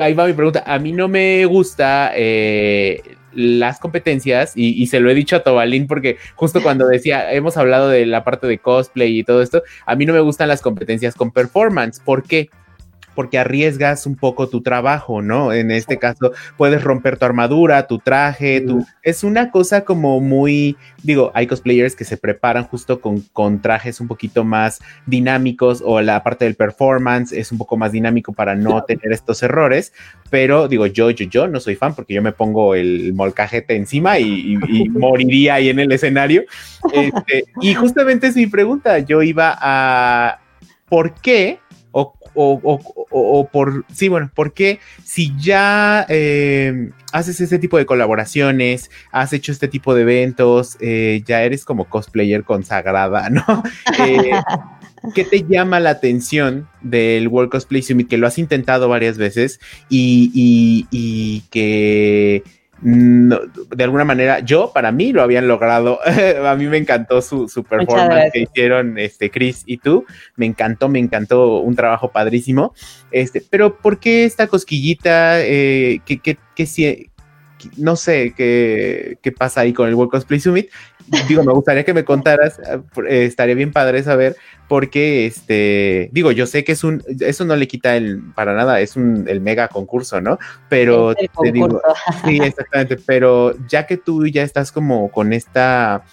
ahí 0.00 0.14
va 0.14 0.26
mi 0.26 0.32
pregunta, 0.32 0.64
a 0.66 0.78
mí 0.78 0.92
no 0.92 1.06
me 1.06 1.44
gusta 1.44 2.12
eh, 2.16 3.02
las 3.34 3.78
competencias 3.78 4.52
y, 4.56 4.86
se 4.86 4.98
lo 4.98 5.10
he 5.10 5.14
dicho 5.14 5.36
a 5.36 5.42
Tobalín 5.42 5.86
porque 5.86 6.16
justo 6.34 6.62
cuando 6.62 6.86
decía, 6.86 7.30
hemos 7.32 7.58
hablado 7.58 7.90
de 7.90 8.06
la 8.06 8.24
parte 8.24 8.46
de 8.46 8.58
cosplay 8.58 9.18
y 9.18 9.24
todo 9.24 9.42
esto, 9.42 9.62
a 9.84 9.94
mí 9.94 10.06
no 10.06 10.14
me 10.14 10.20
gustan 10.20 10.48
las 10.48 10.62
competencias 10.62 11.14
con 11.14 11.30
performance. 11.30 12.00
¿Por 12.00 12.22
qué? 12.22 12.48
Arriesgas 13.38 14.06
un 14.06 14.16
poco 14.16 14.48
tu 14.48 14.62
trabajo, 14.62 15.22
¿no? 15.22 15.52
En 15.52 15.70
este 15.70 15.98
caso, 15.98 16.32
puedes 16.56 16.82
romper 16.82 17.18
tu 17.18 17.24
armadura, 17.24 17.86
tu 17.86 17.98
traje, 17.98 18.60
tu... 18.60 18.84
Es 19.02 19.24
una 19.24 19.50
cosa 19.50 19.84
como 19.84 20.20
muy, 20.20 20.76
digo, 21.02 21.30
hay 21.34 21.46
cosplayers 21.46 21.96
que 21.96 22.04
se 22.04 22.16
preparan 22.16 22.64
justo 22.64 23.00
con, 23.00 23.20
con 23.32 23.60
trajes 23.60 24.00
un 24.00 24.08
poquito 24.08 24.44
más 24.44 24.80
dinámicos 25.06 25.82
o 25.84 26.00
la 26.00 26.22
parte 26.22 26.44
del 26.44 26.54
performance 26.54 27.32
es 27.32 27.52
un 27.52 27.58
poco 27.58 27.76
más 27.76 27.92
dinámico 27.92 28.32
para 28.32 28.54
no 28.54 28.82
tener 28.84 29.12
estos 29.12 29.42
errores, 29.42 29.92
pero 30.30 30.68
digo, 30.68 30.86
yo, 30.86 31.10
yo, 31.10 31.26
yo 31.26 31.48
no 31.48 31.60
soy 31.60 31.76
fan 31.76 31.94
porque 31.94 32.14
yo 32.14 32.22
me 32.22 32.32
pongo 32.32 32.74
el 32.74 33.12
molcajete 33.14 33.76
encima 33.76 34.18
y, 34.18 34.56
moriría 34.90 35.54
ahí 35.54 35.68
en 35.68 35.78
el 35.78 35.92
escenario. 35.92 36.44
Este, 36.92 37.44
y 37.60 37.74
justamente 37.74 38.28
es 38.28 38.36
mi 38.36 38.46
pregunta, 38.46 38.98
yo 39.00 39.22
iba 39.22 39.56
a... 39.60 40.40
¿Por 40.88 41.14
qué? 41.14 41.58
O, 42.36 43.48
por, 43.50 43.84
sí, 43.92 44.08
bueno, 44.08 44.30
porque 44.34 44.78
si 45.04 45.32
ya 45.38 46.06
eh, 46.08 46.90
haces 47.12 47.40
ese 47.40 47.58
tipo 47.58 47.78
de 47.78 47.86
colaboraciones, 47.86 48.90
has 49.10 49.32
hecho 49.32 49.52
este 49.52 49.68
tipo 49.68 49.94
de 49.94 50.02
eventos, 50.02 50.76
eh, 50.80 51.22
ya 51.26 51.42
eres 51.42 51.64
como 51.64 51.86
cosplayer 51.86 52.44
consagrada, 52.44 53.30
¿no? 53.30 53.44
Eh, 54.06 54.30
¿Qué 55.14 55.24
te 55.24 55.44
llama 55.48 55.80
la 55.80 55.90
atención 55.90 56.68
del 56.82 57.28
World 57.28 57.50
Cosplay 57.50 57.82
Summit? 57.82 58.08
Que 58.08 58.18
lo 58.18 58.26
has 58.26 58.38
intentado 58.38 58.88
varias 58.88 59.16
veces 59.16 59.60
y, 59.88 60.30
y 60.90 61.42
que 61.50 62.42
de 62.82 63.84
alguna 63.84 64.04
manera, 64.04 64.40
yo, 64.40 64.70
para 64.72 64.92
mí, 64.92 65.12
lo 65.12 65.22
habían 65.22 65.48
logrado. 65.48 65.98
a 66.46 66.54
mí 66.56 66.66
me 66.66 66.76
encantó 66.76 67.22
su, 67.22 67.48
su 67.48 67.64
performance 67.64 68.32
que 68.32 68.40
hicieron 68.40 68.98
este, 68.98 69.30
Chris 69.30 69.62
y 69.66 69.78
tú. 69.78 70.04
Me 70.36 70.46
encantó, 70.46 70.88
me 70.88 70.98
encantó 70.98 71.60
un 71.60 71.74
trabajo 71.74 72.10
padrísimo. 72.10 72.74
Este, 73.10 73.42
pero, 73.48 73.78
¿por 73.78 73.98
qué 73.98 74.24
esta 74.24 74.46
cosquillita? 74.46 75.40
Eh, 75.40 76.00
que, 76.04 76.18
que, 76.18 76.36
que, 76.54 76.66
si, 76.66 77.10
no 77.76 77.96
sé 77.96 78.34
qué, 78.36 79.18
qué 79.22 79.32
pasa 79.32 79.62
ahí 79.62 79.72
con 79.72 79.88
el 79.88 79.94
World 79.94 80.10
Cosplay 80.10 80.40
Summit. 80.40 80.68
Digo, 81.28 81.44
me 81.44 81.52
gustaría 81.52 81.84
que 81.84 81.94
me 81.94 82.04
contaras, 82.04 82.58
eh, 82.58 83.24
estaría 83.24 83.54
bien 83.54 83.72
padre 83.72 84.02
saber, 84.02 84.36
porque 84.68 85.26
este, 85.26 86.08
digo, 86.12 86.32
yo 86.32 86.46
sé 86.46 86.64
que 86.64 86.72
es 86.72 86.82
un, 86.82 87.02
eso 87.20 87.44
no 87.44 87.54
le 87.54 87.68
quita 87.68 87.96
el, 87.96 88.22
para 88.34 88.54
nada, 88.54 88.80
es 88.80 88.96
un, 88.96 89.24
el 89.28 89.40
mega 89.40 89.68
concurso, 89.68 90.20
¿no? 90.20 90.38
Pero 90.68 91.14
te 91.14 91.52
digo, 91.52 91.80
sí, 92.24 92.38
exactamente, 92.42 92.96
pero 92.96 93.54
ya 93.68 93.86
que 93.86 93.96
tú 93.96 94.26
ya 94.26 94.42
estás 94.42 94.72
como 94.72 95.10
con 95.10 95.32
esta 95.32 96.04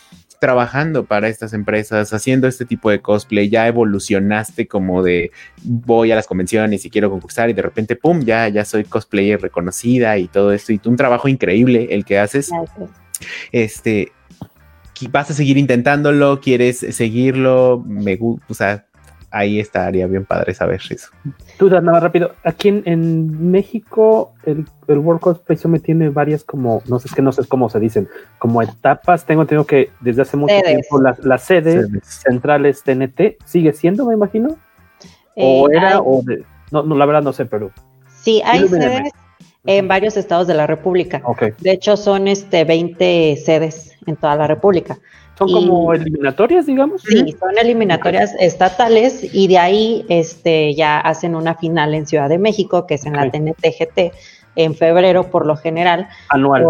trabajando 0.44 1.06
para 1.06 1.30
estas 1.30 1.54
empresas, 1.54 2.12
haciendo 2.12 2.50
este 2.50 2.66
tipo 2.66 2.90
de 2.90 3.00
cosplay, 3.00 3.48
ya 3.48 3.66
evolucionaste 3.66 4.68
como 4.68 5.02
de 5.02 5.32
voy 5.64 6.12
a 6.12 6.16
las 6.16 6.28
convenciones 6.28 6.84
y 6.84 6.90
quiero 6.90 7.10
concursar 7.10 7.50
y 7.50 7.54
de 7.54 7.62
repente, 7.62 7.96
¡pum!, 7.96 8.26
ya, 8.26 8.50
ya 8.50 8.66
soy 8.66 8.84
cosplayer 8.84 9.42
reconocida 9.42 10.18
y 10.18 10.28
todo 10.28 10.52
esto 10.52 10.74
y 10.74 10.82
un 10.84 10.98
trabajo 10.98 11.30
increíble 11.30 11.88
el 11.92 12.04
que 12.04 12.20
haces. 12.20 12.52
Este, 13.54 14.12
vas 15.12 15.30
a 15.32 15.34
seguir 15.34 15.58
intentándolo, 15.58 16.40
quieres 16.40 16.80
seguirlo, 16.80 17.84
me 17.86 18.16
gusta, 18.16 18.46
o 18.50 18.54
sea, 18.54 18.86
ahí 19.34 19.60
estaría 19.60 20.06
bien 20.06 20.26
padre 20.26 20.54
saber 20.54 20.80
eso. 20.90 21.10
Tú, 21.58 21.68
nada 21.68 21.82
más 21.82 22.04
rápido. 22.04 22.34
Aquí 22.44 22.70
en, 22.70 23.52
México, 23.52 24.34
el, 24.46 24.66
el 24.88 24.98
World 25.00 25.22
Cosplay 25.22 25.58
me 25.66 25.80
tiene 25.80 26.10
varias 26.10 26.44
como, 26.44 26.84
no 26.88 27.00
sé, 27.00 27.08
es 27.08 27.16
que 27.16 27.24
no 27.24 27.32
sé 27.32 27.44
cómo 27.48 27.68
se 27.68 27.80
dicen, 27.80 28.08
como 28.38 28.62
etapas. 28.62 29.26
Tengo 29.26 29.42
entendido 29.42 29.66
que 29.66 29.90
desde 30.02 30.22
hace 30.22 30.38
mucho 30.38 30.56
tiempo 30.64 31.02
las 31.02 31.20
la 31.26 31.40
sedes 31.40 31.88
centrales 32.04 32.84
TNT 32.84 33.44
sigue 33.44 33.74
siendo, 33.74 34.06
me 34.06 34.14
imagino. 34.14 34.56
o 35.36 35.68
eh, 35.68 35.78
era, 35.78 36.00
o 36.00 36.22
de, 36.22 36.44
no, 36.72 36.84
no, 36.84 36.96
la 36.96 37.06
verdad 37.06 37.24
no 37.24 37.34
sé, 37.34 37.46
pero. 37.46 37.72
Sí, 38.22 38.42
hay 38.46 38.68
sedes 38.68 39.12
en 39.66 39.88
varios 39.88 40.18
estados 40.18 40.48
de 40.48 40.54
la 40.54 40.68
República. 40.68 41.22
De 41.60 41.72
hecho, 41.72 41.96
son 41.96 42.28
este 42.28 42.66
20 42.66 43.38
sedes 43.38 43.96
en 44.06 44.16
toda 44.16 44.36
la 44.36 44.48
República. 44.48 44.98
Son 45.38 45.52
como 45.52 45.94
eliminatorias, 45.94 46.68
digamos. 46.68 47.02
Sí, 47.02 47.36
son 47.40 47.58
eliminatorias 47.58 48.36
estatales 48.40 49.34
y 49.34 49.48
de 49.48 49.58
ahí 49.58 50.06
este, 50.10 50.76
ya 50.76 51.00
hacen 51.00 51.36
una 51.36 51.56
final 51.56 51.94
en 51.96 52.06
Ciudad 52.06 52.30
de 52.30 52.38
México, 52.38 52.86
que 52.86 52.96
es 52.96 53.06
en 53.06 53.14
la 53.14 53.32
TNTGT, 53.32 54.14
en 54.56 54.76
febrero 54.76 55.32
por 55.32 55.48
lo 55.48 55.56
general. 55.56 56.08
Anual. 56.30 56.66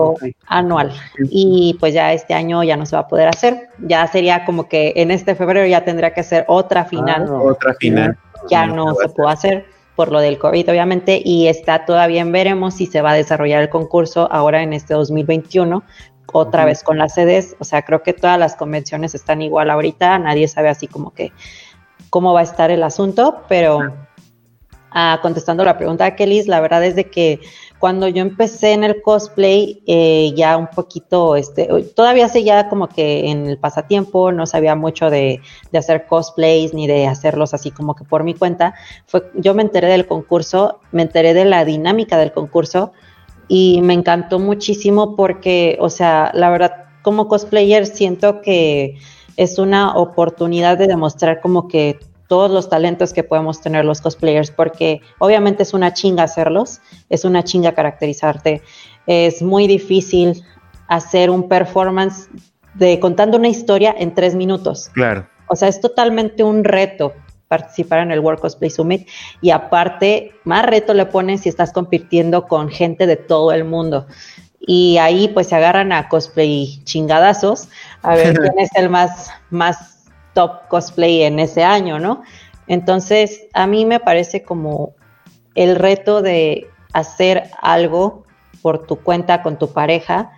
Anual. 0.47 0.93
Y 1.29 1.75
pues 1.79 1.93
ya 1.93 2.13
este 2.13 2.33
año 2.33 2.63
ya 2.63 2.77
no 2.77 2.85
se 2.85 2.95
va 2.95 3.01
a 3.01 3.07
poder 3.07 3.27
hacer. 3.27 3.69
Ya 3.79 4.07
sería 4.07 4.45
como 4.45 4.69
que 4.69 4.93
en 4.95 5.11
este 5.11 5.35
febrero 5.35 5.67
ya 5.67 5.83
tendría 5.83 6.13
que 6.13 6.23
ser 6.23 6.45
otra 6.47 6.85
final. 6.85 7.25
Ah, 7.27 7.41
otra 7.41 7.73
final. 7.73 8.17
Ya 8.49 8.65
no 8.65 8.95
se 8.95 9.09
puede 9.09 9.29
hacer 9.31 9.72
por 9.95 10.11
lo 10.11 10.19
del 10.19 10.39
COVID, 10.39 10.69
obviamente, 10.69 11.21
y 11.23 11.47
está 11.47 11.85
todavía 11.85 12.21
en 12.21 12.31
veremos 12.31 12.75
si 12.75 12.85
se 12.87 13.01
va 13.01 13.11
a 13.11 13.15
desarrollar 13.15 13.61
el 13.61 13.69
concurso 13.69 14.27
ahora 14.31 14.63
en 14.63 14.73
este 14.73 14.93
2021, 14.93 15.83
otra 16.31 16.65
vez 16.65 16.83
con 16.83 16.97
las 16.97 17.13
sedes. 17.13 17.55
O 17.59 17.63
sea, 17.63 17.83
creo 17.83 18.01
que 18.01 18.13
todas 18.13 18.39
las 18.39 18.55
convenciones 18.55 19.13
están 19.13 19.41
igual 19.41 19.69
ahorita, 19.69 20.17
nadie 20.19 20.47
sabe 20.47 20.69
así 20.69 20.87
como 20.87 21.13
que 21.13 21.31
cómo 22.09 22.33
va 22.33 22.41
a 22.41 22.43
estar 22.43 22.71
el 22.71 22.83
asunto, 22.83 23.43
pero 23.47 23.93
ah, 24.91 25.19
contestando 25.21 25.63
la 25.63 25.77
pregunta 25.77 26.05
de 26.05 26.15
Kelly, 26.15 26.43
la 26.43 26.59
verdad 26.59 26.83
es 26.83 26.95
de 26.95 27.09
que 27.09 27.39
cuando 27.83 28.07
yo 28.07 28.21
empecé 28.21 28.71
en 28.71 28.85
el 28.85 29.01
cosplay, 29.01 29.83
eh, 29.87 30.31
ya 30.37 30.55
un 30.55 30.67
poquito, 30.67 31.35
este, 31.35 31.67
todavía 31.93 32.29
seguía 32.29 32.69
como 32.69 32.87
que 32.87 33.29
en 33.29 33.45
el 33.45 33.57
pasatiempo, 33.57 34.31
no 34.31 34.45
sabía 34.45 34.73
mucho 34.73 35.09
de, 35.09 35.41
hacer 35.77 36.07
cosplays 36.07 36.73
ni 36.73 36.87
de 36.87 37.07
hacerlos 37.07 37.53
así 37.53 37.71
como 37.71 37.93
que 37.93 38.05
por 38.05 38.23
mi 38.23 38.35
cuenta. 38.35 38.73
Fue, 39.05 39.29
yo 39.35 39.53
me 39.53 39.63
enteré 39.63 39.89
del 39.89 40.07
concurso, 40.07 40.79
me 40.93 41.01
enteré 41.01 41.33
de 41.33 41.43
la 41.43 41.65
dinámica 41.65 42.17
del 42.17 42.31
concurso 42.31 42.93
y 43.49 43.81
me 43.81 43.93
encantó 43.93 44.39
muchísimo 44.39 45.17
porque, 45.17 45.77
o 45.81 45.89
sea, 45.89 46.31
la 46.33 46.49
verdad, 46.51 46.85
como 47.01 47.27
cosplayer 47.27 47.85
siento 47.85 48.41
que 48.41 48.95
es 49.35 49.59
una 49.59 49.97
oportunidad 49.97 50.77
de 50.77 50.87
demostrar 50.87 51.41
como 51.41 51.67
que 51.67 51.99
todos 52.33 52.49
los 52.49 52.67
talentos 52.67 53.13
que 53.13 53.23
podemos 53.23 53.61
tener 53.61 53.85
los 53.85 54.01
cosplayers, 54.01 54.49
porque 54.49 55.01
obviamente 55.19 55.61
es 55.61 55.75
una 55.75 55.93
chinga 55.93 56.23
hacerlos, 56.23 56.81
es 57.07 57.25
una 57.25 57.43
chinga 57.43 57.73
caracterizarte, 57.73 58.63
es 59.05 59.43
muy 59.43 59.67
difícil 59.67 60.43
hacer 60.87 61.29
un 61.29 61.47
performance 61.47 62.29
de 62.73 62.99
contando 62.99 63.37
una 63.37 63.49
historia 63.49 63.93
en 63.95 64.15
tres 64.15 64.33
minutos. 64.33 64.89
Claro. 64.93 65.27
O 65.45 65.55
sea, 65.55 65.67
es 65.67 65.79
totalmente 65.79 66.43
un 66.43 66.63
reto 66.63 67.13
participar 67.49 67.99
en 67.99 68.09
el 68.09 68.19
World 68.19 68.41
Cosplay 68.41 68.71
Summit 68.71 69.07
y 69.39 69.51
aparte, 69.51 70.31
más 70.43 70.65
reto 70.65 70.95
le 70.95 71.05
pones 71.05 71.41
si 71.41 71.49
estás 71.49 71.71
compitiendo 71.71 72.47
con 72.47 72.67
gente 72.67 73.05
de 73.05 73.15
todo 73.15 73.51
el 73.51 73.63
mundo. 73.63 74.07
Y 74.59 74.97
ahí 74.97 75.27
pues 75.27 75.49
se 75.49 75.55
agarran 75.55 75.91
a 75.91 76.09
cosplay 76.09 76.81
chingadazos 76.83 77.69
a 78.01 78.15
ver 78.15 78.33
quién 78.39 78.57
es 78.57 78.71
el 78.75 78.89
más, 78.89 79.29
más 79.51 79.92
top 80.33 80.67
cosplay 80.67 81.23
en 81.23 81.39
ese 81.39 81.63
año, 81.63 81.99
¿no? 81.99 82.23
Entonces, 82.67 83.47
a 83.53 83.67
mí 83.67 83.85
me 83.85 83.99
parece 83.99 84.43
como 84.43 84.93
el 85.55 85.75
reto 85.75 86.21
de 86.21 86.67
hacer 86.93 87.49
algo 87.61 88.23
por 88.61 88.85
tu 88.85 88.97
cuenta 88.97 89.41
con 89.41 89.57
tu 89.59 89.69
pareja, 89.73 90.31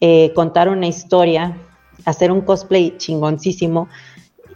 eh, 0.00 0.32
contar 0.34 0.68
una 0.68 0.86
historia, 0.86 1.56
hacer 2.04 2.30
un 2.30 2.42
cosplay 2.42 2.96
chingoncísimo 2.98 3.88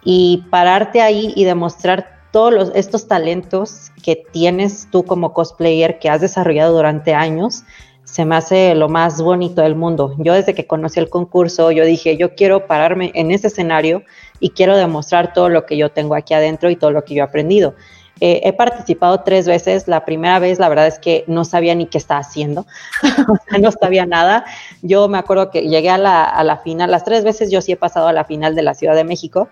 y 0.04 0.44
pararte 0.50 1.00
ahí 1.00 1.32
y 1.34 1.44
demostrar 1.44 2.16
todos 2.32 2.70
estos 2.74 3.08
talentos 3.08 3.90
que 4.02 4.16
tienes 4.16 4.88
tú 4.90 5.04
como 5.04 5.32
cosplayer 5.32 5.98
que 5.98 6.10
has 6.10 6.20
desarrollado 6.20 6.74
durante 6.74 7.14
años 7.14 7.64
se 8.06 8.24
me 8.24 8.36
hace 8.36 8.74
lo 8.76 8.88
más 8.88 9.20
bonito 9.20 9.62
del 9.62 9.74
mundo. 9.74 10.14
Yo 10.18 10.32
desde 10.32 10.54
que 10.54 10.66
conocí 10.66 11.00
el 11.00 11.10
concurso, 11.10 11.72
yo 11.72 11.84
dije, 11.84 12.16
yo 12.16 12.36
quiero 12.36 12.66
pararme 12.68 13.10
en 13.14 13.32
ese 13.32 13.48
escenario 13.48 14.04
y 14.40 14.50
quiero 14.50 14.76
demostrar 14.76 15.32
todo 15.32 15.48
lo 15.48 15.66
que 15.66 15.76
yo 15.76 15.90
tengo 15.90 16.14
aquí 16.14 16.34
adentro 16.34 16.70
y 16.70 16.76
todo 16.76 16.90
lo 16.90 17.04
que 17.04 17.14
yo 17.14 17.22
he 17.22 17.26
aprendido. 17.26 17.74
Eh, 18.20 18.40
he 18.44 18.52
participado 18.54 19.20
tres 19.20 19.46
veces. 19.46 19.88
La 19.88 20.04
primera 20.04 20.38
vez, 20.38 20.58
la 20.58 20.68
verdad 20.68 20.86
es 20.86 20.98
que 20.98 21.24
no 21.26 21.44
sabía 21.44 21.74
ni 21.74 21.86
qué 21.86 21.98
estaba 21.98 22.20
haciendo, 22.20 22.66
no 23.60 23.70
sabía 23.72 24.06
nada. 24.06 24.44
Yo 24.82 25.08
me 25.08 25.18
acuerdo 25.18 25.50
que 25.50 25.68
llegué 25.68 25.90
a 25.90 25.98
la, 25.98 26.24
a 26.24 26.42
la, 26.44 26.58
final, 26.58 26.90
las 26.90 27.04
tres 27.04 27.24
veces 27.24 27.50
yo 27.50 27.60
sí 27.60 27.72
he 27.72 27.76
pasado 27.76 28.08
a 28.08 28.12
la 28.12 28.24
final 28.24 28.54
de 28.54 28.62
la 28.62 28.74
Ciudad 28.74 28.94
de 28.94 29.04
México, 29.04 29.48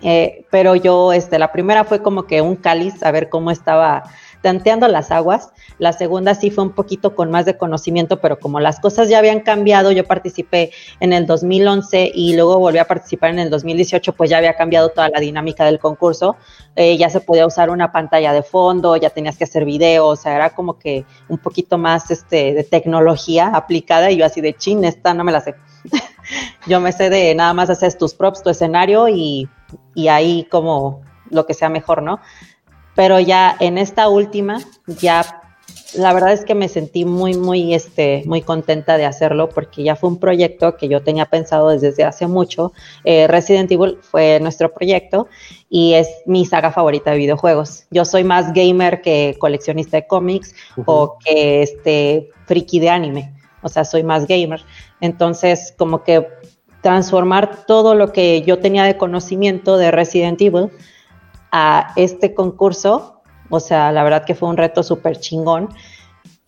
eh, 0.00 0.46
pero 0.50 0.76
yo, 0.76 1.12
este, 1.12 1.38
la 1.38 1.52
primera 1.52 1.84
fue 1.84 2.02
como 2.02 2.24
que 2.24 2.40
un 2.40 2.56
cáliz, 2.56 3.02
a 3.02 3.10
ver 3.10 3.28
cómo 3.28 3.50
estaba 3.50 4.04
tanteando 4.42 4.88
las 4.88 5.10
aguas. 5.10 5.50
La 5.78 5.92
segunda 5.92 6.34
sí 6.34 6.50
fue 6.50 6.64
un 6.64 6.72
poquito 6.72 7.14
con 7.14 7.30
más 7.30 7.44
de 7.44 7.56
conocimiento, 7.56 8.20
pero 8.20 8.38
como 8.38 8.60
las 8.60 8.80
cosas 8.80 9.08
ya 9.08 9.18
habían 9.18 9.40
cambiado, 9.40 9.92
yo 9.92 10.04
participé 10.04 10.70
en 11.00 11.12
el 11.12 11.26
2011 11.26 12.12
y 12.14 12.34
luego 12.34 12.58
volví 12.58 12.78
a 12.78 12.86
participar 12.86 13.30
en 13.30 13.38
el 13.38 13.50
2018, 13.50 14.12
pues 14.12 14.30
ya 14.30 14.38
había 14.38 14.54
cambiado 14.54 14.90
toda 14.90 15.08
la 15.08 15.20
dinámica 15.20 15.64
del 15.64 15.78
concurso. 15.78 16.36
Eh, 16.76 16.96
ya 16.96 17.10
se 17.10 17.20
podía 17.20 17.46
usar 17.46 17.70
una 17.70 17.92
pantalla 17.92 18.32
de 18.32 18.42
fondo, 18.42 18.96
ya 18.96 19.10
tenías 19.10 19.36
que 19.36 19.44
hacer 19.44 19.64
video, 19.64 20.06
o 20.06 20.16
sea, 20.16 20.36
era 20.36 20.50
como 20.50 20.78
que 20.78 21.04
un 21.28 21.38
poquito 21.38 21.78
más 21.78 22.10
este, 22.10 22.54
de 22.54 22.64
tecnología 22.64 23.48
aplicada 23.48 24.10
y 24.10 24.16
yo 24.16 24.24
así 24.24 24.40
de 24.40 24.54
chin, 24.54 24.84
esta 24.84 25.14
no 25.14 25.24
me 25.24 25.32
la 25.32 25.40
sé. 25.40 25.54
yo 26.66 26.80
me 26.80 26.92
sé 26.92 27.10
de 27.10 27.34
nada 27.34 27.54
más 27.54 27.70
hacer 27.70 27.94
tus 27.94 28.14
props, 28.14 28.42
tu 28.42 28.50
escenario 28.50 29.08
y, 29.08 29.48
y 29.94 30.08
ahí 30.08 30.46
como 30.50 31.02
lo 31.30 31.46
que 31.46 31.54
sea 31.54 31.68
mejor, 31.68 32.02
¿no? 32.02 32.20
Pero 32.98 33.20
ya 33.20 33.56
en 33.60 33.78
esta 33.78 34.08
última, 34.08 34.58
ya 34.88 35.40
la 35.94 36.12
verdad 36.12 36.32
es 36.32 36.44
que 36.44 36.56
me 36.56 36.66
sentí 36.66 37.04
muy, 37.04 37.36
muy, 37.36 37.72
este, 37.72 38.24
muy 38.26 38.42
contenta 38.42 38.96
de 38.96 39.04
hacerlo 39.04 39.48
porque 39.50 39.84
ya 39.84 39.94
fue 39.94 40.10
un 40.10 40.18
proyecto 40.18 40.76
que 40.76 40.88
yo 40.88 41.00
tenía 41.00 41.26
pensado 41.26 41.68
desde 41.68 42.02
hace 42.02 42.26
mucho. 42.26 42.72
Eh, 43.04 43.28
Resident 43.28 43.70
Evil 43.70 43.98
fue 44.02 44.40
nuestro 44.40 44.74
proyecto 44.74 45.28
y 45.70 45.92
es 45.94 46.08
mi 46.26 46.44
saga 46.44 46.72
favorita 46.72 47.12
de 47.12 47.18
videojuegos. 47.18 47.84
Yo 47.92 48.04
soy 48.04 48.24
más 48.24 48.52
gamer 48.52 49.00
que 49.00 49.36
coleccionista 49.38 49.98
de 49.98 50.08
cómics 50.08 50.52
o 50.84 51.18
que 51.24 51.62
este 51.62 52.30
friki 52.46 52.80
de 52.80 52.90
anime. 52.90 53.32
O 53.62 53.68
sea, 53.68 53.84
soy 53.84 54.02
más 54.02 54.26
gamer. 54.26 54.64
Entonces, 55.00 55.72
como 55.78 56.02
que 56.02 56.26
transformar 56.80 57.64
todo 57.64 57.94
lo 57.94 58.12
que 58.12 58.42
yo 58.42 58.58
tenía 58.58 58.82
de 58.82 58.96
conocimiento 58.96 59.76
de 59.76 59.92
Resident 59.92 60.42
Evil 60.42 60.72
a 61.52 61.92
este 61.96 62.34
concurso. 62.34 63.22
O 63.50 63.60
sea, 63.60 63.92
la 63.92 64.02
verdad 64.04 64.24
que 64.24 64.34
fue 64.34 64.48
un 64.48 64.56
reto 64.56 64.82
súper 64.82 65.18
chingón 65.18 65.68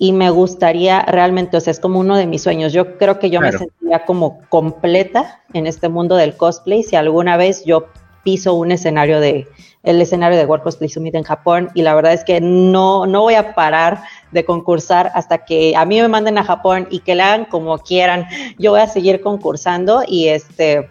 y 0.03 0.13
me 0.13 0.31
gustaría 0.31 1.03
realmente, 1.03 1.59
o 1.59 1.61
sea, 1.61 1.71
es 1.71 1.79
como 1.79 2.01
uno 2.01 2.17
de 2.17 2.27
mis 2.27 2.43
sueños. 2.43 2.73
Yo 2.73 2.97
creo 2.97 3.19
que 3.19 3.29
yo 3.29 3.41
me 3.41 3.53
sentía 3.53 4.07
como 4.07 4.41
completa 4.49 5.43
en 5.53 5.67
este 5.67 5.91
mundo 5.91 6.17
del 6.17 6.37
cosplay 6.37 6.83
si 6.83 6.97
alguna 6.97 7.37
vez 7.37 7.65
yo 7.67 7.87
piso 8.25 8.55
un 8.55 8.73
escenario 8.73 9.21
de 9.21 9.47
el 9.83 10.01
escenario 10.01 10.39
de 10.39 10.45
World 10.45 10.63
Cosplay 10.63 10.89
Summit 10.89 11.15
en 11.15 11.23
Japón 11.23 11.71
y 11.75 11.83
la 11.83 11.95
verdad 11.95 12.13
es 12.13 12.25
que 12.25 12.41
no 12.41 13.07
no 13.07 13.23
voy 13.23 13.35
a 13.35 13.55
parar 13.55 14.03
de 14.31 14.45
concursar 14.45 15.11
hasta 15.15 15.45
que 15.45 15.75
a 15.77 15.85
mí 15.85 16.01
me 16.01 16.09
manden 16.09 16.39
a 16.39 16.45
Japón 16.45 16.87
y 16.91 17.01
que 17.01 17.15
le 17.15 17.23
hagan 17.23 17.45
como 17.47 17.79
quieran. 17.79 18.27
Yo 18.59 18.73
voy 18.73 18.81
a 18.81 18.87
seguir 18.87 19.21
concursando 19.21 20.03
y 20.07 20.29
este 20.29 20.91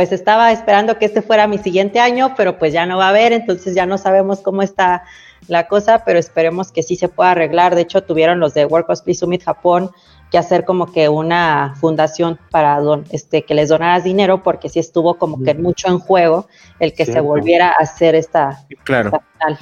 pues 0.00 0.12
estaba 0.12 0.50
esperando 0.50 0.96
que 0.96 1.04
este 1.04 1.20
fuera 1.20 1.46
mi 1.46 1.58
siguiente 1.58 2.00
año, 2.00 2.32
pero 2.34 2.58
pues 2.58 2.72
ya 2.72 2.86
no 2.86 2.96
va 2.96 3.08
a 3.08 3.08
haber, 3.10 3.34
entonces 3.34 3.74
ya 3.74 3.84
no 3.84 3.98
sabemos 3.98 4.40
cómo 4.40 4.62
está 4.62 5.02
la 5.46 5.68
cosa, 5.68 6.06
pero 6.06 6.18
esperemos 6.18 6.72
que 6.72 6.82
sí 6.82 6.96
se 6.96 7.08
pueda 7.10 7.32
arreglar. 7.32 7.74
De 7.74 7.82
hecho, 7.82 8.02
tuvieron 8.02 8.40
los 8.40 8.54
de 8.54 8.64
World 8.64 8.86
Cosplay 8.86 9.14
Summit 9.14 9.44
Japón 9.44 9.90
que 10.30 10.38
hacer 10.38 10.64
como 10.64 10.90
que 10.90 11.10
una 11.10 11.74
fundación 11.78 12.38
para 12.50 12.80
este, 13.10 13.44
que 13.44 13.52
les 13.52 13.68
donaras 13.68 14.02
dinero, 14.02 14.42
porque 14.42 14.70
sí 14.70 14.78
estuvo 14.78 15.18
como 15.18 15.44
que 15.44 15.52
mucho 15.52 15.88
en 15.88 15.98
juego 15.98 16.48
el 16.78 16.94
que 16.94 17.04
se 17.04 17.20
volviera 17.20 17.68
a 17.68 17.82
hacer 17.82 18.14
esta, 18.14 18.64
claro. 18.84 19.20
final. 19.36 19.58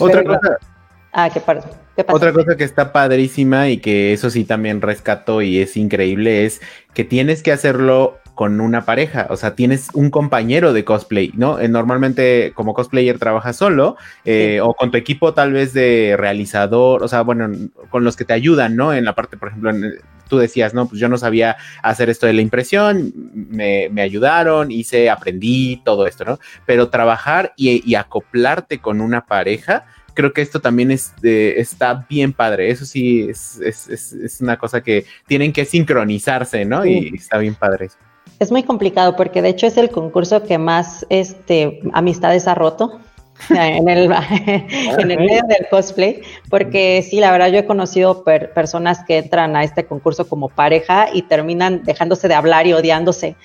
Otra 0.00 0.24
cosa. 0.24 0.58
Ah, 1.12 1.30
qué, 1.30 1.38
pasa? 1.38 1.70
Otra 2.10 2.32
cosa 2.32 2.56
que 2.56 2.64
está 2.64 2.92
padrísima 2.92 3.68
y 3.68 3.78
que 3.78 4.12
eso 4.12 4.30
sí 4.30 4.44
también 4.44 4.82
rescato 4.82 5.42
y 5.42 5.60
es 5.60 5.76
increíble 5.76 6.44
es 6.44 6.60
que 6.92 7.04
tienes 7.04 7.44
que 7.44 7.52
hacerlo 7.52 8.18
con 8.38 8.60
una 8.60 8.84
pareja, 8.84 9.26
o 9.30 9.36
sea, 9.36 9.56
tienes 9.56 9.88
un 9.94 10.10
compañero 10.10 10.72
de 10.72 10.84
cosplay, 10.84 11.32
¿no? 11.34 11.58
Eh, 11.58 11.66
normalmente 11.66 12.52
como 12.54 12.72
cosplayer 12.72 13.18
trabajas 13.18 13.56
solo 13.56 13.96
eh, 14.24 14.60
o 14.62 14.74
con 14.74 14.92
tu 14.92 14.96
equipo 14.96 15.34
tal 15.34 15.52
vez 15.52 15.72
de 15.72 16.14
realizador, 16.16 17.02
o 17.02 17.08
sea, 17.08 17.22
bueno, 17.22 17.50
con 17.90 18.04
los 18.04 18.14
que 18.14 18.24
te 18.24 18.34
ayudan, 18.34 18.76
¿no? 18.76 18.94
En 18.94 19.04
la 19.04 19.16
parte, 19.16 19.36
por 19.36 19.48
ejemplo, 19.48 19.72
tú 20.28 20.38
decías, 20.38 20.72
no, 20.72 20.86
pues 20.86 21.00
yo 21.00 21.08
no 21.08 21.18
sabía 21.18 21.56
hacer 21.82 22.10
esto 22.10 22.28
de 22.28 22.32
la 22.32 22.42
impresión, 22.42 23.12
me, 23.34 23.90
ayudaron, 24.00 24.70
hice, 24.70 25.10
aprendí 25.10 25.82
todo 25.84 26.06
esto, 26.06 26.24
¿no? 26.24 26.38
Pero 26.64 26.90
trabajar 26.90 27.54
y, 27.56 27.92
acoplarte 27.96 28.78
con 28.78 29.00
una 29.00 29.26
pareja, 29.26 29.86
creo 30.14 30.32
que 30.32 30.42
esto 30.42 30.60
también 30.60 30.92
es, 30.92 31.12
está 31.24 32.06
bien 32.08 32.32
padre. 32.32 32.70
Eso 32.70 32.86
sí, 32.86 33.26
es, 33.28 33.58
es, 33.60 34.40
una 34.40 34.58
cosa 34.58 34.80
que 34.80 35.06
tienen 35.26 35.52
que 35.52 35.64
sincronizarse, 35.64 36.64
¿no? 36.64 36.86
Y 36.86 37.16
está 37.16 37.38
bien 37.38 37.56
padre 37.56 37.86
eso. 37.86 37.98
Es 38.38 38.52
muy 38.52 38.62
complicado 38.62 39.16
porque 39.16 39.42
de 39.42 39.48
hecho 39.48 39.66
es 39.66 39.76
el 39.76 39.90
concurso 39.90 40.42
que 40.44 40.58
más 40.58 41.04
este, 41.08 41.80
amistades 41.92 42.46
ha 42.46 42.54
roto 42.54 43.00
en 43.50 43.88
el, 43.88 44.12
en 44.46 45.10
el 45.10 45.18
medio 45.18 45.42
del 45.48 45.66
cosplay, 45.70 46.22
porque 46.48 47.04
sí, 47.08 47.20
la 47.20 47.32
verdad 47.32 47.48
yo 47.48 47.58
he 47.58 47.66
conocido 47.66 48.24
personas 48.54 49.04
que 49.04 49.18
entran 49.18 49.56
a 49.56 49.64
este 49.64 49.86
concurso 49.86 50.28
como 50.28 50.48
pareja 50.48 51.08
y 51.12 51.22
terminan 51.22 51.82
dejándose 51.84 52.28
de 52.28 52.34
hablar 52.34 52.66
y 52.66 52.72
odiándose 52.72 53.36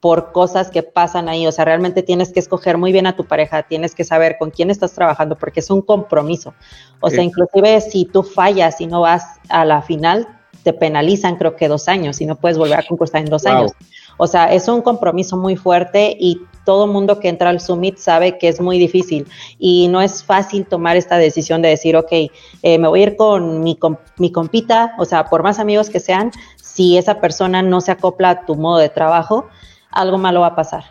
por 0.00 0.32
cosas 0.32 0.70
que 0.70 0.82
pasan 0.82 1.28
ahí. 1.28 1.46
O 1.46 1.52
sea, 1.52 1.64
realmente 1.64 2.02
tienes 2.02 2.32
que 2.32 2.40
escoger 2.40 2.76
muy 2.76 2.90
bien 2.90 3.06
a 3.06 3.14
tu 3.14 3.24
pareja, 3.24 3.62
tienes 3.62 3.94
que 3.94 4.04
saber 4.04 4.36
con 4.36 4.50
quién 4.50 4.68
estás 4.68 4.92
trabajando, 4.92 5.38
porque 5.38 5.60
es 5.60 5.70
un 5.70 5.80
compromiso. 5.80 6.54
O 7.00 7.08
sea, 7.08 7.22
inclusive 7.22 7.80
si 7.80 8.04
tú 8.04 8.24
fallas 8.24 8.80
y 8.80 8.86
no 8.86 9.02
vas 9.02 9.38
a 9.48 9.64
la 9.64 9.80
final, 9.80 10.26
te 10.64 10.72
penalizan 10.72 11.36
creo 11.36 11.56
que 11.56 11.68
dos 11.68 11.88
años 11.88 12.20
y 12.20 12.26
no 12.26 12.36
puedes 12.36 12.58
volver 12.58 12.80
a 12.80 12.82
concursar 12.82 13.20
en 13.20 13.26
dos 13.26 13.46
años. 13.46 13.72
O 14.16 14.26
sea, 14.26 14.52
es 14.52 14.68
un 14.68 14.82
compromiso 14.82 15.36
muy 15.36 15.56
fuerte 15.56 16.16
y 16.18 16.40
todo 16.64 16.86
mundo 16.86 17.18
que 17.18 17.28
entra 17.28 17.50
al 17.50 17.60
summit 17.60 17.96
sabe 17.96 18.38
que 18.38 18.48
es 18.48 18.60
muy 18.60 18.78
difícil 18.78 19.26
y 19.58 19.88
no 19.88 20.00
es 20.00 20.22
fácil 20.22 20.66
tomar 20.66 20.96
esta 20.96 21.18
decisión 21.18 21.62
de 21.62 21.70
decir, 21.70 21.96
ok, 21.96 22.12
eh, 22.12 22.78
me 22.78 22.88
voy 22.88 23.00
a 23.00 23.02
ir 23.04 23.16
con 23.16 23.62
mi, 23.62 23.78
mi 24.18 24.30
compita, 24.32 24.94
o 24.98 25.04
sea, 25.04 25.24
por 25.24 25.42
más 25.42 25.58
amigos 25.58 25.90
que 25.90 26.00
sean, 26.00 26.30
si 26.56 26.96
esa 26.96 27.20
persona 27.20 27.62
no 27.62 27.80
se 27.80 27.92
acopla 27.92 28.30
a 28.30 28.46
tu 28.46 28.54
modo 28.54 28.78
de 28.78 28.88
trabajo, 28.88 29.48
algo 29.90 30.18
malo 30.18 30.40
va 30.40 30.48
a 30.48 30.56
pasar. 30.56 30.84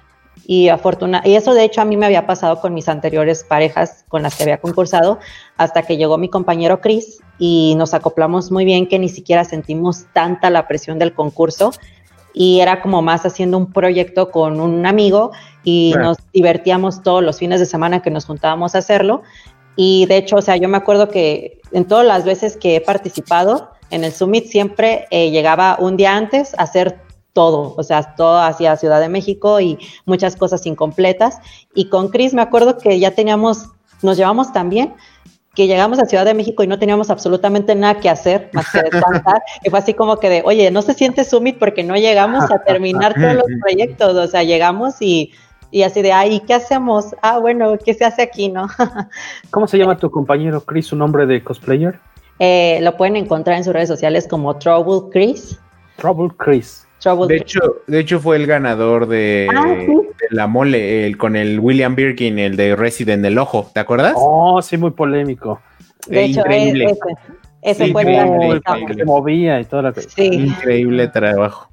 Y, 0.45 0.69
afortuna 0.69 1.21
y 1.23 1.35
eso 1.35 1.53
de 1.53 1.63
hecho 1.63 1.81
a 1.81 1.85
mí 1.85 1.97
me 1.97 2.05
había 2.05 2.25
pasado 2.25 2.59
con 2.59 2.73
mis 2.73 2.89
anteriores 2.89 3.43
parejas 3.43 4.05
con 4.07 4.23
las 4.23 4.35
que 4.35 4.43
había 4.43 4.59
concursado, 4.59 5.19
hasta 5.55 5.83
que 5.83 5.97
llegó 5.97 6.17
mi 6.17 6.29
compañero 6.29 6.81
Chris 6.81 7.19
y 7.37 7.75
nos 7.77 7.93
acoplamos 7.93 8.51
muy 8.51 8.65
bien 8.65 8.87
que 8.87 8.97
ni 8.97 9.07
siquiera 9.07 9.43
sentimos 9.43 10.05
tanta 10.13 10.49
la 10.49 10.67
presión 10.67 10.99
del 10.99 11.13
concurso 11.13 11.71
y 12.33 12.59
era 12.59 12.81
como 12.81 13.01
más 13.01 13.25
haciendo 13.25 13.57
un 13.57 13.71
proyecto 13.71 14.31
con 14.31 14.59
un 14.59 14.85
amigo 14.85 15.31
y 15.63 15.93
nos 15.97 16.17
divertíamos 16.33 17.03
todos 17.03 17.23
los 17.23 17.39
fines 17.39 17.59
de 17.59 17.65
semana 17.65 18.01
que 18.01 18.09
nos 18.09 18.25
juntábamos 18.25 18.75
a 18.75 18.79
hacerlo. 18.79 19.21
Y 19.75 20.05
de 20.07 20.17
hecho, 20.17 20.37
o 20.37 20.41
sea, 20.41 20.57
yo 20.57 20.67
me 20.67 20.77
acuerdo 20.77 21.09
que 21.09 21.59
en 21.71 21.85
todas 21.85 22.05
las 22.05 22.25
veces 22.25 22.57
que 22.57 22.75
he 22.75 22.81
participado 22.81 23.69
en 23.89 24.03
el 24.03 24.11
Summit 24.11 24.45
siempre 24.45 25.05
eh, 25.11 25.31
llegaba 25.31 25.77
un 25.79 25.97
día 25.97 26.15
antes 26.15 26.53
a 26.57 26.63
hacer 26.63 26.99
todo, 27.33 27.75
o 27.77 27.83
sea, 27.83 28.15
todo 28.15 28.39
hacia 28.39 28.75
Ciudad 28.75 28.99
de 28.99 29.09
México 29.09 29.59
y 29.59 29.77
muchas 30.05 30.35
cosas 30.35 30.65
incompletas. 30.65 31.39
Y 31.75 31.89
con 31.89 32.09
Chris 32.09 32.33
me 32.33 32.41
acuerdo 32.41 32.77
que 32.77 32.99
ya 32.99 33.11
teníamos, 33.11 33.69
nos 34.01 34.17
llevamos 34.17 34.51
tan 34.51 34.69
bien 34.69 34.93
que 35.53 35.67
llegamos 35.67 35.99
a 35.99 36.05
Ciudad 36.05 36.25
de 36.25 36.33
México 36.33 36.63
y 36.63 36.67
no 36.67 36.79
teníamos 36.79 37.09
absolutamente 37.09 37.75
nada 37.75 37.99
que 37.99 38.09
hacer 38.09 38.49
más 38.53 38.71
que 38.71 38.81
descansar. 38.83 39.41
y 39.63 39.69
fue 39.69 39.79
así 39.79 39.93
como 39.93 40.17
que 40.17 40.29
de, 40.29 40.41
oye, 40.45 40.71
no 40.71 40.81
se 40.81 40.93
siente 40.93 41.25
Summit 41.25 41.59
porque 41.59 41.83
no 41.83 41.95
llegamos 41.95 42.49
a 42.49 42.59
terminar 42.59 43.13
todos 43.19 43.35
los 43.35 43.47
proyectos, 43.61 44.15
o 44.15 44.27
sea, 44.27 44.43
llegamos 44.43 45.01
y, 45.01 45.33
y 45.69 45.83
así 45.83 46.01
de, 46.01 46.13
ay, 46.13 46.39
¿qué 46.41 46.53
hacemos? 46.53 47.15
Ah, 47.21 47.39
bueno, 47.39 47.77
¿qué 47.83 47.93
se 47.93 48.05
hace 48.05 48.21
aquí, 48.21 48.49
no? 48.49 48.67
¿Cómo 49.51 49.67
se 49.67 49.77
llama 49.77 49.97
tu 49.97 50.09
compañero 50.09 50.61
Chris, 50.61 50.87
su 50.87 50.95
nombre 50.95 51.25
de 51.25 51.43
cosplayer? 51.43 51.99
Eh, 52.39 52.79
lo 52.81 52.95
pueden 52.95 53.17
encontrar 53.17 53.57
en 53.57 53.63
sus 53.63 53.73
redes 53.73 53.89
sociales 53.89 54.27
como 54.27 54.55
Trouble 54.57 55.09
Chris. 55.11 55.59
Trouble 55.97 56.29
Chris 56.37 56.87
de 57.27 57.37
hecho, 57.37 57.59
de 57.87 57.99
hecho 57.99 58.19
fue 58.19 58.35
el 58.35 58.45
ganador 58.45 59.07
de, 59.07 59.47
ah, 59.55 59.85
la 60.29 60.47
mole, 60.47 61.05
el, 61.05 61.17
con 61.17 61.35
el 61.35 61.59
William 61.59 61.95
Birkin, 61.95 62.37
el 62.37 62.55
de 62.55 62.75
Resident 62.75 63.23
del 63.23 63.37
Ojo, 63.37 63.69
¿te 63.73 63.79
acuerdas? 63.79 64.13
Oh, 64.15 64.61
sí, 64.61 64.77
muy 64.77 64.91
polémico. 64.91 65.59
De 66.07 66.25
hecho, 66.25 66.41
increíble. 66.41 66.95
ese, 67.61 67.91
fue 67.91 68.03
el 68.03 68.61
que 68.87 68.93
se 68.93 69.05
movía 69.05 69.59
y 69.59 69.65
toda 69.65 69.83
la 69.83 69.93
sí. 69.93 70.25
Increíble 70.25 71.07
trabajo. 71.07 71.69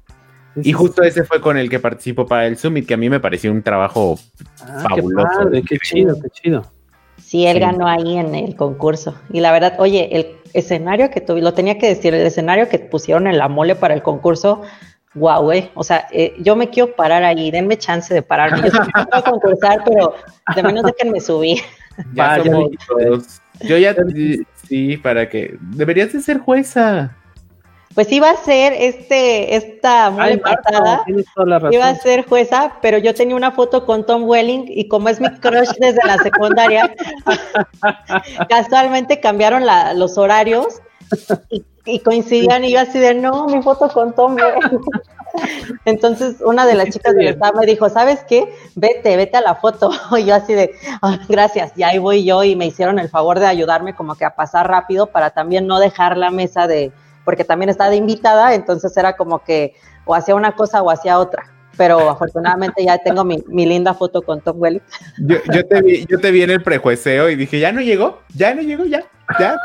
y 0.55 0.71
justo 0.73 1.03
ese 1.03 1.23
fue 1.23 1.41
con 1.41 1.57
el 1.57 1.69
que 1.69 1.79
participó 1.79 2.25
para 2.25 2.47
el 2.47 2.57
Summit, 2.57 2.87
que 2.87 2.95
a 2.95 2.97
mí 2.97 3.09
me 3.09 3.19
pareció 3.19 3.51
un 3.51 3.61
trabajo 3.61 4.19
ah, 4.61 4.85
fabuloso. 4.89 5.51
Qué, 5.51 5.61
qué 5.61 5.77
chido, 5.77 6.15
qué 6.21 6.29
chido. 6.29 6.63
Sí, 7.17 7.45
él 7.45 7.59
ganó 7.59 7.87
ahí 7.87 8.17
en 8.17 8.33
el 8.33 8.55
concurso. 8.55 9.13
Y 9.31 9.41
la 9.41 9.51
verdad, 9.51 9.75
oye, 9.77 10.09
el 10.11 10.27
escenario 10.53 11.11
que 11.11 11.21
tuve, 11.21 11.41
lo 11.41 11.53
tenía 11.53 11.77
que 11.77 11.87
decir, 11.87 12.13
el 12.13 12.25
escenario 12.25 12.69
que 12.69 12.79
pusieron 12.79 13.27
en 13.27 13.37
la 13.37 13.47
mole 13.47 13.75
para 13.75 13.93
el 13.93 14.01
concurso 14.01 14.61
wow, 15.13 15.51
eh. 15.51 15.69
O 15.75 15.83
sea, 15.83 16.07
eh, 16.11 16.35
yo 16.39 16.55
me 16.55 16.69
quiero 16.69 16.95
parar 16.95 17.23
ahí, 17.23 17.51
denme 17.51 17.77
chance 17.77 18.13
de 18.13 18.21
pararme. 18.21 18.69
Yo 18.69 18.79
puedo 19.09 19.23
concursar, 19.23 19.83
pero 19.85 20.15
de 20.55 20.63
menos 20.63 20.83
déjenme 20.83 21.19
subir. 21.19 21.59
Ya 22.13 22.41
Yo 23.61 23.77
ya, 23.77 23.93
sí, 24.65 24.95
para 24.95 25.27
que. 25.27 25.57
Deberías 25.59 26.13
de 26.13 26.21
ser 26.21 26.39
jueza. 26.39 27.13
Pues 27.93 28.09
iba 28.11 28.29
a 28.29 28.37
ser 28.37 28.71
este, 28.71 29.55
esta 29.55 30.09
mole 30.11 30.37
pasada, 30.37 31.03
iba 31.71 31.89
a 31.89 31.95
ser 31.95 32.25
jueza, 32.25 32.75
pero 32.81 32.99
yo 32.99 33.13
tenía 33.13 33.35
una 33.35 33.51
foto 33.51 33.85
con 33.85 34.05
Tom 34.05 34.23
Welling 34.23 34.65
y 34.67 34.87
como 34.87 35.09
es 35.09 35.19
mi 35.19 35.29
crush 35.39 35.71
desde 35.79 35.99
la 36.05 36.17
secundaria, 36.19 36.95
casualmente 38.49 39.19
cambiaron 39.19 39.63
los 39.95 40.17
horarios 40.17 40.81
y, 41.49 41.63
y 41.85 41.99
coincidían 41.99 42.63
y 42.65 42.71
yo 42.71 42.79
así 42.79 42.99
de, 42.99 43.13
no, 43.13 43.47
mi 43.47 43.61
foto 43.61 43.89
con 43.89 44.13
Tom. 44.13 44.37
Entonces 45.85 46.37
una 46.43 46.65
de 46.65 46.75
las 46.75 46.89
chicas 46.89 47.15
del 47.15 47.27
staff 47.29 47.55
me 47.55 47.65
dijo, 47.65 47.89
¿sabes 47.89 48.23
qué? 48.27 48.51
Vete, 48.75 49.15
vete 49.15 49.37
a 49.37 49.41
la 49.41 49.55
foto. 49.55 49.91
Y 50.17 50.25
yo 50.25 50.35
así 50.35 50.53
de, 50.53 50.71
ah, 51.01 51.19
gracias, 51.27 51.73
y 51.75 51.83
ahí 51.83 51.97
voy 51.97 52.23
yo 52.23 52.43
y 52.43 52.55
me 52.55 52.65
hicieron 52.65 52.99
el 52.99 53.09
favor 53.09 53.39
de 53.39 53.47
ayudarme 53.47 53.95
como 53.95 54.15
que 54.15 54.25
a 54.25 54.35
pasar 54.35 54.67
rápido 54.67 55.07
para 55.07 55.31
también 55.31 55.67
no 55.67 55.79
dejar 55.79 56.17
la 56.17 56.31
mesa 56.31 56.67
de, 56.67 56.91
porque 57.25 57.43
también 57.43 57.69
estaba 57.69 57.89
de 57.89 57.97
invitada, 57.97 58.53
entonces 58.53 58.95
era 58.97 59.15
como 59.15 59.43
que 59.43 59.75
o 60.05 60.15
hacía 60.15 60.35
una 60.35 60.55
cosa 60.55 60.81
o 60.81 60.89
hacía 60.89 61.19
otra 61.19 61.43
pero 61.77 62.09
afortunadamente 62.09 62.83
ya 62.83 62.97
tengo 62.97 63.23
mi, 63.23 63.41
linda 63.65 63.93
foto 63.93 64.21
con 64.21 64.41
Tom 64.41 64.59
Welling. 64.59 64.81
Yo, 65.17 65.37
yo, 65.53 65.65
te 65.65 65.81
vi, 65.81 66.05
yo 66.07 66.19
te 66.19 66.29
vi 66.31 66.41
en 66.41 66.49
el 66.49 66.61
prejueceo 66.61 67.29
y 67.29 67.37
dije, 67.37 67.57
ya 67.57 67.71
no 67.71 67.79
llegó, 67.79 68.19
ya 68.35 68.53
no 68.53 68.61
llegó, 68.61 68.83
ya, 68.83 69.05
ya, 69.37 69.55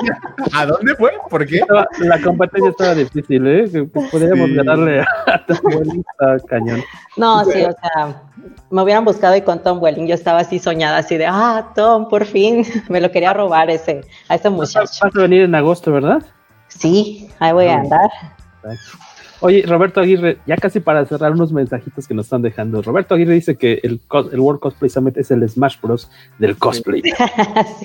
¿A 0.54 0.66
dónde 0.66 0.94
fue? 0.94 1.12
¿Por 1.28 1.46
qué? 1.46 1.60
La 1.98 2.20
competencia 2.20 2.70
estaba 2.70 2.94
difícil, 2.94 3.46
¿eh? 3.46 3.88
Podríamos 4.10 4.50
ganarle 4.52 5.00
a 5.00 5.46
Tom 5.46 5.58
Welling 5.64 6.04
cañón. 6.48 6.82
No, 7.16 7.44
sí, 7.44 7.62
o 7.62 7.72
sea, 7.72 8.22
me 8.70 8.82
hubieran 8.82 9.04
buscado 9.04 9.36
y 9.36 9.42
con 9.42 9.62
Tom 9.62 9.82
Welling 9.82 10.06
yo 10.06 10.14
estaba 10.14 10.40
así 10.40 10.58
soñada, 10.58 10.98
así 10.98 11.16
de, 11.16 11.26
ah, 11.26 11.70
Tom, 11.74 12.08
por 12.08 12.24
fin, 12.24 12.64
me 12.88 13.00
lo 13.00 13.10
quería 13.10 13.32
robar 13.32 13.70
ese, 13.70 14.02
a 14.28 14.36
ese 14.36 14.48
muchacho. 14.48 14.80
Vas 14.80 15.02
a 15.02 15.20
venir 15.20 15.42
en 15.42 15.54
agosto, 15.54 15.92
¿verdad? 15.92 16.22
Sí, 16.68 17.28
ahí 17.40 17.52
voy 17.52 17.66
a 17.66 17.80
andar. 17.80 18.10
Oye, 19.42 19.64
Roberto 19.66 20.00
Aguirre, 20.00 20.38
ya 20.46 20.56
casi 20.56 20.80
para 20.80 21.04
cerrar 21.06 21.32
unos 21.32 21.52
mensajitos 21.52 22.06
que 22.06 22.12
nos 22.12 22.26
están 22.26 22.42
dejando. 22.42 22.82
Roberto 22.82 23.14
Aguirre 23.14 23.34
dice 23.34 23.56
que 23.56 23.80
el, 23.82 24.00
el 24.32 24.40
World 24.40 24.60
Cosplay 24.60 24.90
Summit 24.90 25.16
es 25.16 25.30
el 25.30 25.48
Smash 25.48 25.80
Bros. 25.80 26.10
del 26.38 26.58
cosplay. 26.58 27.02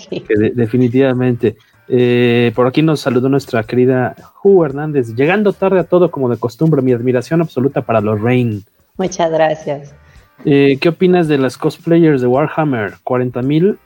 sí. 0.10 0.24
definitivamente. 0.54 1.56
Eh, 1.88 2.52
por 2.56 2.68
aquí 2.68 2.82
nos 2.82 3.00
saludó 3.00 3.30
nuestra 3.30 3.64
querida 3.64 4.16
Ju 4.34 4.66
Hernández. 4.66 5.16
Llegando 5.16 5.54
tarde 5.54 5.80
a 5.80 5.86
todo 5.86 6.12
como 6.12 6.30
de 6.30 6.38
costumbre, 6.38 6.82
mi 6.82 6.92
admiración 6.92 7.42
absoluta 7.42 7.84
para 7.84 8.02
los 8.02 8.20
Rain. 8.22 8.66
Muchas 8.98 9.32
gracias. 9.32 9.96
Eh, 10.44 10.78
¿Qué 10.82 10.90
opinas 10.90 11.30
de 11.30 11.38
las 11.38 11.58
cosplayers 11.58 12.20
de 12.20 12.28
Warhammer? 12.28 12.96
40 13.04 13.42
mil. 13.44 13.78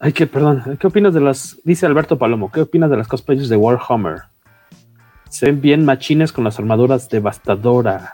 Ay, 0.00 0.12
que 0.12 0.26
perdón. 0.26 0.76
¿Qué 0.78 0.86
opinas 0.86 1.14
de 1.14 1.20
las. 1.20 1.56
Dice 1.64 1.86
Alberto 1.86 2.18
Palomo, 2.18 2.52
¿qué 2.52 2.60
opinas 2.60 2.90
de 2.90 2.98
las 2.98 3.08
cosplayers 3.08 3.48
de 3.48 3.56
Warhammer? 3.56 4.33
Se 5.34 5.46
ven 5.46 5.60
bien 5.60 5.84
machines 5.84 6.32
con 6.32 6.44
las 6.44 6.60
armaduras 6.60 7.08
devastadora. 7.08 8.12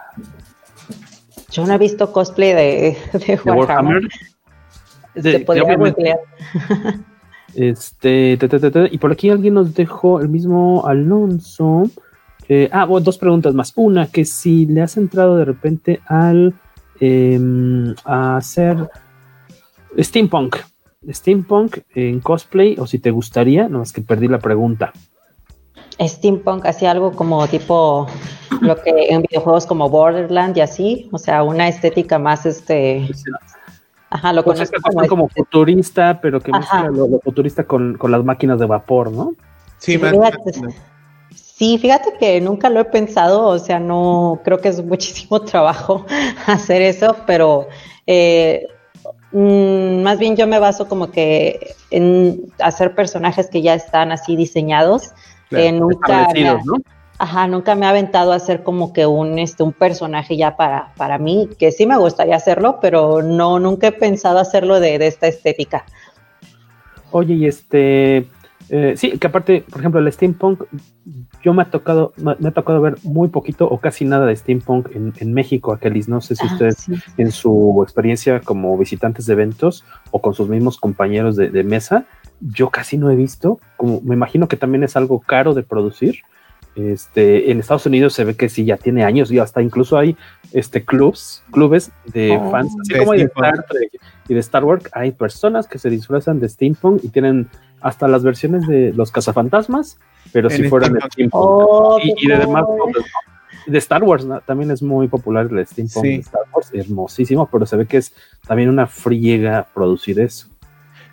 Yo 1.51 1.67
no 1.67 1.75
he 1.75 1.77
visto 1.77 2.11
cosplay 2.13 2.55
de, 2.55 2.97
de, 3.13 3.41
Warhammer. 3.45 4.09
Se 5.15 5.41
podría 5.41 5.95
Este, 7.55 8.39
y 8.91 8.97
por 8.97 9.13
aquí 9.13 9.29
alguien 9.29 9.53
nos 9.53 9.75
dejó 9.75 10.23
el 10.23 10.31
mismo 10.31 10.87
Alonso. 10.87 11.91
ah, 12.73 12.87
dos 13.03 13.19
preguntas 13.19 13.53
más. 13.53 13.75
Una, 13.77 14.07
que 14.07 14.25
si 14.25 14.65
le 14.65 14.81
has 14.81 14.97
entrado 14.97 15.37
de 15.37 15.45
repente 15.45 16.01
al 16.07 16.55
em, 17.01 17.95
a 18.07 18.39
hacer 18.39 18.89
steampunk, 19.99 20.57
steampunk 21.07 21.81
en 21.95 22.21
cosplay, 22.21 22.77
o 22.79 22.87
si 22.87 22.99
te 22.99 23.11
gustaría, 23.11 23.69
no 23.69 23.81
más 23.81 23.93
que 23.93 24.01
perdí 24.01 24.27
la 24.27 24.39
pregunta 24.39 24.95
steampunk 26.09 26.67
hacía 26.67 26.91
algo 26.91 27.13
como 27.13 27.47
tipo 27.49 28.07
lo 28.61 28.77
que 28.77 29.09
en 29.11 29.23
videojuegos 29.23 29.67
como 29.67 29.89
Borderland 29.89 30.57
y 30.57 30.61
así, 30.61 31.09
o 31.13 31.19
sea, 31.19 31.43
una 31.43 31.69
estética 31.69 32.19
más 32.19 32.47
este 32.47 33.09
Ajá, 34.11 34.33
lo 34.33 34.43
pues 34.43 34.71
como, 34.83 35.07
como 35.07 35.29
futurista, 35.29 36.21
pero 36.21 36.41
que 36.41 36.51
mezcla 36.51 36.89
lo, 36.91 37.21
futurista 37.21 37.63
con, 37.65 37.97
las 38.09 38.25
máquinas 38.25 38.59
de 38.59 38.67
vapor, 38.67 39.13
¿no? 39.13 39.35
Sí, 39.79 39.99
fíjate, 39.99 40.37
sí, 41.33 41.79
fíjate 41.79 42.15
que 42.19 42.41
nunca 42.41 42.69
lo 42.71 42.81
he 42.81 42.85
pensado, 42.87 43.47
o 43.47 43.59
sea, 43.61 43.79
no 43.79 44.41
creo 44.43 44.59
que 44.59 44.69
es 44.69 44.85
muchísimo 44.85 45.41
trabajo 45.45 46.05
hacer 46.47 46.83
eso, 46.83 47.15
pero 47.25 47.69
eh, 48.09 48.67
mm, 49.31 50.03
más 50.03 50.19
bien 50.19 50.35
yo 50.35 50.49
me 50.49 50.59
baso 50.59 50.89
como 50.89 51.13
que 51.13 51.75
en 51.93 52.53
hacer 52.59 52.97
personajes 52.97 53.49
que 53.49 53.63
ya 53.63 53.75
están 53.75 54.11
así 54.11 54.35
diseñados 54.35 55.13
nunca, 55.73 56.29
me, 56.33 56.61
ajá, 57.19 57.47
nunca 57.47 57.75
me 57.75 57.87
ha 57.87 57.91
aventado 57.91 58.33
a 58.33 58.37
hacer 58.37 58.63
como 58.63 58.93
que 58.93 59.07
un, 59.07 59.39
este, 59.39 59.63
un 59.63 59.73
personaje 59.73 60.37
ya 60.37 60.57
para, 60.57 60.93
para 60.97 61.19
mí, 61.19 61.49
que 61.59 61.73
sí 61.73 61.87
me 61.87 61.97
gustaría 61.99 62.37
hacerlo, 62.37 62.79
pero 62.81 63.23
no, 63.23 63.59
nunca 63.59 63.89
he 63.89 63.93
pensado 63.93 64.39
hacerlo 64.39 64.81
de, 64.81 64.97
esta 65.07 65.27
estética. 65.27 65.85
Oye, 67.11 67.35
y 67.35 67.47
este, 67.47 68.29
Eh, 68.73 68.95
sí, 68.97 69.19
que 69.19 69.27
aparte, 69.27 69.65
por 69.69 69.81
ejemplo, 69.81 70.01
el 70.01 70.13
steampunk, 70.13 70.63
yo 71.43 71.53
me 71.53 71.63
ha 71.63 71.71
tocado, 71.71 72.13
me, 72.17 72.49
ha 72.49 72.53
tocado 72.53 72.81
ver 72.81 72.99
muy 73.03 73.27
poquito 73.27 73.67
o 73.69 73.79
casi 73.79 74.05
nada 74.05 74.27
de 74.27 74.37
steampunk 74.37 74.91
en, 74.95 75.33
México, 75.33 75.73
Akelis. 75.73 76.09
No 76.09 76.21
sé 76.21 76.37
si 76.37 76.47
ah, 76.47 76.53
ustedes 76.53 76.87
en 77.17 77.33
su 77.33 77.81
experiencia 77.83 78.39
como 78.41 78.79
visitantes 78.79 79.27
de 79.27 79.33
eventos 79.33 79.85
o 80.13 80.21
con 80.21 80.35
sus 80.35 80.49
mismos 80.49 80.79
compañeros 80.79 81.35
de, 81.35 81.51
de, 81.51 81.65
mesa, 81.65 82.07
yo 82.41 82.71
casi 82.71 82.97
no 82.99 83.11
he 83.11 83.17
visto. 83.17 83.61
Como 83.77 84.01
me 84.01 84.15
imagino 84.15 84.49
que 84.49 84.57
también 84.57 84.85
es 84.85 84.97
algo 84.97 85.21
caro 85.21 85.55
de 85.55 85.63
producir. 85.63 86.21
Este, 86.77 87.51
en 87.51 87.59
Estados 87.59 87.87
Unidos 87.87 88.13
se 88.13 88.25
ve 88.25 88.37
que 88.37 88.49
sí 88.49 88.65
ya 88.65 88.77
tiene 88.77 89.05
años 89.05 89.31
y 89.33 89.39
hasta 89.39 89.61
incluso 89.61 89.99
hay 89.99 90.17
este 90.53 90.85
clubs, 90.85 91.43
clubes 91.51 91.91
de 92.13 92.39
oh. 92.41 92.51
fans, 92.51 92.73
así 92.81 92.97
como 92.97 93.13
de 93.13 93.23
Star 93.23 93.67
Trek 93.69 94.01
y 94.29 94.35
de 94.35 94.41
Star 94.41 94.65
Wars, 94.65 94.85
hay 94.93 95.11
personas 95.11 95.67
que 95.67 95.79
se 95.79 95.91
disfrazan 95.91 96.39
de 96.39 96.49
steampunk 96.49 97.03
y 97.03 97.09
tienen 97.09 97.49
hasta 97.81 98.07
las 98.07 98.23
versiones 98.23 98.67
de 98.69 98.93
los 98.93 99.11
cazafantasmas, 99.11 99.99
pero 100.33 100.49
si 100.49 100.69
fueran 100.69 100.93
de 100.93 101.01
steampunk. 101.01 101.33
Oh, 101.45 101.99
y, 102.03 102.27
de 102.27 102.39
demás 102.39 102.65
de 103.67 103.79
Star 103.79 104.03
Wars 104.05 104.27
también 104.47 104.71
es 104.71 104.81
muy 104.81 105.09
popular 105.09 105.49
el 105.51 105.67
steampunk 105.67 106.05
de 106.05 106.15
Star 106.17 106.43
Wars, 106.53 106.71
hermosísimo, 106.73 107.49
pero 107.51 107.67
se 107.67 107.77
ve 107.77 107.87
que 107.87 107.97
es 107.97 108.15
también 108.47 108.69
una 108.69 108.87
friega 108.87 109.67
producir 109.75 110.21
eso. 110.21 110.50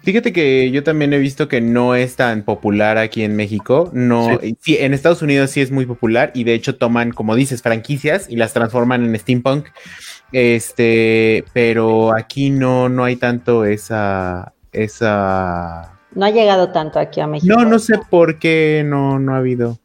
Fíjate 0.03 0.31
que 0.31 0.71
yo 0.71 0.83
también 0.83 1.13
he 1.13 1.17
visto 1.17 1.47
que 1.47 1.61
no 1.61 1.95
es 1.95 2.15
tan 2.15 2.43
popular 2.43 2.97
aquí 2.97 3.23
en 3.23 3.35
México. 3.35 3.89
No, 3.93 4.39
sí. 4.61 4.77
en 4.79 4.93
Estados 4.93 5.21
Unidos 5.21 5.51
sí 5.51 5.61
es 5.61 5.71
muy 5.71 5.85
popular 5.85 6.31
y 6.33 6.43
de 6.43 6.53
hecho 6.53 6.77
toman, 6.77 7.11
como 7.11 7.35
dices, 7.35 7.61
franquicias 7.61 8.29
y 8.29 8.35
las 8.35 8.53
transforman 8.53 9.03
en 9.03 9.17
steampunk. 9.19 9.67
Este, 10.31 11.45
pero 11.53 12.15
aquí 12.15 12.49
no, 12.49 12.89
no 12.89 13.03
hay 13.03 13.15
tanto 13.15 13.65
esa, 13.65 14.53
esa. 14.71 15.99
No 16.13 16.25
ha 16.25 16.31
llegado 16.31 16.71
tanto 16.71 16.99
aquí 16.99 17.19
a 17.19 17.27
México. 17.27 17.53
No, 17.53 17.65
no 17.65 17.79
sé 17.79 17.99
por 18.09 18.39
qué 18.39 18.83
no, 18.85 19.19
no 19.19 19.33
ha 19.33 19.37
habido. 19.37 19.79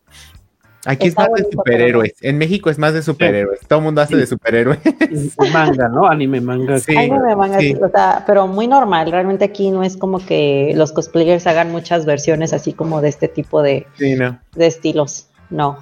Aquí 0.84 1.08
es 1.08 1.16
más 1.16 1.28
de 1.32 1.44
superhéroes. 1.50 2.14
En 2.22 2.38
México 2.38 2.68
es 2.68 2.78
más 2.78 2.92
de 2.92 3.02
superhéroes. 3.02 3.60
Todo 3.68 3.78
el 3.78 3.84
mundo 3.84 4.00
hace 4.00 4.16
de 4.16 4.26
superhéroes. 4.26 4.80
manga, 5.52 5.88
¿no? 5.88 6.08
Anime 6.08 6.40
manga. 6.40 6.78
Sí. 6.78 6.96
Anime 6.96 7.36
manga, 7.36 7.58
o 7.58 7.88
sea, 7.88 8.24
pero 8.26 8.48
muy 8.48 8.66
normal. 8.66 9.10
Realmente 9.10 9.44
aquí 9.44 9.70
no 9.70 9.84
es 9.84 9.96
como 9.96 10.18
que 10.18 10.72
los 10.74 10.92
cosplayers 10.92 11.46
hagan 11.46 11.70
muchas 11.70 12.04
versiones 12.04 12.52
así 12.52 12.72
como 12.72 13.00
de 13.00 13.10
este 13.10 13.28
tipo 13.28 13.62
de, 13.62 13.86
de 13.98 14.66
estilos. 14.66 15.28
No. 15.50 15.78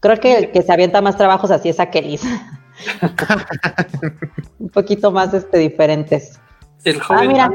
Creo 0.00 0.18
que 0.18 0.36
el 0.36 0.50
que 0.50 0.62
se 0.62 0.72
avienta 0.72 1.00
más 1.00 1.16
trabajos 1.16 1.52
así 1.52 1.68
es 1.68 1.78
Akelis. 1.78 2.22
Un 4.58 4.68
poquito 4.70 5.12
más 5.12 5.32
este, 5.34 5.58
diferentes. 5.58 6.40
El 6.84 7.00
joven 7.00 7.40
ah, 7.40 7.50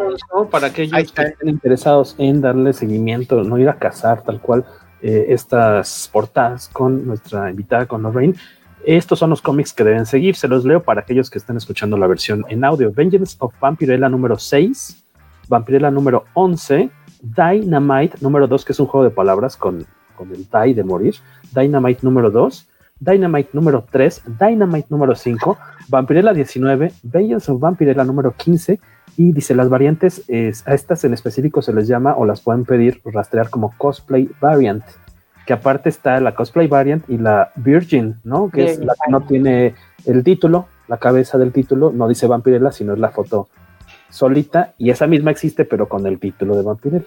para 0.51 0.67
aquellos 0.67 1.11
que 1.11 1.23
estén 1.23 1.49
interesados 1.49 2.15
en 2.17 2.41
darle 2.41 2.73
seguimiento, 2.73 3.41
no 3.43 3.57
ir 3.57 3.69
a 3.69 3.77
cazar 3.77 4.21
tal 4.23 4.41
cual 4.41 4.65
eh, 5.03 5.25
estas 5.33 6.09
portadas 6.13 6.69
con 6.69 7.05
nuestra 7.05 7.49
invitada, 7.49 7.85
con 7.85 8.01
Lorraine. 8.01 8.35
Estos 8.85 9.19
son 9.19 9.31
los 9.31 9.41
cómics 9.41 9.73
que 9.73 9.83
deben 9.83 10.05
seguir. 10.05 10.37
Se 10.37 10.47
los 10.47 10.63
leo 10.63 10.81
para 10.81 11.01
aquellos 11.01 11.29
que 11.29 11.39
estén 11.39 11.57
escuchando 11.57 11.97
la 11.97 12.07
versión 12.07 12.45
en 12.47 12.63
audio. 12.63 12.89
Vengeance 12.89 13.35
of 13.39 13.53
Vampirella 13.59 14.07
número 14.07 14.39
6, 14.39 15.03
Vampirella 15.49 15.91
número 15.91 16.23
11, 16.33 16.89
Dynamite 17.21 18.17
número 18.21 18.47
2, 18.47 18.63
que 18.63 18.71
es 18.71 18.79
un 18.79 18.87
juego 18.87 19.03
de 19.03 19.09
palabras 19.09 19.57
con, 19.57 19.85
con 20.15 20.31
el 20.31 20.47
die 20.49 20.73
de 20.73 20.85
morir, 20.85 21.15
Dynamite 21.53 21.99
número 22.01 22.31
2, 22.31 22.65
Dynamite 22.99 23.49
número 23.51 23.85
3, 23.91 24.21
Dynamite 24.39 24.87
número 24.89 25.15
5, 25.15 25.57
Vampirella 25.89 26.31
19, 26.31 26.93
Vengeance 27.03 27.51
of 27.51 27.59
Vampirella 27.59 28.05
número 28.05 28.31
15 28.31 28.79
y 29.17 29.31
dice, 29.31 29.55
las 29.55 29.69
variantes, 29.69 30.23
a 30.65 30.73
estas 30.73 31.03
en 31.03 31.13
específico 31.13 31.61
se 31.61 31.73
les 31.73 31.87
llama 31.87 32.15
o 32.15 32.25
las 32.25 32.41
pueden 32.41 32.65
pedir 32.65 33.01
rastrear 33.05 33.49
como 33.49 33.73
cosplay 33.77 34.29
variant, 34.41 34.83
que 35.45 35.53
aparte 35.53 35.89
está 35.89 36.19
la 36.19 36.35
cosplay 36.35 36.67
variant 36.67 37.07
y 37.09 37.17
la 37.17 37.51
virgin, 37.55 38.15
¿no? 38.23 38.49
Que 38.49 38.65
es 38.65 38.79
la 38.79 38.93
que 38.93 39.11
no 39.11 39.21
tiene 39.21 39.75
el 40.05 40.23
título, 40.23 40.67
la 40.87 40.97
cabeza 40.97 41.37
del 41.37 41.51
título, 41.51 41.91
no 41.91 42.07
dice 42.07 42.27
Vampirella, 42.27 42.71
sino 42.71 42.93
es 42.93 42.99
la 42.99 43.09
foto 43.09 43.49
solita 44.09 44.73
y 44.77 44.91
esa 44.91 45.07
misma 45.07 45.31
existe 45.31 45.65
pero 45.65 45.89
con 45.89 46.05
el 46.05 46.19
título 46.19 46.55
de 46.55 46.63
Vampirella. 46.63 47.05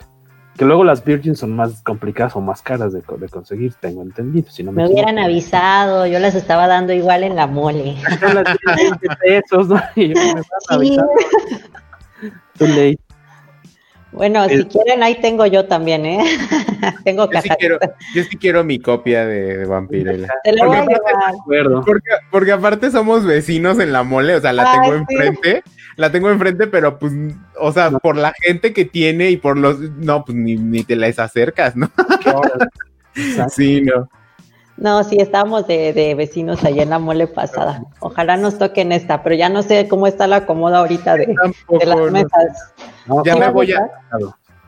Que 0.56 0.64
luego 0.64 0.84
las 0.84 1.04
Virgins 1.04 1.38
son 1.38 1.54
más 1.54 1.82
complicadas 1.82 2.34
o 2.34 2.40
más 2.40 2.62
caras 2.62 2.90
de, 2.94 3.02
conseguir, 3.02 3.74
tengo 3.74 4.00
entendido. 4.00 4.50
Si 4.50 4.62
no 4.62 4.72
me, 4.72 4.88
hubieran 4.88 5.18
avisado, 5.18 6.06
yo 6.06 6.18
las 6.18 6.34
estaba 6.34 6.66
dando 6.66 6.94
igual 6.94 7.24
en 7.24 7.36
la 7.36 7.46
mole. 7.46 7.94
pesos, 9.20 9.68
¿no? 9.68 9.78
Y 9.96 10.14
sí. 10.14 10.98
Bueno, 14.12 14.48
si 14.48 14.64
quieren, 14.64 15.02
ahí 15.02 15.20
tengo 15.20 15.44
yo 15.44 15.66
también, 15.66 16.06
¿eh? 16.06 16.18
tengo 17.04 17.30
yo 17.30 17.40
sí, 17.42 17.50
quiero, 17.58 17.78
yo 18.14 18.22
sí 18.24 18.36
quiero 18.38 18.64
mi 18.64 18.78
copia 18.78 19.26
de, 19.26 19.66
Vampirella. 19.66 20.28
porque, 21.84 22.10
porque, 22.30 22.52
aparte 22.52 22.90
somos 22.90 23.26
vecinos 23.26 23.78
en 23.78 23.92
la 23.92 24.04
mole, 24.04 24.36
o 24.36 24.40
sea, 24.40 24.54
la 24.54 24.72
tengo 24.72 24.94
enfrente, 24.94 25.62
la 25.96 26.10
tengo 26.10 26.30
enfrente, 26.30 26.66
pero 26.66 26.98
pues, 26.98 27.12
o 27.58 27.72
sea, 27.72 27.90
por 27.90 28.16
la 28.16 28.32
gente 28.40 28.72
que 28.72 28.86
tiene 28.86 29.30
y 29.30 29.36
por 29.36 29.58
los, 29.58 29.80
no, 29.80 30.24
pues 30.24 30.38
ni, 30.38 30.56
ni 30.56 30.82
te 30.82 30.96
les 30.96 31.18
acercas, 31.18 31.76
¿no? 31.76 31.90
sí, 33.50 33.82
no. 33.82 34.08
No, 34.76 35.02
sí, 35.04 35.16
estábamos 35.18 35.66
de, 35.66 36.14
vecinos 36.16 36.64
allá 36.64 36.82
en 36.82 36.90
la 36.90 36.98
mole 36.98 37.26
pasada. 37.26 37.82
Ojalá 38.00 38.36
nos 38.36 38.58
toquen 38.58 38.92
esta, 38.92 39.22
pero 39.22 39.34
ya 39.34 39.48
no 39.48 39.62
sé 39.62 39.88
cómo 39.88 40.06
está 40.06 40.26
la 40.26 40.36
acomoda 40.36 40.78
ahorita 40.78 41.16
de, 41.16 41.34
las 41.86 42.12
mesas. 42.12 42.74
ya 43.24 43.36
me 43.36 43.50
voy 43.50 43.72
a, 43.72 43.88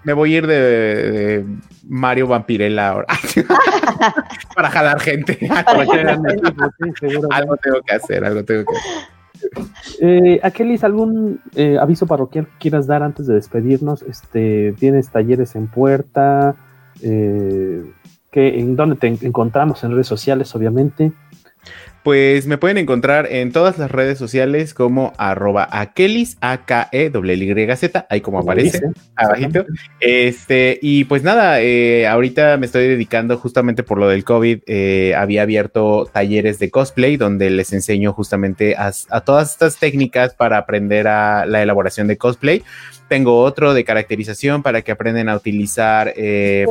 me 0.04 0.12
voy 0.14 0.34
a 0.34 0.38
ir 0.38 0.46
de, 0.46 1.44
Mario 1.86 2.26
Vampirella 2.26 2.88
ahora. 2.88 3.06
Para 4.54 4.70
jalar 4.70 5.00
gente. 5.00 5.38
algo 5.66 7.56
tengo 7.56 7.80
que 7.86 7.94
hacer, 7.94 8.24
algo 8.24 8.44
tengo 8.44 8.64
que 8.64 8.76
hacer. 8.76 9.08
Eh, 10.00 10.40
Akelis, 10.42 10.82
¿algún 10.82 11.40
eh, 11.54 11.78
aviso 11.80 12.08
parroquial 12.08 12.48
quieras 12.58 12.88
dar 12.88 13.04
antes 13.04 13.26
de 13.26 13.34
despedirnos? 13.34 14.02
Este, 14.02 14.74
¿Tienes 14.78 15.10
talleres 15.10 15.54
en 15.54 15.68
puerta? 15.68 16.56
Eh, 17.02 17.84
en 18.32 18.76
dónde 18.76 18.96
te 18.96 19.06
encontramos 19.06 19.82
en 19.84 19.92
redes 19.92 20.06
sociales, 20.06 20.54
obviamente. 20.54 21.12
Pues 22.04 22.46
me 22.46 22.56
pueden 22.56 22.78
encontrar 22.78 23.26
en 23.30 23.52
todas 23.52 23.76
las 23.76 23.90
redes 23.90 24.18
sociales 24.18 24.72
como 24.72 25.12
arroba 25.18 25.68
akelis, 25.70 26.38
a 26.40 26.64
k 26.64 26.88
e 26.92 27.10
y 27.12 27.76
z 27.76 28.06
ahí 28.08 28.20
como, 28.20 28.38
aparece, 28.38 28.80
abajito. 29.16 29.66
Este, 30.00 30.78
y 30.80 31.04
pues 31.04 31.22
nada, 31.22 31.60
eh, 31.60 32.06
ahorita 32.06 32.56
me 32.56 32.66
estoy 32.66 32.86
dedicando 32.86 33.36
justamente 33.36 33.82
por 33.82 33.98
lo 33.98 34.08
del 34.08 34.24
COVID, 34.24 34.60
eh, 34.66 35.14
había 35.16 35.42
abierto 35.42 36.08
talleres 36.10 36.58
de 36.58 36.70
cosplay 36.70 37.16
donde 37.16 37.50
les 37.50 37.72
enseño 37.72 38.12
justamente 38.12 38.76
a, 38.78 38.92
todas 39.20 39.50
estas 39.50 39.76
técnicas 39.76 40.34
para 40.34 40.56
aprender 40.56 41.08
a 41.08 41.46
la 41.46 41.62
elaboración 41.62 42.06
de 42.06 42.16
cosplay. 42.16 42.62
Tengo 43.08 43.42
otro 43.42 43.74
de 43.74 43.84
caracterización 43.84 44.62
para 44.62 44.82
que 44.82 44.92
aprendan 44.92 45.28
a 45.28 45.36
utilizar 45.36 46.12
eh, 46.16 46.64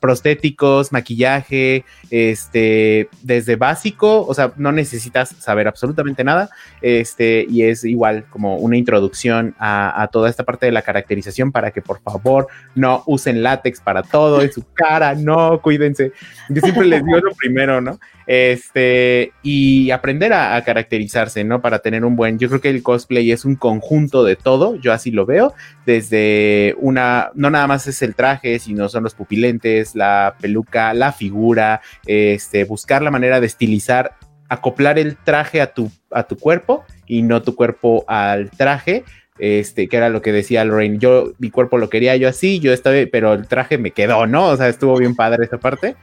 prostéticos, 0.00 0.92
maquillaje, 0.92 1.84
este, 2.10 3.08
desde 3.22 3.56
básico, 3.56 4.26
o 4.26 4.34
sea, 4.34 4.52
no 4.56 4.72
necesitas 4.72 5.30
saber 5.38 5.68
absolutamente 5.68 6.24
nada, 6.24 6.50
este, 6.80 7.46
y 7.48 7.62
es 7.62 7.84
igual 7.84 8.24
como 8.30 8.56
una 8.56 8.76
introducción 8.76 9.54
a, 9.58 10.08
toda 10.12 10.28
esta 10.28 10.44
parte 10.44 10.66
de 10.66 10.72
la 10.72 10.82
caracterización 10.82 11.52
para 11.52 11.70
que 11.70 11.80
por 11.80 12.00
favor 12.00 12.48
no 12.74 13.02
usen 13.06 13.42
látex 13.42 13.80
para 13.80 14.02
todo 14.02 14.42
en 14.42 14.52
su 14.52 14.64
cara, 14.72 15.14
no, 15.14 15.60
cuídense. 15.60 16.12
Yo 16.48 16.60
siempre 16.60 16.86
les 16.86 17.04
digo 17.04 17.18
lo 17.18 17.34
primero, 17.34 17.80
¿no? 17.80 17.98
Este, 18.26 19.32
y 19.42 19.90
aprender 19.90 20.32
a, 20.32 20.62
caracterizarse, 20.62 21.44
¿no? 21.44 21.60
Para 21.60 21.80
tener 21.80 22.04
un 22.04 22.16
buen, 22.16 22.38
yo 22.38 22.48
creo 22.48 22.60
que 22.60 22.70
el 22.70 22.82
cosplay 22.82 23.32
es 23.32 23.44
un 23.44 23.56
conjunto 23.56 24.24
de 24.24 24.36
todo, 24.36 24.76
yo 24.76 24.92
así 24.92 25.10
lo 25.10 25.26
veo, 25.26 25.54
desde 25.86 26.74
una, 26.78 27.30
no 27.34 27.50
nada 27.50 27.66
más 27.66 27.86
es 27.86 28.02
el 28.02 28.14
traje, 28.14 28.58
sino 28.58 28.88
son 28.88 29.04
los 29.04 29.14
pupilentes, 29.14 29.94
la 29.94 30.36
peluca, 30.40 30.94
la 30.94 31.12
figura, 31.12 31.80
este, 32.06 32.64
buscar 32.64 33.02
la 33.02 33.10
manera 33.10 33.40
de 33.40 33.46
estilizar, 33.46 34.16
acoplar 34.48 34.98
el 34.98 35.16
traje 35.16 35.60
a 35.60 35.72
tu, 35.72 35.90
a 36.10 36.24
tu 36.24 36.36
cuerpo 36.36 36.84
y 37.06 37.22
no 37.22 37.42
tu 37.42 37.54
cuerpo 37.54 38.04
al 38.06 38.50
traje 38.50 39.04
este, 39.38 39.88
que 39.88 39.96
era 39.96 40.08
lo 40.08 40.22
que 40.22 40.32
decía 40.32 40.64
Lorraine, 40.64 40.98
yo, 40.98 41.32
mi 41.38 41.50
cuerpo 41.50 41.78
lo 41.78 41.88
quería 41.88 42.16
yo 42.16 42.28
así, 42.28 42.60
yo 42.60 42.72
estaba, 42.72 42.96
pero 43.10 43.32
el 43.32 43.46
traje 43.48 43.78
me 43.78 43.90
quedó, 43.90 44.26
¿no? 44.26 44.48
O 44.48 44.56
sea, 44.56 44.68
estuvo 44.68 44.96
bien 44.98 45.14
padre 45.14 45.44
esa 45.44 45.58
parte. 45.58 45.96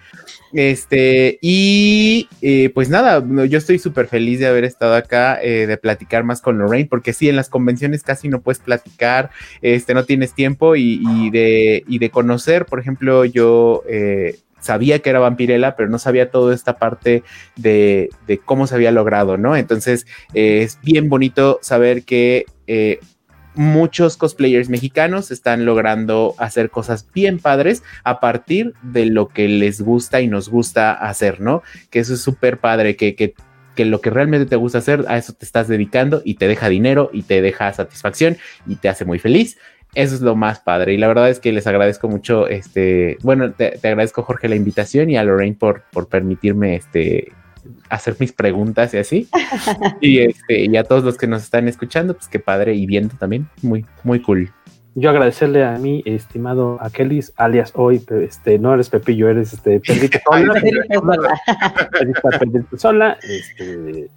Este, 0.52 1.38
y 1.42 2.28
eh, 2.42 2.72
pues 2.74 2.90
nada, 2.90 3.24
yo 3.48 3.58
estoy 3.58 3.78
súper 3.78 4.08
feliz 4.08 4.40
de 4.40 4.48
haber 4.48 4.64
estado 4.64 4.96
acá, 4.96 5.40
eh, 5.42 5.68
de 5.68 5.78
platicar 5.78 6.24
más 6.24 6.42
con 6.42 6.58
Lorraine, 6.58 6.90
porque 6.90 7.14
sí, 7.14 7.30
en 7.30 7.36
las 7.36 7.50
convenciones 7.50 8.04
casi 8.04 8.30
no 8.30 8.42
puedes 8.42 8.60
platicar, 8.60 9.30
este, 9.62 9.94
no 9.94 10.06
tienes 10.06 10.34
tiempo 10.34 10.76
y, 10.76 11.30
de, 11.30 11.84
y 11.88 12.00
de 12.00 12.10
conocer, 12.10 12.66
por 12.66 12.80
ejemplo, 12.80 13.26
yo... 13.26 13.84
Eh, 13.88 14.38
sabía 14.62 15.00
que 15.00 15.10
era 15.10 15.20
vampirela, 15.20 15.78
pero 15.78 15.88
no 15.88 15.98
sabía 16.00 16.32
toda 16.32 16.54
esta 16.54 16.78
parte 16.78 17.24
de, 17.56 18.10
de 18.28 18.40
cómo 18.40 18.68
se 18.68 18.76
había 18.76 18.92
logrado, 18.92 19.38
¿no? 19.38 19.56
Entonces 19.56 20.06
es 20.34 20.80
bien 20.84 21.08
bonito 21.08 21.60
saber 21.62 22.04
que 22.04 22.46
muchos 23.56 24.18
cosplayers 24.18 24.70
mexicanos 24.70 25.32
están 25.32 25.66
logrando 25.66 26.36
hacer 26.38 26.70
cosas 26.70 27.08
bien 27.14 27.40
padres 27.40 27.84
a 28.04 28.20
partir 28.20 28.74
de 28.82 29.06
lo 29.06 29.28
que 29.30 29.48
les 29.48 29.82
gusta 29.82 30.22
y 30.22 30.28
nos 30.28 30.50
gusta 30.50 30.94
hacer, 30.94 31.42
¿no? 31.42 31.64
Que 31.90 32.00
eso 32.00 32.14
es 32.14 32.22
súper 32.22 32.60
padre, 32.60 32.96
que, 32.96 33.16
que, 33.16 33.34
que, 33.76 33.86
lo 33.86 34.02
que 34.02 34.10
realmente 34.10 34.46
te 34.46 34.56
gusta 34.56 34.78
hacer, 34.78 35.06
a 35.08 35.18
eso 35.18 35.34
te 35.34 35.46
estás 35.46 35.68
dedicando 35.68 36.22
y 36.24 36.36
te 36.36 36.48
deja 36.48 36.70
dinero 36.70 37.10
y 37.14 37.24
te 37.24 37.42
deja 37.42 37.72
satisfacción 37.74 38.38
y 38.68 38.76
te 38.76 38.90
hace 38.90 39.06
muy 39.06 39.20
feliz. 39.20 39.58
Eso 39.96 40.14
es 40.14 40.22
lo 40.22 40.36
más 40.36 40.60
padre. 40.60 40.94
Y 40.94 40.98
la 40.98 41.08
verdad 41.08 41.30
es 41.30 41.40
que 41.40 41.52
les 41.52 41.66
agradezco 41.66 42.08
mucho, 42.08 42.48
este, 42.48 43.18
bueno, 43.24 43.52
te, 43.54 43.80
agradezco 43.84 44.22
Jorge 44.22 44.48
la 44.48 44.56
invitación 44.56 45.10
y 45.10 45.18
a 45.18 45.24
Lorraine 45.24 45.56
por, 45.56 45.84
por 45.92 46.08
permitirme 46.08 46.76
este, 46.76 47.32
hacer 47.90 48.16
mis 48.20 48.32
preguntas 48.32 48.94
y 48.94 48.98
así. 48.98 49.28
y, 50.02 50.20
este, 50.20 50.66
y 50.66 50.78
a 50.78 50.84
todos 50.84 51.04
los 51.04 51.18
que 51.18 51.28
nos 51.28 51.44
están 51.44 51.68
escuchando, 51.68 52.14
pues 52.14 52.28
qué 52.28 52.40
padre 52.40 52.76
y 52.76 52.86
viendo 52.86 53.16
también, 53.18 53.48
muy, 53.62 53.86
muy 54.04 54.22
cool. 54.22 54.52
Yo 54.96 55.12
agradecerle 55.12 55.64
a 55.64 55.78
mi 55.78 56.02
estimado 56.06 56.78
Akelis, 56.82 57.32
alias 57.38 57.72
hoy, 57.76 58.04
este, 58.22 58.60
no 58.60 58.74
eres 58.74 58.90
Pepillo, 58.90 59.30
eres 59.30 59.54
este 59.54 59.80
Pedrito 59.80 60.20
Sola. 62.78 63.18
este, 63.22 64.10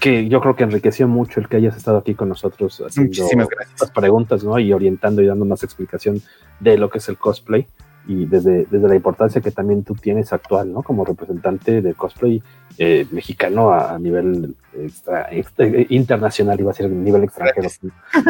que 0.00 0.28
yo 0.28 0.40
creo 0.40 0.56
que 0.56 0.64
enriqueció 0.64 1.06
mucho 1.06 1.38
el 1.38 1.48
que 1.48 1.58
hayas 1.58 1.76
estado 1.76 1.98
aquí 1.98 2.14
con 2.14 2.28
nosotros 2.28 2.82
haciendo 2.84 3.08
Muchísimas 3.08 3.48
gracias. 3.48 3.80
las 3.80 3.90
preguntas, 3.92 4.42
¿no? 4.42 4.58
Y 4.58 4.72
orientando 4.72 5.22
y 5.22 5.26
dando 5.26 5.44
más 5.44 5.62
explicación 5.62 6.20
de 6.58 6.76
lo 6.76 6.90
que 6.90 6.98
es 6.98 7.08
el 7.08 7.16
cosplay 7.16 7.68
y 8.06 8.26
desde, 8.26 8.66
desde 8.70 8.88
la 8.88 8.96
importancia 8.96 9.40
que 9.40 9.50
también 9.50 9.84
tú 9.84 9.94
tienes 9.94 10.32
actual, 10.32 10.72
¿no? 10.72 10.82
Como 10.82 11.04
representante 11.04 11.80
de 11.80 11.94
cosplay 11.94 12.42
eh, 12.78 13.06
mexicano 13.12 13.70
a, 13.70 13.94
a 13.94 13.98
nivel 13.98 14.56
extra, 14.74 15.28
extra, 15.30 15.66
internacional, 15.88 16.58
iba 16.58 16.70
a 16.72 16.74
ser 16.74 16.86
a 16.86 16.88
nivel 16.88 17.24
extranjero. 17.24 17.68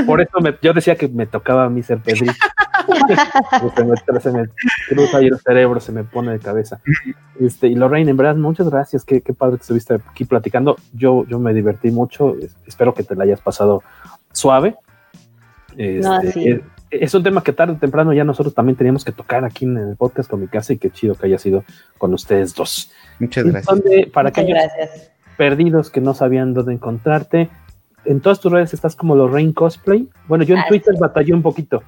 Por 0.07 0.21
eso 0.21 0.41
me, 0.41 0.57
yo 0.61 0.73
decía 0.75 0.97
que 0.97 1.09
me 1.09 1.27
tocaba 1.27 1.65
a 1.65 1.71
mí 1.71 1.83
ser 1.83 1.99
Pedrito. 2.01 2.33
se, 3.77 3.85
me, 3.85 4.21
se 4.21 4.33
me 4.33 4.45
cruza 4.89 5.23
y 5.23 5.27
el 5.27 5.39
cerebro 5.39 5.81
se 5.81 5.93
me 5.93 6.05
pone 6.05 6.33
de 6.33 6.39
cabeza. 6.39 6.81
Este, 7.41 7.69
y 7.69 7.75
Lorraine, 7.75 8.11
en 8.11 8.17
verdad, 8.17 8.37
muchas 8.37 8.69
gracias. 8.69 9.05
Qué, 9.05 9.23
qué 9.23 9.33
padre 9.33 9.57
que 9.57 9.63
estuviste 9.63 9.95
aquí 9.95 10.25
platicando. 10.25 10.77
Yo, 10.93 11.25
yo 11.27 11.39
me 11.39 11.55
divertí 11.55 11.91
mucho. 11.91 12.35
Espero 12.67 12.93
que 12.93 13.05
te 13.05 13.15
la 13.15 13.25
hayas 13.25 13.41
pasado 13.41 13.83
suave. 14.33 14.77
Este, 15.77 16.01
no, 16.01 16.21
sí 16.23 16.61
es 16.93 17.15
un 17.15 17.23
tema 17.23 17.43
que 17.43 17.53
tarde 17.53 17.73
o 17.73 17.77
temprano 17.77 18.13
ya 18.13 18.23
nosotros 18.25 18.55
también 18.55 18.77
teníamos 18.77 19.05
que 19.05 19.13
tocar 19.13 19.45
aquí 19.45 19.65
en 19.65 19.77
el 19.79 19.97
podcast 19.97 20.29
con 20.31 20.41
mi 20.41 20.47
casa 20.49 20.73
y 20.73 20.79
qué 20.79 20.91
chido 20.91 21.15
que 21.15 21.27
haya 21.27 21.39
sido 21.39 21.65
con 21.99 22.13
ustedes 22.15 22.55
dos. 22.55 22.91
Muchas 23.19 23.45
gracias. 23.45 23.67
Donde, 23.67 24.11
para 24.13 24.29
Muchas 24.31 24.43
aquellos 24.45 24.59
gracias. 24.77 25.11
perdidos 25.37 25.91
que 25.91 26.01
no 26.01 26.15
sabían 26.15 26.55
dónde 26.55 26.75
encontrarte, 26.75 27.49
en 28.05 28.21
todas 28.21 28.41
tus 28.41 28.51
redes 28.53 28.75
estás 28.75 28.97
como 28.97 29.15
Lorraine 29.17 29.55
Cosplay. 29.55 30.09
Bueno, 30.29 30.45
yo 30.45 30.55
en 30.55 30.61
Ah, 30.61 30.67
Twitter 30.69 30.95
sí. 30.95 31.01
batallé 31.01 31.33
un 31.35 31.43
poquito. 31.43 31.83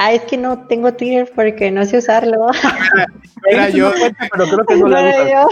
Ah, 0.00 0.12
es 0.12 0.22
que 0.22 0.36
no 0.36 0.66
tengo 0.68 0.94
Twitter 0.94 1.28
porque 1.34 1.72
no 1.72 1.84
sé 1.84 1.98
usarlo. 1.98 2.46
Era 3.50 3.66
Tienes 3.66 3.74
yo. 3.74 3.88
una 3.88 3.98
cuenta, 3.98 4.28
pero 4.32 4.44
creo 4.46 4.66
que 4.66 4.76
no 4.76 4.88
la 4.88 5.02
No 5.02 5.08
usas. 5.10 5.30
yo. 5.30 5.48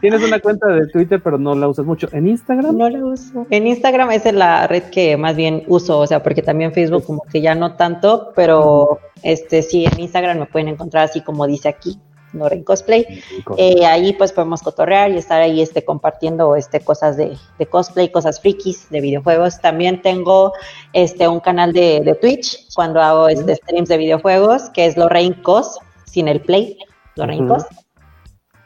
Tienes 0.00 0.22
una 0.22 0.38
cuenta 0.38 0.68
de 0.68 0.86
Twitter, 0.86 1.20
pero 1.22 1.38
no 1.38 1.54
la 1.56 1.66
usas 1.66 1.84
mucho. 1.84 2.08
En 2.12 2.28
Instagram, 2.28 2.76
No 2.76 2.88
lo 2.88 3.08
uso. 3.08 3.46
En 3.50 3.66
Instagram 3.66 4.12
es 4.12 4.32
la 4.32 4.68
red 4.68 4.84
que 4.84 5.16
más 5.16 5.34
bien 5.34 5.64
uso, 5.66 5.98
o 5.98 6.06
sea, 6.06 6.22
porque 6.22 6.42
también 6.42 6.72
Facebook 6.72 7.04
como 7.04 7.22
que 7.32 7.40
ya 7.40 7.56
no 7.56 7.74
tanto, 7.74 8.32
pero 8.36 9.00
este 9.24 9.62
sí, 9.62 9.84
en 9.86 9.98
Instagram 9.98 10.38
me 10.38 10.46
pueden 10.46 10.68
encontrar 10.68 11.04
así 11.04 11.20
como 11.22 11.46
dice 11.48 11.68
aquí, 11.68 11.98
Loren 12.32 12.64
Cosplay. 12.64 13.22
Eh, 13.56 13.84
ahí 13.86 14.12
pues 14.12 14.32
podemos 14.32 14.62
cotorrear 14.62 15.10
y 15.10 15.16
estar 15.16 15.40
ahí 15.40 15.60
este, 15.60 15.84
compartiendo 15.84 16.56
este, 16.56 16.80
cosas 16.80 17.16
de, 17.16 17.36
de 17.58 17.66
cosplay, 17.66 18.10
cosas 18.10 18.40
frikis, 18.40 18.88
de 18.90 19.00
videojuegos. 19.00 19.60
También 19.60 20.02
tengo 20.02 20.52
este, 20.92 21.28
un 21.28 21.40
canal 21.40 21.72
de, 21.72 22.00
de 22.00 22.14
Twitch 22.14 22.72
cuando 22.74 23.00
hago 23.00 23.28
este, 23.28 23.56
streams 23.56 23.88
de 23.88 23.96
videojuegos, 23.96 24.70
que 24.70 24.86
es 24.86 24.96
Lorraine 24.96 25.40
Cos, 25.42 25.78
sin 26.04 26.28
el 26.28 26.40
play, 26.40 26.78
Lorraine 27.16 27.44
Ujú. 27.44 27.54
Cos. 27.54 27.64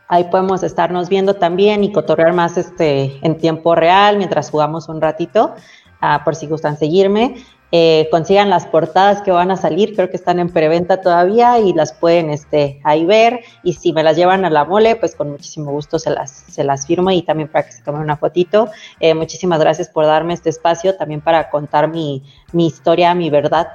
Ahí 0.08 0.24
podemos 0.24 0.62
estarnos 0.62 1.08
viendo 1.08 1.34
también 1.34 1.82
y 1.82 1.90
cotorrear 1.90 2.34
más 2.34 2.58
este, 2.58 3.18
en 3.22 3.38
tiempo 3.38 3.74
real 3.74 4.18
mientras 4.18 4.50
jugamos 4.50 4.88
un 4.88 5.00
ratito, 5.00 5.54
ah, 6.00 6.22
por 6.24 6.36
si 6.36 6.46
gustan 6.46 6.76
seguirme. 6.76 7.36
Eh, 7.76 8.06
consigan 8.08 8.50
las 8.50 8.66
portadas 8.66 9.20
que 9.22 9.32
van 9.32 9.50
a 9.50 9.56
salir, 9.56 9.96
creo 9.96 10.08
que 10.08 10.16
están 10.16 10.38
en 10.38 10.48
preventa 10.48 11.00
todavía 11.00 11.58
y 11.58 11.72
las 11.72 11.92
pueden 11.92 12.30
este, 12.30 12.80
ahí 12.84 13.04
ver. 13.04 13.40
Y 13.64 13.72
si 13.72 13.92
me 13.92 14.04
las 14.04 14.16
llevan 14.16 14.44
a 14.44 14.50
la 14.50 14.64
mole, 14.64 14.94
pues 14.94 15.16
con 15.16 15.32
muchísimo 15.32 15.72
gusto 15.72 15.98
se 15.98 16.10
las, 16.10 16.30
se 16.30 16.62
las 16.62 16.86
firmo 16.86 17.10
y 17.10 17.22
también 17.22 17.48
para 17.48 17.66
que 17.66 17.72
se 17.72 17.82
tomen 17.82 18.02
una 18.02 18.16
fotito. 18.16 18.68
Eh, 19.00 19.12
muchísimas 19.12 19.58
gracias 19.58 19.88
por 19.88 20.06
darme 20.06 20.34
este 20.34 20.50
espacio 20.50 20.94
también 20.94 21.20
para 21.20 21.50
contar 21.50 21.88
mi, 21.88 22.22
mi 22.52 22.68
historia, 22.68 23.12
mi 23.12 23.28
verdad, 23.28 23.66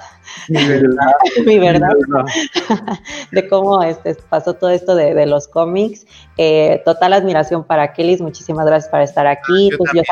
Mi 0.47 0.65
verdad. 0.65 1.11
mi 1.45 1.59
verdad 1.59 1.91
de 3.33 3.49
cómo 3.49 3.83
este, 3.83 4.15
pasó 4.29 4.53
todo 4.53 4.69
esto 4.69 4.95
de, 4.95 5.13
de 5.13 5.25
los 5.25 5.49
cómics. 5.49 6.05
Eh, 6.37 6.81
total 6.85 7.11
admiración 7.11 7.65
para 7.65 7.91
Kelly, 7.91 8.15
muchísimas 8.21 8.65
gracias 8.65 8.89
por 8.89 9.01
estar 9.01 9.27
aquí. 9.27 9.71
Yo 9.71 9.77
pues 9.77 9.91
yo 9.93 10.03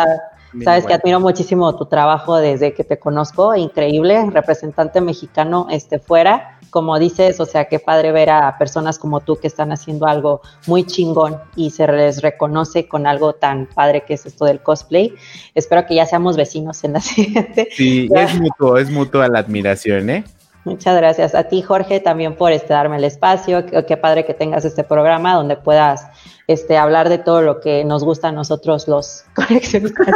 sabes 0.64 0.86
que 0.86 0.94
admiro 0.94 1.20
muchísimo 1.20 1.76
tu 1.76 1.86
trabajo 1.86 2.38
desde 2.38 2.74
que 2.74 2.84
te 2.84 2.98
conozco, 3.00 3.56
increíble, 3.56 4.30
representante 4.32 5.02
mexicano 5.02 5.68
este, 5.70 6.00
fuera. 6.00 6.60
Como 6.70 7.00
dices, 7.00 7.40
o 7.40 7.46
sea, 7.46 7.66
qué 7.66 7.80
padre 7.80 8.12
ver 8.12 8.30
a 8.30 8.58
personas 8.58 9.00
como 9.00 9.22
tú 9.22 9.38
que 9.38 9.48
están 9.48 9.72
haciendo 9.72 10.06
algo 10.06 10.42
muy 10.68 10.84
chingón 10.86 11.38
y 11.56 11.70
se 11.72 11.88
les 11.88 12.22
reconoce 12.22 12.88
con 12.88 13.08
algo 13.08 13.34
tan 13.34 13.68
padre 13.68 14.04
que 14.06 14.16
es 14.16 14.26
esto 14.26 14.46
del 14.46 14.62
cosplay. 14.62 15.14
Espero 15.56 15.86
que 15.86 15.96
ya 15.96 16.06
seamos 16.06 16.36
vecinos 16.36 16.84
en 16.84 16.94
la 16.94 17.00
siguiente. 17.02 17.70
Sí, 17.72 18.10
Ya. 18.14 18.24
es 18.24 18.40
mutuo, 18.40 18.78
es 18.78 18.90
mutua 18.92 19.28
la 19.28 19.40
admiración, 19.40 20.10
¿eh? 20.10 20.24
Muchas 20.66 20.98
gracias 20.98 21.34
a 21.34 21.46
ti, 21.46 21.62
Jorge, 21.62 22.02
también 22.02 22.36
por 22.36 22.52
este, 22.52 22.74
darme 22.74 22.98
el 22.98 23.06
espacio. 23.06 23.66
Qué, 23.66 23.86
qué 23.86 23.96
padre 23.96 24.26
que 24.26 24.34
tengas 24.34 24.66
este 24.66 24.84
programa 24.84 25.34
donde 25.36 25.56
puedas 25.56 26.08
este, 26.48 26.78
hablar 26.78 27.10
de 27.10 27.18
todo 27.18 27.42
lo 27.42 27.60
que 27.60 27.84
nos 27.84 28.04
gusta 28.04 28.30
a 28.30 28.32
nosotros 28.32 28.88
los 28.88 29.26
coleccionistas. 29.36 30.08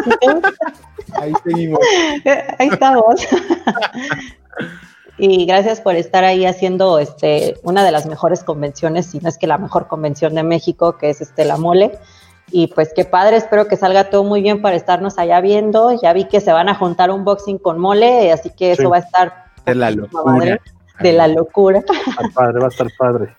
Ahí 1.14 1.34
seguimos. 1.44 1.80
Ahí 2.58 2.70
estamos. 2.70 3.28
y 5.18 5.46
gracias 5.46 5.82
por 5.82 5.96
estar 5.96 6.24
ahí 6.24 6.46
haciendo 6.46 7.00
este, 7.00 7.60
una 7.64 7.84
de 7.84 7.92
las 7.92 8.06
mejores 8.06 8.44
convenciones, 8.44 9.08
si 9.08 9.20
no 9.20 9.28
es 9.28 9.38
que 9.38 9.46
la 9.46 9.58
mejor 9.58 9.88
convención 9.88 10.34
de 10.34 10.44
México, 10.44 10.98
que 10.98 11.10
es 11.10 11.22
este, 11.22 11.44
la 11.44 11.58
mole. 11.58 12.00
Y 12.54 12.68
pues 12.68 12.92
qué 12.94 13.06
padre, 13.06 13.38
espero 13.38 13.68
que 13.68 13.78
salga 13.78 14.10
todo 14.10 14.24
muy 14.24 14.42
bien 14.42 14.62
para 14.62 14.76
estarnos 14.76 15.18
allá 15.18 15.40
viendo. 15.42 15.92
Ya 16.02 16.12
vi 16.14 16.26
que 16.26 16.42
se 16.42 16.52
van 16.52 16.70
a 16.70 16.76
juntar 16.76 17.12
un 17.12 17.24
boxing 17.24 17.58
con 17.58 17.80
mole, 17.80 18.32
así 18.32 18.50
que 18.50 18.72
eso 18.74 18.90
va 18.90 18.98
a 18.98 19.00
estar 19.00 19.46
De 19.66 19.76
la 19.76 19.92
locura. 19.92 20.24
madre, 20.34 20.62
de 21.00 21.14
la 21.14 21.28
locura. 21.28 21.82
Va 21.90 21.96
a 21.96 22.10
estar 22.10 22.34
padre, 22.34 22.60
va 22.60 22.66
a 22.66 22.70
estar 22.70 22.88
padre. 22.98 23.36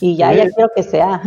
Y 0.00 0.16
ya, 0.16 0.32
ya 0.32 0.48
quiero 0.50 0.70
que 0.74 0.82
sea. 0.82 1.20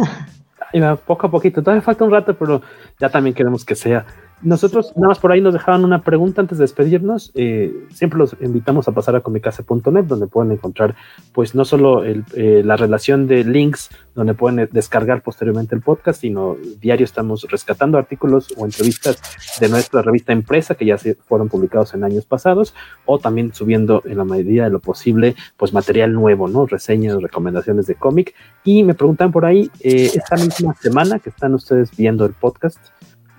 Va, 0.79 0.95
poco 0.95 1.27
a 1.27 1.31
poquito. 1.31 1.61
Todavía 1.61 1.81
falta 1.81 2.03
un 2.05 2.11
rato, 2.11 2.35
pero 2.37 2.61
ya 2.99 3.09
también 3.09 3.33
queremos 3.33 3.65
que 3.65 3.75
sea. 3.75 4.05
Nosotros, 4.43 4.93
nada 4.95 5.09
más 5.09 5.19
por 5.19 5.31
ahí 5.31 5.39
nos 5.39 5.53
dejaban 5.53 5.85
una 5.85 6.01
pregunta 6.01 6.41
antes 6.41 6.57
de 6.57 6.63
despedirnos. 6.63 7.31
Eh, 7.35 7.85
siempre 7.93 8.17
los 8.17 8.35
invitamos 8.41 8.87
a 8.87 8.91
pasar 8.91 9.15
a 9.15 9.21
comicase.net, 9.21 10.05
donde 10.05 10.27
pueden 10.27 10.51
encontrar, 10.51 10.95
pues, 11.31 11.53
no 11.53 11.63
solo 11.63 12.03
el, 12.03 12.25
eh, 12.33 12.63
la 12.65 12.75
relación 12.75 13.27
de 13.27 13.43
links, 13.43 13.89
donde 14.15 14.33
pueden 14.33 14.59
eh, 14.59 14.69
descargar 14.71 15.21
posteriormente 15.21 15.75
el 15.75 15.81
podcast, 15.81 16.21
sino 16.21 16.57
diario 16.79 17.03
estamos 17.03 17.45
rescatando 17.49 17.99
artículos 17.99 18.53
o 18.57 18.65
entrevistas 18.65 19.21
de 19.59 19.69
nuestra 19.69 20.01
revista 20.01 20.33
Empresa, 20.33 20.73
que 20.73 20.85
ya 20.85 20.97
se 20.97 21.15
fueron 21.15 21.47
publicados 21.47 21.93
en 21.93 22.03
años 22.03 22.25
pasados, 22.25 22.73
o 23.05 23.19
también 23.19 23.53
subiendo 23.53 24.01
en 24.05 24.17
la 24.17 24.25
medida 24.25 24.63
de 24.63 24.71
lo 24.71 24.79
posible, 24.79 25.35
pues, 25.55 25.71
material 25.71 26.13
nuevo, 26.13 26.47
¿no? 26.47 26.65
Reseñas, 26.65 27.21
recomendaciones 27.21 27.85
de 27.85 27.95
cómic. 27.95 28.33
Y 28.63 28.83
me 28.83 28.95
preguntan 28.95 29.31
por 29.31 29.45
ahí, 29.45 29.69
eh, 29.81 30.09
esta 30.15 30.35
misma 30.35 30.73
semana 30.75 31.19
que 31.19 31.29
están 31.29 31.53
ustedes 31.53 31.95
viendo 31.95 32.25
el 32.25 32.33
podcast, 32.33 32.79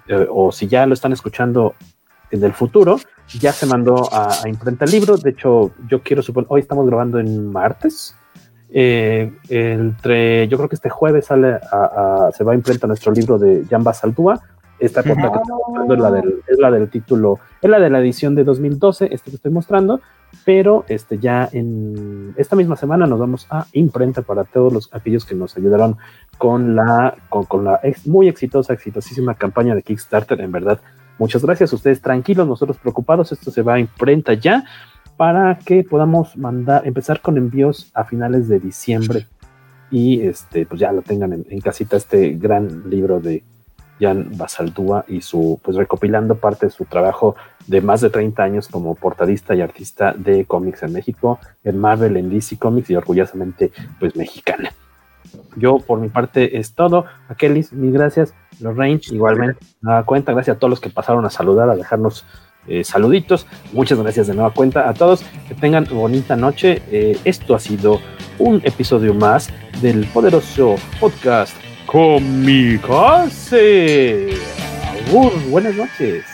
eh, 0.09 0.27
o 0.31 0.53
si 0.53 0.67
ya 0.69 0.87
lo 0.87 0.95
están 0.95 1.13
escuchando 1.13 1.75
en 2.31 2.43
el 2.45 2.53
futuro, 2.53 2.99
ya 3.39 3.53
se 3.53 3.67
mandó 3.67 4.09
a, 4.13 4.29
a 4.45 4.49
imprenta 4.49 4.85
el 4.85 4.91
libro. 4.91 5.17
De 5.17 5.31
hecho, 5.31 5.73
yo 5.89 6.03
quiero 6.03 6.23
suponer, 6.23 6.47
hoy 6.51 6.61
estamos 6.61 6.87
grabando 6.87 7.19
en 7.19 7.51
martes. 7.53 8.17
Eh, 8.75 9.31
entre, 9.51 10.49
yo 10.49 10.57
creo 10.57 10.69
que 10.69 10.77
este 10.77 10.89
jueves 10.91 11.27
sale 11.27 11.55
a, 11.71 12.27
a- 12.29 12.33
se 12.33 12.43
va 12.45 12.53
a 12.53 12.55
imprenta 12.55 12.87
nuestro 12.87 13.13
libro 13.13 13.39
de 13.39 13.65
Jamba 13.69 13.93
Saldúa. 13.93 14.41
Esta 14.79 15.03
portada 15.03 15.31
que 15.33 15.39
estoy 15.39 15.55
mostrando 15.59 15.95
es 15.95 16.01
la, 16.01 16.11
del, 16.11 16.43
es 16.49 16.59
la 16.59 16.71
del 16.71 16.91
título, 16.91 17.39
es 17.61 17.71
la 17.71 17.79
de 17.79 17.91
la 17.91 18.01
edición 18.01 18.35
de 18.35 18.43
2012, 18.45 19.09
este 19.13 19.31
que 19.31 19.37
estoy 19.37 19.53
mostrando, 19.53 20.01
pero 20.45 20.85
este 20.89 21.19
ya 21.19 21.49
en 21.53 22.35
esta 22.37 22.57
misma 22.57 22.77
semana 22.77 23.07
nos 23.07 23.19
vamos 23.19 23.47
a 23.51 23.67
imprenta 23.73 24.23
para 24.23 24.45
todos 24.45 24.73
los 24.73 24.95
aquellos 24.95 25.25
que 25.25 25.35
nos 25.35 25.57
ayudaron 25.57 25.97
con 26.39 26.75
la 26.75 27.15
con, 27.29 27.45
con 27.45 27.65
la 27.65 27.81
ex- 27.83 28.07
muy 28.07 28.29
exitosa, 28.29 28.73
exitosísima 28.73 29.35
campaña 29.35 29.75
de 29.75 29.83
Kickstarter, 29.83 30.41
en 30.41 30.53
verdad. 30.53 30.81
Muchas 31.19 31.45
gracias, 31.45 31.73
ustedes. 31.73 32.01
Tranquilos, 32.01 32.49
nosotros 32.49 32.79
preocupados, 32.79 33.31
esto 33.33 33.51
se 33.51 33.63
va 33.63 33.75
a 33.75 33.79
imprenta 33.79 34.35
ya 34.35 34.65
para 35.17 35.59
que 35.59 35.85
podamos 35.85 36.37
mandar, 36.37 36.87
empezar 36.87 37.21
con 37.21 37.37
envíos 37.37 37.91
a 37.95 38.05
finales 38.05 38.49
de 38.49 38.59
diciembre. 38.59 39.27
Y 39.91 40.23
este, 40.23 40.65
pues 40.65 40.81
ya 40.81 40.91
lo 40.91 41.03
tengan 41.03 41.35
en, 41.35 41.47
en 41.49 41.61
casita 41.61 41.99
este 41.99 42.31
gran 42.31 42.89
libro 42.89 43.21
de 43.21 43.45
Jan 44.03 44.37
Basaldúa 44.37 45.05
y 45.07 45.21
su, 45.21 45.61
pues 45.63 45.77
recopilando 45.77 46.35
parte 46.35 46.67
de 46.67 46.73
su 46.73 46.85
trabajo 46.85 47.37
de 47.67 47.81
más 47.81 48.01
de 48.01 48.11
30 48.11 48.43
años 48.43 48.69
como 48.69 48.97
portadista 48.97 49.55
y 49.55 49.61
artista 49.61 50.13
de 50.13 50.45
cómics 50.45 50.83
en 50.83 50.93
México, 50.93 51.39
en 51.63 51.79
Marvel, 51.79 52.17
en 52.17 52.29
DC 52.29 52.59
Comics 52.59 52.91
y 52.91 52.97
orgullosamente 52.97 53.71
pues 54.01 54.17
mexicana. 54.17 54.73
Yo 55.57 55.79
por 55.79 56.01
mi 56.01 56.09
parte 56.09 56.59
es 56.59 56.75
todo. 56.75 57.07
A 57.29 57.35
Kelly, 57.35 57.67
mil 57.73 57.93
gracias. 57.93 58.35
Lorraine, 58.61 59.01
igualmente, 59.11 59.65
nada 59.81 60.03
cuenta. 60.05 60.33
Gracias 60.33 60.57
a 60.57 60.59
todos 60.59 60.71
los 60.71 60.81
que 60.81 60.91
pasaron 60.91 61.25
a 61.25 61.31
saludar, 61.31 61.71
a 61.71 61.77
dejarnos 61.77 62.25
eh, 62.67 62.85
saluditos. 62.85 63.47
Muchas 63.73 63.99
gracias 63.99 64.27
de 64.27 64.35
nueva 64.35 64.53
cuenta 64.53 64.89
a 64.89 64.95
todos. 64.95 65.25
Que 65.49 65.55
tengan 65.55 65.87
bonita 65.91 66.37
noche. 66.37 66.83
Eh, 66.91 67.19
esto 67.25 67.55
ha 67.55 67.61
sido 67.61 68.01
un 68.39 68.61
episodio 68.65 69.15
más 69.15 69.49
del 69.81 70.07
poderoso 70.07 70.77
podcast 71.01 71.62
Comicase. 71.93 73.61
Buenas 75.51 75.77
noches. 75.77 76.25